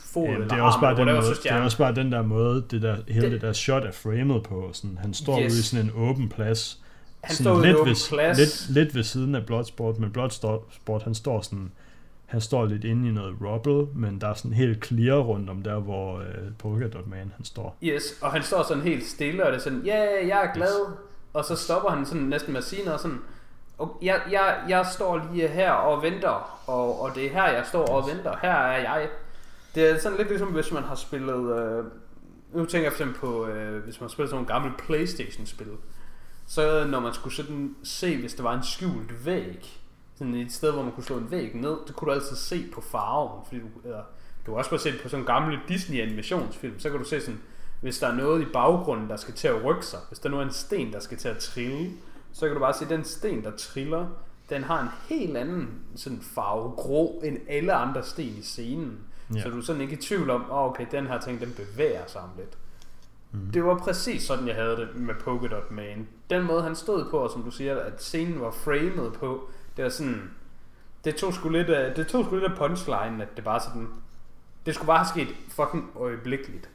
fod 0.00 0.22
Jamen, 0.22 0.34
eller 0.36 0.48
det 0.48 0.58
er 0.58 0.62
også 0.62 0.76
arm, 0.76 0.80
bare 0.80 0.90
eller 0.92 1.04
den 1.04 1.14
måde, 1.14 1.34
det 1.42 1.50
er 1.52 1.62
også 1.62 1.78
bare 1.78 1.94
den 1.94 2.12
der 2.12 2.22
måde, 2.22 2.64
det 2.70 2.82
der, 2.82 2.96
hele 3.08 3.14
det, 3.14 3.22
Det- 3.22 3.32
det 3.32 3.40
der 3.42 3.52
shot 3.52 3.82
er 3.84 3.92
framet 3.92 4.42
på. 4.42 4.70
Sådan, 4.72 4.98
han 5.02 5.14
står 5.14 5.40
Yes. 5.40 5.52
ude 5.52 5.58
i 5.60 5.62
sådan 5.62 5.84
en 5.86 5.92
åben 5.96 6.28
plads. 6.28 6.82
Han 7.28 7.36
sådan 7.36 7.54
står 7.54 7.64
lidt 7.64 7.76
ved, 7.76 8.08
plads. 8.08 8.38
Lidt, 8.38 8.70
lidt 8.70 8.94
ved 8.94 9.02
siden 9.02 9.34
af 9.34 9.46
Bloodsport, 9.46 9.98
men 9.98 10.12
Bloodsport, 10.12 11.02
han 11.02 11.14
står 11.14 11.40
sådan, 11.40 11.72
han 12.26 12.40
står 12.40 12.66
lidt 12.66 12.84
inde 12.84 13.08
i 13.08 13.12
noget 13.12 13.34
rubble, 13.42 14.00
men 14.00 14.20
der 14.20 14.28
er 14.28 14.34
sådan 14.34 14.52
helt 14.52 14.86
clear 14.86 15.18
rundt 15.18 15.50
om 15.50 15.62
der, 15.62 15.78
hvor 15.80 16.18
øh, 16.18 16.26
Polkadot 16.58 17.06
Man 17.06 17.32
han 17.36 17.44
står. 17.44 17.76
Yes, 17.82 18.02
og 18.22 18.32
han 18.32 18.42
står 18.42 18.62
sådan 18.62 18.82
helt 18.82 19.06
stille, 19.06 19.46
og 19.46 19.52
det 19.52 19.58
er 19.58 19.62
sådan, 19.62 19.82
ja, 19.84 20.06
yeah, 20.16 20.28
jeg 20.28 20.44
er 20.44 20.52
glad. 20.54 20.92
Og 21.32 21.44
så 21.44 21.56
stopper 21.56 21.90
han 21.90 22.06
sådan 22.06 22.22
næsten 22.22 22.52
med 22.52 22.58
at 22.58 22.64
sige 22.64 22.84
noget 22.84 23.00
sådan, 23.00 23.18
og 23.78 23.98
jeg, 24.02 24.20
jeg, 24.30 24.56
jeg 24.68 24.86
står 24.94 25.28
lige 25.32 25.48
her 25.48 25.72
og 25.72 26.02
venter, 26.02 26.60
og, 26.66 27.00
og 27.02 27.14
det 27.14 27.26
er 27.26 27.30
her, 27.30 27.48
jeg 27.48 27.64
står 27.66 27.86
og 27.86 28.08
venter. 28.08 28.34
Her 28.42 28.50
er 28.50 28.82
jeg. 28.82 29.08
Det 29.74 29.90
er 29.90 29.98
sådan 29.98 30.18
lidt 30.18 30.28
ligesom, 30.28 30.48
hvis 30.48 30.72
man 30.72 30.82
har 30.82 30.94
spillet... 30.94 31.58
Øh, 31.60 31.84
nu 32.52 32.64
tænker 32.64 32.86
jeg 32.86 32.92
for 32.92 33.02
eksempel 33.02 33.20
på, 33.20 33.46
øh, 33.46 33.84
hvis 33.84 34.00
man 34.00 34.08
har 34.08 34.12
spillet 34.12 34.30
sådan 34.30 34.44
nogle 34.44 34.54
gamle 34.54 34.72
Playstation-spil. 34.86 35.66
Så 36.48 36.86
når 36.86 37.00
man 37.00 37.14
skulle 37.14 37.34
sådan 37.34 37.76
se, 37.82 38.20
hvis 38.20 38.34
der 38.34 38.42
var 38.42 38.54
en 38.54 38.62
skjult 38.62 39.26
væg, 39.26 39.80
sådan 40.14 40.34
et 40.34 40.52
sted, 40.52 40.72
hvor 40.72 40.82
man 40.82 40.92
kunne 40.92 41.04
slå 41.04 41.16
en 41.16 41.30
væg 41.30 41.54
ned, 41.54 41.76
det 41.86 41.96
kunne 41.96 42.06
du 42.10 42.14
altid 42.14 42.36
se 42.36 42.64
på 42.74 42.80
farven, 42.80 43.44
fordi 43.46 43.60
du, 43.60 43.66
eller, 43.84 44.02
du 44.46 44.50
har 44.50 44.58
også 44.58 44.70
bare 44.70 44.80
set 44.80 45.00
på 45.02 45.08
sådan 45.08 45.22
en 45.22 45.26
gamle 45.26 45.60
Disney-animationsfilm, 45.68 46.78
så 46.78 46.90
kan 46.90 46.98
du 46.98 47.04
se 47.04 47.20
sådan, 47.20 47.40
hvis 47.80 47.98
der 47.98 48.06
er 48.06 48.14
noget 48.14 48.42
i 48.42 48.44
baggrunden, 48.52 49.08
der 49.08 49.16
skal 49.16 49.34
til 49.34 49.48
at 49.48 49.64
rykke 49.64 49.86
sig, 49.86 49.98
hvis 50.08 50.18
der 50.18 50.28
nu 50.28 50.38
er 50.38 50.42
en 50.42 50.52
sten, 50.52 50.92
der 50.92 51.00
skal 51.00 51.18
til 51.18 51.28
at 51.28 51.38
trille, 51.38 51.90
så 52.32 52.46
kan 52.46 52.54
du 52.54 52.60
bare 52.60 52.74
se, 52.74 52.84
at 52.84 52.90
den 52.90 53.04
sten, 53.04 53.44
der 53.44 53.50
triller, 53.56 54.06
den 54.50 54.62
har 54.62 54.82
en 54.82 54.88
helt 55.08 55.36
anden 55.36 55.68
sådan 55.96 56.20
farve 56.20 56.70
grå 56.70 57.20
end 57.24 57.38
alle 57.48 57.72
andre 57.72 58.02
sten 58.02 58.36
i 58.38 58.42
scenen. 58.42 58.98
Ja. 59.34 59.42
Så 59.42 59.48
du 59.48 59.58
er 59.58 59.62
sådan 59.62 59.82
ikke 59.82 59.94
i 59.94 60.00
tvivl 60.00 60.30
om, 60.30 60.50
oh, 60.50 60.70
okay, 60.70 60.86
den 60.90 61.06
her 61.06 61.20
ting, 61.20 61.40
den 61.40 61.54
bevæger 61.56 62.06
sig 62.06 62.20
om 62.20 62.30
lidt. 62.36 62.58
Mm. 63.32 63.52
Det 63.52 63.64
var 63.64 63.78
præcis 63.78 64.22
sådan, 64.22 64.48
jeg 64.48 64.54
havde 64.54 64.76
det 64.76 64.88
med 64.96 65.14
Polkadot 65.14 65.70
Man. 65.70 66.08
Den 66.30 66.42
måde, 66.42 66.62
han 66.62 66.76
stod 66.76 67.10
på, 67.10 67.18
og 67.18 67.30
som 67.30 67.42
du 67.42 67.50
siger, 67.50 67.80
at 67.80 68.02
scenen 68.02 68.40
var 68.40 68.50
framet 68.50 69.12
på, 69.12 69.50
det 69.76 69.84
var 69.84 69.90
sådan... 69.90 70.30
Det 71.04 71.16
tog 71.16 71.34
sgu 71.34 71.48
lidt 71.48 71.70
af, 71.70 71.94
det 71.94 72.06
tog 72.06 72.24
sgu 72.24 72.34
lidt 72.34 72.52
af 72.52 72.58
punchline, 72.58 73.22
at 73.22 73.28
det 73.36 73.44
bare 73.44 73.60
sådan... 73.60 73.88
Det 74.66 74.74
skulle 74.74 74.86
bare 74.86 74.98
have 74.98 75.08
sket 75.08 75.28
fucking 75.48 75.90
øjeblikkeligt. 75.96 76.68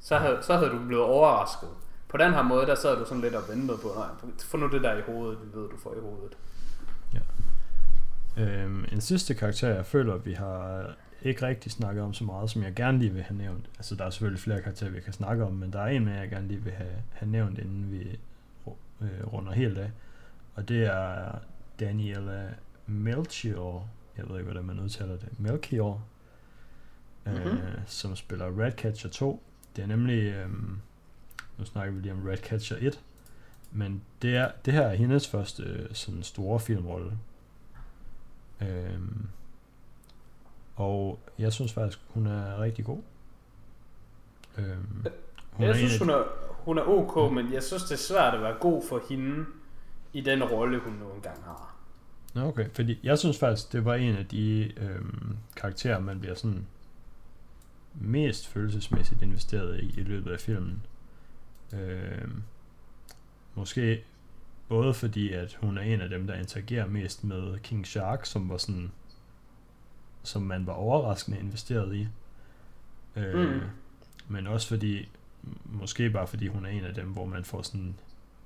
Så 0.00 0.16
havde, 0.16 0.38
så 0.42 0.56
havde 0.56 0.70
du 0.70 0.78
blevet 0.86 1.04
overrasket. 1.04 1.68
På 2.08 2.16
den 2.16 2.32
her 2.32 2.42
måde, 2.42 2.66
der 2.66 2.74
sad 2.74 2.98
du 2.98 3.04
sådan 3.04 3.20
lidt 3.20 3.34
og 3.34 3.42
ventede 3.48 3.78
på, 3.78 3.88
nej, 3.96 4.32
få 4.44 4.56
nu 4.56 4.68
det 4.68 4.82
der 4.82 4.98
i 4.98 5.00
hovedet, 5.00 5.38
vi 5.42 5.60
ved, 5.60 5.68
du 5.68 5.76
får 5.76 5.94
i 5.94 6.00
hovedet. 6.00 6.36
Øhm, 8.38 8.84
en 8.92 9.00
sidste 9.00 9.34
karakter, 9.34 9.68
jeg 9.68 9.86
føler, 9.86 10.16
vi 10.16 10.32
har 10.32 10.86
ikke 11.22 11.46
rigtig 11.46 11.72
snakket 11.72 12.02
om 12.02 12.14
så 12.14 12.24
meget, 12.24 12.50
som 12.50 12.62
jeg 12.62 12.74
gerne 12.74 12.98
lige 12.98 13.12
vil 13.12 13.22
have 13.22 13.38
nævnt. 13.38 13.70
Altså, 13.78 13.94
der 13.94 14.04
er 14.04 14.10
selvfølgelig 14.10 14.40
flere 14.40 14.62
karakterer, 14.62 14.90
vi 14.90 15.00
kan 15.00 15.12
snakke 15.12 15.44
om, 15.44 15.52
men 15.52 15.72
der 15.72 15.80
er 15.80 15.86
en 15.88 16.04
mere, 16.04 16.14
jeg 16.14 16.28
gerne 16.30 16.48
lige 16.48 16.62
vil 16.64 16.72
have, 16.72 17.02
have 17.12 17.30
nævnt, 17.30 17.58
inden 17.58 17.92
vi 17.92 18.18
øh, 19.00 19.32
runder 19.32 19.52
helt 19.52 19.78
af. 19.78 19.90
Og 20.54 20.68
det 20.68 20.84
er 20.84 21.38
Daniela 21.80 22.48
Melchior, 22.86 23.88
jeg 24.16 24.28
ved 24.28 24.34
ikke, 24.38 24.44
hvordan 24.50 24.64
man 24.64 24.80
udtaler 24.80 25.16
det, 25.16 25.40
Melchior, 25.40 26.02
øh, 27.26 27.46
Mhm. 27.46 27.58
som 27.86 28.16
spiller 28.16 28.46
Ratcatcher 28.64 29.10
2. 29.10 29.42
Det 29.76 29.82
er 29.82 29.86
nemlig, 29.86 30.22
øh, 30.32 30.50
nu 31.58 31.64
snakker 31.64 31.92
vi 31.94 32.00
lige 32.00 32.12
om 32.12 32.26
Ratcatcher 32.28 32.76
1, 32.80 33.00
men 33.72 34.02
det, 34.22 34.36
er, 34.36 34.50
det 34.64 34.72
her 34.72 34.82
er 34.82 34.94
hendes 34.94 35.28
første 35.28 35.62
øh, 35.62 35.88
sådan 35.94 36.22
store 36.22 36.60
filmrolle. 36.60 37.18
Øhm, 38.60 39.28
og 40.78 41.18
jeg 41.38 41.52
synes 41.52 41.72
faktisk, 41.72 42.00
hun 42.08 42.26
er 42.26 42.60
rigtig 42.60 42.84
god. 42.84 42.98
Øhm, 44.58 45.04
Hun 45.52 45.66
jeg 45.66 45.76
synes, 45.76 46.00
en 46.00 46.10
af 46.10 46.16
hun 46.16 46.22
er, 46.22 46.24
hun 46.64 46.78
er 46.78 46.82
ok, 46.82 47.32
men 47.32 47.52
jeg 47.52 47.62
synes, 47.62 47.82
det 47.82 47.92
er 47.92 47.96
svært 47.98 48.34
at 48.34 48.42
være 48.42 48.56
god 48.60 48.82
for 48.88 49.02
hende 49.08 49.44
i 50.12 50.20
den 50.20 50.44
rolle, 50.44 50.78
hun 50.78 50.92
nu 50.92 51.10
engang 51.12 51.44
har. 51.44 51.76
Nå, 52.34 52.40
okay, 52.48 52.66
fordi 52.72 52.98
jeg 53.02 53.18
synes 53.18 53.38
faktisk, 53.38 53.72
det 53.72 53.84
var 53.84 53.94
en 53.94 54.16
af 54.16 54.26
de 54.26 54.72
øhm, 54.76 55.36
karakterer, 55.56 55.98
man 56.00 56.20
bliver 56.20 56.34
sådan 56.34 56.66
mest 57.94 58.48
følelsesmæssigt 58.48 59.22
investeret 59.22 59.80
i 59.80 60.00
i 60.00 60.02
løbet 60.02 60.32
af 60.32 60.40
filmen. 60.40 60.82
Øhm, 61.72 62.42
måske 63.54 64.04
både 64.68 64.94
fordi, 64.94 65.32
at 65.32 65.58
hun 65.60 65.78
er 65.78 65.82
en 65.82 66.00
af 66.00 66.08
dem, 66.08 66.26
der 66.26 66.34
interagerer 66.34 66.86
mest 66.86 67.24
med 67.24 67.58
King 67.58 67.86
Shark, 67.86 68.26
som 68.26 68.48
var 68.48 68.56
sådan, 68.56 68.92
som 70.22 70.42
man 70.42 70.66
var 70.66 70.72
overraskende 70.72 71.38
investeret 71.38 71.94
i. 71.94 72.08
Øh, 73.16 73.34
Mm. 73.50 73.60
Men 74.28 74.46
også 74.46 74.68
fordi, 74.68 75.08
måske 75.64 76.10
bare 76.10 76.26
fordi 76.26 76.46
hun 76.48 76.66
er 76.66 76.70
en 76.70 76.84
af 76.84 76.94
dem, 76.94 77.06
hvor 77.08 77.24
man 77.26 77.44
får 77.44 77.62
sådan 77.62 77.94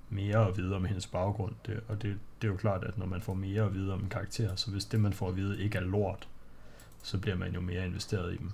mere 0.09 0.49
at 0.49 0.57
vide 0.57 0.77
om 0.77 0.85
hendes 0.85 1.07
baggrund. 1.07 1.55
Det, 1.67 1.81
og 1.89 2.03
det, 2.03 2.19
det 2.43 2.49
er 2.49 2.53
jo 2.53 2.57
klart, 2.59 2.85
at 2.85 2.99
når 2.99 3.07
man 3.07 3.21
får 3.23 3.35
mere 3.35 3.63
at 3.63 3.75
vide 3.75 3.93
om 3.93 4.01
en 4.01 4.09
karakter, 4.09 4.57
så 4.57 4.71
hvis 4.71 4.85
det, 4.85 5.01
man 5.01 5.13
får 5.13 5.29
at 5.29 5.37
vide, 5.37 5.63
ikke 5.63 5.79
er 5.79 5.83
lort, 5.83 6.29
så 7.03 7.19
bliver 7.19 7.37
man 7.37 7.55
jo 7.55 7.61
mere 7.61 7.87
investeret 7.87 8.35
i 8.35 8.37
dem. 8.37 8.51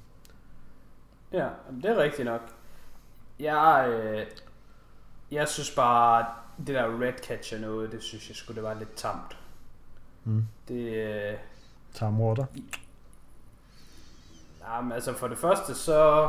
Ja, 1.32 1.48
det 1.82 1.84
er 1.84 1.96
rigtigt 1.96 2.24
nok. 2.26 2.40
Jeg, 3.38 3.88
øh, 3.88 4.26
jeg 5.30 5.48
synes 5.48 5.74
bare, 5.74 6.26
det 6.58 6.66
der 6.74 7.00
Redcatcher 7.00 7.58
noget, 7.60 7.92
det 7.92 8.02
synes 8.02 8.28
jeg 8.28 8.36
skulle 8.36 8.56
det 8.56 8.62
var 8.68 8.74
lidt 8.74 8.94
tamt. 8.96 9.38
Mm. 10.24 10.46
Det, 10.68 10.94
øh, 10.94 11.38
Tarmrotter 11.94 12.44
jamen, 14.74 14.92
altså 14.92 15.12
for 15.12 15.28
det 15.28 15.38
første 15.38 15.74
så... 15.74 16.28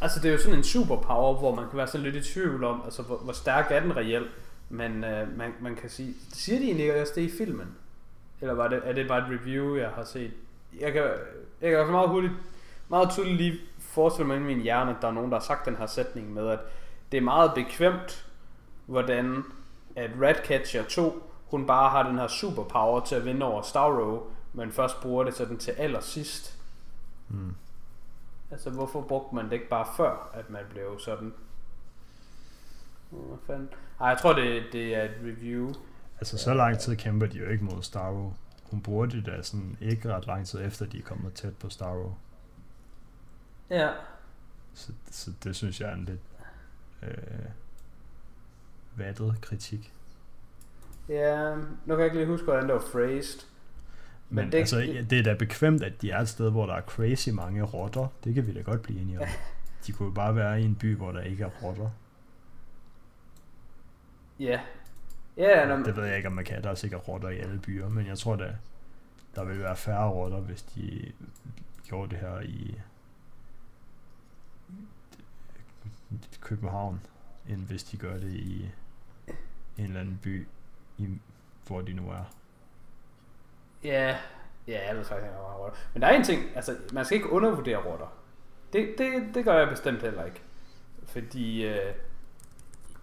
Altså 0.00 0.20
det 0.20 0.28
er 0.28 0.32
jo 0.32 0.38
sådan 0.38 0.58
en 0.58 0.64
superpower, 0.64 1.38
hvor 1.38 1.54
man 1.54 1.68
kan 1.68 1.76
være 1.78 1.86
sådan 1.86 2.10
lidt 2.10 2.26
i 2.26 2.32
tvivl 2.32 2.64
om, 2.64 2.82
altså 2.84 3.02
hvor, 3.02 3.16
hvor 3.16 3.32
stærk 3.32 3.66
er 3.70 3.80
den 3.80 3.96
reelt. 3.96 4.30
Men 4.68 5.04
øh, 5.04 5.38
man, 5.38 5.54
man 5.60 5.76
kan 5.76 5.90
sige, 5.90 6.14
siger 6.32 6.58
de 6.58 6.64
egentlig 6.64 7.00
også 7.00 7.12
det 7.16 7.22
i 7.22 7.30
filmen? 7.38 7.76
Eller 8.40 8.54
var 8.54 8.68
det, 8.68 8.80
er 8.84 8.92
det 8.92 9.08
bare 9.08 9.18
et 9.18 9.40
review, 9.40 9.76
jeg 9.76 9.88
har 9.88 10.04
set? 10.04 10.32
Jeg 10.80 10.92
kan, 10.92 11.02
jeg 11.60 11.70
kan 11.70 11.78
også 11.78 11.92
meget 11.92 12.08
hurtigt, 12.08 12.32
meget 12.88 13.10
tydeligt 13.10 13.36
lige 13.36 13.60
forestille 13.78 14.26
mig 14.26 14.36
i 14.36 14.40
min 14.40 14.60
hjerne, 14.60 14.90
at 14.90 14.96
der 15.00 15.08
er 15.08 15.12
nogen, 15.12 15.30
der 15.30 15.38
har 15.38 15.44
sagt 15.44 15.66
den 15.66 15.76
her 15.76 15.86
sætning 15.86 16.32
med, 16.32 16.48
at 16.48 16.58
det 17.12 17.18
er 17.18 17.22
meget 17.22 17.54
bekvemt, 17.54 18.26
hvordan 18.86 19.44
at 19.96 20.10
Ratcatcher 20.22 20.84
2, 20.84 21.32
hun 21.46 21.66
bare 21.66 21.90
har 21.90 22.08
den 22.08 22.18
her 22.18 22.26
superpower 22.26 23.00
til 23.00 23.14
at 23.14 23.24
vinde 23.24 23.46
over 23.46 23.62
Starro, 23.62 24.30
men 24.52 24.72
først 24.72 25.00
bruger 25.00 25.24
det 25.24 25.34
sådan 25.34 25.58
til 25.58 25.70
allersidst. 25.70 26.55
Mm. 27.28 27.54
Altså, 28.50 28.70
hvorfor 28.70 29.00
brugte 29.00 29.34
man 29.34 29.44
det 29.44 29.52
ikke 29.52 29.68
bare 29.68 29.86
før, 29.96 30.30
at 30.34 30.50
man 30.50 30.62
blev 30.70 30.98
sådan? 30.98 31.34
Hvad 33.10 33.38
fanden? 33.46 33.68
Ej, 34.00 34.08
jeg 34.08 34.18
tror, 34.18 34.32
det, 34.32 34.62
det 34.72 34.94
er 34.94 35.02
et 35.02 35.16
review. 35.22 35.72
Altså, 36.18 36.38
så 36.38 36.54
lang 36.54 36.78
tid 36.78 36.96
kæmper 36.96 37.26
de 37.26 37.38
jo 37.38 37.48
ikke 37.48 37.64
mod 37.64 37.82
Starro. 37.82 38.32
Hun 38.62 38.82
bruger 38.82 39.06
det 39.06 39.26
da 39.26 39.42
sådan 39.42 39.76
ikke 39.80 40.14
ret 40.14 40.26
lang 40.26 40.46
tid 40.46 40.60
efter, 40.60 40.86
de 40.86 40.98
er 40.98 41.02
kommet 41.02 41.34
tæt 41.34 41.56
på 41.56 41.70
Starro. 41.70 42.12
Ja. 43.70 43.90
Så, 44.74 44.92
så 45.10 45.30
det 45.44 45.56
synes 45.56 45.80
jeg 45.80 45.90
er 45.90 45.94
en 45.94 46.04
lidt 46.04 46.20
øh, 47.02 47.48
vattet 48.96 49.38
kritik. 49.40 49.92
Ja, 51.08 51.54
nu 51.56 51.64
kan 51.86 51.98
jeg 51.98 52.04
ikke 52.04 52.16
lige 52.16 52.26
huske, 52.26 52.44
hvordan 52.44 52.66
det 52.68 52.74
var 52.74 52.84
phrased. 52.92 53.46
Men, 54.28 54.44
Men 54.44 54.52
det- 54.52 54.58
altså, 54.58 55.04
det 55.10 55.18
er 55.18 55.22
da 55.22 55.34
bekvemt, 55.34 55.82
at 55.82 56.02
de 56.02 56.10
er 56.10 56.20
et 56.20 56.28
sted, 56.28 56.50
hvor 56.50 56.66
der 56.66 56.74
er 56.74 56.80
crazy 56.80 57.28
mange 57.28 57.62
rotter. 57.62 58.06
Det 58.24 58.34
kan 58.34 58.46
vi 58.46 58.54
da 58.54 58.60
godt 58.60 58.82
blive 58.82 59.00
enige 59.00 59.20
om. 59.20 59.26
De 59.86 59.92
kunne 59.92 60.06
jo 60.06 60.12
bare 60.14 60.36
være 60.36 60.60
i 60.62 60.64
en 60.64 60.74
by, 60.74 60.96
hvor 60.96 61.12
der 61.12 61.20
ikke 61.20 61.44
er 61.44 61.50
rotter. 61.62 61.90
Ja. 64.40 64.60
Ja, 65.36 65.66
når, 65.66 65.76
Det 65.76 65.96
ved 65.96 66.04
jeg 66.04 66.16
ikke, 66.16 66.28
om 66.28 66.34
man 66.34 66.44
kan. 66.44 66.62
Der 66.62 66.70
er 66.70 66.74
sikkert 66.74 67.08
rotter 67.08 67.28
i 67.28 67.38
alle 67.38 67.58
byer, 67.58 67.88
men 67.88 68.06
jeg 68.06 68.18
tror 68.18 68.36
da, 68.36 68.56
der 69.34 69.44
vil 69.44 69.58
være 69.58 69.76
færre 69.76 70.08
rotter, 70.10 70.40
hvis 70.40 70.62
de 70.62 71.12
gjorde 71.88 72.10
det 72.10 72.18
her 72.18 72.40
i 72.40 72.74
København, 76.40 77.00
end 77.48 77.60
hvis 77.60 77.84
de 77.84 77.96
gør 77.96 78.18
det 78.18 78.32
i 78.32 78.70
en 79.78 79.84
eller 79.84 80.00
anden 80.00 80.18
by, 80.22 80.46
i, 80.98 81.08
hvor 81.66 81.80
de 81.80 81.92
nu 81.92 82.10
er. 82.10 82.32
Ja, 83.86 84.16
ja, 84.68 84.88
jeg 84.88 84.96
ved 84.96 85.04
faktisk 85.04 85.26
ikke, 85.26 85.38
om 85.38 85.60
rotter. 85.60 85.78
Men 85.94 86.02
der 86.02 86.08
er 86.08 86.16
en 86.16 86.24
ting, 86.24 86.42
altså, 86.54 86.76
man 86.92 87.04
skal 87.04 87.16
ikke 87.16 87.30
undervurdere 87.32 87.76
rotter. 87.76 88.06
Det, 88.72 88.94
det, 88.98 89.12
det 89.34 89.44
gør 89.44 89.58
jeg 89.58 89.68
bestemt 89.68 90.02
heller 90.02 90.24
ikke. 90.24 90.40
Fordi, 91.06 91.64
øh, 91.66 91.92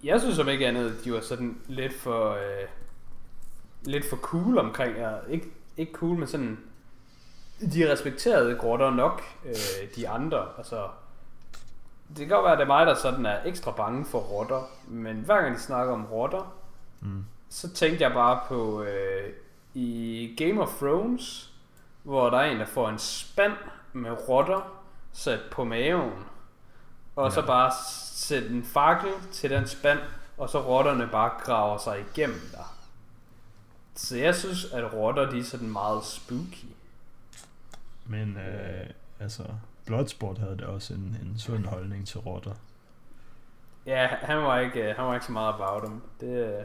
jeg 0.04 0.22
synes 0.22 0.36
som 0.36 0.50
ikke 0.50 0.68
andet, 0.68 0.98
de 1.04 1.14
var 1.14 1.20
sådan 1.22 1.62
lidt 1.68 1.94
for, 1.94 2.32
øh, 2.32 2.68
lidt 3.84 4.10
for 4.10 4.18
cool 4.18 4.58
omkring, 4.58 4.98
ja, 4.98 5.12
ikke, 5.30 5.48
ikke 5.78 5.92
cool, 5.94 6.18
men 6.18 6.28
sådan, 6.28 6.60
de 7.74 7.92
respekterede 7.92 8.56
grotter 8.56 8.90
nok, 8.92 9.22
øh, 9.46 9.96
de 9.96 10.10
andre, 10.10 10.48
altså, 10.58 10.88
det 12.10 12.18
kan 12.18 12.28
godt 12.28 12.44
være, 12.44 12.54
at 12.54 12.58
det 12.60 12.64
er 12.64 12.68
mig, 12.68 12.86
der 12.88 12.96
sådan 12.96 13.26
er 13.26 13.38
ekstra 13.46 13.72
bange 13.72 14.06
for 14.06 14.20
rotter, 14.20 14.70
men 14.88 15.16
hver 15.16 15.42
gang 15.42 15.56
de 15.56 15.60
snakker 15.62 15.94
om 15.94 16.06
rotter, 16.06 16.56
Mm. 17.02 17.26
så 17.50 17.74
tænkte 17.74 18.04
jeg 18.04 18.14
bare 18.14 18.40
på 18.48 18.84
øh, 18.84 19.34
i 19.74 20.36
Game 20.38 20.62
of 20.62 20.70
Thrones, 20.78 21.54
hvor 22.04 22.30
der 22.30 22.38
er 22.38 22.52
en, 22.52 22.60
der 22.60 22.66
får 22.66 22.90
en 22.90 23.00
spand 23.00 23.54
med 23.94 24.12
rotter, 24.30 24.80
sat 25.14 25.40
på 25.52 25.64
maven, 25.64 26.12
og 27.16 27.24
Ja. 27.26 27.30
så 27.30 27.46
bare 27.46 27.72
sætte 28.14 28.50
en 28.50 28.64
fakkel 28.64 29.12
til 29.32 29.50
den 29.50 29.68
spand, 29.68 30.00
og 30.38 30.50
så 30.50 30.62
rotterne 30.62 31.08
bare 31.08 31.32
graver 31.44 31.78
sig 31.78 32.00
igennem 32.00 32.40
der. 32.52 32.76
Så 33.96 34.18
jeg 34.18 34.36
synes, 34.36 34.66
at 34.74 34.94
rotter 34.94 35.30
de 35.30 35.40
er 35.40 35.44
sådan 35.44 35.72
meget 35.72 36.04
spooky. 36.06 36.66
Men 38.06 38.38
øh, 38.38 38.90
altså, 39.20 39.44
Bloodsport 39.86 40.38
havde 40.38 40.58
da 40.58 40.66
også 40.66 40.94
en, 40.94 41.18
en 41.22 41.40
sund 41.40 41.66
holdning 41.66 42.08
til 42.08 42.20
rotter. 42.20 42.54
Ja, 43.86 44.08
han 44.08 44.38
var 44.38 44.60
ikke, 44.60 44.90
øh, 44.90 44.96
han 44.96 45.06
var 45.06 45.14
ikke 45.14 45.26
så 45.26 45.32
meget 45.32 45.54
about 45.54 45.84
dem. 45.84 46.02
Det, 46.20 46.28
øh, 46.28 46.64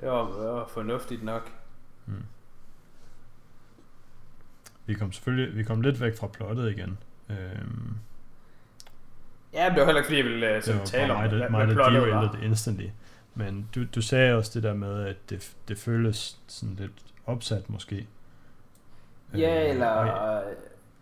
det, 0.00 0.10
var, 0.10 0.24
det 0.26 0.48
var 0.48 0.66
fornuftigt 0.66 1.22
nok. 1.22 1.52
Hmm. 2.04 2.24
Vi 4.88 4.94
kom 4.94 5.12
selvfølgelig 5.12 5.56
vi 5.56 5.62
kom 5.62 5.80
lidt 5.80 6.00
væk 6.00 6.16
fra 6.16 6.26
plottet 6.26 6.70
igen. 6.70 6.98
Øhm, 7.30 7.94
Ja, 9.54 9.68
men 9.68 9.74
det 9.74 9.80
var 9.80 9.86
heller 9.86 10.00
ikke, 10.00 10.06
fordi 10.06 10.16
jeg 10.16 10.24
ville 10.24 10.48
uh, 10.48 10.54
det 10.54 10.64
sådan 10.64 10.80
var 10.80 10.86
tale 10.86 11.12
om, 11.12 11.18
mig, 11.18 11.28
hvad, 11.28 11.38
hvad 11.38 11.50
mig, 11.50 11.68
der 11.68 11.74
plottet 11.74 12.14
var. 12.14 12.32
det 12.32 12.42
instantly. 12.42 12.86
Men 13.34 13.68
du, 13.74 13.84
du 13.94 14.02
sagde 14.02 14.34
også 14.34 14.50
det 14.54 14.62
der 14.62 14.74
med, 14.74 15.06
at 15.06 15.16
det, 15.30 15.52
det 15.68 15.78
føles 15.78 16.38
sådan 16.46 16.74
lidt 16.74 16.92
opsat 17.26 17.70
måske. 17.70 18.06
Ja, 19.34 19.64
Øh, 19.64 19.70
eller... 19.70 19.86
Og, 19.86 20.42
øh, 20.50 20.56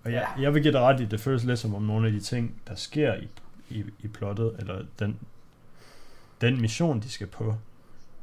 og 0.05 0.13
jeg, 0.13 0.29
jeg 0.41 0.55
vil 0.55 0.63
give 0.63 0.73
dig 0.73 0.81
ret 0.81 1.01
i, 1.01 1.05
det 1.05 1.21
føles 1.21 1.45
lidt 1.45 1.59
som 1.59 1.75
om 1.75 1.83
nogle 1.83 2.07
af 2.07 2.13
de 2.13 2.21
ting, 2.21 2.61
der 2.69 2.75
sker 2.75 3.15
i, 3.15 3.29
i, 3.71 3.85
i 3.99 4.09
plottet, 4.09 4.57
eller 4.59 4.85
den, 4.99 5.19
den 6.41 6.61
mission, 6.61 7.01
de 7.01 7.11
skal 7.11 7.27
på, 7.27 7.55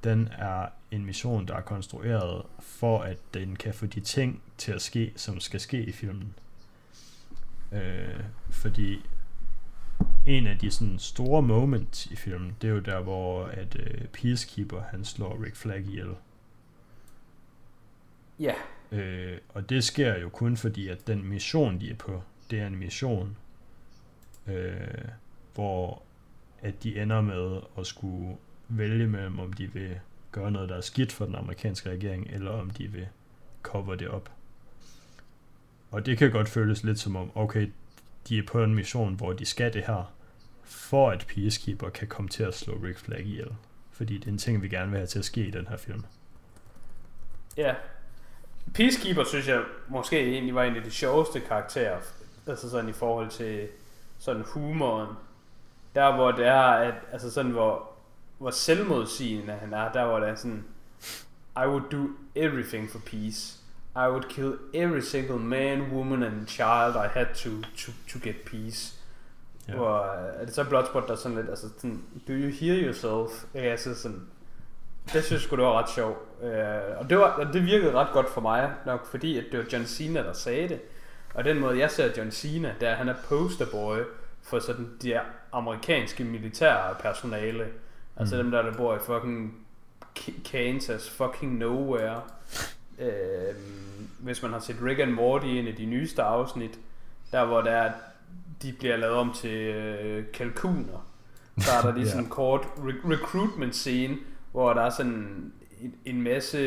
den 0.03 0.29
er 0.37 0.67
en 0.91 1.05
mission, 1.05 1.47
der 1.47 1.55
er 1.55 1.61
konstrueret 1.61 2.45
for, 2.59 2.99
at 3.01 3.17
den 3.33 3.55
kan 3.55 3.73
få 3.73 3.85
de 3.85 3.99
ting 3.99 4.41
til 4.57 4.71
at 4.71 4.81
ske, 4.81 5.13
som 5.15 5.39
skal 5.39 5.59
ske 5.59 5.83
i 5.83 5.91
filmen. 5.91 6.33
Øh, 7.71 8.23
fordi 8.49 9.05
en 10.25 10.47
af 10.47 10.57
de 10.57 10.71
sådan 10.71 10.99
store 10.99 11.41
moments 11.41 12.05
i 12.05 12.15
filmen, 12.15 12.55
det 12.61 12.69
er 12.69 12.73
jo 12.73 12.79
der, 12.79 13.01
hvor 13.01 13.45
at 13.45 13.75
øh, 13.79 14.07
Peacekeeper, 14.07 14.81
han 14.81 15.05
slår 15.05 15.43
Rick 15.43 15.55
Flag 15.55 15.79
ihjel. 15.79 16.15
Ja, 18.39 18.53
Øh, 18.93 19.37
og 19.49 19.69
det 19.69 19.83
sker 19.83 20.19
jo 20.19 20.29
kun 20.29 20.57
fordi, 20.57 20.87
at 20.87 21.07
den 21.07 21.23
mission, 21.23 21.79
de 21.79 21.89
er 21.89 21.95
på, 21.95 22.23
det 22.51 22.59
er 22.59 22.67
en 22.67 22.75
mission, 22.75 23.37
øh, 24.47 25.07
hvor 25.53 26.01
at 26.61 26.83
de 26.83 27.01
ender 27.01 27.21
med 27.21 27.61
at 27.77 27.87
skulle 27.87 28.37
vælge 28.77 29.07
mellem, 29.07 29.39
om 29.39 29.53
de 29.53 29.73
vil 29.73 29.99
gøre 30.31 30.51
noget, 30.51 30.69
der 30.69 30.75
er 30.75 30.81
skidt 30.81 31.11
for 31.11 31.25
den 31.25 31.35
amerikanske 31.35 31.89
regering, 31.89 32.27
eller 32.31 32.51
om 32.51 32.69
de 32.69 32.87
vil 32.87 33.07
cover 33.63 33.95
det 33.95 34.07
op. 34.07 34.31
Og 35.91 36.05
det 36.05 36.17
kan 36.17 36.31
godt 36.31 36.49
føles 36.49 36.83
lidt 36.83 36.99
som 36.99 37.15
om, 37.15 37.31
okay, 37.35 37.71
de 38.29 38.37
er 38.37 38.43
på 38.43 38.63
en 38.63 38.75
mission, 38.75 39.13
hvor 39.13 39.33
de 39.33 39.45
skal 39.45 39.73
det 39.73 39.83
her, 39.87 40.13
for 40.63 41.09
at 41.09 41.25
Peacekeeper 41.27 41.89
kan 41.89 42.07
komme 42.07 42.29
til 42.29 42.43
at 42.43 42.55
slå 42.55 42.73
Rick 42.83 42.99
Flag 42.99 43.19
ihjel. 43.19 43.55
Fordi 43.91 44.17
det 44.17 44.27
er 44.27 44.31
en 44.31 44.37
ting, 44.37 44.61
vi 44.61 44.69
gerne 44.69 44.89
vil 44.89 44.97
have 44.97 45.07
til 45.07 45.19
at 45.19 45.25
ske 45.25 45.45
i 45.47 45.51
den 45.51 45.67
her 45.67 45.77
film. 45.77 46.03
ja. 47.57 47.75
Peacekeeper 48.73 49.23
synes 49.23 49.47
jeg 49.47 49.63
måske 49.87 50.31
egentlig 50.31 50.55
var 50.55 50.63
en 50.63 50.75
af 50.75 50.83
de 50.83 50.91
sjoveste 50.91 51.39
karakterer. 51.39 51.97
Altså 52.47 52.69
sådan 52.69 52.89
i 52.89 52.93
forhold 52.93 53.29
til 53.29 53.67
sådan 54.19 54.43
humoren. 54.45 55.15
Der 55.95 56.15
hvor 56.15 56.31
det 56.31 56.47
er, 56.47 56.61
at, 56.61 56.93
altså 57.11 57.31
sådan 57.31 57.51
hvor, 57.51 57.92
hvor 58.43 58.51
selvmodsigende 58.51 59.53
han 59.53 59.73
er, 59.73 59.91
der 59.91 60.05
hvor 60.05 60.19
det 60.19 60.29
er 60.29 60.35
sådan, 60.35 60.65
I 61.57 61.67
would 61.67 61.83
do 61.91 62.07
everything 62.35 62.89
for 62.89 62.99
peace. 62.99 63.59
I 63.95 64.07
would 64.09 64.23
kill 64.23 64.53
every 64.73 64.99
single 64.99 65.39
man, 65.39 65.81
woman 65.81 66.23
and 66.23 66.47
child 66.47 66.95
I 66.95 67.07
had 67.07 67.25
to, 67.35 67.49
to, 67.77 67.91
to 68.09 68.19
get 68.23 68.35
peace. 68.45 68.95
Ja. 69.67 69.73
Hvor, 69.73 69.97
øh, 69.97 70.41
er 70.41 70.45
det 70.45 70.55
så 70.55 70.63
Bloodsport, 70.63 71.03
der 71.07 71.11
er 71.11 71.15
sådan 71.15 71.37
lidt, 71.37 71.49
altså 71.49 71.69
sådan, 71.77 72.03
do 72.27 72.33
you 72.33 72.51
hear 72.51 72.83
yourself? 72.85 73.45
Ja, 73.53 73.59
altså 73.59 73.95
sådan, 73.95 74.21
det 75.13 75.23
synes 75.23 75.43
jeg 75.51 75.57
det 75.57 75.65
var 75.65 75.79
ret 75.79 75.89
sjovt. 75.89 76.43
Øh, 76.43 76.99
og 76.99 77.09
det, 77.09 77.17
var, 77.17 77.29
og 77.29 77.53
det 77.53 77.65
virkede 77.65 77.91
ret 77.91 78.13
godt 78.13 78.29
for 78.29 78.41
mig, 78.41 78.71
nok 78.85 79.05
fordi, 79.05 79.37
at 79.37 79.45
det 79.51 79.59
var 79.59 79.65
John 79.73 79.85
Cena, 79.85 80.23
der 80.23 80.33
sagde 80.33 80.69
det. 80.69 80.81
Og 81.33 81.43
den 81.43 81.59
måde, 81.59 81.79
jeg 81.79 81.91
ser 81.91 82.11
John 82.17 82.31
Cena, 82.31 82.75
der 82.79 82.95
han 82.95 83.09
er 83.09 83.15
posterboy 83.29 83.97
for 84.41 84.59
sådan 84.59 84.89
de 85.01 85.19
amerikanske 85.51 86.23
militære 86.23 86.95
personale. 86.99 87.67
Altså 88.17 88.35
Mm. 88.35 88.41
dem 88.41 88.51
der, 88.51 88.61
der 88.61 88.73
bor 88.73 88.95
i 88.95 88.99
fucking 88.99 89.53
Kansas, 90.45 91.09
fucking 91.09 91.57
nowhere. 91.57 92.21
Øh, 92.99 93.55
hvis 94.19 94.41
man 94.43 94.51
har 94.51 94.59
set 94.59 94.75
Rick 94.85 94.99
and 94.99 95.11
Morty, 95.11 95.45
en 95.45 95.67
af 95.67 95.75
de 95.75 95.85
nyeste 95.85 96.23
afsnit, 96.23 96.79
der 97.31 97.45
hvor 97.45 97.61
der 97.61 97.71
er, 97.71 97.91
de 98.61 98.73
bliver 98.79 98.97
lavet 98.97 99.15
om 99.15 99.33
til 99.33 99.57
øh, 99.57 100.25
kalkuner. 100.33 101.07
Så 101.57 101.71
er 101.71 101.81
der 101.81 101.95
lige 101.97 102.09
sådan 102.09 102.23
en 102.23 102.29
kort 102.29 102.61
re- 102.61 103.11
recruitment 103.11 103.75
scene, 103.75 104.17
hvor 104.51 104.73
der 104.73 104.81
er 104.81 104.89
sådan 104.89 105.51
en, 105.81 105.95
en 106.05 106.21
masse 106.21 106.59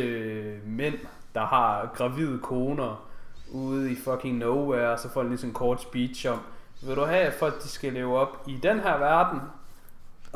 mænd, 0.66 0.94
der 1.34 1.46
har 1.46 1.90
gravide 1.94 2.38
koner 2.38 3.08
ude 3.50 3.92
i 3.92 3.96
fucking 3.96 4.38
nowhere, 4.38 4.92
og 4.92 4.98
så 4.98 5.08
får 5.12 5.22
de 5.22 5.28
lige 5.28 5.38
sådan 5.38 5.50
en 5.50 5.54
kort 5.54 5.82
speech 5.82 6.28
om, 6.28 6.38
vil 6.82 6.96
du 6.96 7.04
have, 7.04 7.20
at 7.22 7.34
folk 7.34 7.62
de 7.62 7.68
skal 7.68 7.92
leve 7.92 8.18
op 8.18 8.44
i 8.48 8.56
den 8.62 8.80
her 8.80 8.98
verden? 8.98 9.40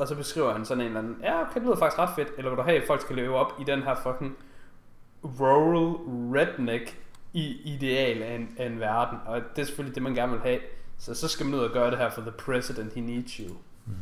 Og 0.01 0.09
så 0.09 0.15
beskriver 0.15 0.53
han 0.53 0.65
sådan 0.65 0.81
en 0.81 0.87
eller 0.87 0.99
anden, 1.01 1.17
ja, 1.23 1.41
okay, 1.41 1.55
det 1.55 1.63
lyder 1.63 1.77
faktisk 1.77 1.99
ret 1.99 2.11
fedt, 2.17 2.29
eller 2.39 2.51
vil 2.51 2.59
du 2.59 2.63
have, 2.63 2.81
at 2.81 2.87
folk 2.87 3.01
skal 3.01 3.17
leve 3.17 3.37
op 3.37 3.53
i 3.61 3.65
den 3.65 3.83
her 3.83 3.95
fucking 3.95 4.37
rural 5.25 5.95
redneck 6.39 6.99
i 7.33 7.75
ideal 7.75 8.23
af 8.23 8.35
en, 8.35 8.55
af 8.59 8.67
en 8.67 8.81
verden, 8.81 9.19
og 9.27 9.41
det 9.57 9.63
er 9.63 9.67
selvfølgelig 9.67 9.95
det, 9.95 10.03
man 10.03 10.15
gerne 10.15 10.33
vil 10.33 10.41
have. 10.41 10.61
Så 10.99 11.15
så 11.15 11.29
skal 11.29 11.47
man 11.47 11.55
ud 11.55 11.65
og 11.65 11.71
gøre 11.71 11.91
det 11.91 11.99
her 11.99 12.11
for 12.11 12.21
the 12.21 12.31
president, 12.31 12.95
he 12.95 13.01
needs 13.01 13.33
you. 13.33 13.55
Mm. 13.87 13.93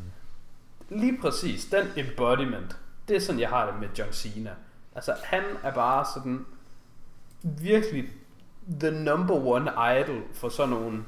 Lige 0.89 1.19
præcis, 1.21 1.65
den 1.65 1.87
embodiment, 1.97 2.77
det 3.09 3.17
er 3.17 3.21
sådan, 3.21 3.41
jeg 3.41 3.49
har 3.49 3.71
det 3.71 3.81
med 3.81 3.89
John 3.99 4.13
Cena. 4.13 4.51
Altså, 4.95 5.15
han 5.25 5.43
er 5.63 5.75
bare 5.75 6.05
sådan 6.15 6.47
virkelig 7.43 8.09
the 8.81 8.91
number 8.91 9.35
one 9.35 9.71
idol 10.01 10.23
for 10.33 10.49
sådan 10.49 10.71
nogle 10.71 11.05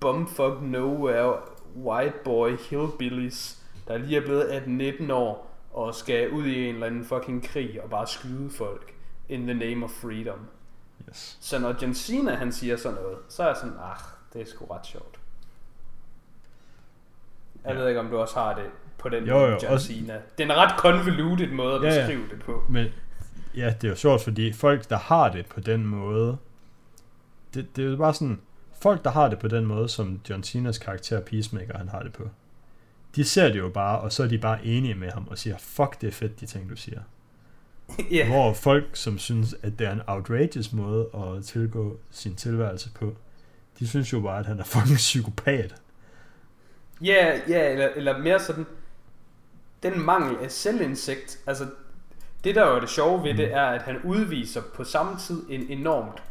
bumfuck 0.00 0.62
nowhere 0.62 1.36
white 1.76 2.16
boy 2.24 2.56
hillbillies, 2.70 3.65
der 3.88 3.98
lige 3.98 4.16
er 4.16 4.20
blevet 4.20 4.42
18-19 5.08 5.12
år 5.12 5.56
og 5.72 5.94
skal 5.94 6.30
ud 6.30 6.44
i 6.46 6.64
en 6.68 6.74
eller 6.74 6.86
anden 6.86 7.04
fucking 7.04 7.44
krig 7.44 7.82
og 7.82 7.90
bare 7.90 8.06
skyde 8.06 8.50
folk 8.50 8.92
in 9.28 9.42
the 9.46 9.54
name 9.54 9.84
of 9.84 9.90
freedom. 9.90 10.38
Yes. 11.08 11.38
Så 11.40 11.58
når 11.58 11.74
John 11.82 11.94
Cena 11.94 12.34
han 12.34 12.52
siger 12.52 12.76
sådan 12.76 12.98
noget, 13.02 13.18
så 13.28 13.42
er 13.42 13.46
jeg 13.46 13.56
sådan, 13.56 13.74
ah, 13.82 13.96
det 14.32 14.40
er 14.40 14.46
sgu 14.46 14.64
ret 14.64 14.86
sjovt. 14.86 15.20
Jeg 17.64 17.72
Ja. 17.74 17.78
ved 17.80 17.88
ikke, 17.88 18.00
om 18.00 18.08
du 18.10 18.16
også 18.18 18.34
har 18.34 18.54
det 18.54 18.64
på 18.98 19.08
den 19.08 19.24
Jo, 19.24 19.32
måde, 19.34 19.44
jo, 19.44 19.50
John 19.62 19.66
også- 19.66 19.86
Cena. 19.86 20.14
Det 20.38 20.44
er 20.50 20.54
en 20.54 20.56
ret 20.56 20.78
convoluted 20.78 21.50
måde 21.52 21.74
at 21.76 21.82
Ja, 21.82 21.88
ja. 22.00 22.06
beskrive 22.06 22.28
det 22.30 22.42
på. 22.44 22.62
Men 22.68 22.86
ja, 23.56 23.74
det 23.80 23.84
er 23.84 23.88
jo 23.88 23.96
sjovt, 23.96 24.22
fordi 24.22 24.52
folk, 24.52 24.90
der 24.90 24.98
har 24.98 25.28
det 25.28 25.46
på 25.46 25.60
den 25.60 25.86
måde, 25.86 26.38
det, 27.54 27.76
det 27.76 27.84
er 27.86 27.90
jo 27.90 27.96
bare 27.96 28.14
sådan, 28.14 28.40
folk, 28.82 29.04
der 29.04 29.10
har 29.10 29.28
det 29.28 29.38
på 29.38 29.48
den 29.48 29.66
måde, 29.66 29.88
som 29.88 30.20
John 30.30 30.42
Cenas 30.42 30.78
karakter 30.78 31.20
Peacemaker, 31.20 31.78
han 31.78 31.88
har 31.88 32.02
det 32.02 32.12
på, 32.12 32.28
de 33.16 33.24
ser 33.24 33.48
det 33.48 33.58
jo 33.58 33.68
bare, 33.68 34.00
og 34.00 34.12
så 34.12 34.22
er 34.22 34.26
de 34.26 34.38
bare 34.38 34.64
enige 34.64 34.94
med 34.94 35.10
ham 35.10 35.28
og 35.28 35.38
siger, 35.38 35.56
fuck, 35.58 36.00
det 36.00 36.06
er 36.06 36.12
fedt, 36.12 36.40
de 36.40 36.46
ting, 36.46 36.70
du 36.70 36.76
siger. 36.76 37.00
Ja, 38.10 38.28
Hvor 38.28 38.52
folk, 38.52 38.96
som 38.96 39.18
synes, 39.18 39.54
at 39.62 39.78
det 39.78 39.86
er 39.86 39.92
en 39.92 40.00
outrageous 40.06 40.72
måde 40.72 41.08
at 41.14 41.44
tilgå 41.44 41.98
sin 42.10 42.34
tilværelse 42.34 42.90
på, 42.94 43.16
de 43.78 43.88
synes 43.88 44.12
jo 44.12 44.20
bare, 44.20 44.38
at 44.38 44.46
han 44.46 44.58
er 44.60 44.64
fucking 44.74 44.96
psykopat. 44.96 45.74
ja, 47.02 47.40
ja 47.48 47.72
eller, 47.72 47.88
eller 47.96 48.18
mere 48.18 48.40
sådan, 48.40 48.66
den 49.82 50.00
mangel 50.00 50.36
af 50.44 50.50
selvindsigt, 50.50 51.38
altså 51.46 51.66
det 52.44 52.54
der 52.54 52.66
jo 52.66 52.76
er 52.76 52.80
det 52.80 52.88
sjove 52.88 53.22
ved 53.24 53.34
det, 53.34 53.52
er, 53.52 53.66
at 53.66 53.82
han 53.82 53.98
udviser 54.04 54.62
på 54.74 54.84
samme 54.84 55.18
tid 55.18 55.42
en 55.48 55.60
enormt 55.68 56.22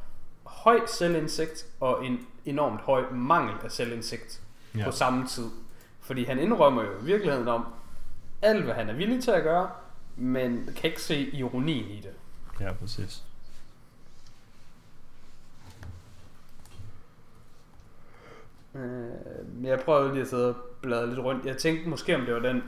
høj 0.44 0.80
selvindsigt 0.88 1.66
og 1.80 2.06
en 2.06 2.20
enormt 2.46 2.82
høj 2.82 3.04
mangel 3.12 3.56
af 3.64 3.72
selvindsigt. 3.72 4.42
Ja. 4.78 4.86
på 4.86 4.92
samme 4.92 5.28
tid. 5.28 5.46
Fordi 6.06 6.24
han 6.24 6.40
indrømmer 6.40 6.84
jo 6.84 6.92
i 7.02 7.04
virkeligheden 7.04 7.48
om 7.48 7.66
alt, 8.42 8.64
hvad 8.64 8.74
han 8.74 8.90
er 8.90 8.94
villig 8.94 9.24
til 9.24 9.32
at 9.32 9.44
gøre, 9.44 9.70
men 10.16 10.70
kan 10.76 10.90
ikke 10.90 11.02
se 11.02 11.30
ironien 11.30 11.86
i 11.86 12.02
det. 12.02 12.14
Ja, 12.60 12.74
præcis. 12.74 13.24
Øh, 18.76 18.82
men 19.48 19.66
jeg 19.66 19.80
prøvede 19.80 20.12
lige 20.12 20.22
at 20.22 20.28
sidde 20.28 20.50
og 20.50 20.56
bladre 20.82 21.08
lidt 21.08 21.20
rundt. 21.20 21.46
Jeg 21.46 21.58
tænkte 21.58 21.90
måske, 21.90 22.16
om 22.16 22.22
det 22.26 22.34
var 22.34 22.40
den 22.40 22.64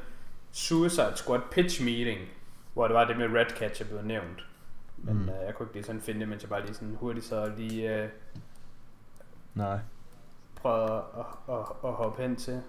Suicide 0.52 1.14
Squad 1.16 1.42
pitch 1.52 1.84
meeting, 1.84 2.20
hvor 2.74 2.88
det 2.88 2.96
var 2.96 3.06
det 3.06 3.18
med 3.18 3.40
Redcatcher 3.40 3.88
blev 3.88 4.02
nævnt. 4.02 4.46
Men 4.98 5.16
mm. 5.16 5.30
øh, 5.30 5.46
jeg 5.46 5.56
kunne 5.56 5.66
ikke 5.66 5.76
lige 5.76 5.84
sådan 5.84 6.02
finde 6.02 6.20
det, 6.20 6.30
mens 6.30 6.44
jeg 6.44 6.50
bare 6.50 6.62
lige 6.62 6.74
sådan 6.74 6.96
hurtigt 7.00 7.26
så 7.26 7.52
lige 7.58 8.04
øh, 8.04 8.10
Nej. 9.54 9.80
prøvede 10.56 10.94
at, 10.94 11.02
at, 11.18 11.56
at, 11.56 11.66
at 11.84 11.94
hoppe 11.94 12.22
hen 12.22 12.36
til. 12.36 12.62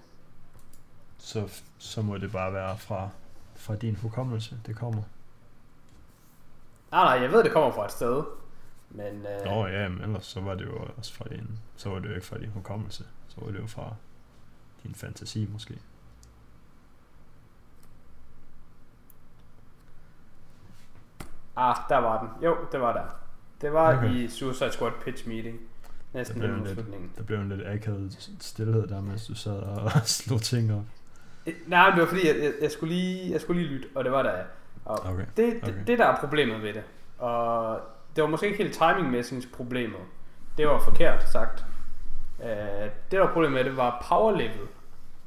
Så, 1.19 1.61
så 1.77 2.01
må 2.01 2.17
det 2.17 2.31
bare 2.31 2.53
være 2.53 2.77
fra, 2.77 3.09
fra 3.55 3.75
din 3.75 3.95
hukommelse, 3.95 4.57
det 4.65 4.75
kommer. 4.75 5.01
Nej, 6.91 7.03
nej, 7.03 7.23
jeg 7.23 7.31
ved, 7.31 7.43
det 7.43 7.51
kommer 7.51 7.71
fra 7.71 7.85
et 7.85 7.91
sted. 7.91 8.23
Men 8.89 9.25
øh, 9.25 9.45
Nå 9.45 9.67
ja, 9.67 9.87
men 9.89 10.01
ellers 10.01 10.25
så 10.25 10.41
var 10.41 10.55
det 10.55 10.65
jo 10.65 10.87
også 10.97 11.13
fra 11.13 11.25
din, 11.29 11.59
så 11.75 11.89
var 11.89 11.99
det 11.99 12.09
jo 12.09 12.13
ikke 12.15 12.27
fra 12.27 12.37
din 12.37 12.49
hukommelse, 12.49 13.03
så 13.27 13.35
var 13.41 13.51
det 13.51 13.59
jo 13.59 13.67
fra 13.67 13.93
din 14.83 14.95
fantasi 14.95 15.47
måske. 15.53 15.77
Ah, 21.55 21.75
der 21.89 21.97
var 21.97 22.19
den. 22.21 22.45
Jo, 22.45 22.57
det 22.71 22.81
var 22.81 22.93
der. 22.93 23.05
Det 23.61 23.73
var 23.73 23.97
Okay. 23.97 24.09
i 24.15 24.29
Suicide 24.29 24.71
Squad 24.71 24.91
pitch 25.05 25.27
meeting. 25.27 25.59
Der 26.13 26.19
Næsten 26.19 26.39
blev, 26.39 26.49
den 26.51 26.59
en 26.59 26.65
lidt, 26.75 27.17
der 27.17 27.23
blev 27.23 27.39
en 27.39 27.49
lidt 27.49 27.67
akavet 27.67 28.35
stillhed 28.39 28.87
der, 28.87 29.01
mens 29.01 29.27
du 29.27 29.35
sad 29.35 29.59
og 29.59 29.91
slog 30.19 30.41
ting 30.41 30.73
op. 30.73 30.83
Øh, 31.47 31.53
Nej, 31.67 31.89
det 31.89 31.99
var 31.99 32.05
fordi, 32.07 32.27
jeg, 32.27 32.35
jeg, 32.43 32.53
jeg, 32.61 32.71
skulle 32.71 32.93
lige, 32.93 33.31
jeg 33.31 33.41
skulle 33.41 33.61
lige 33.61 33.73
lytte, 33.73 33.87
og 33.95 34.03
det 34.03 34.11
var 34.11 34.23
der. 34.23 34.43
Og 34.85 34.99
Okay. 34.99 35.25
det, 35.37 35.37
det, 35.37 35.63
okay. 35.63 35.83
det, 35.87 35.99
der 35.99 36.05
er 36.05 36.15
problemet 36.19 36.61
ved 36.63 36.73
det, 36.73 36.83
og 37.17 37.79
det 38.15 38.21
var 38.23 38.29
måske 38.29 38.45
ikke 38.45 38.57
helt 38.57 38.73
timingmæssigt 38.73 39.47
problemet. 39.53 39.99
Det 40.57 40.67
var 40.67 40.79
forkert 40.79 41.29
sagt. 41.29 41.65
Uh, 42.39 42.45
det, 42.45 42.91
der 43.11 43.19
var 43.19 43.33
problemet 43.33 43.53
med 43.53 43.63
det, 43.63 43.77
var 43.77 44.05
power 44.09 44.31
level. 44.31 44.67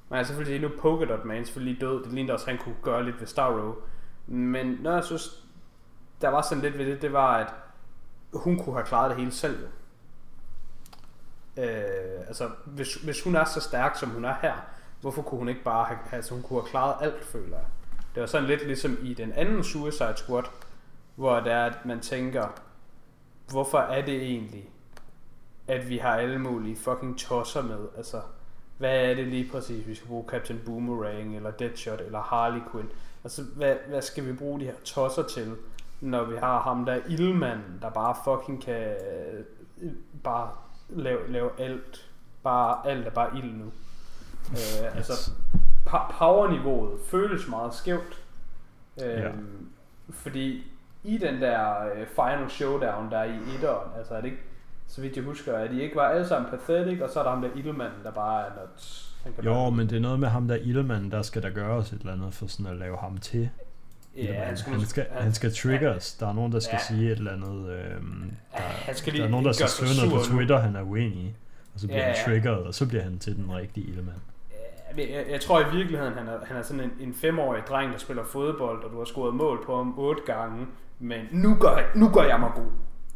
Man 0.08 0.18
kan 0.18 0.26
selvfølgelig 0.26 0.60
sige, 0.60 0.68
nu 0.68 0.74
er 0.76 0.80
Polka 0.80 1.12
Dot 1.12 1.24
Man 1.24 1.44
selvfølgelig 1.44 1.80
død. 1.80 2.04
Det 2.04 2.12
lignede 2.12 2.34
også, 2.34 2.46
at 2.46 2.56
han 2.56 2.64
kunne 2.64 2.74
gøre 2.82 3.04
lidt 3.04 3.20
ved 3.20 3.26
Starro. 3.26 3.74
Men 4.26 4.78
når 4.80 4.92
jeg 4.94 5.04
synes, 5.04 5.44
der 6.20 6.28
var 6.28 6.42
sådan 6.42 6.62
lidt 6.62 6.78
ved 6.78 6.86
det, 6.86 7.02
det 7.02 7.12
var, 7.12 7.36
at 7.36 7.54
hun 8.32 8.58
kunne 8.58 8.74
have 8.74 8.86
klaret 8.86 9.10
det 9.10 9.18
hele 9.18 9.30
selv. 9.32 9.66
Øh, 11.56 11.64
altså, 12.26 12.50
hvis, 12.64 12.94
hvis 12.94 13.22
hun 13.22 13.36
er 13.36 13.44
så 13.44 13.60
stærk, 13.60 13.96
som 13.96 14.08
hun 14.08 14.24
er 14.24 14.34
her, 14.42 14.54
hvorfor 15.02 15.22
kunne 15.22 15.38
hun 15.38 15.48
ikke 15.48 15.62
bare 15.62 15.84
have, 15.84 15.98
altså 16.12 16.34
hun 16.34 16.42
kunne 16.42 16.60
have 16.60 16.68
klaret 16.70 16.94
alt, 17.00 17.24
føler 17.24 17.56
jeg. 17.56 17.66
Det 18.14 18.20
var 18.20 18.26
sådan 18.26 18.48
lidt 18.48 18.66
ligesom 18.66 18.98
i 19.02 19.14
den 19.14 19.32
anden 19.32 19.64
Suicide 19.64 20.16
Squad, 20.16 20.44
hvor 21.14 21.40
det 21.40 21.52
er, 21.52 21.64
at 21.64 21.86
man 21.86 22.00
tænker, 22.00 22.46
hvorfor 23.50 23.78
er 23.78 24.04
det 24.04 24.22
egentlig, 24.22 24.70
at 25.68 25.88
vi 25.88 25.98
har 25.98 26.16
alle 26.16 26.38
mulige 26.38 26.76
fucking 26.76 27.18
tosser 27.18 27.62
med? 27.62 27.88
Altså, 27.96 28.20
hvad 28.78 29.10
er 29.10 29.14
det 29.14 29.26
lige 29.26 29.50
præcis, 29.52 29.86
vi 29.86 29.94
skal 29.94 30.08
bruge 30.08 30.24
Captain 30.28 30.60
Boomerang, 30.66 31.36
eller 31.36 31.50
Deadshot, 31.50 32.00
eller 32.00 32.20
Harley 32.22 32.60
Quinn? 32.72 32.88
Altså, 33.24 33.42
hvad, 33.56 33.76
hvad 33.88 34.02
skal 34.02 34.26
vi 34.26 34.32
bruge 34.32 34.60
de 34.60 34.64
her 34.64 34.74
tosser 34.84 35.22
til, 35.22 35.56
når 36.00 36.24
vi 36.24 36.36
har 36.36 36.60
ham 36.60 36.84
der 36.84 37.00
ildmanden, 37.08 37.78
der 37.82 37.90
bare 37.90 38.16
fucking 38.24 38.62
kan 38.62 38.96
øh, 39.82 39.92
bare 40.24 40.50
lave, 40.88 41.32
lave 41.32 41.50
alt. 41.58 42.08
Bare, 42.42 42.90
alt 42.90 43.06
er 43.06 43.10
bare 43.10 43.38
ild 43.38 43.52
nu. 43.52 43.72
Øh, 44.50 44.96
altså, 44.96 45.30
pa- 45.88 46.18
powerniveauet 46.18 47.00
føles 47.10 47.48
meget 47.48 47.74
skævt. 47.74 48.18
Øh, 49.02 49.08
Ja. 49.08 49.28
Fordi 50.10 50.62
i 51.04 51.18
den 51.18 51.42
der 51.42 51.84
øh, 51.84 52.06
final 52.06 52.50
showdown, 52.50 53.10
der 53.10 53.18
er 53.18 53.24
i 53.24 53.36
etteren, 53.54 53.88
altså 53.98 54.14
er 54.14 54.20
det 54.20 54.24
ikke, 54.28 54.42
så 54.88 55.00
vidt 55.00 55.16
jeg 55.16 55.24
husker, 55.24 55.56
at 55.56 55.70
de 55.70 55.82
ikke 55.82 55.96
var 55.96 56.08
alle 56.08 56.28
sammen 56.28 56.50
pathetic, 56.50 57.00
og 57.00 57.10
så 57.10 57.18
er 57.18 57.22
der 57.24 57.30
ham 57.30 57.42
der 57.42 57.48
ildmanden, 57.56 57.98
der 58.04 58.10
bare 58.10 58.40
er 58.46 58.50
kan 59.36 59.44
Jo, 59.44 59.52
bare, 59.54 59.70
men 59.70 59.88
det 59.90 59.96
er 59.96 60.00
noget 60.00 60.20
med 60.20 60.28
ham 60.28 60.48
der 60.48 60.56
Ilman, 60.56 61.10
der 61.10 61.22
skal 61.22 61.42
der 61.42 61.50
gøres 61.50 61.92
et 61.92 62.00
eller 62.00 62.12
andet 62.12 62.34
for 62.34 62.46
sådan 62.46 62.66
at 62.72 62.76
lave 62.78 62.96
ham 62.96 63.18
til. 63.18 63.50
ja, 64.16 64.32
han, 64.44 64.56
skal, 64.56 64.72
han, 64.72 64.86
skal, 64.86 65.06
han 65.10 65.34
skal 65.34 65.54
triggers. 65.54 66.14
Der 66.14 66.28
er 66.28 66.32
nogen, 66.32 66.52
der 66.52 66.60
skal 66.60 66.78
Ja. 66.88 66.94
sige 66.94 67.12
et 67.12 67.18
eller 67.18 67.32
andet. 67.32 67.70
Øhm, 67.70 68.32
der, 68.52 68.58
han 68.58 68.94
skal 68.96 69.12
der 69.12 69.16
lige 69.18 69.26
er 69.26 69.30
nogen, 69.30 69.46
der 69.46 69.52
skal 69.52 69.68
skrive 69.68 69.90
noget 69.96 70.10
på 70.26 70.32
nu. 70.32 70.36
Twitter, 70.36 70.58
han 70.58 70.76
er 70.76 70.82
uenig 70.82 71.18
i. 71.18 71.34
Og 71.74 71.80
så 71.80 71.86
bliver 71.86 72.00
Ja, 72.08 72.12
han 72.12 72.24
triggeret, 72.24 72.58
og 72.66 72.74
så 72.74 72.86
bliver 72.88 73.02
han 73.02 73.18
til 73.18 73.36
den 73.36 73.54
rigtige 73.56 73.86
Ilman. 73.86 74.14
Jeg, 74.96 75.10
jeg, 75.10 75.26
jeg 75.30 75.40
tror 75.40 75.60
i 75.60 75.76
virkeligheden, 75.76 76.14
han 76.14 76.28
er, 76.28 76.44
han 76.44 76.56
er 76.56 76.62
sådan 76.62 76.80
en, 76.84 76.92
en 77.00 77.14
femårig 77.14 77.62
dreng, 77.68 77.92
der 77.92 77.98
spiller 77.98 78.24
fodbold, 78.24 78.84
og 78.84 78.90
du 78.92 78.98
har 78.98 79.04
scoret 79.04 79.34
mål 79.34 79.64
på 79.66 79.76
ham 79.76 79.98
otte 79.98 80.22
gange. 80.26 80.66
Men 80.98 81.26
nu 81.30 81.56
gør, 81.60 81.76
jeg, 81.76 81.86
nu 81.94 82.08
gør 82.08 82.22
jeg 82.22 82.40
mig 82.40 82.50
god. 82.54 82.70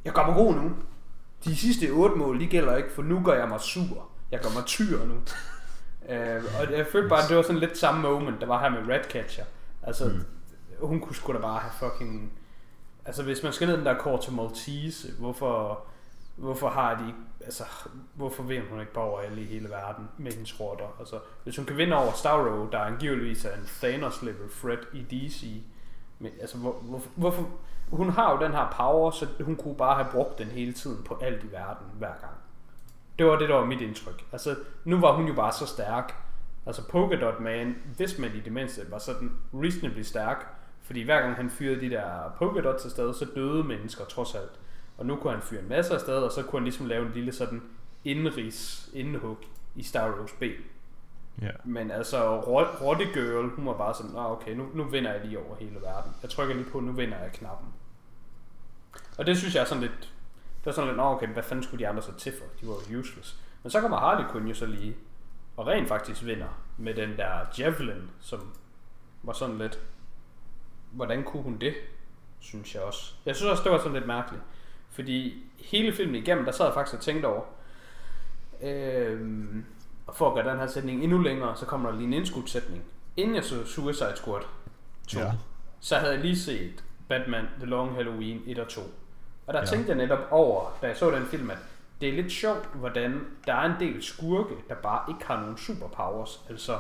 Jeg 0.05 0.13
gør 0.13 0.27
mig 0.27 0.35
god 0.35 0.55
nu. 0.55 0.73
De 1.45 1.57
sidste 1.57 1.91
otte 1.91 2.17
mål, 2.17 2.41
de 2.41 2.47
gælder 2.47 2.77
ikke, 2.77 2.93
for 2.93 3.03
nu 3.03 3.23
gør 3.25 3.35
jeg 3.35 3.49
mig 3.49 3.61
sur. 3.61 4.09
Jeg 4.31 4.41
gør 4.41 4.49
mig 4.55 4.65
tyr 4.65 5.07
nu. 5.07 5.15
uh, 5.15 6.45
og 6.61 6.73
jeg 6.73 6.87
følte 6.93 7.09
bare, 7.09 7.23
at 7.23 7.29
det 7.29 7.37
var 7.37 7.43
sådan 7.43 7.59
lidt 7.59 7.79
samme 7.79 8.03
moment, 8.03 8.41
der 8.41 8.47
var 8.47 8.61
her 8.61 8.71
med 8.71 8.95
Ratcatcher. 8.95 9.45
Altså, 9.83 10.05
mm. 10.05 10.25
hun 10.87 11.01
kunne 11.01 11.17
sgu 11.17 11.33
da 11.33 11.39
bare 11.39 11.59
have 11.59 11.73
fucking... 11.91 12.33
Altså, 13.05 13.23
hvis 13.23 13.43
man 13.43 13.53
skal 13.53 13.67
ned 13.67 13.77
den 13.77 13.87
der 13.87 13.99
kort 13.99 14.21
til 14.21 14.33
Maltese, 14.33 15.09
hvorfor, 15.19 15.85
hvorfor 16.37 16.69
har 16.69 16.95
de 16.95 17.07
ikke... 17.07 17.19
Altså, 17.47 17.65
hvorfor 18.15 18.43
vinder 18.43 18.69
hun 18.71 18.81
ikke 18.81 18.93
bare 18.93 19.05
over 19.05 19.21
alle 19.21 19.43
i 19.43 19.45
hele 19.45 19.71
verden 19.71 20.09
med 20.19 20.33
hendes 20.33 20.61
rotter? 20.61 20.97
Altså, 20.99 21.21
hvis 21.45 21.57
hun 21.57 21.67
kan 21.67 21.77
vinde 21.77 21.97
over 21.97 22.13
Starro, 22.13 22.69
der 22.73 22.79
angiveligvis 22.79 23.45
er 23.45 23.55
en 23.55 23.67
Thanos-level 23.67 24.51
threat 24.61 24.79
i 24.93 25.03
DC, 25.03 25.63
men, 26.19 26.33
altså, 26.41 26.59
hvor, 26.59 26.73
hvorfor, 26.73 27.11
hvorfor... 27.15 27.49
Hun 27.91 28.11
har 28.11 28.33
jo 28.33 28.45
den 28.45 28.53
her 28.53 28.75
power, 28.77 29.11
så 29.11 29.27
hun 29.41 29.57
kunne 29.57 29.77
bare 29.77 29.95
have 29.95 30.13
brugt 30.13 30.39
den 30.39 30.47
hele 30.47 30.73
tiden 30.73 31.05
på 31.05 31.19
alt 31.23 31.45
i 31.45 31.53
verden, 31.53 31.87
hver 31.99 32.13
gang. 32.21 32.35
Det 33.19 33.27
var 33.27 33.37
det, 33.39 33.49
der 33.49 33.55
var 33.55 33.65
mit 33.65 33.81
indtryk. 33.81 34.25
Altså, 34.33 34.57
nu 34.85 35.01
var 35.01 35.13
hun 35.13 35.27
jo 35.27 35.35
bare 35.35 35.53
så 35.53 35.67
stærk. 35.67 36.15
Altså, 36.67 36.89
Polka 36.89 37.17
Dot 37.17 37.41
Man, 37.41 37.77
hvis 37.97 38.19
man 38.19 38.31
i 38.35 38.41
det 38.41 38.53
mindste 38.53 38.91
var 38.91 38.99
sådan 38.99 39.33
reasonably 39.55 40.03
stærk, 40.03 40.47
fordi 40.83 41.03
hver 41.03 41.21
gang 41.21 41.37
han 41.37 41.51
fyrede 41.51 41.81
de 41.81 41.91
der 41.91 42.33
polka 42.39 42.61
dots 42.61 42.85
afsted, 42.85 43.15
så 43.15 43.27
døde 43.35 43.65
mennesker 43.65 44.05
trods 44.05 44.35
alt. 44.35 44.61
Og 44.99 45.07
nu 45.07 45.17
kunne 45.17 45.33
han 45.33 45.43
fyre 45.43 45.61
en 45.63 45.69
masse 45.69 45.95
afsted, 45.95 46.17
og 46.17 46.33
så 46.33 46.43
kunne 46.43 46.61
han 46.61 46.65
ligesom 46.65 46.87
lave 46.87 47.07
en 47.07 47.13
lille 47.13 47.33
sådan 47.33 47.63
indrigs 48.05 48.91
indhug 48.95 49.39
i 49.75 49.83
Starros 49.83 50.33
ben. 50.41 50.53
Ja. 51.43 51.51
Men 51.65 51.91
altså, 51.91 52.41
Rot- 52.41 52.83
Rotte 52.83 53.05
Girl, 53.05 53.49
hun 53.51 53.67
var 53.67 53.73
bare 53.77 53.95
sådan, 53.95 54.17
ah, 54.17 54.31
okay, 54.33 54.55
nu, 54.55 54.67
nu 54.75 54.85
vinder 54.85 55.13
jeg 55.13 55.25
lige 55.25 55.39
over 55.39 55.57
hele 55.57 55.77
verden. 55.83 56.13
Jeg 56.23 56.31
trykker 56.31 56.55
lige 56.55 56.71
på, 56.71 56.81
nu 56.81 56.93
vinder 56.93 57.19
jeg 57.19 57.33
knappen. 57.33 57.69
Og 59.19 59.27
det 59.27 59.39
synes 59.39 59.55
jeg 59.55 59.61
er 59.61 59.65
sådan 59.65 59.83
lidt, 59.83 60.01
det 60.59 60.67
var 60.67 60.73
sådan 60.73 60.89
lidt, 60.89 60.97
"Nå, 60.97 61.03
okay, 61.03 61.27
hvad 61.29 61.43
fanden 61.43 61.63
skulle 61.65 61.85
de 61.85 61.89
andre 61.89 62.03
så 62.03 62.13
til 62.15 62.33
for? 62.39 62.45
De 62.61 62.67
var 62.69 62.75
jo 62.91 62.99
useless. 62.99 63.41
Men 63.63 63.71
så 63.71 63.81
kommer 63.81 63.97
Harley 63.99 64.25
Quinn 64.33 64.49
jo 64.49 64.55
så 64.55 64.67
lige, 64.67 64.97
og 65.57 65.67
rent 65.67 65.89
faktisk 65.89 66.25
vinder 66.25 66.63
med 66.79 66.95
den 66.95 67.17
der 67.17 67.31
Javelin, 67.59 68.11
som 68.21 68.53
var 69.23 69.33
sådan 69.33 69.59
lidt, 69.59 69.79
hvordan 70.91 71.25
kunne 71.25 71.43
hun 71.43 71.59
det? 71.59 71.75
Synes 72.41 72.75
jeg 72.75 72.83
også. 72.83 73.15
Jeg 73.27 73.37
synes 73.37 73.51
også, 73.51 73.63
det 73.65 73.73
var 73.73 73.79
sådan 73.79 73.93
lidt 73.93 74.07
mærkeligt. 74.07 74.43
Fordi 74.91 75.45
hele 75.59 75.93
filmen 75.93 76.15
igennem, 76.15 76.45
der 76.45 76.53
sad 76.53 76.65
jeg 76.65 76.75
faktisk 76.75 76.97
og 76.97 77.01
tænkte 77.03 77.27
over, 77.27 77.43
øhm, 78.63 79.65
og 80.07 80.17
for 80.17 80.29
at 80.29 80.35
gøre 80.35 80.53
den 80.53 80.61
her 80.61 80.67
sætning 80.67 81.03
endnu 81.05 81.19
længere, 81.19 81.57
så 81.57 81.67
kommer 81.67 81.91
der 81.91 81.97
lige 81.97 82.07
en 82.07 82.13
indskudsætning. 82.13 82.83
Inden 83.17 83.35
jeg 83.35 83.45
så 83.45 83.67
Suicide 83.67 84.13
Squad 84.17 84.41
2, 85.09 85.19
Ja. 85.21 85.33
så 85.81 85.97
havde 85.97 86.13
jeg 86.13 86.21
lige 86.23 86.39
set 86.39 86.85
Batman 87.09 87.47
The 87.59 87.67
Long 87.67 87.95
Halloween 87.95 88.43
1 88.47 88.59
og 88.59 88.69
2. 88.69 88.81
Og 89.47 89.55
der 89.55 89.61
ja. 89.61 89.67
tænkte 89.67 89.89
jeg 89.89 89.97
netop 89.97 90.29
over, 90.31 90.79
da 90.83 90.87
jeg 90.87 90.97
så 90.97 91.11
den 91.11 91.27
film, 91.27 91.51
at 91.51 91.59
det 92.01 92.09
er 92.09 92.13
lidt 92.13 92.33
sjovt, 92.33 92.69
hvordan 92.75 93.21
der 93.47 93.55
er 93.55 93.65
en 93.75 93.81
del 93.81 94.03
skurke, 94.03 94.55
der 94.69 94.75
bare 94.75 95.05
ikke 95.09 95.27
har 95.27 95.41
nogen 95.41 95.57
superpowers. 95.57 96.41
Altså, 96.51 96.79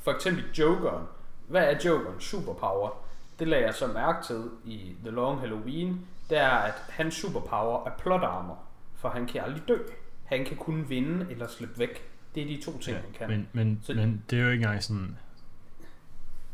for 0.00 0.12
eksempel 0.12 0.44
Jokeren. 0.58 1.04
Hvad 1.48 1.62
er 1.62 1.78
Jokerens 1.84 2.24
superpower? 2.24 2.90
Det 3.38 3.48
lagde 3.48 3.64
jeg 3.66 3.74
så 3.74 3.86
mærke 3.86 4.26
til 4.26 4.42
i 4.64 4.94
The 5.02 5.10
Long 5.10 5.40
Halloween. 5.40 6.06
Det 6.30 6.38
er, 6.38 6.48
at 6.50 6.74
hans 6.88 7.14
superpower 7.14 7.86
er 7.86 7.90
plot 7.98 8.22
armor. 8.22 8.58
For 8.96 9.08
han 9.08 9.26
kan 9.26 9.40
aldrig 9.40 9.68
dø. 9.68 9.78
Han 10.24 10.44
kan 10.44 10.56
kun 10.56 10.88
vinde 10.88 11.26
eller 11.30 11.46
slippe 11.48 11.78
væk. 11.78 12.10
Det 12.34 12.42
er 12.42 12.46
de 12.46 12.62
to 12.64 12.78
ting, 12.78 12.96
ja. 12.96 13.02
han 13.02 13.12
kan. 13.18 13.28
Men, 13.28 13.48
men, 13.52 13.80
Så- 13.82 13.94
men 13.94 14.24
det 14.30 14.38
er 14.38 14.42
jo 14.44 14.50
ikke 14.50 14.62
engang 14.62 14.82
sådan... 14.82 15.18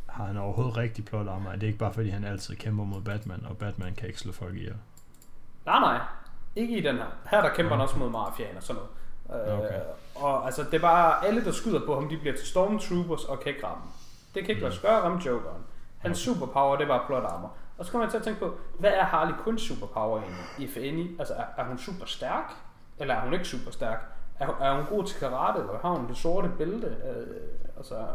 Har 0.07 0.25
han 0.25 0.37
overhovedet 0.37 0.77
rigtig 0.77 1.05
plot 1.05 1.29
armor? 1.29 1.51
Er 1.51 1.57
det 1.57 1.67
ikke 1.67 1.79
bare 1.79 1.93
fordi, 1.93 2.09
han 2.09 2.25
altid 2.25 2.57
kæmper 2.57 2.85
mod 2.85 3.01
Batman, 3.03 3.47
og 3.47 3.57
Batman 3.59 3.95
kan 3.95 4.07
ikke 4.09 4.21
slå 4.21 4.33
folk 4.33 4.57
ihjel? 4.57 4.75
Nej, 5.67 5.81
nej. 5.81 6.01
Ikke 6.57 6.79
i 6.79 6.81
den 6.81 6.97
her. 6.97 7.07
Her 7.31 7.41
der 7.43 7.55
kæmper 7.55 7.71
han 7.71 7.79
Nå. 7.79 7.83
også 7.85 7.99
mod 7.99 8.11
mafiaen 8.11 8.57
og 8.57 8.63
sådan 8.63 8.83
noget. 8.83 9.59
Okay. 9.65 9.75
Øh, 9.75 9.81
og 10.15 10.45
altså, 10.47 10.63
det 10.65 10.75
er 10.75 10.79
bare, 10.81 11.27
alle 11.27 11.45
der 11.45 11.53
skyder 11.53 11.87
på 11.87 11.95
ham, 11.95 12.09
de 12.09 12.19
bliver 12.19 12.37
til 12.37 12.47
stormtroopers 12.47 13.25
og 13.25 13.41
kan 13.41 13.53
ikke 13.55 13.67
ramme. 13.67 13.85
Det 14.35 14.43
kan 14.43 14.51
ikke 14.51 14.63
lade 14.63 14.75
sig 14.75 14.83
gøre 14.83 14.97
at 14.97 15.03
ramme 15.05 15.21
Jokeren. 15.27 15.63
Hans 15.99 16.29
Okay. 16.29 16.35
superpower, 16.39 16.77
det 16.77 16.85
er 16.85 16.89
bare 16.89 17.07
plot 17.07 17.25
armor. 17.25 17.53
Og 17.81 17.87
så 17.87 17.93
kommer 17.93 18.05
jeg 18.07 18.11
til 18.11 18.19
at 18.19 18.25
tænke 18.25 18.41
på, 18.41 18.55
hvad 18.79 18.91
er 18.91 19.05
Harley 19.05 19.35
Quinn 19.45 19.59
superpower 19.59 20.21
egentlig? 20.21 20.45
If 20.59 20.77
any? 20.77 21.19
Altså, 21.19 21.35
er, 21.35 21.45
er 21.57 21.65
hun 21.65 21.79
super 21.79 22.05
stærk? 22.07 22.53
Eller 22.99 23.15
er 23.15 23.21
hun 23.21 23.33
ikke 23.33 23.45
super 23.49 23.71
stærk? 23.71 24.05
Er, 24.41 24.47
hun- 24.47 24.55
er 24.61 24.75
hun 24.77 24.85
god 24.87 25.05
til 25.05 25.19
karate? 25.21 25.59
Eller 25.61 25.79
har 25.83 25.91
hun 25.91 26.09
det 26.09 26.17
sorte 26.17 26.49
bælte? 26.59 26.87
Øh, 26.87 27.27
altså, 27.77 28.07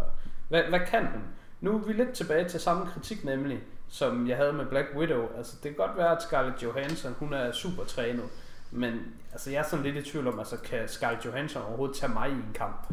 hvad, 0.49 0.63
hvad 0.63 0.79
kan 0.87 1.05
hun? 1.05 1.21
Nu 1.61 1.73
er 1.73 1.77
vi 1.79 1.93
lidt 1.93 2.11
tilbage 2.13 2.49
til 2.49 2.59
samme 2.59 2.85
kritik 2.85 3.25
nemlig, 3.25 3.63
som 3.87 4.27
jeg 4.27 4.37
havde 4.37 4.53
med 4.53 4.65
Black 4.65 4.87
Widow. 4.95 5.27
Altså, 5.37 5.55
det 5.63 5.75
kan 5.75 5.87
godt 5.87 5.97
være, 5.97 6.15
at 6.15 6.21
Scarlett 6.23 6.63
Johansson, 6.63 7.15
hun 7.19 7.33
er 7.33 7.51
super 7.51 7.83
trænet. 7.83 8.25
Men 8.71 8.99
altså, 9.31 9.51
jeg 9.51 9.59
er 9.59 9.63
sådan 9.63 9.85
lidt 9.85 10.07
i 10.07 10.11
tvivl 10.11 10.27
om, 10.27 10.39
altså, 10.39 10.57
kan 10.61 10.87
Scarlett 10.87 11.25
Johansson 11.25 11.61
overhovedet 11.63 11.95
tage 11.97 12.13
mig 12.13 12.29
i 12.29 12.33
en 12.33 12.51
kamp? 12.53 12.87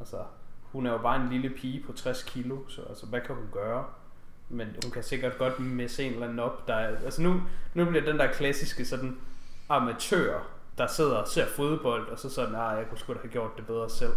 Altså, 0.00 0.16
hun 0.72 0.86
er 0.86 0.92
jo 0.92 0.98
bare 0.98 1.22
en 1.22 1.28
lille 1.28 1.50
pige 1.50 1.82
på 1.86 1.92
60 1.92 2.22
kilo, 2.22 2.68
så 2.68 2.82
altså, 2.82 3.06
hvad 3.06 3.20
kan 3.20 3.34
hun 3.34 3.44
gøre? 3.52 3.84
Men 4.54 4.68
hun 4.84 4.92
kan 4.92 5.02
sikkert 5.02 5.38
godt 5.38 5.60
messe 5.60 6.04
en 6.04 6.12
eller 6.12 6.26
anden 6.26 6.38
op. 6.38 6.68
Der 6.68 6.74
er, 6.74 6.96
altså 7.04 7.22
nu, 7.22 7.40
nu 7.74 7.84
bliver 7.84 8.04
den 8.04 8.18
der 8.18 8.32
klassiske 8.32 8.84
sådan 8.84 9.16
amatør, 9.68 10.40
der 10.78 10.86
sidder 10.86 11.16
og 11.16 11.28
ser 11.28 11.46
fodbold, 11.46 12.08
og 12.08 12.18
så 12.18 12.30
sådan, 12.30 12.52
nej, 12.52 12.62
jeg 12.62 12.86
kunne 12.88 12.98
sgu 12.98 13.12
da 13.12 13.18
have 13.18 13.30
gjort 13.30 13.50
det 13.56 13.66
bedre 13.66 13.90
selv. 13.90 14.12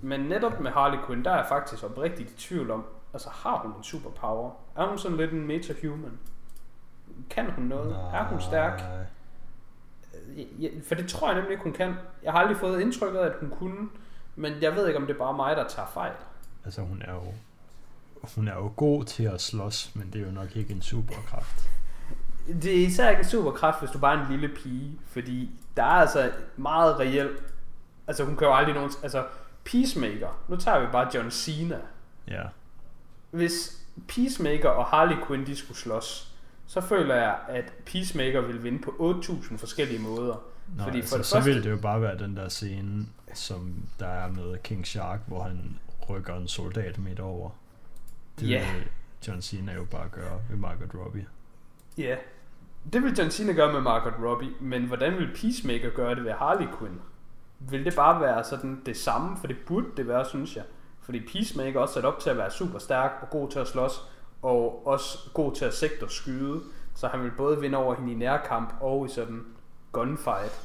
Men 0.00 0.20
netop 0.20 0.60
med 0.60 0.70
Harley 0.70 0.98
Quinn, 1.06 1.24
der 1.24 1.30
er 1.30 1.36
jeg 1.36 1.46
faktisk 1.48 1.84
oprigtigt 1.84 2.30
i 2.30 2.34
tvivl 2.36 2.70
om, 2.70 2.84
altså 3.12 3.28
har 3.30 3.56
hun 3.56 3.72
en 3.78 3.82
superpower? 3.82 4.50
Er 4.76 4.86
hun 4.86 4.98
sådan 4.98 5.16
lidt 5.16 5.32
en 5.32 5.46
metahuman? 5.46 6.18
Kan 7.30 7.50
hun 7.50 7.64
noget? 7.64 7.96
Er 8.12 8.24
hun 8.24 8.40
stærk? 8.40 8.80
Nej. 8.80 9.04
For 10.88 10.94
det 10.94 11.08
tror 11.08 11.28
jeg 11.28 11.34
nemlig 11.34 11.52
ikke, 11.52 11.64
hun 11.64 11.72
kan. 11.72 11.94
Jeg 12.22 12.32
har 12.32 12.38
aldrig 12.38 12.56
fået 12.56 12.80
indtrykket 12.80 13.18
af, 13.18 13.26
at 13.26 13.32
hun 13.40 13.50
kunne. 13.50 13.88
Men 14.36 14.52
jeg 14.62 14.74
ved 14.74 14.86
ikke, 14.86 14.98
om 14.98 15.06
det 15.06 15.14
er 15.14 15.18
bare 15.18 15.34
mig, 15.34 15.56
der 15.56 15.68
tager 15.68 15.88
fejl. 15.88 16.12
Altså, 16.64 16.80
hun 16.80 17.02
er 17.04 17.14
jo 17.14 17.22
hun 18.34 18.48
er 18.48 18.54
jo 18.54 18.72
god 18.76 19.04
til 19.04 19.22
at 19.24 19.40
slås, 19.40 19.90
men 19.94 20.10
det 20.12 20.20
er 20.22 20.26
jo 20.26 20.32
nok 20.32 20.56
ikke 20.56 20.72
en 20.74 20.82
superkraft. 20.82 21.68
Det 22.62 22.82
er 22.82 22.86
især 22.86 23.10
ikke 23.10 23.20
en 23.20 23.28
superkraft, 23.28 23.78
hvis 23.80 23.90
du 23.90 23.98
bare 23.98 24.18
er 24.18 24.24
en 24.26 24.30
lille 24.30 24.48
pige, 24.48 24.98
fordi 25.06 25.50
der 25.76 25.82
er 25.82 25.86
altså 25.86 26.30
meget 26.56 26.98
reelt, 26.98 27.42
altså 28.06 28.24
hun 28.24 28.36
kan 28.36 28.46
jo 28.46 28.54
aldrig 28.54 28.74
nogen, 28.74 28.90
altså 29.02 29.24
Peacemaker, 29.64 30.42
nu 30.48 30.56
tager 30.56 30.80
vi 30.80 30.86
bare 30.92 31.10
John 31.14 31.30
Cena. 31.30 31.78
Ja. 32.28 32.42
Hvis 33.30 33.78
Peacemaker 34.08 34.68
og 34.68 34.84
Harley 34.84 35.16
Quinn 35.26 35.46
de 35.46 35.56
skulle 35.56 35.78
slås, 35.78 36.34
så 36.66 36.80
føler 36.80 37.14
jeg, 37.14 37.36
at 37.48 37.72
Peacemaker 37.86 38.40
vil 38.40 38.64
vinde 38.64 38.78
på 38.78 38.90
8.000 39.24 39.56
forskellige 39.58 39.98
måder. 39.98 40.34
Nå, 40.76 40.84
Fordi 40.84 40.96
altså, 40.98 41.10
for 41.10 41.16
det 41.16 41.26
så 41.26 41.34
første- 41.36 41.50
vil 41.54 41.62
det 41.64 41.70
jo 41.70 41.76
bare 41.76 42.02
være 42.02 42.18
den 42.18 42.36
der 42.36 42.48
scene, 42.48 43.06
som 43.34 43.74
der 44.00 44.06
er 44.06 44.28
med 44.32 44.58
King 44.62 44.86
Shark, 44.86 45.20
hvor 45.26 45.42
han 45.42 45.78
rykker 46.10 46.36
en 46.36 46.48
soldat 46.48 46.98
midt 46.98 47.20
over. 47.20 47.50
Det 48.40 48.50
Ja. 48.50 48.72
vil 48.74 48.82
John 49.28 49.42
Cena 49.42 49.74
jo 49.74 49.84
bare 49.90 50.08
gøre 50.08 50.40
ved 50.50 50.56
Margot 50.56 50.94
Robbie. 50.94 51.26
Ja, 51.98 52.16
det 52.92 53.02
vil 53.02 53.14
John 53.18 53.30
Cena 53.30 53.52
gøre 53.52 53.72
med 53.72 53.80
Margot 53.80 54.14
Robbie, 54.24 54.50
men 54.60 54.84
hvordan 54.84 55.12
vil 55.18 55.30
Peacemaker 55.40 55.90
gøre 55.90 56.14
det 56.14 56.24
ved 56.24 56.32
Harley 56.32 56.66
Quinn? 56.78 57.00
Vil 57.58 57.84
det 57.84 57.94
bare 57.96 58.20
være 58.20 58.44
sådan 58.44 58.82
det 58.86 58.96
samme, 58.96 59.36
for 59.36 59.46
det 59.46 59.56
burde 59.66 59.86
det 59.96 60.08
være, 60.08 60.24
synes 60.24 60.56
jeg. 60.56 60.64
Fordi 61.00 61.20
Peacemaker 61.32 61.78
er 61.78 61.82
også 61.82 61.94
sat 61.94 62.04
op 62.04 62.18
til 62.20 62.30
at 62.30 62.36
være 62.36 62.50
super 62.50 62.78
stærk 62.78 63.10
og 63.22 63.30
god 63.30 63.50
til 63.50 63.58
at 63.58 63.68
slås, 63.68 64.02
og 64.42 64.86
også 64.86 65.18
god 65.34 65.54
til 65.54 65.64
at 65.64 65.74
sigte 65.74 66.02
og 66.02 66.10
skyde. 66.10 66.60
Så 66.94 67.08
han 67.08 67.22
vil 67.22 67.30
både 67.36 67.60
vinde 67.60 67.78
over 67.78 67.94
hende 67.94 68.12
i 68.12 68.14
nærkamp 68.14 68.74
og 68.80 69.06
i 69.06 69.08
sådan 69.08 69.44
gunfight. 69.92 70.60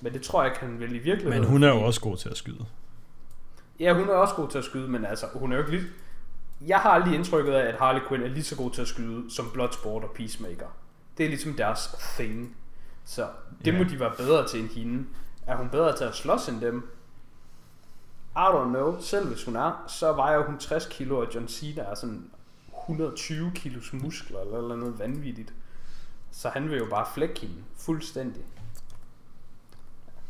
Men 0.00 0.12
det 0.12 0.22
tror 0.22 0.42
jeg 0.42 0.52
han 0.60 0.80
vil 0.80 0.94
i 0.94 0.98
virkeligheden. 0.98 1.40
Men 1.40 1.50
hun 1.50 1.62
er 1.62 1.68
jo 1.68 1.80
også 1.80 2.00
god 2.00 2.16
til 2.16 2.28
at 2.28 2.36
skyde. 2.36 2.66
Ja, 3.80 3.94
hun 3.94 4.08
er 4.08 4.12
også 4.14 4.34
god 4.34 4.48
til 4.48 4.58
at 4.58 4.64
skyde, 4.64 4.88
men 4.88 5.04
altså, 5.04 5.26
hun 5.34 5.52
er 5.52 5.56
jo 5.56 5.62
ikke 5.62 5.76
lige... 5.76 5.86
Jeg 6.66 6.78
har 6.78 6.90
aldrig 6.90 7.14
indtrykket 7.14 7.52
af, 7.52 7.68
at 7.68 7.74
Harley 7.78 8.00
Quinn 8.08 8.22
er 8.24 8.28
lige 8.28 8.44
så 8.44 8.56
god 8.56 8.70
til 8.70 8.82
at 8.82 8.88
skyde 8.88 9.30
som 9.34 9.50
Bloodsport 9.54 10.04
og 10.04 10.10
Peacemaker. 10.10 10.66
Det 11.18 11.24
er 11.24 11.28
ligesom 11.28 11.54
deres 11.54 11.96
thing. 12.16 12.56
Så 13.04 13.28
det 13.64 13.72
Ja. 13.72 13.78
må 13.78 13.84
de 13.84 14.00
være 14.00 14.12
bedre 14.16 14.48
til 14.48 14.60
end 14.60 14.68
hende. 14.70 15.06
Er 15.46 15.56
hun 15.56 15.68
bedre 15.68 15.96
til 15.96 16.04
at 16.04 16.14
slås 16.14 16.48
end 16.48 16.60
dem? 16.60 16.90
I 18.36 18.38
don't 18.38 18.68
know. 18.68 19.00
Selv 19.00 19.28
hvis 19.28 19.44
hun 19.44 19.56
er, 19.56 19.84
så 19.88 20.12
vejer 20.12 20.44
hun 20.46 20.58
60 20.58 20.86
kilo, 20.86 21.18
og 21.18 21.26
John 21.34 21.48
Cena 21.48 21.82
er 21.82 21.94
sådan 21.94 22.30
120 22.80 23.52
kilos 23.54 23.92
muskler, 23.92 24.40
eller 24.40 24.58
eller 24.58 24.76
noget 24.76 24.98
vanvittigt. 24.98 25.54
Så 26.30 26.48
han 26.48 26.70
vil 26.70 26.78
jo 26.78 26.86
bare 26.90 27.06
flække 27.14 27.40
hende 27.40 27.54
fuldstændig. 27.76 28.42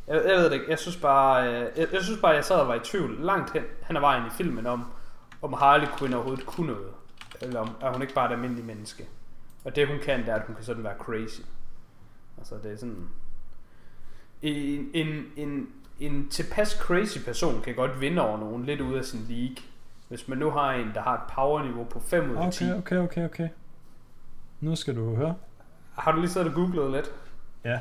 Jeg, 0.07 0.15
jeg 0.27 0.37
ved 0.37 0.45
det 0.45 0.53
ikke. 0.53 0.67
Jeg 0.71 0.79
synes 0.79 0.97
bare, 0.97 1.49
øh, 1.49 1.67
jeg, 1.77 1.89
jeg 1.93 2.03
synes 2.03 2.21
bare, 2.21 2.33
jeg 2.33 2.45
sad 2.45 2.57
og 2.57 2.69
var 2.69 2.75
i 2.75 2.81
tvivl 2.85 3.17
langt 3.21 3.53
hen, 3.53 3.63
hen 3.87 3.97
ad 3.97 4.01
vejen 4.01 4.27
i 4.27 4.31
filmen 4.31 4.67
om, 4.67 4.85
om 5.43 5.53
Harley 5.53 5.87
Quinn 5.99 6.15
overhovedet 6.15 6.47
kunne 6.47 6.73
noget. 6.73 6.93
Eller 7.41 7.61
om, 7.61 7.71
er 7.81 7.93
hun 7.93 8.03
ikke 8.03 8.15
bare 8.15 8.27
et 8.27 8.33
almindeligt 8.33 8.67
menneske. 8.67 9.09
Og 9.65 9.77
det 9.77 9.89
hun 9.89 9.99
kan, 10.05 10.21
det 10.21 10.29
er, 10.29 10.35
at 10.35 10.47
hun 10.47 10.57
kan 10.57 10.65
sådan 10.65 10.85
være 10.85 10.97
crazy. 10.99 11.41
Altså 12.39 12.55
det 12.63 12.73
er 12.73 12.77
sådan... 12.77 13.09
En, 14.43 14.91
en, 14.95 15.25
en, 15.37 15.69
en 16.01 16.29
tilpas 16.29 16.71
crazy 16.71 17.19
person 17.25 17.63
kan 17.63 17.75
godt 17.75 18.01
vinde 18.01 18.23
over 18.23 18.39
nogen 18.39 18.65
lidt 18.65 18.81
ud 18.81 18.95
af 18.95 19.05
sin 19.05 19.27
league. 19.29 19.57
Hvis 20.09 20.29
man 20.29 20.39
nu 20.39 20.51
har 20.51 20.73
en, 20.73 20.91
der 20.95 21.03
har 21.03 21.15
et 21.15 21.33
powerniveau 21.35 21.85
på 21.85 22.01
5 22.01 22.31
ud 22.31 22.37
af 22.37 22.53
10. 22.53 22.65
Okay, 22.65 22.79
okay, 22.79 22.97
okay, 22.97 23.25
okay. 23.25 23.49
Nu 24.61 24.77
skal 24.77 24.97
du 24.97 25.15
høre. 25.15 25.35
Har 25.99 26.13
du 26.13 26.21
lige 26.21 26.31
siddet 26.31 26.49
og 26.49 26.55
googlet 26.55 26.91
lidt? 26.91 27.13
Ja. 27.65 27.81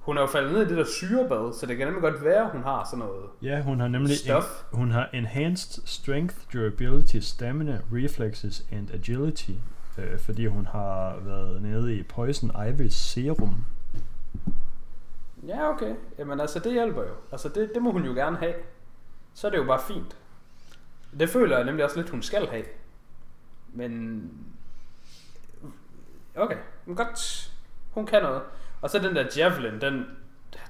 Hun 0.00 0.16
er 0.16 0.20
jo 0.20 0.26
faldet 0.26 0.52
ned 0.52 0.62
i 0.62 0.68
det 0.68 0.76
der 0.76 0.84
syrebad, 0.84 1.52
så 1.52 1.66
det 1.66 1.76
kan 1.76 1.86
nemlig 1.86 2.02
godt 2.02 2.24
være, 2.24 2.44
at 2.44 2.50
hun 2.50 2.62
har 2.62 2.84
sådan 2.84 2.98
noget 2.98 3.26
Ja, 3.42 3.62
hun 3.62 3.80
har 3.80 3.88
nemlig 3.88 4.16
Stuff. 4.16 4.62
En, 4.72 4.78
hun 4.78 4.90
har 4.90 5.08
enhanced 5.12 5.82
strength, 5.86 6.36
durability, 6.52 7.16
stamina, 7.16 7.80
reflexes 7.92 8.66
and 8.72 8.90
agility, 8.94 9.50
øh, 9.98 10.18
fordi 10.18 10.46
hun 10.46 10.66
har 10.66 11.16
været 11.20 11.62
nede 11.62 11.96
i 11.96 12.02
Poison 12.02 12.50
Ivy's 12.50 12.88
serum. 12.90 13.64
Ja, 15.46 15.68
okay. 15.68 15.94
Jamen 16.18 16.40
altså, 16.40 16.58
det 16.58 16.72
hjælper 16.72 17.02
jo. 17.02 17.14
Altså, 17.32 17.48
det, 17.48 17.70
det 17.74 17.82
må 17.82 17.92
hun 17.92 18.04
jo 18.04 18.12
gerne 18.12 18.36
have. 18.36 18.54
Så 19.34 19.46
er 19.46 19.50
det 19.50 19.58
jo 19.58 19.64
bare 19.64 19.80
fint. 19.88 20.16
Det 21.20 21.28
føler 21.28 21.56
jeg 21.56 21.66
nemlig 21.66 21.84
også 21.84 21.96
lidt, 21.96 22.10
hun 22.10 22.22
skal 22.22 22.46
have. 22.46 22.64
Men... 23.72 24.22
Okay, 26.36 26.56
men 26.86 26.96
godt. 26.96 27.50
Hun 27.90 28.06
kan 28.06 28.22
noget. 28.22 28.42
Og 28.80 28.90
så 28.90 28.98
den 28.98 29.16
der 29.16 29.24
Javelin, 29.36 29.80
den... 29.80 30.04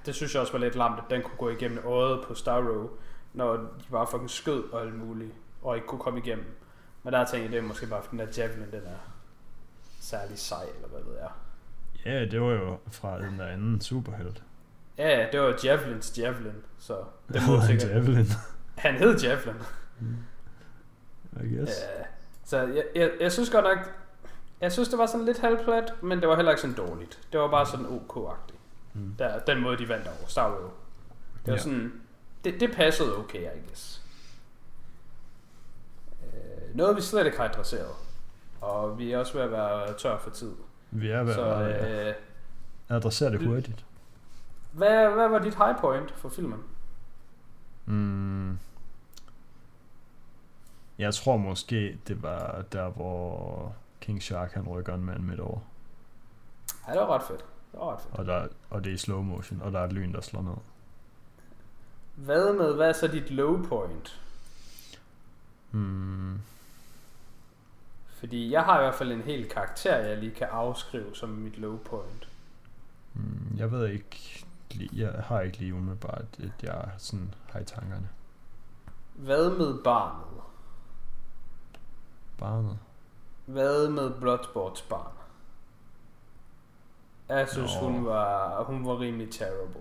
Det 0.06 0.14
synes 0.14 0.34
jeg 0.34 0.40
også 0.40 0.52
var 0.52 0.58
lidt 0.58 0.74
lamt, 0.74 0.98
at 0.98 1.04
den 1.10 1.22
kunne 1.22 1.36
gå 1.38 1.48
igennem 1.48 1.78
øjet 1.84 2.24
på 2.26 2.34
Starro, 2.34 2.90
når 3.32 3.56
de 3.56 3.84
bare 3.90 4.06
fucking 4.10 4.30
skød 4.30 4.64
og 4.72 4.82
alt 4.82 4.94
muligt, 4.94 5.32
og 5.62 5.76
ikke 5.76 5.86
kunne 5.86 6.00
komme 6.00 6.18
igennem. 6.18 6.44
Men 7.02 7.12
der 7.12 7.24
tænkte 7.24 7.44
jeg, 7.44 7.52
det 7.52 7.58
er 7.58 7.62
måske 7.62 7.86
bare, 7.86 8.02
fordi 8.02 8.16
den 8.16 8.26
der 8.26 8.32
Javelin, 8.36 8.70
den 8.72 8.82
er 8.86 8.98
særlig 10.00 10.38
sej, 10.38 10.62
eller 10.74 10.88
hvad 10.88 11.00
ved 11.02 11.18
jeg. 11.20 11.30
Ja, 12.06 12.24
det 12.26 12.40
var 12.40 12.52
jo 12.52 12.78
fra 12.90 13.20
den 13.20 13.38
der 13.38 13.46
anden 13.46 13.80
superhelt. 13.80 14.42
Ja, 14.98 15.26
det 15.32 15.40
var 15.40 15.58
Javelins 15.64 16.18
Javelin, 16.18 16.62
så 16.78 16.96
Det 17.28 17.40
var 17.48 17.66
sikkert... 17.66 17.90
Javelin, 17.90 18.26
Han 18.76 18.94
hed 18.94 19.18
Javelin. 19.18 19.62
I 21.42 21.56
guess. 21.56 21.72
Ja, 21.98 22.04
så 22.44 22.58
jeg, 22.58 22.84
jeg, 22.94 23.10
jeg 23.20 23.32
synes 23.32 23.50
godt 23.50 23.64
nok, 23.64 23.92
jeg 24.60 24.72
synes 24.72 24.88
det 24.88 24.98
var 24.98 25.06
sådan 25.06 25.26
lidt 25.26 25.38
halvplat, 25.38 25.92
men 26.02 26.20
det 26.20 26.28
var 26.28 26.36
heller 26.36 26.52
ikke 26.52 26.60
sådan 26.60 26.76
dårligt. 26.76 27.18
Det 27.32 27.40
var 27.40 27.48
bare 27.50 27.66
sådan 27.66 27.86
OK-agtigt. 27.86 28.58
Mm. 28.94 29.14
Der, 29.18 29.38
den 29.38 29.60
måde, 29.62 29.78
de 29.78 29.88
vandt 29.88 30.06
over 30.06 30.26
Star 30.26 30.50
Wars. 30.50 30.72
Det 31.44 31.46
var 31.46 31.52
Ja. 31.52 31.58
sådan, 31.62 31.92
det, 32.44 32.60
det 32.60 32.72
passede 32.76 33.16
okay, 33.16 33.40
I 33.42 33.66
guess. 33.68 34.02
Øh, 36.22 36.76
noget 36.76 36.96
vi 36.96 37.00
slet 37.00 37.26
ikke 37.26 37.38
har 37.38 37.44
adresseret. 37.44 37.90
Og 38.60 38.98
vi 38.98 39.12
er 39.12 39.18
også 39.18 39.32
ved 39.32 39.42
at 39.42 39.52
være 39.52 39.94
tør 39.98 40.18
for 40.18 40.30
tid. 40.30 40.52
Vi 40.90 41.10
er 41.10 41.22
ved 41.22 41.34
Så 41.34 41.44
at 41.44 42.08
øh, 42.08 42.14
adressere 42.88 43.30
det 43.32 43.46
hurtigt. 43.46 43.84
hvad, 44.72 45.08
hvad 45.10 45.28
var 45.28 45.38
dit 45.38 45.54
high 45.54 45.78
point 45.80 46.10
for 46.10 46.28
filmen? 46.28 46.62
Mm. 47.86 48.58
Jeg 50.98 51.14
tror 51.14 51.36
måske, 51.36 51.98
det 52.08 52.22
var 52.22 52.62
der, 52.72 52.88
hvor 52.88 53.74
King 54.00 54.22
Shark 54.22 54.52
han 54.52 54.68
rykker 54.68 54.94
en 54.94 55.04
mand 55.04 55.22
midt 55.22 55.40
over. 55.40 55.58
Ja, 56.88 56.92
det 56.92 57.00
var 57.00 57.06
ret 57.06 57.22
fedt. 57.22 57.44
Det 57.72 57.80
var 57.80 57.92
ret 57.92 58.00
fedt. 58.00 58.14
Og, 58.14 58.26
der, 58.26 58.48
og 58.70 58.84
det 58.84 58.90
er 58.90 58.94
i 58.94 58.98
slow 58.98 59.22
motion, 59.22 59.62
og 59.62 59.72
der 59.72 59.80
er 59.80 59.84
et 59.84 59.92
lyn, 59.92 60.12
der 60.12 60.20
slår 60.20 60.42
ned. 60.42 60.56
Hvad 62.14 62.52
med, 62.52 62.74
hvad 62.74 62.88
er 62.88 62.92
så 62.92 63.06
dit 63.08 63.30
low 63.30 63.64
point? 63.68 64.20
Hmm. 65.70 66.40
Fordi 68.06 68.52
jeg 68.52 68.64
har 68.64 68.78
i 68.78 68.82
hvert 68.82 68.94
fald 68.94 69.12
en 69.12 69.22
hel 69.22 69.48
karakter, 69.48 69.96
jeg 69.96 70.18
lige 70.18 70.34
kan 70.34 70.46
afskrive 70.50 71.14
som 71.14 71.28
mit 71.28 71.58
low 71.58 71.76
point. 71.76 72.28
Hmm. 73.12 73.56
Jeg 73.56 73.72
ved 73.72 73.88
ikke, 73.88 74.44
jeg 74.92 75.12
har 75.12 75.40
ikke 75.40 75.58
lige 75.58 75.74
umiddelbart, 75.74 76.24
at 76.38 76.62
jeg 76.62 76.90
sådan 76.98 77.34
har 77.48 77.60
i 77.60 77.64
tankerne. 77.64 78.08
Hvad 79.14 79.50
med 79.50 79.82
barnet? 79.84 80.42
Barnet. 82.38 82.78
Hvad 83.46 83.88
med 83.88 84.10
Bloodsports 84.10 84.82
barn? 84.82 85.12
Jeg 87.28 87.48
synes, 87.48 87.70
Nå. 87.80 87.88
hun 87.88 88.06
var, 88.06 88.62
hun 88.64 88.86
var 88.86 89.00
rimelig 89.00 89.30
terrible. 89.32 89.80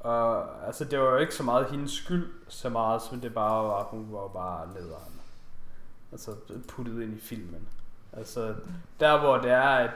Og 0.00 0.66
altså, 0.66 0.84
det 0.84 0.98
var 0.98 1.04
jo 1.04 1.16
ikke 1.16 1.34
så 1.34 1.42
meget 1.42 1.70
hendes 1.70 1.92
skyld, 1.92 2.32
så 2.48 2.68
meget 2.68 3.02
som 3.02 3.20
det 3.20 3.34
bare 3.34 3.64
var, 3.64 3.82
hun 3.82 4.12
var 4.12 4.28
bare 4.28 4.66
nederen. 4.66 5.20
Altså, 6.12 6.34
puttet 6.68 7.02
ind 7.02 7.16
i 7.16 7.20
filmen. 7.20 7.68
Altså, 8.12 8.54
der 9.00 9.18
hvor 9.18 9.36
det 9.36 9.50
er, 9.50 9.68
at 9.68 9.90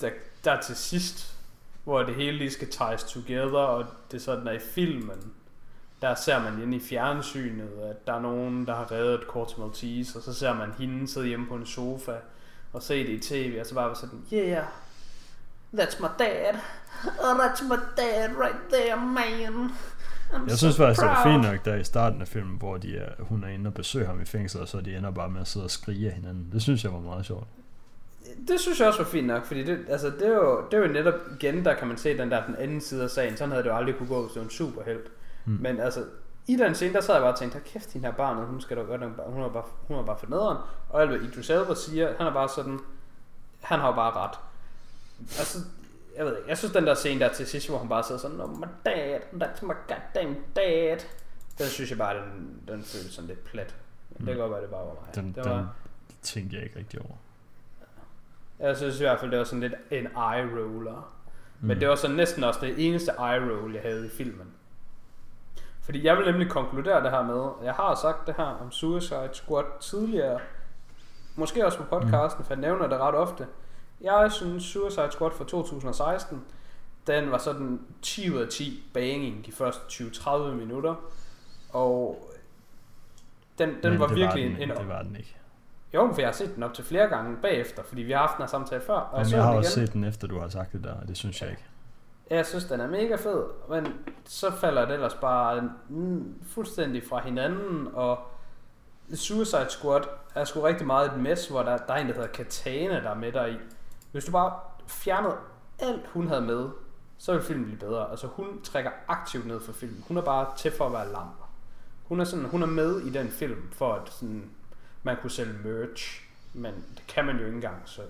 der, 0.00 0.10
der 0.44 0.60
til 0.60 0.76
sidst, 0.76 1.38
hvor 1.84 2.02
det 2.02 2.14
hele 2.14 2.38
lige 2.38 2.50
skal 2.50 2.70
ties 2.70 3.04
together, 3.04 3.58
og 3.58 3.86
det 4.10 4.22
sådan 4.22 4.46
er 4.46 4.52
i 4.52 4.58
filmen, 4.58 5.32
der 6.02 6.14
ser 6.14 6.42
man 6.42 6.62
inde 6.62 6.76
i 6.76 6.80
fjernsynet, 6.80 7.68
at 7.90 8.06
der 8.06 8.12
er 8.14 8.20
nogen, 8.20 8.66
der 8.66 8.74
har 8.74 8.92
reddet 8.92 9.14
et 9.14 9.26
kort 9.28 9.58
Maltese, 9.58 10.18
og 10.18 10.22
så 10.22 10.34
ser 10.34 10.54
man 10.54 10.72
hende 10.78 11.08
sidde 11.08 11.26
hjemme 11.26 11.46
på 11.46 11.54
en 11.54 11.66
sofa, 11.66 12.12
og 12.72 12.82
se 12.82 12.98
det 13.06 13.08
i 13.08 13.18
tv, 13.18 13.56
og 13.60 13.66
så 13.66 13.74
bare 13.74 13.96
sådan, 13.96 14.22
yeah, 14.32 14.64
that's 15.74 16.02
my 16.02 16.08
dad, 16.18 16.54
oh, 17.24 17.36
that's 17.38 17.64
my 17.64 17.76
dad 17.96 18.28
right 18.44 18.56
there, 18.72 18.96
man. 19.06 19.70
I'm 20.32 20.42
Jeg 20.48 20.50
so 20.50 20.56
synes 20.56 20.76
faktisk, 20.76 21.00
det 21.00 21.08
er 21.08 21.14
proud." 21.14 21.32
fint 21.32 21.42
nok 21.52 21.64
der 21.64 21.74
i 21.74 21.84
starten 21.84 22.20
af 22.20 22.28
filmen, 22.28 22.58
hvor 22.58 22.76
de 22.76 22.96
er, 22.96 23.08
hun 23.18 23.44
er 23.44 23.48
inde 23.48 23.68
og 23.68 23.74
besøger 23.74 24.06
ham 24.06 24.20
i 24.20 24.24
fængslet, 24.24 24.62
og 24.62 24.68
så 24.68 24.80
de 24.80 24.96
ender 24.96 25.10
bare 25.10 25.30
med 25.30 25.40
at 25.40 25.46
sidde 25.48 25.66
og 25.66 25.70
skrige 25.70 26.08
af 26.08 26.14
hinanden. 26.14 26.48
Det 26.52 26.62
synes 26.62 26.84
jeg 26.84 26.92
var 26.92 27.00
meget 27.00 27.26
sjovt. 27.26 27.46
Det 28.48 28.60
synes 28.60 28.80
jeg 28.80 28.88
også 28.88 28.98
var 29.02 29.08
fint 29.08 29.26
nok, 29.26 29.44
fordi 29.46 29.64
det, 29.64 29.78
altså, 29.88 30.06
det, 30.10 30.26
er 30.26 30.34
jo, 30.34 30.64
det 30.70 30.76
er 30.76 30.86
jo 30.86 30.92
netop 30.92 31.14
igen, 31.40 31.64
der 31.64 31.74
kan 31.74 31.88
man 31.88 31.96
se 31.96 32.18
den 32.18 32.30
der 32.30 32.46
den 32.46 32.56
anden 32.56 32.80
side 32.80 33.04
af 33.04 33.10
sagen. 33.10 33.36
Sådan 33.36 33.50
havde 33.50 33.62
det 33.64 33.70
jo 33.70 33.76
aldrig 33.76 33.96
kunne 33.96 34.08
gå, 34.08 34.22
hvis 34.22 34.32
det 34.32 34.40
var 34.40 34.44
en 34.44 34.50
superhelt. 34.50 35.10
Hmm. 35.46 35.58
Men 35.60 35.80
altså, 35.80 36.04
i 36.46 36.56
den 36.56 36.74
scene, 36.74 36.92
der 36.94 37.00
sad 37.00 37.14
jeg 37.14 37.22
bare 37.22 37.32
og 37.32 37.38
tænkte, 37.38 37.54
"Hold 37.56 37.64
kæft, 37.64 37.92
hende 37.92 38.06
her 38.08 38.14
barnet, 38.14 38.46
hun 38.46 38.60
skal 38.60 38.76
da 38.76 38.82
godt 38.82 39.00
hun 39.26 39.42
er 39.42 39.48
bare, 39.48 39.64
hun 39.88 39.96
er 39.96 40.02
bare 40.02 40.18
for 40.18 40.26
nederen. 40.26 40.58
Og 40.90 41.00
alt 41.02 41.10
hvad 41.10 41.20
Idris 41.20 41.50
Elba 41.50 41.74
siger, 41.74 42.14
han 42.18 42.26
er 42.26 42.32
bare 42.32 42.48
sådan, 42.48 42.78
han 43.60 43.80
har 43.80 43.92
bare 43.94 44.10
ret. 44.12 44.38
Altså, 45.20 45.58
jeg 46.16 46.24
ved 46.26 46.36
ikke, 46.36 46.48
jeg 46.48 46.58
synes 46.58 46.72
den 46.72 46.86
der 46.86 46.94
scene 46.94 47.20
der 47.20 47.32
til 47.32 47.46
sidst, 47.46 47.68
hvor 47.68 47.78
hun 47.78 47.88
bare 47.88 48.02
sidder 48.02 48.20
sådan, 48.20 48.40
oh 48.40 48.50
my 48.58 48.64
dad, 48.86 49.20
that's 49.34 49.64
my 49.66 49.72
goddamn 49.88 50.36
dad. 50.56 50.98
Den 51.58 51.66
synes 51.66 51.90
jeg 51.90 51.98
bare, 51.98 52.16
den, 52.18 52.60
den 52.68 52.82
føles 52.84 53.12
sådan 53.14 53.28
lidt 53.28 53.44
plat. 53.44 53.74
Men 54.10 54.16
Mm. 54.20 54.26
det 54.26 54.34
kan 54.34 54.40
godt 54.42 54.52
være, 54.52 54.62
det 54.62 54.70
bare 54.70 54.86
var 54.86 54.94
mig. 55.06 55.14
Den, 55.14 55.26
det 55.26 55.44
den 55.44 55.52
var, 55.52 55.74
tænkte 56.22 56.56
jeg 56.56 56.64
ikke 56.64 56.78
rigtig 56.78 57.00
over. 57.00 57.14
jeg 58.58 58.76
synes 58.76 59.00
i 59.00 59.02
hvert 59.02 59.20
fald, 59.20 59.30
det 59.30 59.38
var 59.38 59.44
sådan 59.44 59.60
lidt 59.60 59.74
en 59.90 60.06
eye-roller. 60.06 61.12
Mm. 61.60 61.66
Men 61.66 61.74
Mm. 61.76 61.80
det 61.80 61.88
var 61.88 61.94
så 61.94 62.08
næsten 62.08 62.44
også 62.44 62.60
det 62.62 62.86
eneste 62.88 63.12
eye-roll, 63.12 63.72
jeg 63.74 63.82
havde 63.82 64.06
i 64.06 64.10
filmen. 64.10 64.46
Fordi 65.86 66.06
jeg 66.06 66.16
vil 66.16 66.26
nemlig 66.26 66.50
konkludere 66.50 67.02
det 67.02 67.10
her 67.10 67.22
med, 67.22 67.50
jeg 67.64 67.74
har 67.74 67.94
sagt 67.94 68.26
det 68.26 68.34
her 68.36 68.44
om 68.44 68.70
Suicide 68.72 69.28
Squad 69.32 69.64
tidligere, 69.80 70.40
måske 71.36 71.66
også 71.66 71.78
på 71.78 71.84
podcasten, 71.84 72.44
for 72.44 72.52
jeg 72.54 72.60
nævner 72.60 72.86
det 72.86 72.98
ret 72.98 73.14
ofte. 73.14 73.46
Jeg 74.00 74.32
synes 74.32 74.64
Suicide 74.64 75.08
Squad 75.10 75.30
fra 75.30 75.44
2016, 75.44 76.42
den 77.06 77.30
var 77.30 77.38
sådan 77.38 77.80
10 78.02 78.30
ud 78.30 78.38
af 78.40 78.48
10 78.48 78.82
banging 78.94 79.46
de 79.46 79.52
første 79.52 80.04
20-30 80.04 80.38
minutter. 80.38 80.94
Og 81.72 82.28
den, 83.58 83.68
den 83.68 83.90
Men 83.90 84.00
var 84.00 84.06
virkelig 84.06 84.50
var 84.50 84.58
den, 84.58 84.70
en. 84.70 84.76
Det 84.76 84.88
var 84.88 85.02
den 85.02 85.16
ikke. 85.16 85.36
Jo, 85.94 86.10
for 86.12 86.20
jeg 86.20 86.28
har 86.28 86.32
set 86.32 86.54
den 86.54 86.62
op 86.62 86.74
til 86.74 86.84
flere 86.84 87.08
gange 87.08 87.36
bagefter, 87.42 87.82
fordi 87.82 88.02
vi 88.02 88.12
har 88.12 88.18
haft 88.18 88.36
den 88.36 88.42
her 88.42 88.48
samtale 88.48 88.80
før. 88.80 88.94
Og 88.94 89.12
Jamen, 89.12 89.26
så 89.26 89.36
jeg 89.36 89.44
har 89.44 89.50
den 89.50 89.58
også 89.58 89.80
igen. 89.80 89.86
set 89.86 89.94
den 89.94 90.04
efter, 90.04 90.28
du 90.28 90.40
har 90.40 90.48
sagt 90.48 90.72
det 90.72 90.84
der, 90.84 90.94
og 90.94 91.08
det 91.08 91.16
synes 91.16 91.42
jeg 91.42 91.50
ikke. 91.50 91.64
Jeg 92.30 92.46
synes, 92.46 92.64
den 92.64 92.80
er 92.80 92.86
mega 92.86 93.16
fed, 93.16 93.44
men 93.68 93.94
så 94.24 94.50
falder 94.50 94.84
det 94.84 94.94
ellers 94.94 95.14
bare 95.14 95.70
mm, 95.88 96.42
fuldstændig 96.48 97.02
fra 97.08 97.20
hinanden, 97.20 97.88
og 97.92 98.18
Suicide 99.14 99.66
Squad 99.68 100.02
er 100.34 100.44
sgu 100.44 100.60
rigtig 100.60 100.86
meget 100.86 101.12
et 101.12 101.18
mess, 101.18 101.48
hvor 101.48 101.62
der, 101.62 101.76
der 101.76 101.94
er 101.94 101.98
en, 101.98 102.08
der 102.08 102.14
hedder 102.14 102.28
Katana, 102.28 103.00
der 103.00 103.10
er 103.10 103.14
med 103.14 103.32
der 103.32 103.46
i. 103.46 103.56
Hvis 104.12 104.24
du 104.24 104.32
bare 104.32 104.60
fjernede 104.86 105.36
alt, 105.78 106.06
hun 106.06 106.28
havde 106.28 106.40
med, 106.40 106.68
så 107.18 107.32
ville 107.32 107.46
filmen 107.46 107.64
blive 107.64 107.78
bedre. 107.78 108.10
Altså, 108.10 108.26
hun 108.26 108.62
trækker 108.62 108.90
aktivt 109.08 109.46
ned 109.46 109.60
for 109.60 109.72
filmen. 109.72 110.04
Hun 110.08 110.16
er 110.16 110.22
bare 110.22 110.56
til 110.56 110.72
for 110.72 110.86
at 110.86 110.92
være 110.92 111.12
lam. 111.12 111.28
Hun 112.04 112.20
er, 112.20 112.24
sådan, 112.24 112.44
hun 112.44 112.62
er 112.62 112.66
med 112.66 113.00
i 113.00 113.10
den 113.10 113.28
film, 113.28 113.70
for 113.72 113.94
at 113.94 114.08
sådan, 114.10 114.50
man 115.02 115.16
kunne 115.20 115.30
sælge 115.30 115.52
merch, 115.64 116.22
men 116.52 116.74
det 116.74 117.06
kan 117.08 117.24
man 117.24 117.38
jo 117.38 117.44
ikke 117.44 117.54
engang, 117.54 117.82
så 117.84 118.02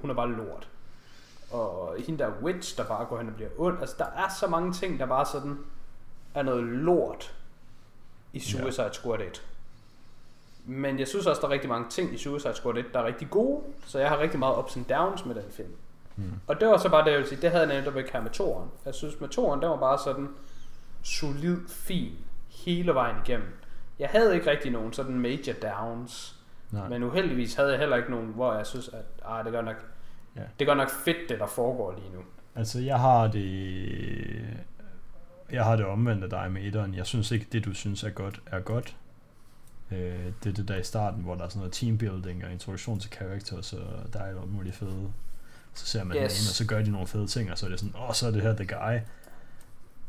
hun 0.00 0.10
er 0.10 0.14
bare 0.14 0.30
lort 0.30 0.68
og 1.52 1.94
hende 2.06 2.24
der 2.24 2.30
witch, 2.42 2.76
der 2.76 2.84
bare 2.84 3.04
går 3.04 3.18
hen 3.18 3.28
og 3.28 3.34
bliver 3.34 3.50
ond. 3.58 3.80
Altså, 3.80 3.94
der 3.98 4.04
er 4.04 4.28
så 4.40 4.46
mange 4.46 4.72
ting, 4.72 4.98
der 4.98 5.06
bare 5.06 5.26
sådan 5.26 5.58
er 6.34 6.42
noget 6.42 6.64
lort 6.64 7.34
i 8.32 8.40
Suicide 8.40 8.90
Squad 8.92 9.20
1. 9.20 9.42
Men 10.64 10.98
jeg 10.98 11.08
synes 11.08 11.26
også, 11.26 11.40
der 11.40 11.48
er 11.48 11.52
rigtig 11.52 11.68
mange 11.68 11.90
ting 11.90 12.14
i 12.14 12.18
Suicide 12.18 12.54
Squad 12.54 12.76
1, 12.76 12.84
der 12.92 13.00
er 13.00 13.04
rigtig 13.04 13.30
gode, 13.30 13.62
så 13.86 13.98
jeg 13.98 14.08
har 14.08 14.18
rigtig 14.18 14.38
meget 14.38 14.58
ups 14.58 14.76
and 14.76 14.84
downs 14.84 15.24
med 15.24 15.34
den 15.34 15.44
film. 15.50 15.74
Mm. 16.16 16.32
Og 16.46 16.60
det 16.60 16.68
var 16.68 16.76
så 16.76 16.88
bare 16.88 17.04
det, 17.04 17.10
jeg 17.10 17.18
ville 17.18 17.28
sige, 17.28 17.40
det 17.42 17.50
havde 17.50 17.68
jeg 17.68 17.80
netop 17.80 17.96
ikke 17.96 18.12
her 18.12 18.22
med 18.22 18.30
toren. 18.30 18.68
Jeg 18.84 18.94
synes 18.94 19.20
med 19.20 19.28
toren, 19.28 19.62
den 19.62 19.70
var 19.70 19.76
bare 19.76 19.98
sådan 19.98 20.28
solid, 21.02 21.58
fin, 21.68 22.12
hele 22.48 22.94
vejen 22.94 23.16
igennem. 23.26 23.48
Jeg 23.98 24.08
havde 24.08 24.34
ikke 24.34 24.50
rigtig 24.50 24.70
nogen 24.70 24.92
sådan 24.92 25.18
major 25.18 25.52
downs, 25.62 26.36
Nej. 26.70 26.88
men 26.88 27.02
uheldigvis 27.02 27.54
havde 27.54 27.70
jeg 27.70 27.78
heller 27.78 27.96
ikke 27.96 28.10
nogen, 28.10 28.28
hvor 28.28 28.54
jeg 28.54 28.66
synes, 28.66 28.88
at 28.88 29.04
ah, 29.24 29.44
det, 29.44 29.52
gør 29.52 29.60
nok, 29.60 29.76
Ja. 30.36 30.42
det 30.58 30.66
gør 30.66 30.74
nok 30.74 30.90
fedt, 31.04 31.28
det 31.28 31.38
der 31.38 31.46
foregår 31.46 31.94
lige 31.98 32.12
nu. 32.14 32.20
Altså, 32.54 32.80
jeg 32.80 33.00
har 33.00 33.26
det... 33.26 34.44
Jeg 35.52 35.64
har 35.64 35.76
det 35.76 35.86
omvendt 35.86 36.24
af 36.24 36.30
dig 36.30 36.52
med 36.52 36.62
etteren. 36.62 36.94
Jeg 36.94 37.06
synes 37.06 37.30
ikke, 37.30 37.46
det 37.52 37.64
du 37.64 37.74
synes 37.74 38.04
er 38.04 38.10
godt, 38.10 38.40
er 38.46 38.60
godt. 38.60 38.96
Øh, 39.90 39.98
det 40.44 40.50
er 40.50 40.54
det 40.54 40.68
der 40.68 40.76
i 40.76 40.82
starten, 40.82 41.22
hvor 41.22 41.34
der 41.34 41.44
er 41.44 41.48
sådan 41.48 41.58
noget 41.58 41.72
teambuilding 41.72 42.44
og 42.44 42.52
introduktion 42.52 43.00
til 43.00 43.10
characters, 43.10 43.72
og 43.72 44.12
der 44.12 44.20
er 44.20 44.40
alt 44.40 44.52
muligt 44.52 44.76
fede. 44.76 45.12
Så 45.74 45.86
ser 45.86 46.04
man 46.04 46.16
yes. 46.16 46.22
Ene, 46.22 46.50
og 46.50 46.54
så 46.54 46.66
gør 46.66 46.82
de 46.82 46.90
nogle 46.90 47.06
fede 47.06 47.26
ting, 47.26 47.52
og 47.52 47.58
så 47.58 47.66
er 47.66 47.70
det 47.70 47.80
sådan, 47.80 47.94
åh, 47.96 48.08
oh, 48.08 48.14
så 48.14 48.26
er 48.26 48.30
det 48.30 48.42
her 48.42 48.54
the 48.56 48.66
guy. 48.66 48.98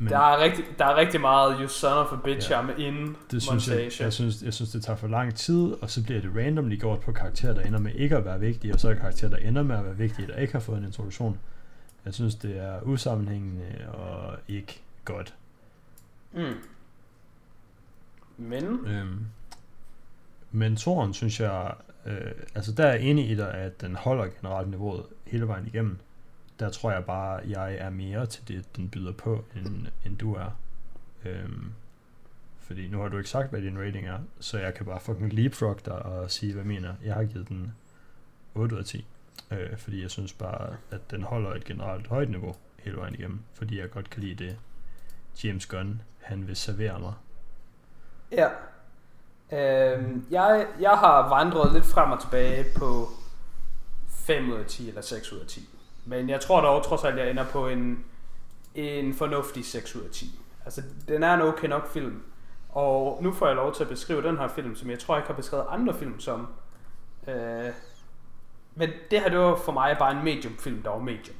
Men 0.04 0.12
Der 0.12 0.18
er, 0.18 0.38
rigtig, 0.42 0.64
der 0.78 0.84
er 0.84 0.96
rigtig 0.96 1.20
meget 1.20 1.56
You 1.60 1.68
Son 1.68 1.92
of 2.06 2.12
a 2.12 2.16
Bitch 2.24 2.50
Ja. 2.50 2.62
med 2.62 2.78
inden 2.78 3.16
det 3.30 3.42
synes 3.42 3.68
jeg, 3.68 3.90
jeg, 4.00 4.12
synes, 4.12 4.42
jeg 4.42 4.54
synes, 4.54 4.70
det 4.70 4.82
tager 4.84 4.96
for 4.96 5.08
lang 5.08 5.34
tid, 5.34 5.72
og 5.82 5.90
så 5.90 6.02
bliver 6.04 6.20
det 6.20 6.30
randomly 6.36 6.78
gjort 6.80 7.00
på 7.00 7.12
karakterer, 7.12 7.54
der 7.54 7.60
ender 7.60 7.78
med 7.78 7.92
ikke 7.94 8.16
at 8.16 8.24
være 8.24 8.40
vigtige, 8.40 8.74
og 8.74 8.80
så 8.80 8.88
er 8.90 8.94
karakterer, 8.94 9.30
der 9.30 9.36
ender 9.36 9.62
med 9.62 9.76
at 9.76 9.84
være 9.84 9.96
vigtige, 9.96 10.26
der 10.28 10.36
ikke 10.36 10.52
har 10.52 10.60
fået 10.60 10.78
en 10.78 10.84
introduktion. 10.84 11.38
Jeg 12.04 12.14
synes, 12.14 12.34
det 12.34 12.58
er 12.58 12.80
usammenhængende 12.82 13.64
og 13.92 14.36
ikke 14.48 14.80
godt. 15.04 15.34
Mm. 16.32 16.52
Men, 18.36 18.64
Øhm, 18.86 19.18
men 20.52 20.76
toren 20.76 21.14
synes 21.14 21.40
jeg, 21.40 21.74
øh, 22.06 22.16
altså 22.54 22.72
der 22.72 22.86
er 22.86 22.92
jeg 22.92 23.00
enig 23.02 23.30
i 23.30 23.34
dig, 23.34 23.54
at 23.54 23.80
den 23.80 23.96
holder 23.96 24.26
generelt 24.40 24.70
niveauet 24.70 25.04
hele 25.26 25.48
vejen 25.48 25.66
igennem. 25.66 25.98
Der 26.60 26.70
tror 26.70 26.90
jeg 26.92 27.04
bare, 27.04 27.42
at 27.42 27.50
jeg 27.50 27.74
er 27.74 27.90
mere 27.90 28.26
til 28.26 28.48
det, 28.48 28.76
den 28.76 28.88
byder 28.90 29.12
på, 29.12 29.44
end, 29.56 29.86
end 30.04 30.16
du 30.18 30.34
er. 30.34 30.50
Øhm, 31.24 31.72
fordi 32.58 32.88
nu 32.88 33.00
har 33.00 33.08
du 33.08 33.16
ikke 33.18 33.30
sagt, 33.30 33.50
hvad 33.50 33.62
din 33.62 33.78
rating 33.78 34.06
er, 34.06 34.18
så 34.40 34.58
jeg 34.58 34.74
kan 34.74 34.86
bare 34.86 35.00
fucking 35.00 35.32
leapfrog 35.32 35.78
dig 35.86 36.02
og 36.02 36.30
sige, 36.30 36.52
hvad 36.52 36.62
jeg 36.62 36.68
mener. 36.68 36.94
Jeg 37.04 37.14
har 37.14 37.24
givet 37.24 37.48
den 37.48 37.74
8 38.54 38.74
ud 38.74 38.80
af 38.80 38.84
10. 38.86 39.06
Øh, 39.50 39.78
fordi 39.78 40.02
jeg 40.02 40.10
synes 40.10 40.32
bare, 40.32 40.76
at 40.90 41.10
den 41.10 41.22
holder 41.22 41.54
et 41.54 41.64
generelt 41.64 42.06
højt 42.06 42.30
niveau 42.30 42.54
hele 42.78 42.96
vejen 42.96 43.14
igennem. 43.14 43.40
Fordi 43.54 43.80
jeg 43.80 43.90
godt 43.90 44.10
kan 44.10 44.22
lide 44.22 44.44
det, 44.44 44.56
James 45.44 45.66
Gunn, 45.66 46.02
han 46.20 46.46
vil 46.46 46.56
servere 46.56 47.00
mig. 47.00 47.12
ja. 48.32 48.48
Øhm, 49.52 50.26
jeg, 50.30 50.66
jeg 50.80 50.90
har 50.90 51.28
vandret 51.28 51.72
lidt 51.72 51.86
frem 51.86 52.10
og 52.12 52.20
tilbage 52.20 52.64
på 52.76 53.08
5 54.08 54.50
ud 54.52 54.56
af 54.58 54.66
10 54.66 54.88
eller 54.88 55.00
6 55.00 55.32
ud 55.32 55.38
af 55.38 55.46
10. 55.46 55.68
Men 56.04 56.28
jeg 56.28 56.40
tror 56.40 56.60
dog 56.60 56.84
trods 56.84 57.04
alt, 57.04 57.18
jeg 57.18 57.30
ender 57.30 57.44
på 57.44 57.68
en, 57.68 58.04
en 58.74 59.14
fornuftig 59.14 59.64
6 59.64 59.96
ud 59.96 60.02
af 60.02 60.10
10. 60.10 60.40
Altså, 60.64 60.82
den 61.08 61.22
er 61.22 61.34
en 61.34 61.40
okay 61.40 61.68
nok 61.68 61.88
film. 61.88 62.22
Og 62.68 63.18
nu 63.22 63.32
får 63.32 63.46
jeg 63.46 63.56
lov 63.56 63.74
til 63.74 63.82
at 63.82 63.88
beskrive 63.88 64.22
den 64.22 64.38
her 64.38 64.48
film, 64.48 64.74
som 64.76 64.90
jeg 64.90 64.98
tror, 64.98 65.14
jeg 65.14 65.22
ikke 65.22 65.28
har 65.28 65.36
beskrevet 65.36 65.66
andre 65.68 65.94
film 65.94 66.20
som. 66.20 66.48
Øh, 67.28 67.70
men 68.74 68.90
det 69.10 69.20
her, 69.20 69.28
det 69.28 69.38
var 69.38 69.56
for 69.56 69.72
mig 69.72 69.96
bare 69.98 70.12
en 70.12 70.24
medium 70.24 70.56
film, 70.58 70.82
der 70.82 70.90
var 70.90 70.98
medium. 70.98 71.36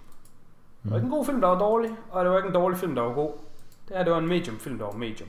Det 0.82 0.90
var 0.90 0.96
ikke 0.96 1.04
en 1.04 1.10
god 1.10 1.26
film, 1.26 1.40
der 1.40 1.48
var 1.48 1.58
dårlig, 1.58 1.90
og 2.10 2.24
det 2.24 2.30
var 2.30 2.36
ikke 2.36 2.48
en 2.48 2.54
dårlig 2.54 2.78
film, 2.78 2.94
der 2.94 3.02
var 3.02 3.14
god. 3.14 3.32
Det 3.88 3.96
her, 3.96 4.04
det 4.04 4.12
var 4.12 4.18
en 4.18 4.28
medium 4.28 4.58
film, 4.58 4.78
der 4.78 4.84
var 4.84 4.92
medium. 4.92 5.28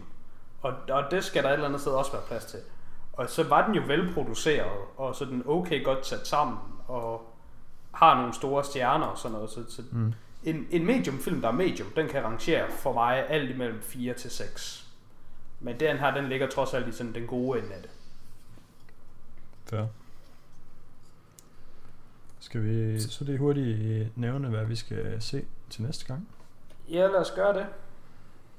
Og, 0.61 0.73
og 0.89 1.03
det 1.11 1.23
skal 1.23 1.43
der 1.43 1.49
et 1.49 1.53
eller 1.53 1.67
andet 1.67 1.81
sted 1.81 1.91
også 1.91 2.11
være 2.11 2.21
plads 2.27 2.45
til. 2.45 2.59
Og 3.13 3.29
så 3.29 3.43
var 3.43 3.65
den 3.65 3.75
jo 3.75 3.81
velproduceret, 3.87 4.71
og 4.97 5.15
sådan 5.15 5.43
okay 5.45 5.83
godt 5.83 6.05
sat 6.05 6.27
sammen, 6.27 6.57
og 6.87 7.34
har 7.95 8.15
nogle 8.17 8.33
store 8.33 8.63
stjerner 8.63 9.05
og 9.05 9.17
sådan 9.17 9.31
noget. 9.31 9.49
Så, 9.49 9.63
så 9.69 9.81
Mm. 9.91 10.13
en, 10.43 10.67
en 10.71 10.85
medium 10.85 11.19
film, 11.19 11.41
der 11.41 11.47
er 11.47 11.51
medium, 11.51 11.87
den 11.95 12.07
kan 12.07 12.23
rangere 12.23 12.71
for 12.71 12.93
mig 12.93 13.29
alt 13.29 13.49
imellem 13.49 13.81
4 13.81 14.13
til 14.13 14.31
6. 14.31 14.87
Men 15.59 15.79
den 15.79 15.97
her, 15.97 16.13
den 16.13 16.29
ligger 16.29 16.49
trods 16.49 16.73
alt 16.73 16.87
i 16.87 16.91
sådan 16.91 17.13
den 17.13 17.27
gode 17.27 17.59
ende 17.59 17.73
af 17.73 17.81
det. 17.81 17.89
Fair. 19.65 19.85
Skal 22.39 22.63
vi 22.63 22.99
så 22.99 23.23
lige 23.23 23.37
hurtigt 23.37 23.79
øh, 23.79 24.07
nævne, 24.15 24.49
hvad 24.49 24.65
vi 24.65 24.75
skal 24.75 25.21
se 25.21 25.45
til 25.69 25.83
næste 25.83 26.05
gang? 26.05 26.27
Ja, 26.89 27.07
lad 27.07 27.15
os 27.15 27.31
gøre 27.35 27.53
det. 27.53 27.65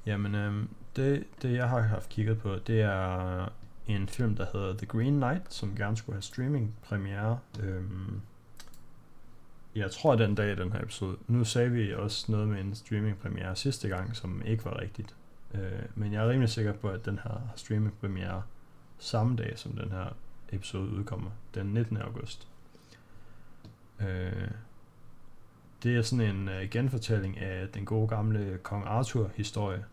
Jamen, 0.05 0.35
øhm, 0.35 0.69
det, 0.95 1.23
det 1.41 1.53
jeg 1.53 1.69
har 1.69 1.79
haft 1.81 2.09
kigget 2.09 2.39
på, 2.41 2.55
det 2.55 2.81
er 2.81 3.49
en 3.87 4.07
film, 4.09 4.35
der 4.35 4.45
hedder 4.53 4.77
The 4.77 4.85
Green 4.85 5.13
Knight, 5.15 5.53
som 5.53 5.75
gerne 5.75 5.97
skulle 5.97 6.15
have 6.15 6.21
streaming 6.21 6.75
premiere. 6.89 7.39
Øhm, 7.63 8.21
jeg 9.77 9.91
tror 9.91 10.15
den 10.15 10.35
dag, 10.35 10.57
den 10.57 10.71
her 10.71 10.81
episode. 10.81 11.17
Nu 11.27 11.43
sagde 11.43 11.71
vi 11.71 11.93
også 11.93 12.31
noget 12.31 12.47
med 12.47 12.61
en 12.61 12.75
streamingpremiere 12.75 13.55
sidste 13.55 13.87
gang, 13.87 14.15
som 14.15 14.41
ikke 14.45 14.65
var 14.65 14.79
rigtigt. 14.81 15.15
Øh, 15.53 15.81
men 15.95 16.13
jeg 16.13 16.25
er 16.25 16.29
rimelig 16.29 16.49
sikker 16.49 16.73
på, 16.73 16.89
at 16.89 17.05
den 17.05 17.19
her 17.23 17.51
streamingpremiere 17.55 18.43
samme 18.99 19.35
dag, 19.35 19.53
som 19.55 19.71
den 19.71 19.91
her 19.91 20.15
episode 20.49 20.89
udkommer. 20.89 21.29
Den 21.55 21.65
19. 21.65 21.97
august. 21.97 22.47
Øh, 23.99 24.51
det 25.83 25.97
er 25.97 26.01
sådan 26.01 26.35
en 26.35 26.47
uh, 26.47 26.69
genfortælling 26.71 27.37
af 27.37 27.67
den 27.67 27.85
gode 27.85 28.07
gamle 28.07 28.59
Kong 28.63 28.83
Arthur 28.87 29.31
historie. 29.35 29.85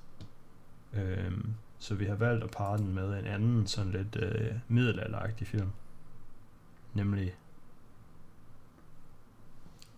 Øhm, 0.92 1.54
så 1.78 1.94
vi 1.94 2.04
har 2.04 2.14
valgt 2.14 2.44
at 2.44 2.50
parre 2.50 2.78
den 2.78 2.94
med 2.94 3.18
en 3.18 3.26
anden 3.26 3.66
sådan 3.66 3.92
lidt 3.92 4.16
øh, 4.16 4.52
middelalderagtig 4.68 5.46
film. 5.46 5.70
Nemlig, 6.94 7.34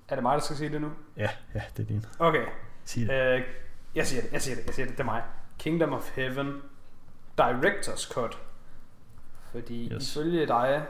er 0.08 0.14
det 0.14 0.22
mig, 0.22 0.34
der 0.34 0.40
skal 0.40 0.56
sige 0.56 0.70
det 0.72 0.80
nu? 0.80 0.90
ja, 1.16 1.30
ja, 1.54 1.62
det 1.76 1.82
er 1.82 1.86
din. 1.86 2.04
Okay. 2.18 2.44
Sig 2.84 3.06
det. 3.06 3.34
Øh, 3.34 3.42
jeg 3.94 4.06
siger 4.06 4.22
det, 4.22 4.32
jeg 4.32 4.42
siger 4.42 4.56
det, 4.56 4.66
jeg 4.66 4.74
siger 4.74 4.86
det, 4.86 4.94
det 4.94 5.00
er 5.00 5.04
mig. 5.04 5.22
Kingdom 5.58 5.92
of 5.92 6.10
Heaven 6.16 6.52
Director's 7.40 8.12
Cut. 8.14 8.38
Fordi 9.52 9.92
Yes. 9.94 10.16
ifølge 10.16 10.46
dig, 10.46 10.82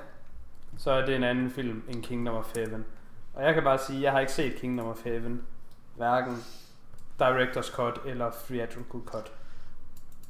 så 0.79 0.91
er 0.91 1.07
det 1.07 1.17
en 1.17 1.25
anden 1.25 1.51
film 1.51 1.83
end 1.89 2.03
Kingdom 2.03 2.35
of 2.35 2.53
Heaven. 2.57 2.85
Og 3.35 3.45
jeg 3.45 3.55
kan 3.55 3.63
bare 3.63 3.79
sige, 3.79 4.03
jeg 4.03 4.13
har 4.13 4.21
ikke 4.21 4.33
set 4.33 4.55
Kingdom 4.55 4.87
of 4.87 5.05
Heaven. 5.05 5.43
Hverken 5.97 6.35
Director's 7.23 7.75
Cut 7.75 7.99
eller 8.07 8.31
Theatrical 8.49 9.01
Cut. 9.07 9.33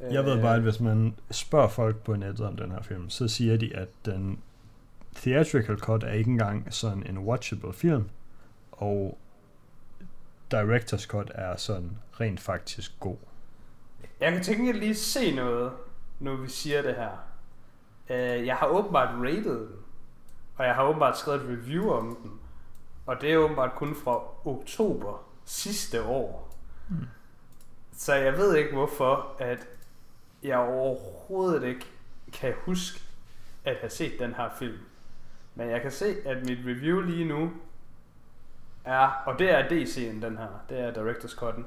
Jeg 0.00 0.24
ved 0.24 0.36
Øh, 0.36 0.42
bare, 0.42 0.56
at 0.56 0.62
hvis 0.62 0.80
man 0.80 1.14
spørger 1.30 1.68
folk 1.68 1.96
på 1.96 2.16
nettet 2.16 2.46
om 2.46 2.56
den 2.56 2.70
her 2.70 2.82
film, 2.82 3.10
så 3.10 3.28
siger 3.28 3.56
de, 3.56 3.76
at 3.76 3.88
den 4.04 4.40
theatrical 5.14 5.78
cut 5.78 6.02
er 6.04 6.12
ikke 6.12 6.30
engang 6.30 6.74
sådan 6.74 7.06
en 7.06 7.18
watchable 7.18 7.72
film, 7.72 8.08
og 8.76 9.18
director's 10.54 11.06
cut 11.06 11.32
er 11.34 11.56
sådan 11.56 11.98
rent 12.20 12.40
faktisk 12.40 13.00
god. 13.00 13.16
Jeg 14.20 14.32
kan 14.32 14.42
tænke 14.42 14.72
lige 14.72 14.94
se 14.94 15.34
noget 15.34 15.72
nu 16.18 16.36
vi 16.36 16.48
siger 16.48 16.82
det 16.82 16.94
her. 16.94 17.10
Uh, 18.10 18.46
jeg 18.46 18.56
har 18.56 18.66
åbenbart 18.66 19.14
rated 19.14 19.60
den, 19.60 19.76
og 20.56 20.64
jeg 20.64 20.74
har 20.74 20.84
åbenbart 20.84 21.18
skrevet 21.18 21.40
et 21.40 21.48
review 21.48 21.90
om 21.90 22.18
den, 22.22 22.40
og 23.06 23.20
det 23.20 23.32
er 23.32 23.36
åbenbart 23.36 23.74
kun 23.74 23.94
fra 23.94 24.22
oktober 24.44 25.28
sidste 25.44 26.02
år. 26.02 26.56
Hmm. 26.88 27.06
Så 27.92 28.14
jeg 28.14 28.36
ved 28.36 28.56
ikke 28.56 28.72
hvorfor, 28.72 29.36
at 29.38 29.68
jeg 30.42 30.58
overhovedet 30.58 31.64
ikke 31.64 31.86
kan 32.32 32.54
huske 32.58 33.00
at 33.64 33.76
have 33.76 33.90
set 33.90 34.18
den 34.18 34.34
her 34.34 34.48
film. 34.58 34.78
Men 35.54 35.70
jeg 35.70 35.82
kan 35.82 35.90
se, 35.90 36.16
at 36.24 36.46
mit 36.46 36.58
review 36.66 37.00
lige 37.00 37.24
nu 37.24 37.50
er, 38.86 39.22
og 39.26 39.38
det 39.38 39.50
er 39.50 39.62
DC'en 39.62 40.26
den 40.26 40.38
her, 40.38 40.64
det 40.68 40.80
er 40.80 40.92
Director's 40.92 41.42
Cut'en, 41.42 41.62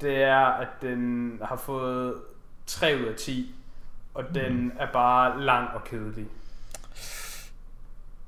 det 0.00 0.22
er, 0.22 0.38
at 0.38 0.68
den 0.82 1.38
har 1.44 1.56
fået 1.56 2.14
3 2.66 2.96
ud 3.00 3.06
af 3.06 3.14
10, 3.14 3.54
og 4.14 4.24
den 4.34 4.72
er 4.78 4.92
bare 4.92 5.40
lang 5.40 5.68
og 5.74 5.84
kedelig. 5.84 6.26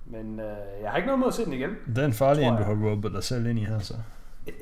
Men 0.06 0.40
øh, 0.40 0.56
jeg 0.82 0.90
har 0.90 0.96
ikke 0.96 1.06
noget 1.06 1.18
mod 1.18 1.28
at 1.28 1.34
se 1.34 1.44
den 1.44 1.52
igen. 1.52 1.76
Det 1.86 1.98
er 1.98 2.04
en 2.04 2.12
farlig 2.12 2.44
en, 2.44 2.56
du 2.56 2.62
har 2.62 2.90
råbet 2.90 3.12
dig 3.12 3.24
selv 3.24 3.46
ind 3.46 3.58
i 3.58 3.64
her, 3.64 3.78
så. 3.78 3.94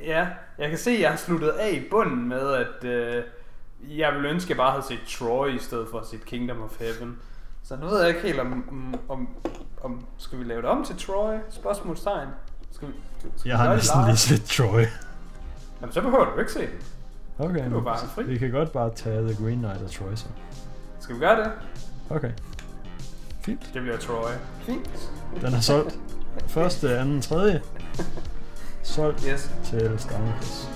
Ja, 0.04 0.28
jeg 0.58 0.68
kan 0.68 0.78
se, 0.78 0.90
at 0.90 1.00
jeg 1.00 1.10
har 1.10 1.16
sluttet 1.16 1.48
af 1.48 1.72
i 1.72 1.88
bunden 1.90 2.28
med, 2.28 2.52
at 2.52 2.84
øh, 2.84 3.24
jeg 3.98 4.14
ville 4.14 4.28
ønske, 4.28 4.46
at 4.46 4.48
jeg 4.48 4.56
bare 4.56 4.70
havde 4.70 4.84
set 4.84 5.00
Troy 5.08 5.48
i 5.48 5.58
stedet 5.58 5.88
for 5.90 5.98
at 5.98 6.06
set 6.06 6.24
Kingdom 6.24 6.62
of 6.62 6.78
Heaven. 6.78 7.18
Så 7.62 7.76
nu 7.76 7.86
ved 7.86 8.00
jeg 8.00 8.08
ikke 8.08 8.20
helt, 8.20 8.40
om, 8.40 8.52
om, 8.70 9.00
om, 9.08 9.28
om 9.82 10.06
skal 10.18 10.38
vi 10.38 10.44
lave 10.44 10.62
det 10.62 10.70
om 10.70 10.84
til 10.84 10.96
Troy? 10.98 11.34
Spørgsmålstegn. 11.50 12.28
Skal 12.72 12.88
vi, 12.88 12.92
skal 13.18 13.30
vi 13.44 13.48
Jeg 13.48 13.56
har 13.58 13.64
gøre 13.64 13.74
det 13.76 13.82
næsten 13.82 14.04
lige 14.04 14.16
set 14.16 14.44
Troy. 14.44 14.84
Jamen, 15.80 15.92
så 15.92 16.00
behøver 16.00 16.24
du 16.34 16.40
ikke 16.40 16.52
se 16.52 16.60
den. 16.60 16.68
Okay, 17.38 17.64
Det 17.64 17.74
var 17.74 17.80
bare 17.80 17.98
fri. 18.14 18.24
vi 18.24 18.38
kan 18.38 18.50
godt 18.50 18.72
bare 18.72 18.90
tage 18.94 19.32
The 19.32 19.44
Green 19.44 19.58
Knight 19.58 19.82
og 19.82 19.90
Troy 19.90 20.14
så. 20.14 20.26
Skal 21.00 21.14
vi 21.14 21.20
gøre 21.20 21.36
det? 21.44 21.52
Okay. 22.10 22.30
Fint. 23.40 23.70
Det 23.74 23.82
bliver 23.82 23.96
Troy. 23.96 24.30
Fint. 24.60 25.10
Den 25.40 25.54
er 25.54 25.60
solgt. 25.60 25.98
Første, 26.46 26.98
anden, 26.98 27.22
tredje. 27.22 27.62
Solgt 28.82 29.24
Yes. 29.32 29.50
til 29.64 29.94
Starmcast. 29.98 30.68